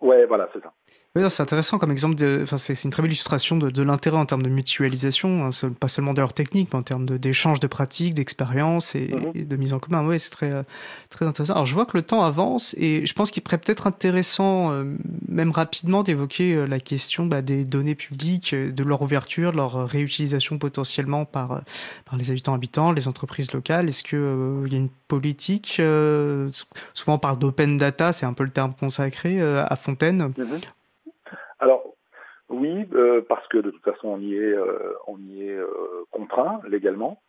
Ouais, 0.00 0.26
voilà, 0.26 0.50
c'est 0.52 0.62
ça. 0.62 0.72
Oui, 1.16 1.24
c'est 1.28 1.42
intéressant 1.42 1.78
comme 1.78 1.90
exemple. 1.90 2.14
De, 2.14 2.38
enfin, 2.44 2.56
c'est 2.56 2.84
une 2.84 2.90
très 2.90 3.02
belle 3.02 3.10
illustration 3.10 3.56
de, 3.56 3.68
de 3.68 3.82
l'intérêt 3.82 4.16
en 4.16 4.26
termes 4.26 4.44
de 4.44 4.48
mutualisation, 4.48 5.46
hein, 5.46 5.70
pas 5.80 5.88
seulement 5.88 6.14
d'ailleurs 6.14 6.34
technique, 6.34 6.68
mais 6.72 6.78
en 6.78 6.84
termes 6.84 7.04
d'échange 7.04 7.58
de, 7.58 7.66
pratiques, 7.66 8.14
d'expériences 8.14 8.94
et, 8.94 9.08
mm-hmm. 9.08 9.30
et, 9.34 9.42
de 9.42 9.56
mise 9.56 9.72
en 9.72 9.80
commun. 9.80 10.06
Oui, 10.06 10.20
c'est 10.20 10.30
très, 10.30 10.64
très 11.08 11.26
intéressant. 11.26 11.54
Alors, 11.54 11.66
je 11.66 11.74
vois 11.74 11.84
que 11.84 11.96
le 11.96 12.02
temps 12.02 12.22
avance 12.22 12.76
et 12.78 13.04
je 13.06 13.12
pense 13.12 13.32
qu'il 13.32 13.42
serait 13.42 13.58
peut-être 13.58 13.88
intéressant, 13.88 14.70
euh, 14.70 14.84
même 15.26 15.50
rapidement, 15.50 16.04
d'évoquer 16.04 16.54
euh, 16.54 16.66
la 16.66 16.78
question 16.78 17.26
bah, 17.26 17.42
des 17.42 17.64
données 17.64 17.96
publiques, 17.96 18.54
euh, 18.54 18.70
de 18.70 18.84
leur 18.84 19.02
ouverture, 19.02 19.50
de 19.50 19.56
leur 19.56 19.88
réutilisation 19.88 20.58
potentiellement 20.58 21.24
par, 21.24 21.62
par 22.04 22.18
les 22.18 22.30
habitants 22.30 22.54
habitants, 22.54 22.92
les 22.92 23.08
entreprises 23.08 23.50
locales. 23.50 23.88
Est-ce 23.88 24.04
qu'il 24.04 24.20
il 24.66 24.72
y 24.72 24.76
a 24.76 24.78
une 24.78 24.90
politique 25.08 25.82
Souvent 26.94 27.14
on 27.14 27.18
parle 27.18 27.40
d'open 27.40 27.78
data, 27.78 28.12
c'est 28.12 28.26
un 28.26 28.32
peu 28.32 28.44
le 28.44 28.50
terme 28.50 28.74
consacré 28.78 29.42
à 29.42 29.74
Fontaine. 29.74 30.20
Alors 30.20 30.60
oui, 32.50 32.86
euh, 32.94 33.22
parce 33.28 33.46
que 33.48 33.58
de 33.58 33.70
toute 33.70 33.82
façon 33.84 34.08
on 34.08 34.20
y 34.20 34.36
est, 34.36 34.52
euh, 34.52 34.92
on 35.06 35.18
y 35.18 35.48
est 35.48 35.56
euh, 35.56 35.66
contraint 36.10 36.60
légalement. 36.68 37.20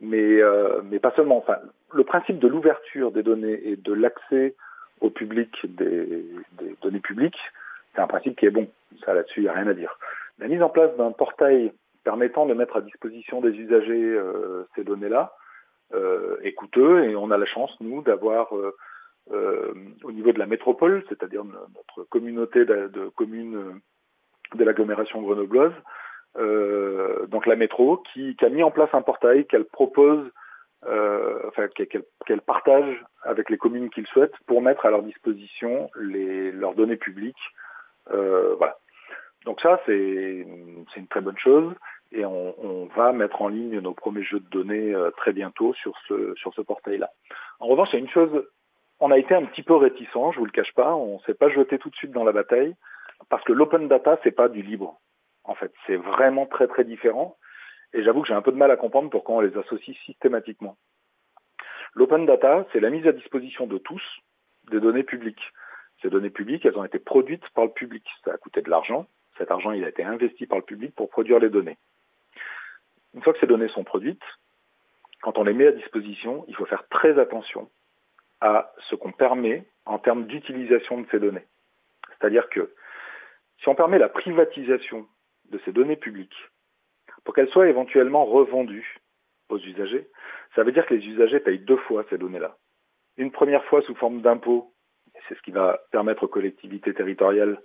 mais, 0.00 0.40
mais 0.90 0.98
pas 0.98 1.12
seulement. 1.16 1.38
Enfin, 1.38 1.58
le 1.92 2.04
principe 2.04 2.38
de 2.38 2.48
l'ouverture 2.48 3.12
des 3.12 3.22
données 3.22 3.60
et 3.64 3.76
de 3.76 3.92
l'accès 3.92 4.54
au 5.00 5.10
public 5.10 5.50
des, 5.64 6.26
des 6.58 6.76
données 6.82 7.00
publiques, 7.00 7.38
c'est 7.94 8.00
un 8.00 8.06
principe 8.06 8.36
qui 8.36 8.46
est 8.46 8.50
bon. 8.50 8.68
Ça, 9.04 9.14
là-dessus, 9.14 9.40
il 9.40 9.44
n'y 9.44 9.48
a 9.48 9.52
rien 9.52 9.66
à 9.66 9.74
dire. 9.74 9.98
La 10.38 10.48
mise 10.48 10.62
en 10.62 10.68
place 10.68 10.94
d'un 10.96 11.12
portail 11.12 11.72
permettant 12.04 12.46
de 12.46 12.54
mettre 12.54 12.76
à 12.76 12.80
disposition 12.80 13.40
des 13.40 13.50
usagers 13.50 14.14
euh, 14.14 14.66
ces 14.74 14.84
données-là 14.84 15.32
euh, 15.94 16.36
est 16.42 16.52
coûteux 16.52 17.04
et 17.04 17.16
on 17.16 17.30
a 17.30 17.38
la 17.38 17.46
chance, 17.46 17.76
nous, 17.80 18.02
d'avoir 18.02 18.54
euh, 18.56 18.76
au 19.30 20.12
niveau 20.12 20.32
de 20.32 20.38
la 20.38 20.46
métropole, 20.46 21.04
c'est-à-dire 21.08 21.44
notre 21.44 22.08
communauté 22.08 22.64
de, 22.64 23.08
communes 23.16 23.80
de 24.54 24.64
l'agglomération 24.64 25.22
grenobloise, 25.22 25.72
donc 26.36 27.46
la 27.46 27.56
métro, 27.56 28.02
qui, 28.12 28.36
a 28.42 28.48
mis 28.48 28.62
en 28.62 28.70
place 28.70 28.90
un 28.92 29.02
portail 29.02 29.46
qu'elle 29.46 29.64
propose, 29.64 30.30
enfin 30.82 31.68
qu'elle 31.68 32.40
partage 32.42 33.02
avec 33.22 33.48
les 33.48 33.56
communes 33.56 33.88
qu'ils 33.88 34.06
souhaitent 34.06 34.38
pour 34.46 34.60
mettre 34.60 34.84
à 34.84 34.90
leur 34.90 35.02
disposition 35.02 35.90
leurs 35.94 36.74
données 36.74 36.96
publiques. 36.96 37.52
voilà. 38.10 38.76
Donc 39.44 39.60
ça, 39.60 39.80
c'est 39.86 40.46
une 40.96 41.06
très 41.08 41.20
bonne 41.20 41.38
chose 41.38 41.74
et 42.14 42.24
on, 42.24 42.88
va 42.96 43.12
mettre 43.12 43.42
en 43.42 43.48
ligne 43.48 43.80
nos 43.80 43.92
premiers 43.92 44.22
jeux 44.22 44.38
de 44.38 44.48
données 44.48 44.94
euh, 44.94 45.10
très 45.10 45.32
bientôt 45.32 45.74
sur 45.74 45.94
ce, 46.06 46.34
sur 46.36 46.54
ce 46.54 46.60
portail-là. 46.60 47.10
En 47.58 47.66
revanche, 47.66 47.88
il 47.92 47.96
y 47.96 47.96
a 47.96 48.00
une 48.00 48.08
chose, 48.08 48.30
on 49.00 49.10
a 49.10 49.18
été 49.18 49.34
un 49.34 49.44
petit 49.44 49.62
peu 49.62 49.74
réticent, 49.74 50.32
je 50.32 50.38
vous 50.38 50.44
le 50.44 50.50
cache 50.50 50.72
pas, 50.74 50.94
on 50.94 51.18
s'est 51.20 51.34
pas 51.34 51.48
jeté 51.48 51.78
tout 51.78 51.90
de 51.90 51.96
suite 51.96 52.12
dans 52.12 52.24
la 52.24 52.32
bataille 52.32 52.74
parce 53.28 53.44
que 53.44 53.52
l'open 53.52 53.88
data, 53.88 54.18
c'est 54.22 54.32
pas 54.32 54.48
du 54.48 54.62
libre. 54.62 55.00
En 55.44 55.54
fait, 55.54 55.72
c'est 55.86 55.96
vraiment 55.96 56.46
très 56.46 56.66
très 56.66 56.84
différent 56.84 57.36
et 57.92 58.02
j'avoue 58.02 58.22
que 58.22 58.28
j'ai 58.28 58.34
un 58.34 58.42
peu 58.42 58.52
de 58.52 58.56
mal 58.56 58.70
à 58.70 58.76
comprendre 58.76 59.10
pourquoi 59.10 59.36
on 59.36 59.40
les 59.40 59.56
associe 59.56 59.96
systématiquement. 60.04 60.76
L'open 61.94 62.26
data, 62.26 62.66
c'est 62.72 62.80
la 62.80 62.90
mise 62.90 63.06
à 63.06 63.12
disposition 63.12 63.66
de 63.66 63.78
tous 63.78 64.02
des 64.70 64.80
données 64.80 65.04
publiques. 65.04 65.52
Ces 66.02 66.10
données 66.10 66.30
publiques, 66.30 66.66
elles 66.66 66.76
ont 66.76 66.84
été 66.84 66.98
produites 66.98 67.48
par 67.50 67.64
le 67.64 67.70
public. 67.70 68.04
Ça 68.24 68.32
a 68.32 68.36
coûté 68.36 68.62
de 68.62 68.70
l'argent, 68.70 69.06
cet 69.38 69.50
argent, 69.50 69.72
il 69.72 69.84
a 69.84 69.88
été 69.88 70.02
investi 70.02 70.46
par 70.46 70.58
le 70.58 70.64
public 70.64 70.94
pour 70.94 71.08
produire 71.08 71.38
les 71.38 71.50
données. 71.50 71.78
Une 73.14 73.22
fois 73.22 73.32
que 73.32 73.38
ces 73.38 73.46
données 73.46 73.68
sont 73.68 73.84
produites, 73.84 74.22
quand 75.22 75.38
on 75.38 75.44
les 75.44 75.54
met 75.54 75.66
à 75.66 75.72
disposition, 75.72 76.44
il 76.48 76.56
faut 76.56 76.66
faire 76.66 76.86
très 76.88 77.18
attention 77.18 77.70
à 78.40 78.72
ce 78.88 78.94
qu'on 78.94 79.12
permet 79.12 79.64
en 79.86 79.98
termes 79.98 80.26
d'utilisation 80.26 81.00
de 81.00 81.06
ces 81.10 81.18
données. 81.18 81.46
C'est-à-dire 82.08 82.48
que 82.48 82.74
si 83.58 83.68
on 83.68 83.74
permet 83.74 83.98
la 83.98 84.08
privatisation 84.08 85.06
de 85.50 85.58
ces 85.64 85.72
données 85.72 85.96
publiques 85.96 86.36
pour 87.24 87.34
qu'elles 87.34 87.48
soient 87.48 87.68
éventuellement 87.68 88.24
revendues 88.24 88.98
aux 89.48 89.58
usagers, 89.58 90.08
ça 90.54 90.62
veut 90.62 90.72
dire 90.72 90.86
que 90.86 90.94
les 90.94 91.06
usagers 91.06 91.40
payent 91.40 91.58
deux 91.58 91.76
fois 91.76 92.04
ces 92.10 92.18
données-là. 92.18 92.56
Une 93.16 93.30
première 93.30 93.64
fois 93.66 93.82
sous 93.82 93.94
forme 93.94 94.22
d'impôt, 94.22 94.72
c'est 95.28 95.36
ce 95.36 95.42
qui 95.42 95.52
va 95.52 95.80
permettre 95.92 96.24
aux 96.24 96.28
collectivités 96.28 96.94
territoriales 96.94 97.60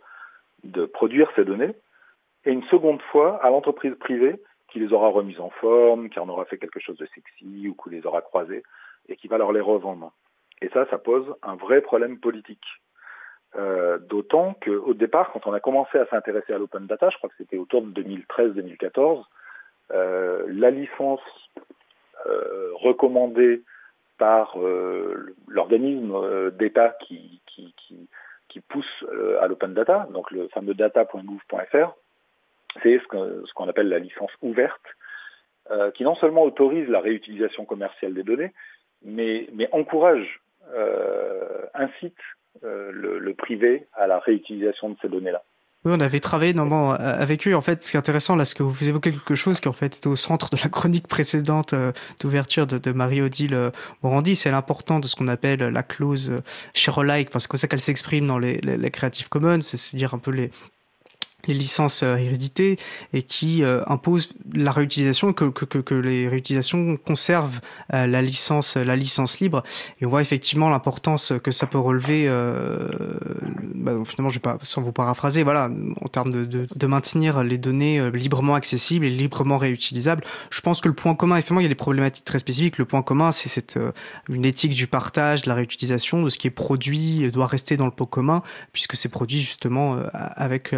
de 0.64 0.86
produire 0.86 1.32
ces 1.36 1.46
données, 1.46 1.74
et 2.46 2.52
une 2.52 2.64
seconde 2.64 3.02
fois 3.04 3.44
à 3.44 3.50
l'entreprise 3.50 3.96
privée 3.96 4.42
qui 4.72 4.80
les 4.80 4.94
aura 4.94 5.10
remises 5.10 5.40
en 5.40 5.50
forme, 5.50 6.10
qui 6.10 6.20
en 6.20 6.30
aura 6.30 6.46
fait 6.46 6.58
quelque 6.58 6.80
chose 6.80 6.98
de 6.98 7.06
sexy 7.08 7.68
ou 7.68 7.76
qui 7.76 7.90
les 7.90 8.06
aura 8.06 8.22
croisées 8.22 8.64
et 9.08 9.16
qui 9.16 9.28
va 9.28 9.38
leur 9.38 9.52
les 9.52 9.62
revendre. 9.62 10.14
Et 10.62 10.70
ça, 10.70 10.86
ça 10.90 10.98
pose 10.98 11.26
un 11.42 11.56
vrai 11.56 11.82
problème 11.82 12.20
politique. 12.20 12.66
Euh, 13.56 13.98
D'autant 13.98 14.56
qu'au 14.64 14.94
départ, 14.94 15.32
quand 15.32 15.48
on 15.48 15.54
a 15.54 15.60
commencé 15.60 15.98
à 15.98 16.06
s'intéresser 16.08 16.54
à 16.54 16.58
l'open 16.58 16.86
data, 16.86 17.10
je 17.10 17.18
crois 17.18 17.30
que 17.30 17.36
c'était 17.38 17.58
autour 17.58 17.82
de 17.82 18.02
2013-2014, 18.02 19.24
euh, 19.92 20.46
la 20.48 20.70
licence 20.70 21.22
euh, 22.28 22.72
recommandée 22.76 23.64
par 24.18 24.58
l'organisme 25.48 26.52
d'État 26.52 26.90
qui, 27.00 27.42
pousse 28.68 29.06
à 29.40 29.48
l'open 29.48 29.74
data, 29.74 30.10
donc 30.12 30.30
le 30.32 30.50
fameux 30.50 30.74
data.gouv.fr, 30.74 31.96
c'est 32.84 33.00
ce 33.00 33.54
qu'on 33.54 33.70
appelle 33.70 33.88
la 33.88 34.00
licence 34.00 34.32
ouverte, 34.42 34.84
qui 35.94 36.04
non 36.04 36.16
seulement 36.16 36.44
autorise 36.44 36.90
la 36.90 37.00
réutilisation 37.00 37.64
commerciale 37.64 38.14
des 38.14 38.24
données, 38.24 38.54
mais, 39.04 39.48
encourage, 39.72 40.42
incite 41.74 42.18
euh, 42.66 42.92
le, 42.92 43.34
privé 43.36 43.88
à 43.94 44.08
la 44.08 44.20
réutilisation 44.20 44.90
de 44.90 44.96
ces 45.02 45.08
données-là. 45.08 45.42
Oui, 45.86 45.94
on 45.96 46.00
avait 46.02 46.20
travaillé 46.20 46.54
normalement 46.54 46.92
avec 46.92 47.48
eux. 47.48 47.56
En 47.56 47.62
fait, 47.62 47.82
ce 47.84 47.92
qui 47.92 47.96
est 47.96 48.00
intéressant, 48.00 48.36
là, 48.36 48.44
c'est 48.44 48.58
que 48.58 48.64
vous 48.64 48.90
évoquez 48.90 49.12
quelque 49.12 49.36
chose 49.36 49.62
qui 49.62 49.70
en 49.70 49.74
fait 49.74 49.96
était 49.96 50.08
au 50.08 50.18
centre 50.18 50.50
de 50.50 50.58
la 50.62 50.68
chronique 50.68 51.08
précédente 51.08 51.72
euh, 51.72 51.94
d'ouverture 52.20 52.68
de, 52.68 52.92
Marie-Odile 52.92 53.54
euh, 53.54 53.72
Morandi. 54.04 54.36
C'est 54.36 54.52
l'important 54.52 55.00
de 55.00 55.08
ce 55.08 55.16
qu'on 55.16 55.30
appelle 55.30 55.60
la 55.60 55.84
clause 55.84 56.30
euh, 56.32 56.42
share 56.74 57.00
alike. 57.00 57.30
Enfin, 57.30 57.40
c'est 57.40 57.48
comme 57.48 57.60
ça 57.60 57.70
qu'elle 57.70 57.80
s'exprime 57.80 58.28
dans 58.28 58.40
les, 58.40 58.56
les, 58.56 58.76
les 58.76 58.92
Creative 58.92 59.30
Commons. 59.30 59.62
C'est-à-dire 59.62 60.14
un 60.14 60.20
peu 60.20 60.32
les, 60.32 60.52
les 61.48 61.54
licences 61.54 62.04
héréditées 62.04 62.78
et 63.14 63.24
qui 63.24 63.64
euh, 63.64 63.84
imposent 63.88 64.34
la 64.54 64.72
réutilisation 64.72 65.34
que, 65.34 65.46
que, 65.46 65.66
que, 65.66 65.96
les 65.96 66.28
réutilisations 66.28 66.98
conservent 66.98 67.60
euh, 67.94 68.08
la 68.08 68.22
licence 68.22 68.78
la 68.78 68.96
licence 68.96 69.40
libre. 69.40 69.64
Et 70.02 70.06
on 70.06 70.10
voit 70.10 70.22
effectivement 70.22 70.70
l'importance 70.70 71.34
que 71.44 71.52
ça 71.52 71.68
peut 71.68 71.78
relever 71.78 72.26
euh, 72.28 72.88
bah, 73.80 73.94
finalement 74.06 74.30
je 74.30 74.36
vais 74.36 74.42
pas 74.42 74.58
sans 74.62 74.82
vous 74.82 74.92
paraphraser 74.92 75.44
voilà 75.44 75.70
en 76.02 76.08
termes 76.08 76.32
de, 76.32 76.46
de, 76.46 76.68
de, 76.74 76.88
maintenir 76.88 77.44
les 77.44 77.58
données 77.58 78.00
euh, 78.00 78.10
librement 78.10 78.56
accessibles 78.56 79.06
et 79.06 79.10
librement 79.10 79.58
réutilisables. 79.58 80.24
Je 80.50 80.62
pense 80.62 80.82
que 80.82 80.88
le 80.88 80.96
point 80.96 81.16
commun 81.16 81.36
effectivement 81.36 81.62
il 81.62 81.64
y 81.64 81.66
a 81.66 81.70
des 81.70 81.76
problématiques 81.76 82.26
très 82.26 82.40
spécifiques. 82.40 82.78
Le 82.78 82.86
point 82.86 83.02
commun 83.02 83.32
c'est 83.32 83.50
cette 83.50 83.78
euh, 83.78 83.92
une 84.28 84.46
éthique 84.46 84.74
du 84.74 84.88
partage 84.88 85.44
de 85.44 85.50
la 85.50 85.56
réutilisation 85.56 86.24
de 86.24 86.30
ce 86.30 86.38
qui 86.38 86.48
est 86.48 86.52
produit 86.52 87.32
doit 87.32 87.48
rester 87.48 87.78
dans 87.78 87.86
le 87.86 87.92
pot 87.92 88.06
commun 88.06 88.42
puisque 88.74 88.96
c'est 88.96 89.10
produit 89.10 89.40
justement 89.40 89.96
euh, 89.96 90.08
avec 90.14 90.76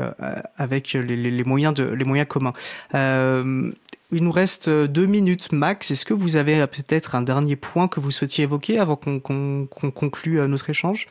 avec 0.58 0.93
les, 0.93 1.04
les, 1.04 1.32
les, 1.32 1.43
moyens 1.43 1.74
de 1.74 1.84
les 1.84 2.06
moyens 2.06 2.28
communs. 2.28 2.54
Euh, 2.95 3.72
il 4.12 4.24
nous 4.24 4.32
reste 4.32 4.70
deux 4.70 5.06
minutes 5.06 5.52
max. 5.52 5.91
Est-ce 5.91 6.06
que 6.06 6.14
vous 6.14 6.36
avez 6.36 6.66
peut-être 6.68 7.16
un 7.16 7.22
dernier 7.22 7.56
point 7.56 7.88
que 7.88 7.99
vous 7.99 8.12
souhaitiez 8.12 8.43
évoquer 8.43 8.80
avant 8.80 8.95
qu'on 8.95 9.20
qu 9.20 9.68
qu 9.70 9.91
conclue 9.91 10.45
notre 10.47 10.70
échange? 10.70 11.08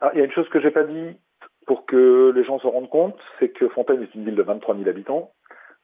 Ah, 0.00 0.10
Il 0.14 0.18
y 0.18 0.22
a 0.22 0.24
une 0.24 0.32
chose 0.32 0.48
que 0.50 0.60
j'ai 0.60 0.70
pas 0.70 0.84
dit 0.84 1.16
pour 1.66 1.84
que 1.84 2.32
les 2.34 2.44
gens 2.44 2.58
se 2.60 2.66
rendent 2.66 2.88
compte, 2.88 3.18
c'est 3.38 3.48
que 3.48 3.68
Fontaine 3.68 4.02
est 4.02 4.14
une 4.14 4.24
ville 4.24 4.36
de 4.36 4.42
23 4.42 4.76
000 4.76 4.88
habitants. 4.88 5.32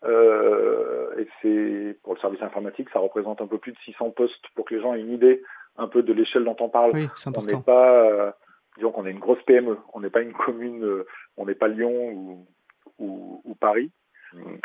Euh, 0.05 1.17
et 1.19 1.29
c'est 1.41 1.99
pour 2.03 2.15
le 2.15 2.21
service 2.21 2.43
informatique, 2.43 2.89
ça 2.93 2.99
représente 2.99 3.41
un 3.41 3.47
peu 3.47 3.59
plus 3.59 3.73
de 3.73 3.79
600 3.85 4.11
postes 4.11 4.45
pour 4.55 4.65
que 4.65 4.75
les 4.75 4.81
gens 4.81 4.95
aient 4.95 5.01
une 5.01 5.13
idée 5.13 5.43
un 5.77 5.87
peu 5.87 6.03
de 6.03 6.13
l'échelle 6.13 6.45
dont 6.45 6.57
on 6.61 6.69
parle. 6.69 6.93
Oui, 6.95 7.09
on 7.27 7.43
n'est 7.43 7.63
pas, 7.63 8.05
euh, 8.05 8.31
disons 8.77 8.91
qu'on 8.91 9.07
est 9.07 9.11
une 9.11 9.21
grosse 9.21 9.43
PME, 9.45 9.79
on 9.93 10.01
n'est 10.01 10.11
pas 10.11 10.23
une 10.23 10.33
commune, 10.33 10.85
euh, 10.85 11.07
on 11.37 11.47
n'est 11.47 11.55
pas 11.55 11.69
Lyon 11.69 12.11
ou, 12.11 12.47
ou, 13.03 13.43
ou 13.45 13.55
Paris. 13.55 13.91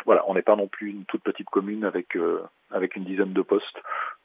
Voilà, 0.06 0.24
on 0.26 0.34
n'est 0.34 0.42
pas 0.42 0.56
non 0.56 0.66
plus 0.66 0.90
une 0.90 1.04
toute 1.04 1.22
petite 1.22 1.50
commune 1.50 1.84
avec 1.84 2.16
euh, 2.16 2.42
avec 2.70 2.96
une 2.96 3.04
dizaine 3.04 3.34
de 3.34 3.42
postes. 3.42 3.78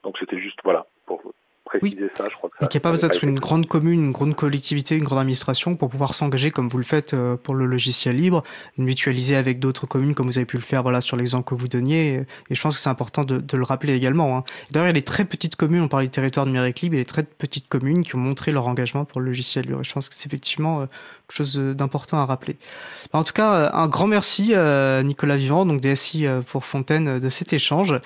Donc 0.03 0.17
c'était 0.17 0.39
juste 0.39 0.59
voilà 0.63 0.85
pour 1.05 1.33
préciser 1.63 2.03
oui. 2.03 2.09
ça, 2.17 2.25
je 2.29 2.35
crois 2.35 2.49
que 2.49 2.57
ça. 2.59 2.65
Et 2.65 2.67
qu'il 2.67 2.77
n'y 2.77 2.81
a 2.81 2.85
pas 2.85 2.91
besoin 2.91 3.09
d'être 3.09 3.23
une 3.23 3.39
grande 3.39 3.67
commune, 3.67 4.05
une 4.05 4.11
grande 4.11 4.35
collectivité, 4.35 4.95
une 4.95 5.03
grande 5.03 5.19
administration 5.19 5.75
pour 5.75 5.89
pouvoir 5.89 6.13
s'engager 6.13 6.51
comme 6.51 6.69
vous 6.69 6.77
le 6.77 6.83
faites 6.83 7.13
euh, 7.13 7.37
pour 7.37 7.55
le 7.55 7.65
logiciel 7.65 8.17
libre, 8.17 8.43
mutualiser 8.77 9.35
avec 9.35 9.59
d'autres 9.59 9.85
communes 9.85 10.13
comme 10.13 10.27
vous 10.27 10.37
avez 10.37 10.45
pu 10.45 10.57
le 10.57 10.63
faire 10.63 10.83
voilà 10.83 11.01
sur 11.01 11.17
l'exemple 11.17 11.47
que 11.47 11.55
vous 11.55 11.67
donniez. 11.67 12.25
Et 12.49 12.55
je 12.55 12.61
pense 12.61 12.75
que 12.75 12.81
c'est 12.81 12.89
important 12.89 13.23
de, 13.23 13.37
de, 13.37 13.57
le 13.57 13.63
rappeler 13.63 13.93
également. 13.93 14.37
Hein. 14.37 14.43
D'ailleurs, 14.71 14.87
il 14.87 14.89
y 14.89 14.91
a 14.91 14.93
des 14.93 15.01
très 15.03 15.25
petites 15.25 15.55
communes, 15.55 15.81
on 15.81 15.87
parlait 15.87 16.07
du 16.07 16.11
territoire 16.11 16.45
numérique 16.45 16.81
libre, 16.81 16.95
il 16.95 16.99
y 16.99 17.01
a 17.01 17.03
des 17.03 17.09
très 17.09 17.23
petites 17.23 17.67
communes 17.67 18.03
qui 18.03 18.15
ont 18.15 18.19
montré 18.19 18.51
leur 18.51 18.67
engagement 18.67 19.05
pour 19.05 19.21
le 19.21 19.27
logiciel 19.27 19.65
libre. 19.65 19.81
Et 19.81 19.83
je 19.83 19.93
pense 19.93 20.09
que 20.09 20.15
c'est 20.15 20.27
effectivement 20.27 20.81
euh, 20.81 20.85
quelque 21.27 21.37
chose 21.37 21.57
d'important 21.57 22.17
à 22.17 22.25
rappeler. 22.25 22.57
En 23.13 23.23
tout 23.23 23.33
cas, 23.33 23.71
un 23.73 23.87
grand 23.87 24.07
merci 24.07 24.51
euh, 24.53 25.03
Nicolas 25.03 25.37
Vivant, 25.37 25.65
donc 25.65 25.81
DSI 25.81 26.25
pour 26.47 26.65
Fontaine, 26.65 27.19
de 27.19 27.29
cet 27.29 27.53
échange. 27.53 27.99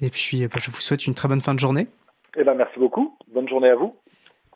Et 0.00 0.10
puis, 0.10 0.46
bah, 0.48 0.58
je 0.60 0.70
vous 0.70 0.80
souhaite 0.80 1.06
une 1.06 1.14
très 1.14 1.28
bonne 1.28 1.40
fin 1.40 1.54
de 1.54 1.60
journée. 1.60 1.86
Eh 2.36 2.44
ben, 2.44 2.54
merci 2.54 2.78
beaucoup. 2.78 3.16
Bonne 3.32 3.48
journée 3.48 3.68
à 3.68 3.76
vous. 3.76 3.94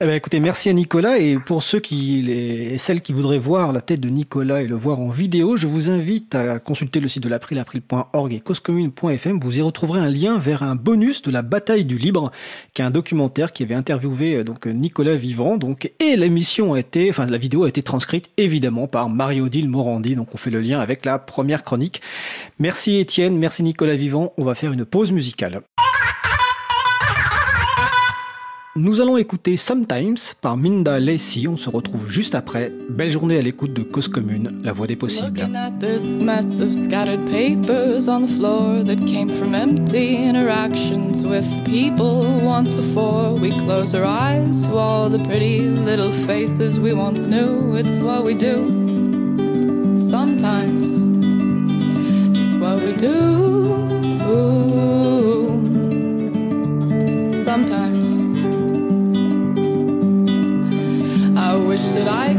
Eh 0.00 0.06
ben, 0.06 0.14
écoutez, 0.14 0.38
merci 0.38 0.68
à 0.68 0.72
Nicolas. 0.72 1.18
Et 1.18 1.38
pour 1.38 1.64
ceux 1.64 1.80
qui, 1.80 2.22
les, 2.22 2.78
celles 2.78 3.02
qui 3.02 3.12
voudraient 3.12 3.38
voir 3.38 3.72
la 3.72 3.80
tête 3.80 3.98
de 3.98 4.08
Nicolas 4.08 4.62
et 4.62 4.68
le 4.68 4.76
voir 4.76 5.00
en 5.00 5.08
vidéo, 5.08 5.56
je 5.56 5.66
vous 5.66 5.90
invite 5.90 6.36
à 6.36 6.60
consulter 6.60 7.00
le 7.00 7.08
site 7.08 7.24
de 7.24 7.28
l'April, 7.28 7.58
april.org 7.58 8.32
et 8.32 8.38
causecommune.fm. 8.38 9.40
Vous 9.40 9.58
y 9.58 9.60
retrouverez 9.60 9.98
un 9.98 10.08
lien 10.08 10.38
vers 10.38 10.62
un 10.62 10.76
bonus 10.76 11.22
de 11.22 11.32
la 11.32 11.42
bataille 11.42 11.84
du 11.84 11.98
libre, 11.98 12.30
qui 12.74 12.82
est 12.82 12.84
un 12.84 12.90
documentaire 12.90 13.52
qui 13.52 13.64
avait 13.64 13.74
interviewé 13.74 14.44
donc 14.44 14.66
Nicolas 14.66 15.16
Vivant. 15.16 15.56
Donc, 15.56 15.90
et 15.98 16.14
l'émission 16.14 16.74
a 16.74 16.78
été, 16.78 17.10
enfin, 17.10 17.26
la 17.26 17.38
vidéo 17.38 17.64
a 17.64 17.68
été 17.68 17.82
transcrite 17.82 18.30
évidemment 18.36 18.86
par 18.86 19.08
Marie-Odile 19.08 19.68
Morandi. 19.68 20.14
Donc, 20.14 20.28
on 20.32 20.36
fait 20.36 20.50
le 20.50 20.60
lien 20.60 20.78
avec 20.78 21.04
la 21.04 21.18
première 21.18 21.64
chronique. 21.64 22.02
Merci 22.60 22.98
Étienne, 22.98 23.36
merci 23.36 23.64
Nicolas 23.64 23.96
Vivant. 23.96 24.32
On 24.38 24.44
va 24.44 24.54
faire 24.54 24.72
une 24.72 24.84
pause 24.84 25.10
musicale. 25.10 25.60
Nous 28.80 29.00
allons 29.00 29.16
écouter 29.16 29.56
Sometimes 29.56 30.36
par 30.40 30.56
Minda 30.56 31.00
Lacey. 31.00 31.48
On 31.48 31.56
se 31.56 31.68
retrouve 31.68 32.08
juste 32.08 32.36
après. 32.36 32.72
Belle 32.88 33.10
journée 33.10 33.36
à 33.36 33.42
l'écoute 33.42 33.72
de 33.72 33.82
Cause 33.82 34.06
Commune, 34.06 34.60
la 34.62 34.72
voix 34.72 34.86
des 34.86 34.94
possibles. 34.94 35.48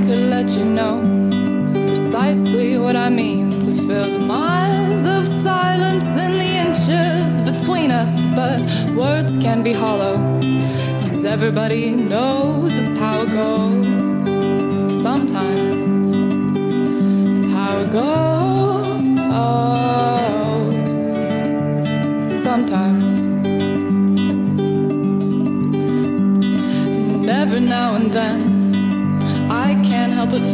Could 0.09 0.27
let 0.31 0.49
you 0.49 0.65
know 0.65 0.95
precisely 1.85 2.79
what 2.79 2.95
I 2.95 3.09
mean 3.09 3.51
to 3.59 3.71
fill 3.87 4.11
the 4.11 4.25
miles 4.25 5.05
of 5.05 5.27
silence 5.43 6.03
and 6.17 6.33
the 6.33 6.51
inches 6.65 7.39
between 7.41 7.91
us. 7.91 8.09
But 8.33 8.59
words 8.95 9.37
can 9.37 9.61
be 9.61 9.71
hollow, 9.71 10.17
'cause 10.99 11.23
everybody 11.25 11.91
knows 11.91 12.73
it's 12.75 12.97
how 12.97 13.21
it 13.21 13.31
goes. 13.31 13.68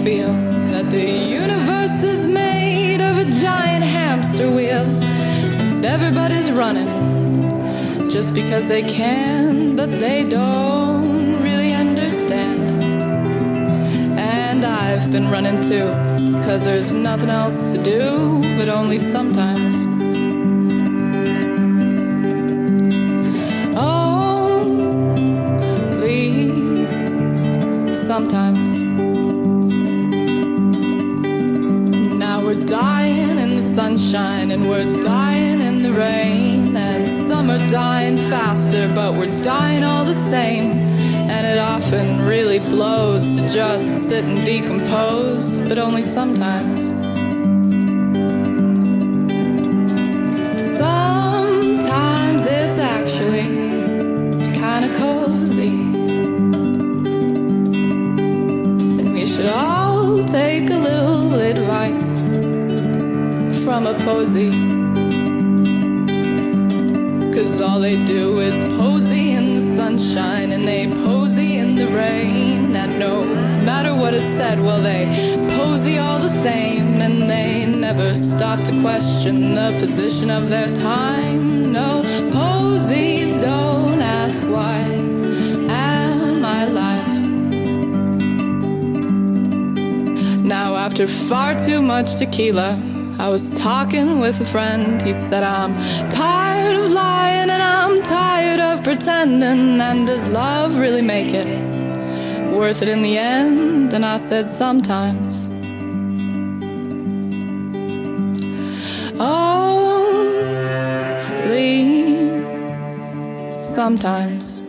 Feel 0.06 0.34
that 0.70 0.92
the 0.92 1.02
universe 1.02 2.04
is 2.04 2.28
made 2.28 3.02
of 3.02 3.18
a 3.18 3.26
giant 3.42 3.84
hamster 3.84 4.52
wheel. 4.52 4.86
And 5.72 5.84
everybody's 5.84 6.52
running 6.52 6.92
just 8.12 8.32
because 8.36 8.68
they 8.68 8.84
can, 8.84 9.76
but 9.76 9.90
they 9.90 10.24
don't 10.24 11.42
really 11.42 11.74
understand. 11.74 12.70
And 14.20 14.64
I've 14.64 15.10
been 15.10 15.32
running 15.32 15.60
too, 15.68 15.88
cause 16.46 16.66
there's 16.66 16.92
nothing 16.92 17.32
else 17.32 17.74
to 17.74 17.84
do, 17.84 18.42
but 18.60 18.70
only 18.70 19.00
sometimes. 19.00 19.74
Only 23.76 24.76
sometimes. 28.06 28.65
Same. 40.30 40.72
And 41.30 41.46
it 41.46 41.58
often 41.58 42.26
really 42.26 42.60
blows 42.60 43.24
to 43.38 43.50
just 43.50 44.08
sit 44.08 44.24
and 44.24 44.46
decompose, 44.46 45.58
but 45.68 45.78
only 45.78 46.04
sometimes. 46.04 46.88
Sometimes 50.78 52.44
it's 52.46 52.78
actually 52.78 53.48
kinda 54.62 54.90
cozy. 54.98 55.76
And 59.00 59.14
we 59.14 59.26
should 59.26 59.50
all 59.50 60.24
take 60.26 60.70
a 60.70 60.80
little 60.90 61.34
advice 61.54 62.20
from 63.64 63.88
a 63.88 63.96
posy. 64.06 64.52
Cause 67.34 67.60
all 67.60 67.80
they 67.80 67.98
do 68.06 68.25
said, 74.56 74.64
well, 74.64 74.82
they 74.82 75.06
posy 75.58 75.98
all 75.98 76.20
the 76.20 76.34
same. 76.44 77.02
And 77.02 77.30
they 77.30 77.66
never 77.66 78.16
stop 78.16 78.60
to 78.66 78.82
question 78.82 79.56
the 79.56 79.76
position 79.80 80.30
of 80.30 80.50
their 80.50 80.68
time. 80.76 81.72
No, 81.72 82.04
posies 82.32 83.42
don't 83.42 84.02
ask 84.02 84.42
why 84.44 84.80
am 85.70 86.46
I. 86.46 86.66
Now, 90.46 90.76
after 90.76 91.08
far 91.08 91.58
too 91.58 91.82
much 91.82 92.18
tequila, 92.18 92.80
I 93.18 93.30
was 93.30 93.52
talking 93.52 94.20
with 94.20 94.40
a 94.42 94.46
friend. 94.46 95.02
He 95.02 95.12
said, 95.12 95.44
I'm 95.44 95.74
tired 96.12 96.76
of 96.76 96.92
lying 96.92 97.50
and 97.50 97.64
I'm 97.64 98.04
tired 98.04 98.60
of 98.60 98.84
pretending. 98.84 99.82
And 99.82 100.06
does 100.06 100.28
love 100.28 100.78
really 100.78 101.02
make 101.02 101.34
it 101.34 101.48
worth 102.54 102.84
it 102.84 102.88
in 102.88 103.02
the 103.02 103.18
end? 103.18 103.75
And 103.94 104.06
I 104.06 104.18
said, 104.18 104.50
Sometimes. 104.50 105.50
Sometimes. 113.76 114.62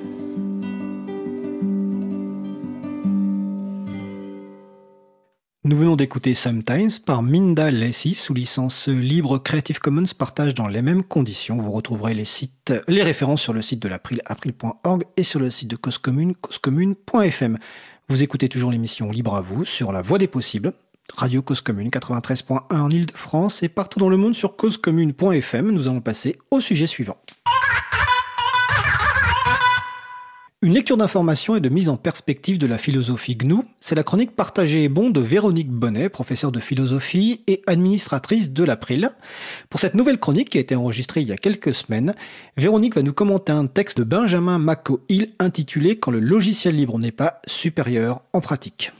Nous 5.65 5.77
venons 5.77 5.97
d'écouter 5.97 6.35
Sometimes 6.35 6.91
par 7.05 7.23
Minda 7.23 7.71
Lacey 7.71 8.15
sous 8.15 8.35
licence 8.35 8.89
libre 8.89 9.39
Creative 9.39 9.79
Commons 9.79 10.05
partage 10.17 10.55
dans 10.55 10.69
les 10.69 10.83
mêmes 10.83 11.03
conditions. 11.03 11.57
Vous 11.57 11.73
retrouverez 11.73 12.15
les 12.15 12.25
sites, 12.25 12.73
les 12.89 13.03
références 13.03 13.43
sur 13.43 13.53
le 13.53 13.63
site 13.63 13.81
de 13.81 13.89
l'April, 13.89 14.21
april.org 14.27 15.05
et 15.17 15.23
sur 15.23 15.41
le 15.41 15.51
site 15.51 15.69
de 15.69 15.77
Cause 15.77 15.99
Commune, 15.99 16.35
causecommune.fm. 16.35 17.59
Vous 18.09 18.23
écoutez 18.23 18.49
toujours 18.49 18.71
l'émission 18.71 19.11
Libre 19.11 19.35
à 19.35 19.41
vous 19.41 19.65
sur 19.65 19.91
la 19.91 20.01
voie 20.01 20.19
des 20.19 20.29
possibles. 20.29 20.73
Radio 21.13 21.43
Cause 21.43 21.61
Commune 21.61 21.89
93.1 21.89 22.63
en 22.71 22.89
Ile-de-France 22.89 23.65
et 23.65 23.69
partout 23.69 23.99
dans 23.99 24.09
le 24.09 24.17
monde 24.17 24.33
sur 24.33 24.55
causecommune.fm. 24.55 25.73
Nous 25.73 25.89
allons 25.89 26.01
passer 26.01 26.39
au 26.53 26.61
sujet 26.61 26.87
suivant. 26.87 27.17
Une 30.63 30.73
lecture 30.73 30.97
d'information 30.97 31.55
et 31.55 31.61
de 31.61 31.69
mise 31.69 31.91
en 31.91 31.99
perspective 31.99 32.57
de 32.57 32.67
la 32.67 32.79
philosophie 32.79 33.37
GNU, 33.37 33.57
c'est 33.79 33.95
la 33.95 34.03
chronique 34.03 34.35
partagée 34.35 34.85
et 34.85 34.89
bon 34.89 35.11
de 35.11 35.21
Véronique 35.21 35.71
Bonnet, 35.71 36.09
professeure 36.09 36.51
de 36.51 36.61
philosophie 36.61 37.43
et 37.47 37.61
administratrice 37.67 38.51
de 38.51 38.65
l'April. 38.65 39.11
Pour 39.69 39.81
cette 39.81 39.95
nouvelle 39.95 40.19
chronique 40.19 40.49
qui 40.49 40.57
a 40.57 40.63
été 40.63 40.75
enregistrée 40.75 41.21
il 41.21 41.29
y 41.29 41.33
a 41.33 41.37
quelques 41.37 41.75
semaines, 41.75 42.15
Véronique 42.57 42.95
va 42.95 43.03
nous 43.03 43.13
commenter 43.13 43.53
un 43.53 43.67
texte 43.67 43.99
de 43.99 44.05
Benjamin 44.05 44.59
Mako-Hill 44.59 45.35
intitulé 45.39 45.99
Quand 45.99 46.11
le 46.11 46.21
logiciel 46.21 46.75
libre 46.75 46.99
n'est 46.99 47.13
pas 47.13 47.43
supérieur 47.47 48.23
en 48.33 48.41
pratique. 48.41 48.93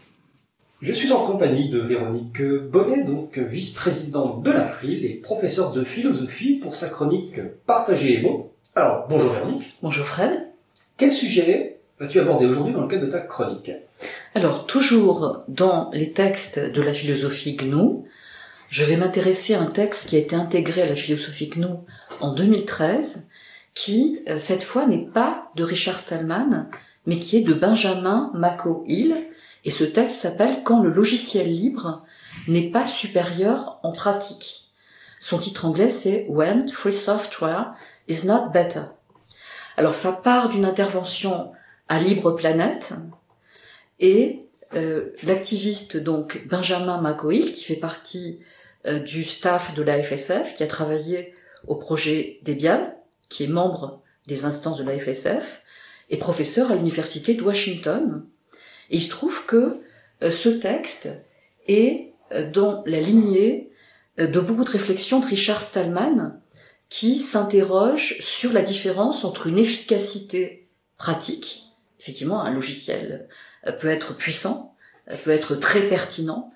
Je 0.83 0.93
suis 0.93 1.11
en 1.11 1.25
compagnie 1.25 1.71
de 1.71 1.79
Véronique 1.79 2.43
Bonnet, 2.71 3.03
donc 3.03 3.39
vice-présidente 3.39 4.43
de 4.43 4.51
l'April 4.51 5.07
et 5.07 5.15
professeure 5.15 5.73
de 5.73 5.85
philosophie 5.85 6.57
pour 6.57 6.77
sa 6.77 6.91
chronique 6.91 7.41
Partagée 7.67 8.19
et 8.19 8.23
bon. 8.23 8.51
Alors, 8.75 9.07
bonjour 9.09 9.33
Véronique. 9.33 9.71
Bonjour 9.81 10.05
Fred. 10.05 10.56
Quel 10.99 11.13
sujet 11.13 11.79
vas-tu 12.01 12.21
aborder 12.21 12.47
aujourd'hui 12.47 12.73
dans 12.73 12.83
le 12.83 12.89
cadre 12.89 13.07
de 13.07 13.11
ta 13.11 13.21
chronique? 13.21 13.71
Alors, 14.35 14.67
toujours 14.67 15.45
dans 15.47 15.91
les 15.93 16.13
textes 16.13 16.59
de 16.59 16.81
la 16.81 16.95
philosophie 16.95 17.55
GNU, 17.55 18.05
je 18.71 18.85
vais 18.85 18.97
m'intéresser 18.97 19.55
à 19.55 19.61
un 19.61 19.67
texte 19.67 20.09
qui 20.09 20.17
a 20.17 20.21
été 20.21 20.35
intégré 20.35 20.83
à 20.83 20.89
la 20.89 20.95
philosophie 20.95 21.49
GNU 21.49 21.67
en 22.21 22.33
2013, 22.33 23.27
qui, 23.75 24.21
euh, 24.29 24.39
cette 24.39 24.65
fois, 24.65 24.87
n'est 24.87 25.07
pas 25.07 25.51
de 25.55 25.65
Richard 25.65 26.01
Stallman, 26.01 26.69
mais 27.05 27.19
qui 27.19 27.37
est 27.37 27.43
de 27.43 27.53
Benjamin 27.53 28.31
Mako-Hill, 28.35 29.17
et 29.67 29.71
ce 29.71 29.85
texte 29.85 30.17
s'appelle 30.17 30.63
Quand 30.65 30.83
le 30.83 30.91
logiciel 30.91 31.49
libre 31.49 32.07
n'est 32.49 32.71
pas 32.71 32.87
supérieur 32.87 33.81
en 33.83 33.93
pratique. 33.93 34.71
Son 35.21 35.39
titre 35.39 35.67
anglais 35.67 35.91
c'est 35.91 36.27
When 36.29 36.69
Free 36.69 36.93
Software 36.93 37.75
is 38.09 38.27
not 38.27 38.51
better. 38.51 38.83
Alors 39.77 39.95
ça 39.95 40.13
part 40.13 40.49
d'une 40.49 40.65
intervention 40.65 41.53
à 41.89 42.01
Libre 42.01 42.33
Planète 42.33 42.95
et 44.01 44.47
euh, 44.75 45.11
l'activiste 45.23 45.97
donc 45.97 46.47
Benjamin 46.49 47.01
Macoil 47.01 47.53
qui 47.53 47.63
fait 47.63 47.77
partie 47.77 48.41
euh, 48.87 48.99
du 48.99 49.25
staff 49.25 49.75
de 49.75 49.83
la 49.83 50.03
FSF 50.03 50.55
qui 50.55 50.63
a 50.63 50.67
travaillé 50.67 51.35
au 51.67 51.75
projet 51.75 52.41
Debian 52.43 52.95
qui 53.29 53.45
est 53.45 53.49
membre 53.49 54.03
des 54.27 54.45
instances 54.45 54.79
de 54.79 54.85
la 54.85 54.99
FSF 54.99 55.63
et 56.09 56.17
professeur 56.17 56.71
à 56.71 56.77
l'université 56.77 57.35
de 57.35 57.43
Washington. 57.43 58.25
Et 58.91 58.97
il 58.97 59.03
se 59.03 59.11
trouve 59.11 59.45
que 59.45 59.81
euh, 60.23 60.31
ce 60.31 60.49
texte 60.49 61.09
est 61.69 62.13
euh, 62.33 62.51
dans 62.51 62.83
la 62.87 63.01
lignée 63.01 63.71
de 64.17 64.41
beaucoup 64.41 64.65
de 64.65 64.71
réflexions 64.71 65.21
de 65.21 65.27
Richard 65.27 65.63
Stallman 65.63 66.41
qui 66.89 67.19
s'interroge 67.19 68.17
sur 68.21 68.53
la 68.53 68.63
différence 68.63 69.25
entre 69.25 69.47
une 69.47 69.59
efficacité 69.59 70.69
pratique 70.99 71.67
Effectivement, 72.01 72.41
un 72.43 72.55
logiciel 72.55 73.27
peut 73.81 73.89
être 73.89 74.17
puissant, 74.17 74.77
peut 75.25 75.31
être 75.31 75.57
très 75.57 75.81
pertinent, 75.81 76.53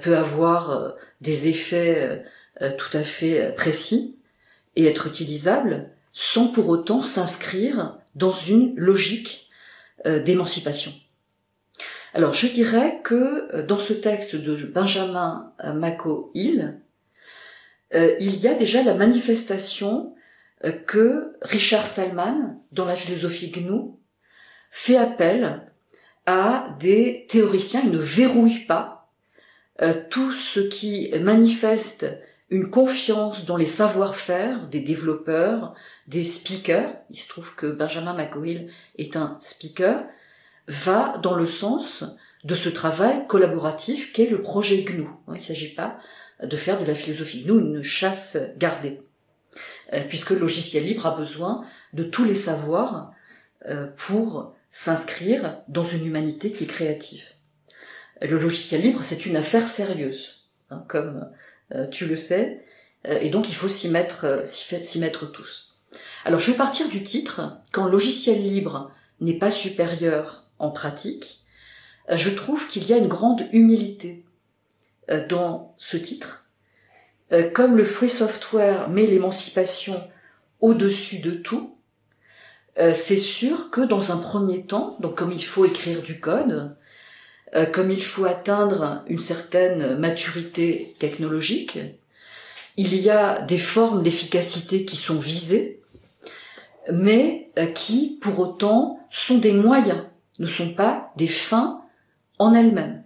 peut 0.00 0.16
avoir 0.16 0.94
des 1.20 1.48
effets 1.48 2.24
tout 2.78 2.96
à 2.96 3.02
fait 3.02 3.54
précis 3.56 4.18
et 4.76 4.86
être 4.86 5.06
utilisable 5.06 5.90
sans 6.14 6.48
pour 6.48 6.70
autant 6.70 7.02
s'inscrire 7.02 7.98
dans 8.14 8.32
une 8.32 8.74
logique 8.74 9.50
d'émancipation. 10.06 10.94
Alors 12.14 12.32
je 12.32 12.46
dirais 12.46 13.00
que 13.04 13.60
dans 13.62 13.78
ce 13.78 13.92
texte 13.92 14.34
de 14.34 14.56
Benjamin 14.64 15.52
Mako 15.62 16.30
Hill, 16.34 16.79
il 17.92 18.36
y 18.36 18.48
a 18.48 18.54
déjà 18.54 18.82
la 18.82 18.94
manifestation 18.94 20.14
euh, 20.64 20.72
que 20.72 21.36
Richard 21.42 21.86
Stallman, 21.86 22.60
dans 22.72 22.84
la 22.84 22.96
philosophie 22.96 23.50
GNU, 23.50 23.92
fait 24.70 24.96
appel 24.96 25.72
à 26.26 26.76
des 26.78 27.26
théoriciens, 27.28 27.80
il 27.84 27.90
ne 27.90 27.98
verrouille 27.98 28.66
pas 28.66 29.10
euh, 29.80 30.02
tout 30.10 30.32
ce 30.32 30.60
qui 30.60 31.10
manifeste 31.18 32.06
une 32.50 32.68
confiance 32.68 33.46
dans 33.46 33.56
les 33.56 33.66
savoir-faire 33.66 34.68
des 34.68 34.80
développeurs, 34.80 35.74
des 36.08 36.24
speakers, 36.24 36.94
il 37.08 37.18
se 37.18 37.28
trouve 37.28 37.54
que 37.54 37.66
Benjamin 37.66 38.12
McCohill 38.12 38.70
est 38.98 39.16
un 39.16 39.38
speaker, 39.40 40.04
va 40.66 41.16
dans 41.22 41.34
le 41.34 41.46
sens 41.46 42.04
de 42.44 42.54
ce 42.54 42.68
travail 42.68 43.26
collaboratif 43.28 44.12
qu'est 44.12 44.28
le 44.28 44.42
projet 44.42 44.82
GNU. 44.82 45.06
Il 45.28 45.34
ne 45.34 45.40
s'agit 45.40 45.74
pas 45.74 45.98
de 46.42 46.56
faire 46.56 46.80
de 46.80 46.84
la 46.84 46.94
philosophie 46.94 47.42
GNU 47.42 47.60
une 47.60 47.82
chasse 47.82 48.36
gardée. 48.56 49.00
Euh, 49.92 50.02
puisque 50.08 50.30
le 50.30 50.38
logiciel 50.38 50.84
libre 50.84 51.06
a 51.06 51.16
besoin 51.16 51.64
de 51.92 52.04
tous 52.04 52.24
les 52.24 52.36
savoirs 52.36 53.12
euh, 53.66 53.88
pour 53.96 54.54
s'inscrire 54.70 55.58
dans 55.66 55.82
une 55.82 56.06
humanité 56.06 56.52
qui 56.52 56.64
est 56.64 56.68
créative. 56.68 57.24
Le 58.22 58.38
logiciel 58.38 58.82
libre, 58.82 59.00
c'est 59.02 59.26
une 59.26 59.36
affaire 59.36 59.68
sérieuse, 59.68 60.44
hein, 60.70 60.84
comme 60.86 61.28
euh, 61.72 61.88
tu 61.88 62.06
le 62.06 62.16
sais, 62.16 62.62
et 63.08 63.30
donc 63.30 63.48
il 63.48 63.54
faut 63.54 63.68
s'y 63.68 63.88
mettre, 63.88 64.42
s'y 64.44 64.98
mettre 64.98 65.24
tous. 65.24 65.74
Alors 66.26 66.38
je 66.38 66.50
vais 66.50 66.56
partir 66.56 66.86
du 66.90 67.02
titre. 67.02 67.56
Quand 67.72 67.86
le 67.86 67.92
logiciel 67.92 68.42
libre 68.42 68.92
n'est 69.20 69.38
pas 69.38 69.50
supérieur 69.50 70.44
en 70.58 70.70
pratique, 70.70 71.40
je 72.14 72.28
trouve 72.28 72.68
qu'il 72.68 72.86
y 72.86 72.92
a 72.92 72.98
une 72.98 73.08
grande 73.08 73.48
humilité 73.52 74.26
dans 75.28 75.74
ce 75.78 75.96
titre, 75.96 76.40
euh, 77.32 77.48
comme 77.50 77.76
le 77.76 77.84
free 77.84 78.10
software 78.10 78.88
met 78.88 79.06
l'émancipation 79.06 80.02
au-dessus 80.60 81.18
de 81.18 81.30
tout, 81.30 81.76
euh, 82.78 82.92
c'est 82.94 83.18
sûr 83.18 83.70
que 83.70 83.80
dans 83.80 84.10
un 84.12 84.16
premier 84.16 84.64
temps, 84.64 84.96
donc 85.00 85.16
comme 85.16 85.32
il 85.32 85.44
faut 85.44 85.64
écrire 85.64 86.02
du 86.02 86.18
code, 86.18 86.76
euh, 87.54 87.66
comme 87.66 87.90
il 87.90 88.02
faut 88.02 88.24
atteindre 88.24 89.04
une 89.06 89.18
certaine 89.18 89.96
maturité 89.96 90.94
technologique, 90.98 91.78
il 92.76 92.96
y 92.96 93.10
a 93.10 93.42
des 93.42 93.58
formes 93.58 94.02
d'efficacité 94.02 94.84
qui 94.84 94.96
sont 94.96 95.18
visées, 95.18 95.82
mais 96.92 97.50
qui, 97.74 98.18
pour 98.22 98.38
autant, 98.38 99.00
sont 99.10 99.38
des 99.38 99.52
moyens, 99.52 100.04
ne 100.38 100.46
sont 100.46 100.72
pas 100.72 101.12
des 101.16 101.26
fins 101.26 101.82
en 102.38 102.54
elles-mêmes. 102.54 103.04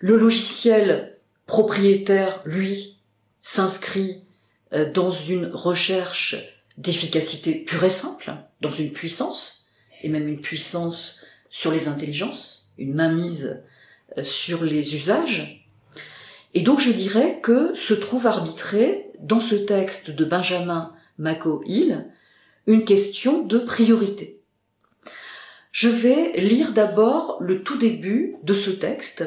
Le 0.00 0.16
logiciel 0.16 1.18
propriétaire, 1.44 2.40
lui, 2.46 2.96
s'inscrit 3.42 4.24
euh, 4.72 4.90
dans 4.90 5.10
une 5.10 5.50
recherche 5.52 6.36
d'efficacité 6.78 7.54
pure 7.54 7.84
et 7.84 7.90
simple, 7.90 8.32
dans 8.62 8.70
une 8.70 8.92
puissance, 8.92 9.66
et 10.02 10.08
même 10.08 10.26
une 10.26 10.40
puissance 10.40 11.20
sur 11.50 11.70
les 11.70 11.86
intelligences, 11.86 12.70
une 12.78 12.94
mainmise 12.94 13.62
euh, 14.16 14.22
sur 14.22 14.64
les 14.64 14.94
usages. 14.94 15.66
Et 16.54 16.62
donc 16.62 16.80
je 16.80 16.92
dirais 16.92 17.40
que 17.42 17.74
se 17.74 17.92
trouve 17.92 18.26
arbitré 18.26 19.10
dans 19.18 19.40
ce 19.40 19.54
texte 19.54 20.10
de 20.10 20.24
Benjamin 20.24 20.94
Mako 21.18 21.62
Hill 21.66 22.06
une 22.66 22.86
question 22.86 23.42
de 23.42 23.58
priorité. 23.58 24.40
Je 25.72 25.90
vais 25.90 26.32
lire 26.40 26.72
d'abord 26.72 27.36
le 27.40 27.62
tout 27.62 27.76
début 27.76 28.36
de 28.42 28.54
ce 28.54 28.70
texte 28.70 29.24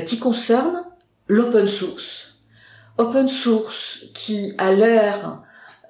qui 0.00 0.18
concerne 0.18 0.84
l'open 1.28 1.68
source 1.68 2.26
open 2.98 3.28
source 3.28 4.04
qui 4.14 4.52
a 4.58 4.72
l'air 4.72 5.42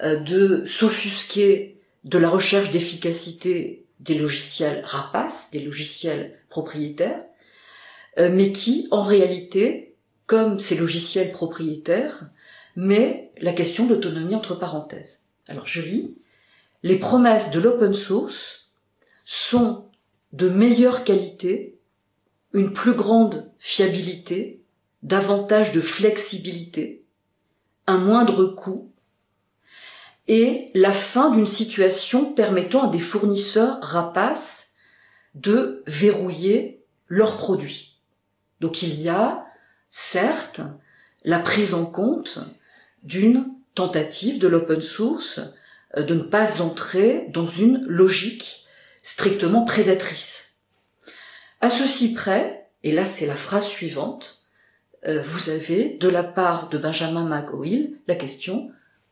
euh, 0.02 0.16
de 0.16 0.64
s'offusquer 0.64 1.80
de 2.04 2.18
la 2.18 2.28
recherche 2.28 2.70
d'efficacité 2.70 3.86
des 4.00 4.14
logiciels 4.14 4.82
rapaces, 4.84 5.50
des 5.52 5.60
logiciels 5.60 6.38
propriétaires, 6.48 7.22
euh, 8.18 8.30
mais 8.32 8.52
qui, 8.52 8.88
en 8.90 9.02
réalité, 9.02 9.94
comme 10.26 10.58
ces 10.58 10.76
logiciels 10.76 11.32
propriétaires, 11.32 12.28
met 12.74 13.32
la 13.40 13.52
question 13.52 13.86
d'autonomie 13.86 14.34
entre 14.34 14.54
parenthèses. 14.54 15.20
Alors 15.48 15.66
je 15.66 15.80
lis, 15.80 16.16
les 16.82 16.98
promesses 16.98 17.50
de 17.50 17.60
l'open 17.60 17.94
source 17.94 18.68
sont 19.24 19.86
de 20.32 20.48
meilleure 20.48 21.04
qualité, 21.04 21.75
une 22.56 22.72
plus 22.72 22.94
grande 22.94 23.50
fiabilité, 23.58 24.62
davantage 25.02 25.72
de 25.72 25.82
flexibilité, 25.82 27.04
un 27.86 27.98
moindre 27.98 28.46
coût 28.46 28.90
et 30.26 30.70
la 30.72 30.92
fin 30.92 31.30
d'une 31.30 31.46
situation 31.46 32.32
permettant 32.32 32.88
à 32.88 32.90
des 32.90 32.98
fournisseurs 32.98 33.78
rapaces 33.82 34.70
de 35.34 35.84
verrouiller 35.86 36.82
leurs 37.08 37.36
produits. 37.36 37.98
Donc 38.60 38.82
il 38.82 39.02
y 39.02 39.10
a, 39.10 39.44
certes, 39.90 40.62
la 41.24 41.38
prise 41.38 41.74
en 41.74 41.84
compte 41.84 42.38
d'une 43.02 43.52
tentative 43.74 44.38
de 44.38 44.48
l'open 44.48 44.80
source 44.80 45.40
euh, 45.98 46.02
de 46.02 46.14
ne 46.14 46.22
pas 46.22 46.62
entrer 46.62 47.28
dans 47.34 47.44
une 47.44 47.84
logique 47.86 48.64
strictement 49.02 49.66
prédatrice. 49.66 50.45
À 51.60 51.70
ceci 51.70 52.12
près, 52.12 52.68
et 52.82 52.92
là 52.92 53.06
c'est 53.06 53.26
la 53.26 53.34
phrase 53.34 53.66
suivante, 53.66 54.42
euh, 55.06 55.22
vous 55.22 55.50
avez 55.50 55.96
de 55.98 56.08
la 56.08 56.22
part 56.22 56.68
de 56.68 56.78
Benjamin 56.78 57.24
McGohill 57.24 57.96
la 58.06 58.16
question 58.16 58.70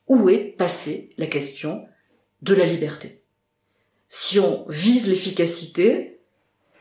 où 0.09 0.29
est 0.29 0.55
passée 0.57 1.11
la 1.17 1.27
question 1.27 1.87
de 2.43 2.55
la 2.55 2.67
liberté? 2.67 3.23
Si 4.09 4.39
on 4.39 4.67
vise 4.69 5.09
l'efficacité, 5.09 6.21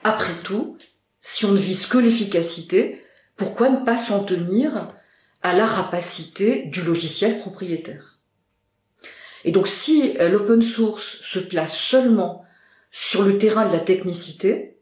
après 0.03 0.33
tout, 0.43 0.77
si 1.21 1.45
on 1.45 1.51
ne 1.51 1.57
vise 1.57 1.85
que 1.85 1.97
l'efficacité, 1.97 3.01
pourquoi 3.37 3.69
ne 3.69 3.85
pas 3.85 3.97
s'en 3.97 4.23
tenir 4.23 4.93
à 5.41 5.53
la 5.53 5.65
rapacité 5.65 6.65
du 6.65 6.81
logiciel 6.81 7.39
propriétaire? 7.39 8.19
Et 9.45 9.51
donc 9.51 9.67
si 9.67 10.17
euh, 10.19 10.29
l'open 10.29 10.61
source 10.61 11.21
se 11.21 11.39
place 11.39 11.77
seulement 11.77 12.45
sur 12.91 13.23
le 13.23 13.37
terrain 13.37 13.67
de 13.67 13.73
la 13.73 13.79
technicité, 13.79 14.72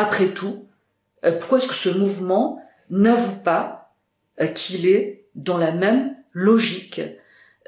après 0.00 0.28
tout, 0.28 0.66
euh, 1.24 1.38
pourquoi 1.38 1.58
est-ce 1.58 1.68
que 1.68 1.74
ce 1.74 1.90
mouvement 1.90 2.64
n'avoue 2.88 3.36
pas 3.36 3.92
euh, 4.40 4.46
qu'il 4.46 4.86
est 4.86 5.26
dans 5.34 5.58
la 5.58 5.72
même 5.72 6.16
logique 6.32 7.02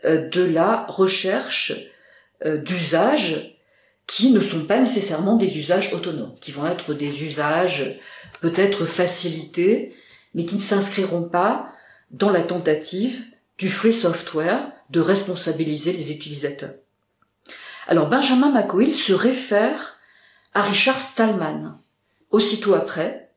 euh, 0.05 0.29
de 0.29 0.43
la 0.43 0.87
recherche 0.87 1.73
d'usages 2.45 3.57
qui 4.09 4.33
ne 4.33 4.41
sont 4.41 4.65
pas 4.65 4.81
nécessairement 4.81 5.37
des 5.37 5.57
usages 5.57 5.93
autonomes, 5.95 6.35
qui 6.41 6.51
vont 6.51 6.67
être 6.67 6.93
des 6.93 7.23
usages 7.23 8.01
peut-être 8.41 8.85
facilités, 8.85 9.95
mais 10.35 10.45
qui 10.45 10.57
ne 10.57 10.61
s'inscriront 10.61 11.23
pas 11.23 11.69
dans 12.11 12.31
la 12.31 12.41
tentative 12.41 13.23
du 13.59 13.71
free 13.71 13.95
software 13.95 14.73
de 14.91 14.99
responsabiliser 14.99 15.93
les 15.93 16.11
utilisateurs. 16.11 16.75
Alors 17.87 18.09
Benjamin 18.09 18.51
McCoy 18.51 18.93
se 18.93 19.13
réfère 19.13 19.99
à 20.53 20.63
Richard 20.63 21.01
Stallman. 21.01 21.79
Aussitôt 22.33 22.73
après, 22.73 23.31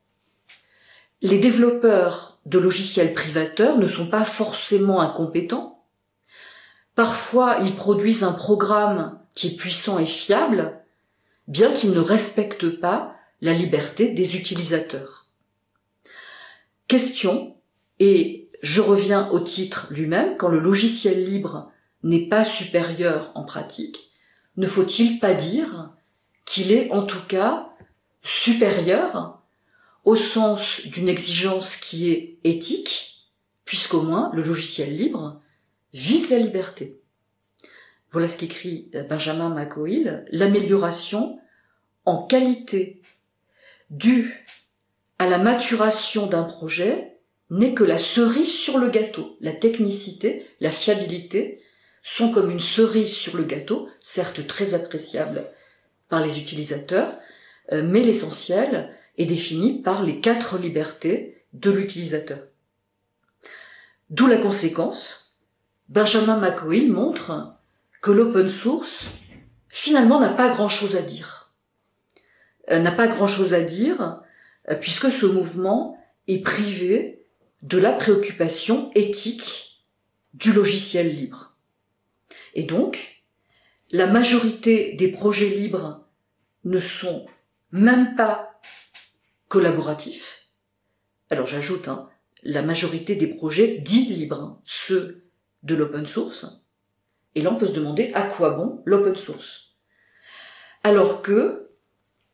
les 1.20 1.38
développeurs 1.38 2.38
de 2.46 2.58
logiciels 2.58 3.12
privateurs 3.12 3.76
ne 3.76 3.86
sont 3.86 4.08
pas 4.08 4.24
forcément 4.24 5.00
incompétents. 5.00 5.84
Parfois, 6.94 7.58
ils 7.62 7.74
produisent 7.74 8.24
un 8.24 8.32
programme 8.32 9.18
qui 9.34 9.48
est 9.48 9.56
puissant 9.56 9.98
et 9.98 10.06
fiable, 10.06 10.80
bien 11.46 11.72
qu'ils 11.72 11.92
ne 11.92 12.00
respectent 12.00 12.80
pas 12.80 13.14
la 13.42 13.52
liberté 13.52 14.08
des 14.08 14.34
utilisateurs. 14.34 15.26
Question, 16.88 17.54
et 17.98 18.48
je 18.62 18.80
reviens 18.80 19.28
au 19.28 19.40
titre 19.40 19.88
lui-même, 19.90 20.38
quand 20.38 20.48
le 20.48 20.58
logiciel 20.58 21.28
libre 21.28 21.70
n'est 22.02 22.28
pas 22.28 22.44
supérieur 22.44 23.30
en 23.34 23.44
pratique, 23.44 24.10
ne 24.56 24.66
faut-il 24.66 25.20
pas 25.20 25.34
dire 25.34 25.90
qu'il 26.46 26.72
est 26.72 26.90
en 26.92 27.02
tout 27.02 27.24
cas 27.28 27.75
supérieur 28.26 29.40
au 30.04 30.16
sens 30.16 30.80
d'une 30.84 31.08
exigence 31.08 31.76
qui 31.76 32.10
est 32.10 32.38
éthique, 32.44 33.30
puisqu'au 33.64 34.02
moins 34.02 34.30
le 34.34 34.42
logiciel 34.42 34.96
libre 34.96 35.40
vise 35.92 36.30
la 36.30 36.38
liberté. 36.38 37.00
Voilà 38.10 38.28
ce 38.28 38.36
qu'écrit 38.36 38.90
Benjamin 39.08 39.48
McCohill, 39.50 40.24
l'amélioration 40.30 41.38
en 42.04 42.24
qualité 42.24 43.00
due 43.90 44.44
à 45.18 45.28
la 45.28 45.38
maturation 45.38 46.26
d'un 46.26 46.44
projet 46.44 47.18
n'est 47.50 47.74
que 47.74 47.84
la 47.84 47.98
cerise 47.98 48.52
sur 48.52 48.78
le 48.78 48.90
gâteau. 48.90 49.36
La 49.40 49.52
technicité, 49.52 50.46
la 50.60 50.70
fiabilité 50.70 51.62
sont 52.02 52.32
comme 52.32 52.50
une 52.50 52.60
cerise 52.60 53.14
sur 53.14 53.36
le 53.36 53.44
gâteau, 53.44 53.88
certes 54.00 54.46
très 54.46 54.74
appréciable 54.74 55.44
par 56.08 56.24
les 56.24 56.38
utilisateurs, 56.38 57.12
euh, 57.12 57.25
mais 57.72 58.00
l'essentiel 58.00 58.90
est 59.18 59.26
défini 59.26 59.82
par 59.82 60.02
les 60.02 60.20
quatre 60.20 60.58
libertés 60.58 61.44
de 61.52 61.70
l'utilisateur. 61.70 62.38
D'où 64.10 64.26
la 64.26 64.36
conséquence, 64.36 65.34
Benjamin 65.88 66.38
McCoy 66.38 66.88
montre 66.88 67.54
que 68.02 68.10
l'open 68.10 68.48
source 68.48 69.06
finalement 69.68 70.20
n'a 70.20 70.30
pas 70.30 70.48
grand-chose 70.48 70.96
à 70.96 71.02
dire. 71.02 71.54
Euh, 72.70 72.78
n'a 72.78 72.92
pas 72.92 73.06
grand-chose 73.06 73.54
à 73.54 73.62
dire 73.62 74.20
euh, 74.68 74.74
puisque 74.74 75.10
ce 75.10 75.26
mouvement 75.26 75.98
est 76.26 76.42
privé 76.42 77.26
de 77.62 77.78
la 77.78 77.92
préoccupation 77.92 78.90
éthique 78.94 79.82
du 80.34 80.52
logiciel 80.52 81.14
libre. 81.14 81.56
Et 82.54 82.64
donc, 82.64 83.22
la 83.90 84.06
majorité 84.06 84.94
des 84.94 85.08
projets 85.08 85.48
libres 85.48 86.04
ne 86.64 86.80
sont 86.80 87.26
même 87.72 88.16
pas 88.16 88.60
collaboratifs. 89.48 90.46
Alors 91.30 91.46
j'ajoute, 91.46 91.88
hein, 91.88 92.08
la 92.42 92.62
majorité 92.62 93.14
des 93.16 93.26
projets 93.26 93.78
dits 93.78 94.06
libres, 94.06 94.60
ceux 94.64 95.24
de 95.62 95.74
l'open 95.74 96.06
source. 96.06 96.46
Et 97.34 97.42
là, 97.42 97.52
on 97.52 97.56
peut 97.56 97.66
se 97.66 97.72
demander 97.72 98.12
à 98.14 98.22
quoi 98.22 98.50
bon 98.50 98.82
l'open 98.84 99.16
source. 99.16 99.74
Alors 100.82 101.22
que 101.22 101.70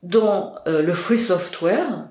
dans 0.02 0.56
euh, 0.66 0.82
le 0.82 0.94
free 0.94 1.18
software, 1.18 2.10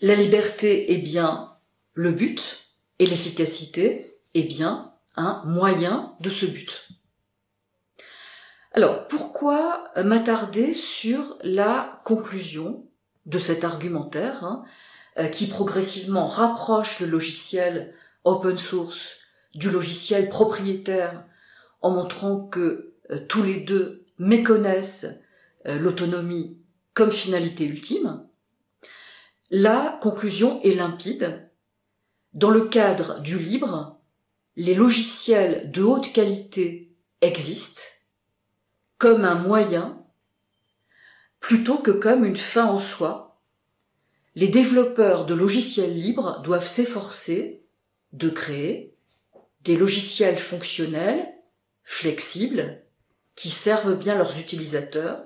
la 0.00 0.14
liberté 0.14 0.92
est 0.92 0.98
bien 0.98 1.54
le 1.94 2.12
but 2.12 2.68
et 2.98 3.06
l'efficacité 3.06 4.18
est 4.34 4.42
bien 4.42 4.92
un 5.16 5.42
moyen 5.46 6.14
de 6.20 6.30
ce 6.30 6.46
but. 6.46 6.88
Alors, 8.72 9.08
pourquoi 9.08 9.84
m'attarder 9.96 10.74
sur 10.74 11.38
la 11.42 12.00
conclusion 12.04 12.86
de 13.26 13.38
cet 13.38 13.64
argumentaire 13.64 14.44
hein, 14.44 14.64
euh, 15.18 15.28
qui 15.28 15.46
progressivement 15.46 16.26
rapproche 16.26 17.00
le 17.00 17.06
logiciel 17.06 17.94
open 18.24 18.58
source 18.58 19.16
du 19.54 19.70
logiciel 19.70 20.28
propriétaire 20.28 21.24
en 21.80 21.90
montrant 21.90 22.46
que 22.46 22.94
euh, 23.10 23.20
tous 23.28 23.42
les 23.42 23.56
deux 23.56 24.06
méconnaissent 24.18 25.20
euh, 25.66 25.78
l'autonomie 25.78 26.58
comme 26.94 27.12
finalité 27.12 27.64
ultime, 27.64 28.24
la 29.50 29.98
conclusion 30.02 30.60
est 30.62 30.74
limpide. 30.74 31.50
Dans 32.34 32.50
le 32.50 32.66
cadre 32.66 33.20
du 33.20 33.38
libre, 33.38 33.98
les 34.56 34.74
logiciels 34.74 35.70
de 35.70 35.82
haute 35.82 36.12
qualité 36.12 36.92
existent 37.22 37.82
comme 38.98 39.24
un 39.24 39.36
moyen 39.36 40.04
plutôt 41.40 41.78
que 41.78 41.92
comme 41.92 42.24
une 42.24 42.36
fin 42.36 42.66
en 42.66 42.78
soi. 42.78 43.40
Les 44.34 44.48
développeurs 44.48 45.24
de 45.24 45.34
logiciels 45.34 45.96
libres 45.96 46.42
doivent 46.42 46.66
s'efforcer 46.66 47.64
de 48.12 48.28
créer 48.28 48.96
des 49.62 49.76
logiciels 49.76 50.38
fonctionnels, 50.38 51.26
flexibles, 51.84 52.82
qui 53.34 53.50
servent 53.50 53.96
bien 53.96 54.16
leurs 54.16 54.38
utilisateurs, 54.38 55.24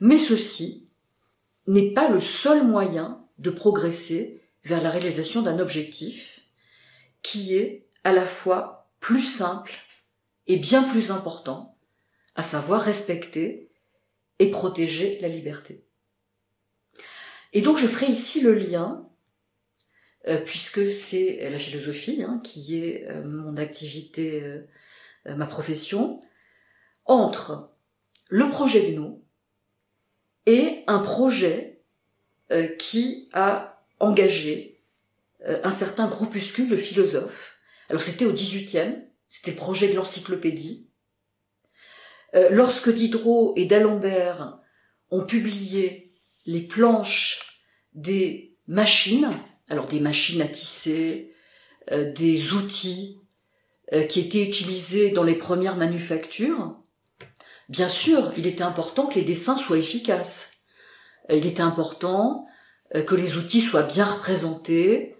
mais 0.00 0.18
ceci 0.18 0.92
n'est 1.66 1.92
pas 1.92 2.08
le 2.08 2.20
seul 2.20 2.66
moyen 2.66 3.26
de 3.38 3.50
progresser 3.50 4.42
vers 4.64 4.82
la 4.82 4.90
réalisation 4.90 5.42
d'un 5.42 5.58
objectif 5.58 6.40
qui 7.22 7.56
est 7.56 7.86
à 8.04 8.12
la 8.12 8.26
fois 8.26 8.90
plus 9.00 9.22
simple 9.22 9.72
et 10.46 10.56
bien 10.56 10.82
plus 10.82 11.10
important, 11.10 11.71
à 12.34 12.42
savoir 12.42 12.82
respecter 12.82 13.70
et 14.38 14.50
protéger 14.50 15.18
la 15.20 15.28
liberté. 15.28 15.84
Et 17.52 17.60
donc 17.60 17.78
je 17.78 17.86
ferai 17.86 18.06
ici 18.06 18.40
le 18.40 18.54
lien, 18.54 19.08
euh, 20.28 20.38
puisque 20.38 20.90
c'est 20.90 21.50
la 21.50 21.58
philosophie 21.58 22.22
hein, 22.22 22.40
qui 22.42 22.78
est 22.78 23.08
euh, 23.08 23.24
mon 23.24 23.56
activité, 23.56 24.42
euh, 24.42 25.34
ma 25.34 25.46
profession, 25.46 26.22
entre 27.04 27.72
le 28.28 28.48
projet 28.48 28.92
GNU 28.92 29.18
et 30.46 30.84
un 30.86 30.98
projet 30.98 31.68
qui 32.78 33.30
a 33.32 33.82
engagé 33.98 34.82
un 35.40 35.70
certain 35.72 36.06
groupuscule 36.06 36.68
de 36.68 36.76
philosophes. 36.76 37.58
Alors 37.88 38.02
c'était 38.02 38.26
au 38.26 38.32
18e, 38.32 39.04
c'était 39.26 39.52
le 39.52 39.56
projet 39.56 39.88
de 39.88 39.94
l'encyclopédie, 39.94 40.90
euh, 42.34 42.48
lorsque 42.50 42.92
Diderot 42.92 43.52
et 43.56 43.66
d'Alembert 43.66 44.58
ont 45.10 45.24
publié 45.24 46.14
les 46.46 46.62
planches 46.62 47.60
des 47.92 48.56
machines, 48.66 49.30
alors 49.68 49.86
des 49.86 50.00
machines 50.00 50.40
à 50.40 50.46
tisser, 50.46 51.34
euh, 51.90 52.10
des 52.12 52.52
outils 52.52 53.20
euh, 53.92 54.04
qui 54.04 54.20
étaient 54.20 54.42
utilisés 54.42 55.10
dans 55.10 55.24
les 55.24 55.34
premières 55.34 55.76
manufactures, 55.76 56.76
bien 57.68 57.88
sûr, 57.88 58.32
il 58.36 58.46
était 58.46 58.62
important 58.62 59.06
que 59.06 59.16
les 59.16 59.24
dessins 59.24 59.58
soient 59.58 59.78
efficaces. 59.78 60.52
Il 61.30 61.46
était 61.46 61.62
important 61.62 62.46
que 63.06 63.14
les 63.14 63.36
outils 63.36 63.60
soient 63.60 63.84
bien 63.84 64.04
représentés, 64.04 65.16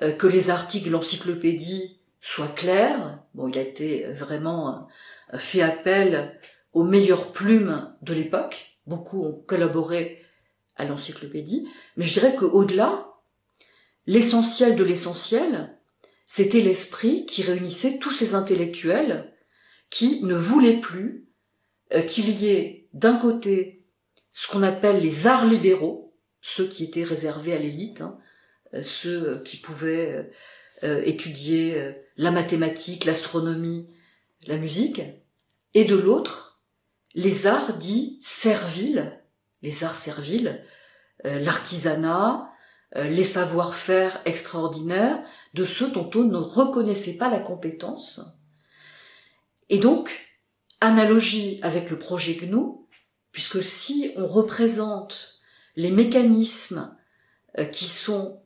que 0.00 0.26
les 0.26 0.50
articles 0.50 0.86
de 0.86 0.90
l'encyclopédie 0.90 2.00
soient 2.22 2.48
clairs. 2.48 3.22
Bon, 3.34 3.46
il 3.46 3.58
a 3.58 3.60
été 3.60 4.06
vraiment 4.14 4.88
fait 5.34 5.62
appel 5.62 6.38
aux 6.72 6.84
meilleures 6.84 7.32
plumes 7.32 7.94
de 8.02 8.14
l'époque. 8.14 8.78
Beaucoup 8.86 9.24
ont 9.24 9.32
collaboré 9.46 10.22
à 10.76 10.84
l'encyclopédie. 10.84 11.68
Mais 11.96 12.04
je 12.04 12.12
dirais 12.12 12.36
qu'au-delà, 12.36 13.06
l'essentiel 14.06 14.76
de 14.76 14.84
l'essentiel, 14.84 15.76
c'était 16.26 16.60
l'esprit 16.60 17.26
qui 17.26 17.42
réunissait 17.42 17.98
tous 17.98 18.12
ces 18.12 18.34
intellectuels 18.34 19.32
qui 19.90 20.22
ne 20.24 20.34
voulaient 20.34 20.80
plus 20.80 21.28
euh, 21.94 22.02
qu'il 22.02 22.30
y 22.30 22.48
ait 22.48 22.88
d'un 22.92 23.16
côté 23.16 23.84
ce 24.32 24.48
qu'on 24.48 24.62
appelle 24.62 25.00
les 25.00 25.26
arts 25.26 25.46
libéraux, 25.46 26.14
ceux 26.40 26.66
qui 26.66 26.84
étaient 26.84 27.04
réservés 27.04 27.54
à 27.54 27.58
l'élite, 27.58 28.00
hein, 28.00 28.18
euh, 28.74 28.82
ceux 28.82 29.40
qui 29.44 29.56
pouvaient 29.56 30.30
euh, 30.82 31.00
étudier 31.04 31.94
la 32.16 32.30
mathématique, 32.30 33.04
l'astronomie, 33.04 33.88
la 34.46 34.56
musique, 34.56 35.02
et 35.74 35.84
de 35.84 35.96
l'autre, 35.96 36.62
les 37.14 37.46
arts 37.46 37.74
dits 37.78 38.18
serviles, 38.22 39.20
les 39.62 39.84
arts 39.84 39.96
serviles, 39.96 40.64
euh, 41.24 41.38
l'artisanat, 41.40 42.50
euh, 42.96 43.04
les 43.04 43.24
savoir-faire 43.24 44.20
extraordinaires 44.26 45.22
de 45.54 45.64
ceux 45.64 45.90
dont 45.90 46.10
on 46.14 46.24
ne 46.24 46.36
reconnaissait 46.36 47.16
pas 47.16 47.30
la 47.30 47.40
compétence. 47.40 48.20
Et 49.68 49.78
donc, 49.78 50.10
analogie 50.80 51.58
avec 51.62 51.90
le 51.90 51.98
projet 51.98 52.34
GNU, 52.34 52.86
puisque 53.32 53.64
si 53.64 54.12
on 54.16 54.26
représente 54.26 55.40
les 55.74 55.90
mécanismes 55.90 56.96
euh, 57.58 57.64
qui 57.64 57.86
sont 57.86 58.42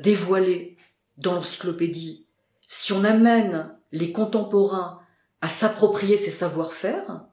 dévoilés 0.00 0.76
dans 1.16 1.36
l'encyclopédie, 1.36 2.26
si 2.68 2.92
on 2.92 3.04
amène 3.04 3.74
les 3.90 4.12
contemporains 4.12 5.01
à 5.42 5.48
s'approprier 5.48 6.16
ses 6.16 6.30
savoir-faire, 6.30 7.26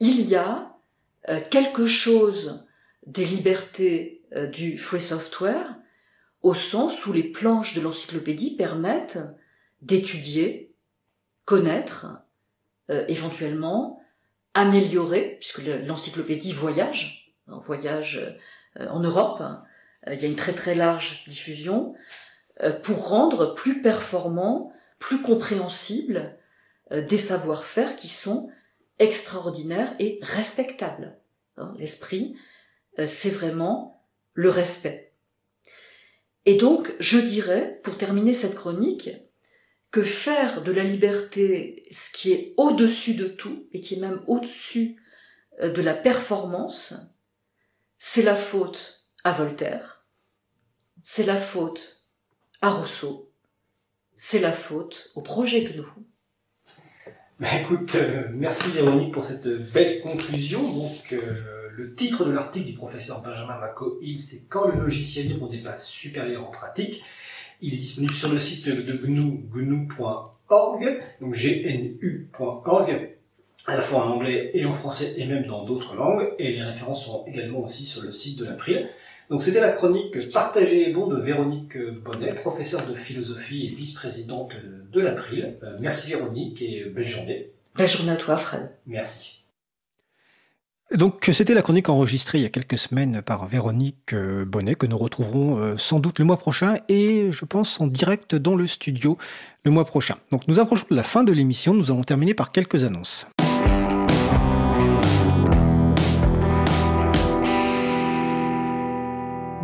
il 0.00 0.20
y 0.22 0.34
a 0.34 0.76
euh, 1.30 1.40
quelque 1.48 1.86
chose 1.86 2.66
des 3.06 3.24
libertés 3.24 4.24
euh, 4.34 4.46
du 4.46 4.76
free 4.76 5.00
software 5.00 5.76
au 6.42 6.54
sens 6.54 7.06
où 7.06 7.12
les 7.12 7.22
planches 7.22 7.74
de 7.74 7.80
l'encyclopédie 7.80 8.56
permettent 8.56 9.20
d'étudier, 9.80 10.74
connaître, 11.44 12.06
euh, 12.90 13.04
éventuellement 13.06 14.02
améliorer, 14.54 15.36
puisque 15.38 15.62
l'encyclopédie 15.62 16.52
voyage, 16.52 17.32
en 17.46 17.60
voyage 17.60 18.36
en 18.76 19.00
Europe, 19.00 19.42
il 20.06 20.20
y 20.20 20.24
a 20.24 20.28
une 20.28 20.36
très 20.36 20.52
très 20.52 20.74
large 20.74 21.24
diffusion, 21.28 21.94
pour 22.82 23.08
rendre 23.08 23.54
plus 23.54 23.82
performant, 23.82 24.72
plus 24.98 25.22
compréhensible 25.22 26.16
euh, 26.16 26.37
des 26.90 27.18
savoir-faire 27.18 27.96
qui 27.96 28.08
sont 28.08 28.50
extraordinaires 28.98 29.94
et 29.98 30.18
respectables. 30.22 31.18
Hein, 31.56 31.74
l'esprit, 31.78 32.36
euh, 32.98 33.06
c'est 33.06 33.30
vraiment 33.30 34.06
le 34.34 34.48
respect. 34.48 35.12
Et 36.46 36.54
donc, 36.54 36.94
je 37.00 37.18
dirais, 37.18 37.80
pour 37.82 37.98
terminer 37.98 38.32
cette 38.32 38.54
chronique, 38.54 39.10
que 39.90 40.02
faire 40.02 40.62
de 40.62 40.72
la 40.72 40.84
liberté 40.84 41.86
ce 41.90 42.12
qui 42.12 42.32
est 42.32 42.54
au-dessus 42.56 43.14
de 43.14 43.26
tout, 43.26 43.66
et 43.72 43.80
qui 43.80 43.94
est 43.94 44.00
même 44.00 44.22
au-dessus 44.26 45.02
euh, 45.60 45.72
de 45.72 45.82
la 45.82 45.94
performance, 45.94 46.94
c'est 47.96 48.22
la 48.22 48.36
faute 48.36 49.10
à 49.24 49.32
Voltaire, 49.32 50.06
c'est 51.02 51.24
la 51.24 51.36
faute 51.36 52.06
à 52.60 52.70
Rousseau, 52.70 53.32
c'est 54.14 54.40
la 54.40 54.52
faute 54.52 55.10
au 55.14 55.22
projet 55.22 55.62
GNU. 55.62 55.84
Ben 57.40 57.60
écoute, 57.62 57.94
euh, 57.94 58.24
merci 58.34 58.68
Véronique 58.70 59.12
pour 59.12 59.22
cette 59.22 59.46
belle 59.72 60.00
conclusion. 60.00 60.60
Donc, 60.60 61.12
euh, 61.12 61.68
le 61.76 61.94
titre 61.94 62.24
de 62.24 62.32
l'article 62.32 62.66
du 62.66 62.72
professeur 62.72 63.22
Benjamin 63.22 63.56
Maco-Hill, 63.60 64.18
c'est 64.18 64.48
Quand 64.48 64.66
le 64.66 64.80
logiciel 64.80 65.28
libre 65.28 65.48
dépasse 65.48 65.86
supérieur 65.86 66.48
en 66.48 66.50
pratique. 66.50 67.00
Il 67.60 67.74
est 67.74 67.76
disponible 67.76 68.12
sur 68.12 68.32
le 68.32 68.40
site 68.40 68.66
de 68.66 68.92
GNU, 68.92 69.44
gnu.org, 69.54 71.00
donc 71.20 71.36
gnu.org, 71.36 73.10
à 73.68 73.76
la 73.76 73.82
fois 73.82 74.04
en 74.04 74.10
anglais 74.14 74.50
et 74.54 74.64
en 74.64 74.72
français 74.72 75.14
et 75.16 75.24
même 75.24 75.46
dans 75.46 75.64
d'autres 75.64 75.94
langues. 75.94 76.32
Et 76.40 76.54
les 76.54 76.62
références 76.64 77.04
seront 77.04 77.24
également 77.28 77.60
aussi 77.60 77.84
sur 77.84 78.02
le 78.02 78.10
site 78.10 78.40
de 78.40 78.46
l'April. 78.46 78.88
Donc 79.30 79.42
c'était 79.42 79.60
la 79.60 79.72
chronique 79.72 80.30
Partagée 80.32 80.88
et 80.88 80.92
bon 80.92 81.06
de 81.06 81.20
Véronique 81.20 81.76
Bonnet, 82.02 82.32
professeure 82.34 82.86
de 82.86 82.94
philosophie 82.94 83.66
et 83.66 83.74
vice-présidente 83.74 84.52
de 84.90 85.00
l'April. 85.00 85.58
Euh, 85.62 85.76
merci 85.80 86.10
Véronique 86.10 86.62
et 86.62 86.84
belle 86.84 87.06
journée. 87.06 87.50
Belle 87.76 87.90
journée 87.90 88.12
à 88.12 88.16
toi 88.16 88.38
Fred. 88.38 88.70
Merci. 88.86 89.44
Donc 90.94 91.28
c'était 91.30 91.52
la 91.52 91.60
chronique 91.60 91.90
enregistrée 91.90 92.38
il 92.38 92.42
y 92.42 92.46
a 92.46 92.48
quelques 92.48 92.78
semaines 92.78 93.20
par 93.20 93.46
Véronique 93.48 94.14
euh, 94.14 94.46
Bonnet 94.46 94.74
que 94.74 94.86
nous 94.86 94.96
retrouverons 94.96 95.58
euh, 95.58 95.76
sans 95.76 96.00
doute 96.00 96.18
le 96.18 96.24
mois 96.24 96.38
prochain 96.38 96.76
et 96.88 97.30
je 97.30 97.44
pense 97.44 97.78
en 97.82 97.86
direct 97.86 98.34
dans 98.34 98.56
le 98.56 98.66
studio 98.66 99.18
le 99.64 99.70
mois 99.70 99.84
prochain. 99.84 100.16
Donc 100.30 100.48
nous 100.48 100.58
approchons 100.58 100.86
de 100.90 100.96
la 100.96 101.02
fin 101.02 101.22
de 101.22 101.32
l'émission, 101.32 101.74
nous 101.74 101.90
allons 101.90 102.04
terminer 102.04 102.32
par 102.32 102.50
quelques 102.50 102.84
annonces. 102.84 103.26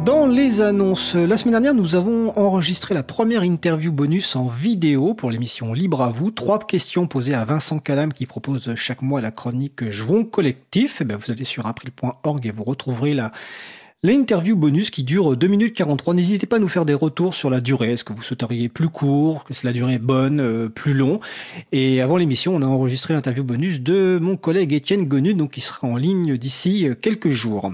Dans 0.05 0.27
les 0.27 0.61
annonces, 0.61 1.15
la 1.15 1.39
semaine 1.39 1.53
dernière, 1.53 1.73
nous 1.73 1.95
avons 1.95 2.37
enregistré 2.39 2.95
la 2.95 3.03
première 3.03 3.43
interview 3.43 3.91
bonus 3.91 4.37
en 4.37 4.49
vidéo 4.49 5.15
pour 5.15 5.31
l'émission 5.31 5.73
Libre 5.73 6.03
à 6.03 6.11
vous. 6.11 6.31
Trois 6.31 6.59
questions 6.59 7.07
posées 7.07 7.33
à 7.33 7.47
Vincent 7.47 7.79
Calam 7.79 8.13
qui 8.13 8.27
propose 8.27 8.75
chaque 8.75 9.01
mois 9.01 9.23
la 9.23 9.31
chronique 9.31 9.89
Jouons 9.89 10.25
collectif. 10.25 11.01
Eh 11.01 11.15
vous 11.15 11.31
allez 11.31 11.45
sur 11.45 11.65
april.org 11.65 12.47
et 12.47 12.51
vous 12.51 12.65
retrouverez 12.65 13.15
la, 13.15 13.33
L'interview 14.05 14.55
bonus 14.55 14.91
qui 14.91 15.03
dure 15.03 15.35
2 15.35 15.47
minutes 15.47 15.75
43. 15.75 16.13
N'hésitez 16.13 16.47
pas 16.47 16.57
à 16.57 16.59
nous 16.59 16.69
faire 16.69 16.85
des 16.85 16.93
retours 16.93 17.35
sur 17.35 17.49
la 17.49 17.63
durée. 17.63 17.93
Est-ce 17.93 18.05
que 18.05 18.13
vous 18.13 18.23
souhaiteriez 18.23 18.69
plus 18.69 18.91
court, 18.91 19.45
que 19.45 19.55
la 19.65 19.73
durée 19.73 19.95
est 19.95 19.99
bonne, 19.99 20.41
euh, 20.41 20.69
plus 20.69 20.93
long? 20.93 21.21
Et 21.73 22.03
avant 22.03 22.19
l'émission, 22.19 22.55
on 22.55 22.61
a 22.61 22.67
enregistré 22.67 23.15
l'interview 23.15 23.45
bonus 23.45 23.81
de 23.81 24.19
mon 24.21 24.37
collègue 24.37 24.75
Étienne 24.75 25.07
Gonu, 25.07 25.33
donc 25.33 25.53
qui 25.53 25.63
sera 25.63 25.89
en 25.89 25.97
ligne 25.97 26.37
d'ici 26.37 26.87
euh, 26.87 26.95
quelques 26.95 27.31
jours. 27.31 27.73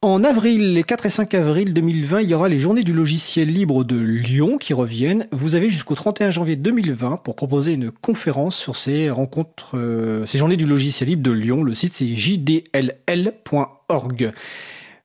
En 0.00 0.22
avril, 0.22 0.74
les 0.74 0.84
4 0.84 1.06
et 1.06 1.10
5 1.10 1.34
avril 1.34 1.74
2020, 1.74 2.20
il 2.20 2.30
y 2.30 2.34
aura 2.34 2.48
les 2.48 2.60
journées 2.60 2.84
du 2.84 2.92
logiciel 2.92 3.48
libre 3.48 3.82
de 3.82 3.96
Lyon 3.96 4.56
qui 4.56 4.72
reviennent. 4.72 5.26
Vous 5.32 5.56
avez 5.56 5.70
jusqu'au 5.70 5.96
31 5.96 6.30
janvier 6.30 6.54
2020 6.54 7.16
pour 7.16 7.34
proposer 7.34 7.72
une 7.72 7.90
conférence 7.90 8.54
sur 8.54 8.76
ces 8.76 9.10
rencontres, 9.10 9.76
euh, 9.76 10.24
ces 10.24 10.38
journées 10.38 10.56
du 10.56 10.66
logiciel 10.66 11.08
libre 11.08 11.24
de 11.24 11.32
Lyon. 11.32 11.64
Le 11.64 11.74
site 11.74 11.94
c'est 11.94 12.14
jdll.org. 12.14 12.52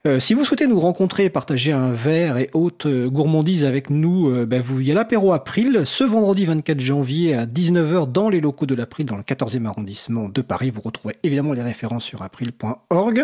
Euh, 0.06 0.20
si 0.20 0.34
vous 0.34 0.44
souhaitez 0.44 0.68
nous 0.68 0.82
rencontrer, 0.82 1.30
partager 1.30 1.72
un 1.72 1.94
verre 1.94 2.38
et 2.38 2.50
haute 2.52 2.88
euh, 2.88 3.10
gourmandise 3.10 3.64
avec 3.64 3.90
nous, 3.90 4.30
euh, 4.30 4.46
ben 4.46 4.62
vous, 4.62 4.82
il 4.82 4.88
y 4.88 4.92
a 4.92 4.94
l'apéro 4.94 5.32
April 5.32 5.84
ce 5.86 6.04
vendredi 6.04 6.46
24 6.46 6.82
janvier 6.82 7.36
à 7.36 7.46
19h 7.46 8.12
dans 8.12 8.28
les 8.28 8.42
locaux 8.42 8.66
de 8.66 8.76
l'April 8.76 9.06
dans 9.06 9.16
le 9.16 9.24
14e 9.24 9.66
arrondissement 9.66 10.28
de 10.28 10.42
Paris. 10.42 10.72
Vous 10.72 10.82
retrouvez 10.82 11.16
évidemment 11.24 11.54
les 11.54 11.62
références 11.62 12.04
sur 12.04 12.22
april.org. 12.22 13.24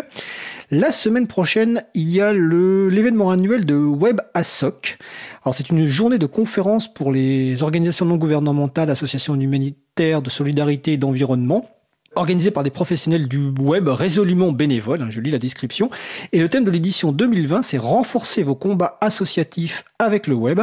La 0.70 0.90
semaine 0.90 1.26
prochaine, 1.26 1.84
il 1.92 2.10
y 2.10 2.22
a 2.22 2.32
l'événement 2.32 3.28
annuel 3.28 3.66
de 3.66 3.74
Web 3.74 4.22
ASOC. 4.32 4.96
Alors 5.44 5.54
c'est 5.54 5.68
une 5.68 5.84
journée 5.84 6.16
de 6.16 6.24
conférence 6.24 6.90
pour 6.90 7.12
les 7.12 7.62
organisations 7.62 8.06
non 8.06 8.16
gouvernementales, 8.16 8.88
associations 8.88 9.38
humanitaires 9.38 10.22
de 10.22 10.30
solidarité 10.30 10.94
et 10.94 10.96
d'environnement 10.96 11.68
organisé 12.16 12.50
par 12.50 12.64
des 12.64 12.70
professionnels 12.70 13.28
du 13.28 13.50
web 13.58 13.88
résolument 13.88 14.50
bénévoles, 14.50 15.02
hein, 15.02 15.10
je 15.10 15.20
lis 15.20 15.30
la 15.30 15.38
description, 15.38 15.90
et 16.32 16.40
le 16.40 16.48
thème 16.48 16.64
de 16.64 16.70
l'édition 16.70 17.12
2020, 17.12 17.62
c'est 17.62 17.78
renforcer 17.78 18.42
vos 18.42 18.56
combats 18.56 18.98
associatifs 19.00 19.84
avec 19.98 20.26
le 20.26 20.34
web, 20.34 20.60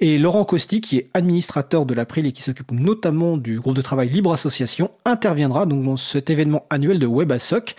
et 0.00 0.18
Laurent 0.18 0.44
Costi, 0.44 0.80
qui 0.82 0.98
est 0.98 1.08
administrateur 1.14 1.86
de 1.86 1.94
l'April 1.94 2.26
et 2.26 2.32
qui 2.32 2.42
s'occupe 2.42 2.72
notamment 2.72 3.38
du 3.38 3.58
groupe 3.58 3.74
de 3.74 3.82
travail 3.82 4.10
Libre 4.10 4.32
Association, 4.32 4.90
interviendra 5.06 5.64
donc 5.64 5.82
dans 5.82 5.96
cet 5.96 6.28
événement 6.28 6.66
annuel 6.68 6.98
de 6.98 7.06
WebASOC. 7.06 7.74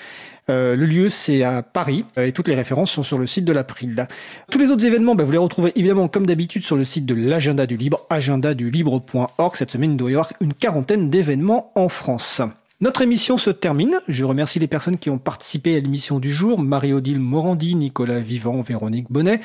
Euh, 0.49 0.75
le 0.75 0.85
lieu, 0.85 1.07
c'est 1.07 1.43
à 1.43 1.61
Paris 1.61 2.03
euh, 2.17 2.25
et 2.25 2.33
toutes 2.33 2.49
les 2.49 2.55
références 2.55 2.91
sont 2.91 3.03
sur 3.03 3.17
le 3.17 3.27
site 3.27 3.45
de 3.45 3.53
l'April. 3.53 4.07
Tous 4.51 4.59
les 4.59 4.71
autres 4.71 4.85
événements, 4.85 5.15
ben, 5.15 5.23
vous 5.23 5.31
les 5.31 5.37
retrouvez 5.37 5.71
évidemment 5.75 6.09
comme 6.09 6.25
d'habitude 6.25 6.63
sur 6.63 6.75
le 6.75 6.83
site 6.83 7.05
de 7.05 7.15
l'agenda 7.15 7.65
du 7.65 7.77
libre, 7.77 8.01
agendadulibre.org. 8.09 9.55
Cette 9.55 9.71
semaine, 9.71 9.91
il 9.91 9.97
doit 9.97 10.11
y 10.11 10.13
avoir 10.13 10.33
une 10.41 10.53
quarantaine 10.53 11.09
d'événements 11.09 11.71
en 11.75 11.87
France. 11.87 12.41
Notre 12.83 13.01
émission 13.01 13.37
se 13.37 13.49
termine. 13.49 14.01
Je 14.09 14.25
remercie 14.25 14.59
les 14.59 14.67
personnes 14.67 14.97
qui 14.97 15.09
ont 15.09 15.17
participé 15.17 15.77
à 15.77 15.79
l'émission 15.79 16.19
du 16.19 16.33
jour. 16.33 16.59
Marie-Odile 16.59 17.21
Morandi, 17.21 17.75
Nicolas 17.75 18.19
Vivant, 18.19 18.61
Véronique 18.61 19.09
Bonnet. 19.09 19.39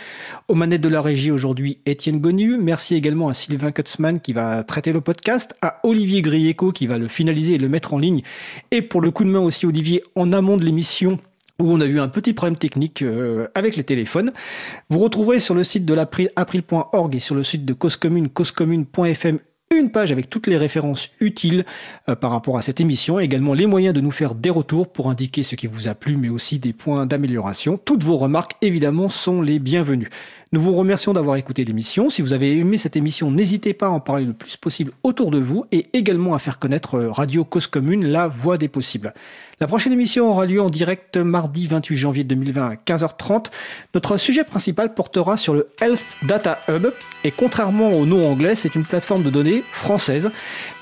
Aux 0.49 0.57
manettes 0.57 0.81
de 0.81 0.89
la 0.89 1.01
régie 1.01 1.31
aujourd'hui, 1.31 1.79
Étienne 1.87 2.19
Gonu. 2.19 2.59
Merci 2.59 2.97
également 2.97 3.29
à 3.29 3.35
Sylvain 3.35 3.71
Kutzmann 3.71 4.19
qui 4.19 4.33
va 4.33 4.65
traiter 4.65 4.91
le 4.91 5.01
podcast, 5.01 5.55
à 5.63 5.79
Olivier 5.85 6.21
Grieco 6.21 6.73
qui 6.73 6.89
va 6.89 6.99
le 6.99 7.07
finaliser 7.07 7.55
et 7.55 7.59
le 7.59 7.69
mettre 7.69 7.95
en 7.95 7.99
ligne. 7.99 8.23
Et 8.73 8.83
pour 8.83 9.01
le 9.01 9.13
coup 9.13 9.23
de 9.23 9.31
main 9.31 9.39
aussi, 9.39 9.67
Olivier, 9.67 10.03
en 10.17 10.33
amont 10.33 10.57
de 10.57 10.65
l'émission, 10.65 11.21
où 11.61 11.71
on 11.71 11.81
a 11.81 11.87
eu 11.87 12.01
un 12.01 12.09
petit 12.09 12.33
problème 12.33 12.59
technique 12.59 13.03
euh, 13.03 13.47
avec 13.55 13.77
les 13.77 13.85
téléphones. 13.85 14.33
Vous 14.91 14.99
retrouverez 14.99 15.39
sur 15.39 15.55
le 15.55 15.63
site 15.63 15.85
de 15.85 15.95
l'april.org 15.95 17.15
et 17.15 17.21
sur 17.21 17.37
le 17.37 17.45
site 17.45 17.65
de 17.65 17.73
Cause 17.73 17.95
Commune, 17.95 18.31
une 19.77 19.91
page 19.91 20.13
avec 20.13 20.31
toutes 20.31 20.47
les 20.47 20.57
références 20.57 21.11
utiles 21.21 21.65
euh, 22.09 22.17
par 22.17 22.31
rapport 22.31 22.57
à 22.57 22.63
cette 22.63 22.81
émission, 22.81 23.19
également 23.19 23.55
les 23.55 23.67
moyens 23.67 23.95
de 23.95 24.01
nous 24.01 24.11
faire 24.11 24.35
des 24.35 24.51
retours 24.51 24.89
pour 24.89 25.11
indiquer 25.11 25.43
ce 25.43 25.57
qui 25.57 25.67
vous 25.67 25.89
a 25.89 25.95
plu, 25.95 26.17
mais 26.17 26.29
aussi 26.31 26.59
des 26.59 26.73
points 26.73 27.07
d'amélioration. 27.07 27.79
Toutes 27.85 28.03
vos 28.03 28.17
remarques, 28.17 28.57
évidemment, 28.63 29.09
sont 29.09 29.43
les 29.43 29.59
bienvenues. 29.59 30.11
Nous 30.51 30.61
vous 30.61 30.73
remercions 30.73 31.13
d'avoir 31.13 31.37
écouté 31.37 31.63
l'émission. 31.67 32.09
Si 32.09 32.23
vous 32.23 32.33
avez 32.33 32.57
aimé 32.57 32.79
cette 32.79 32.97
émission, 32.97 33.31
n'hésitez 33.31 33.75
pas 33.75 33.89
à 33.89 33.91
en 33.91 34.01
parler 34.01 34.25
le 34.25 34.33
plus 34.33 34.57
possible 34.57 34.93
autour 35.03 35.31
de 35.31 35.39
vous 35.39 35.67
et 35.73 35.89
également 35.93 36.33
à 36.33 36.39
faire 36.39 36.59
connaître 36.59 36.95
euh, 36.95 37.11
Radio 37.11 37.45
Cause 37.45 37.67
Commune, 37.67 38.07
la 38.07 38.29
voix 38.29 38.57
des 38.57 38.69
possibles. 38.69 39.13
La 39.61 39.67
prochaine 39.67 39.93
émission 39.93 40.31
aura 40.31 40.47
lieu 40.47 40.63
en 40.63 40.71
direct 40.71 41.19
mardi 41.19 41.67
28 41.67 41.97
janvier 41.97 42.25
2020 42.25 42.67
à 42.67 42.75
15h30. 42.77 43.47
Notre 43.95 44.17
sujet 44.17 44.43
principal 44.43 44.95
portera 44.95 45.37
sur 45.37 45.53
le 45.53 45.69
Health 45.83 46.17
Data 46.23 46.61
Hub 46.69 46.93
et 47.25 47.31
contrairement 47.31 47.91
au 47.91 48.07
nom 48.07 48.27
anglais, 48.27 48.55
c'est 48.55 48.75
une 48.75 48.85
plateforme 48.85 49.25
de 49.25 49.31
données 49.31 49.63
française, 49.71 50.31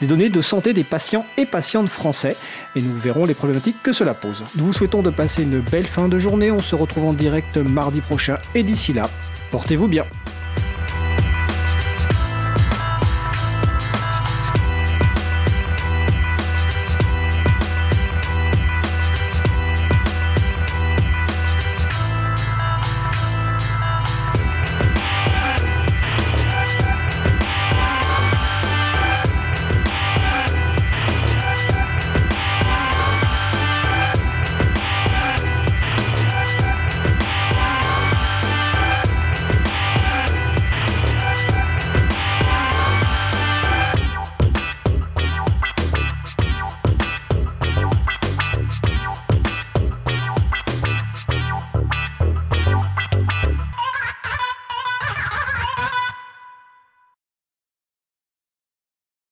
des 0.01 0.07
données 0.07 0.29
de 0.29 0.41
santé 0.43 0.75
des 0.75 0.85
patients 0.85 1.27
et 1.39 1.45
patientes 1.45 1.89
français 1.89 2.37
et 2.77 2.81
nous 2.81 2.97
verrons 2.99 3.25
les 3.25 3.35
problématiques 3.35 3.83
que 3.83 3.91
cela 3.91 4.15
pose. 4.15 4.45
Nous 4.55 4.67
vous 4.67 4.73
souhaitons 4.73 5.03
de 5.03 5.11
passer 5.11 5.43
une 5.43 5.59
belle 5.59 5.87
fin 5.87 6.07
de 6.07 6.19
journée. 6.19 6.53
On 6.53 6.61
se 6.61 6.77
retrouve 6.77 7.07
en 7.07 7.15
direct 7.15 7.57
mardi 7.57 8.01
prochain 8.01 8.39
et 8.55 8.63
d'ici 8.63 8.93
là, 8.93 9.09
portez-vous 9.51 9.89
bien. 9.89 10.05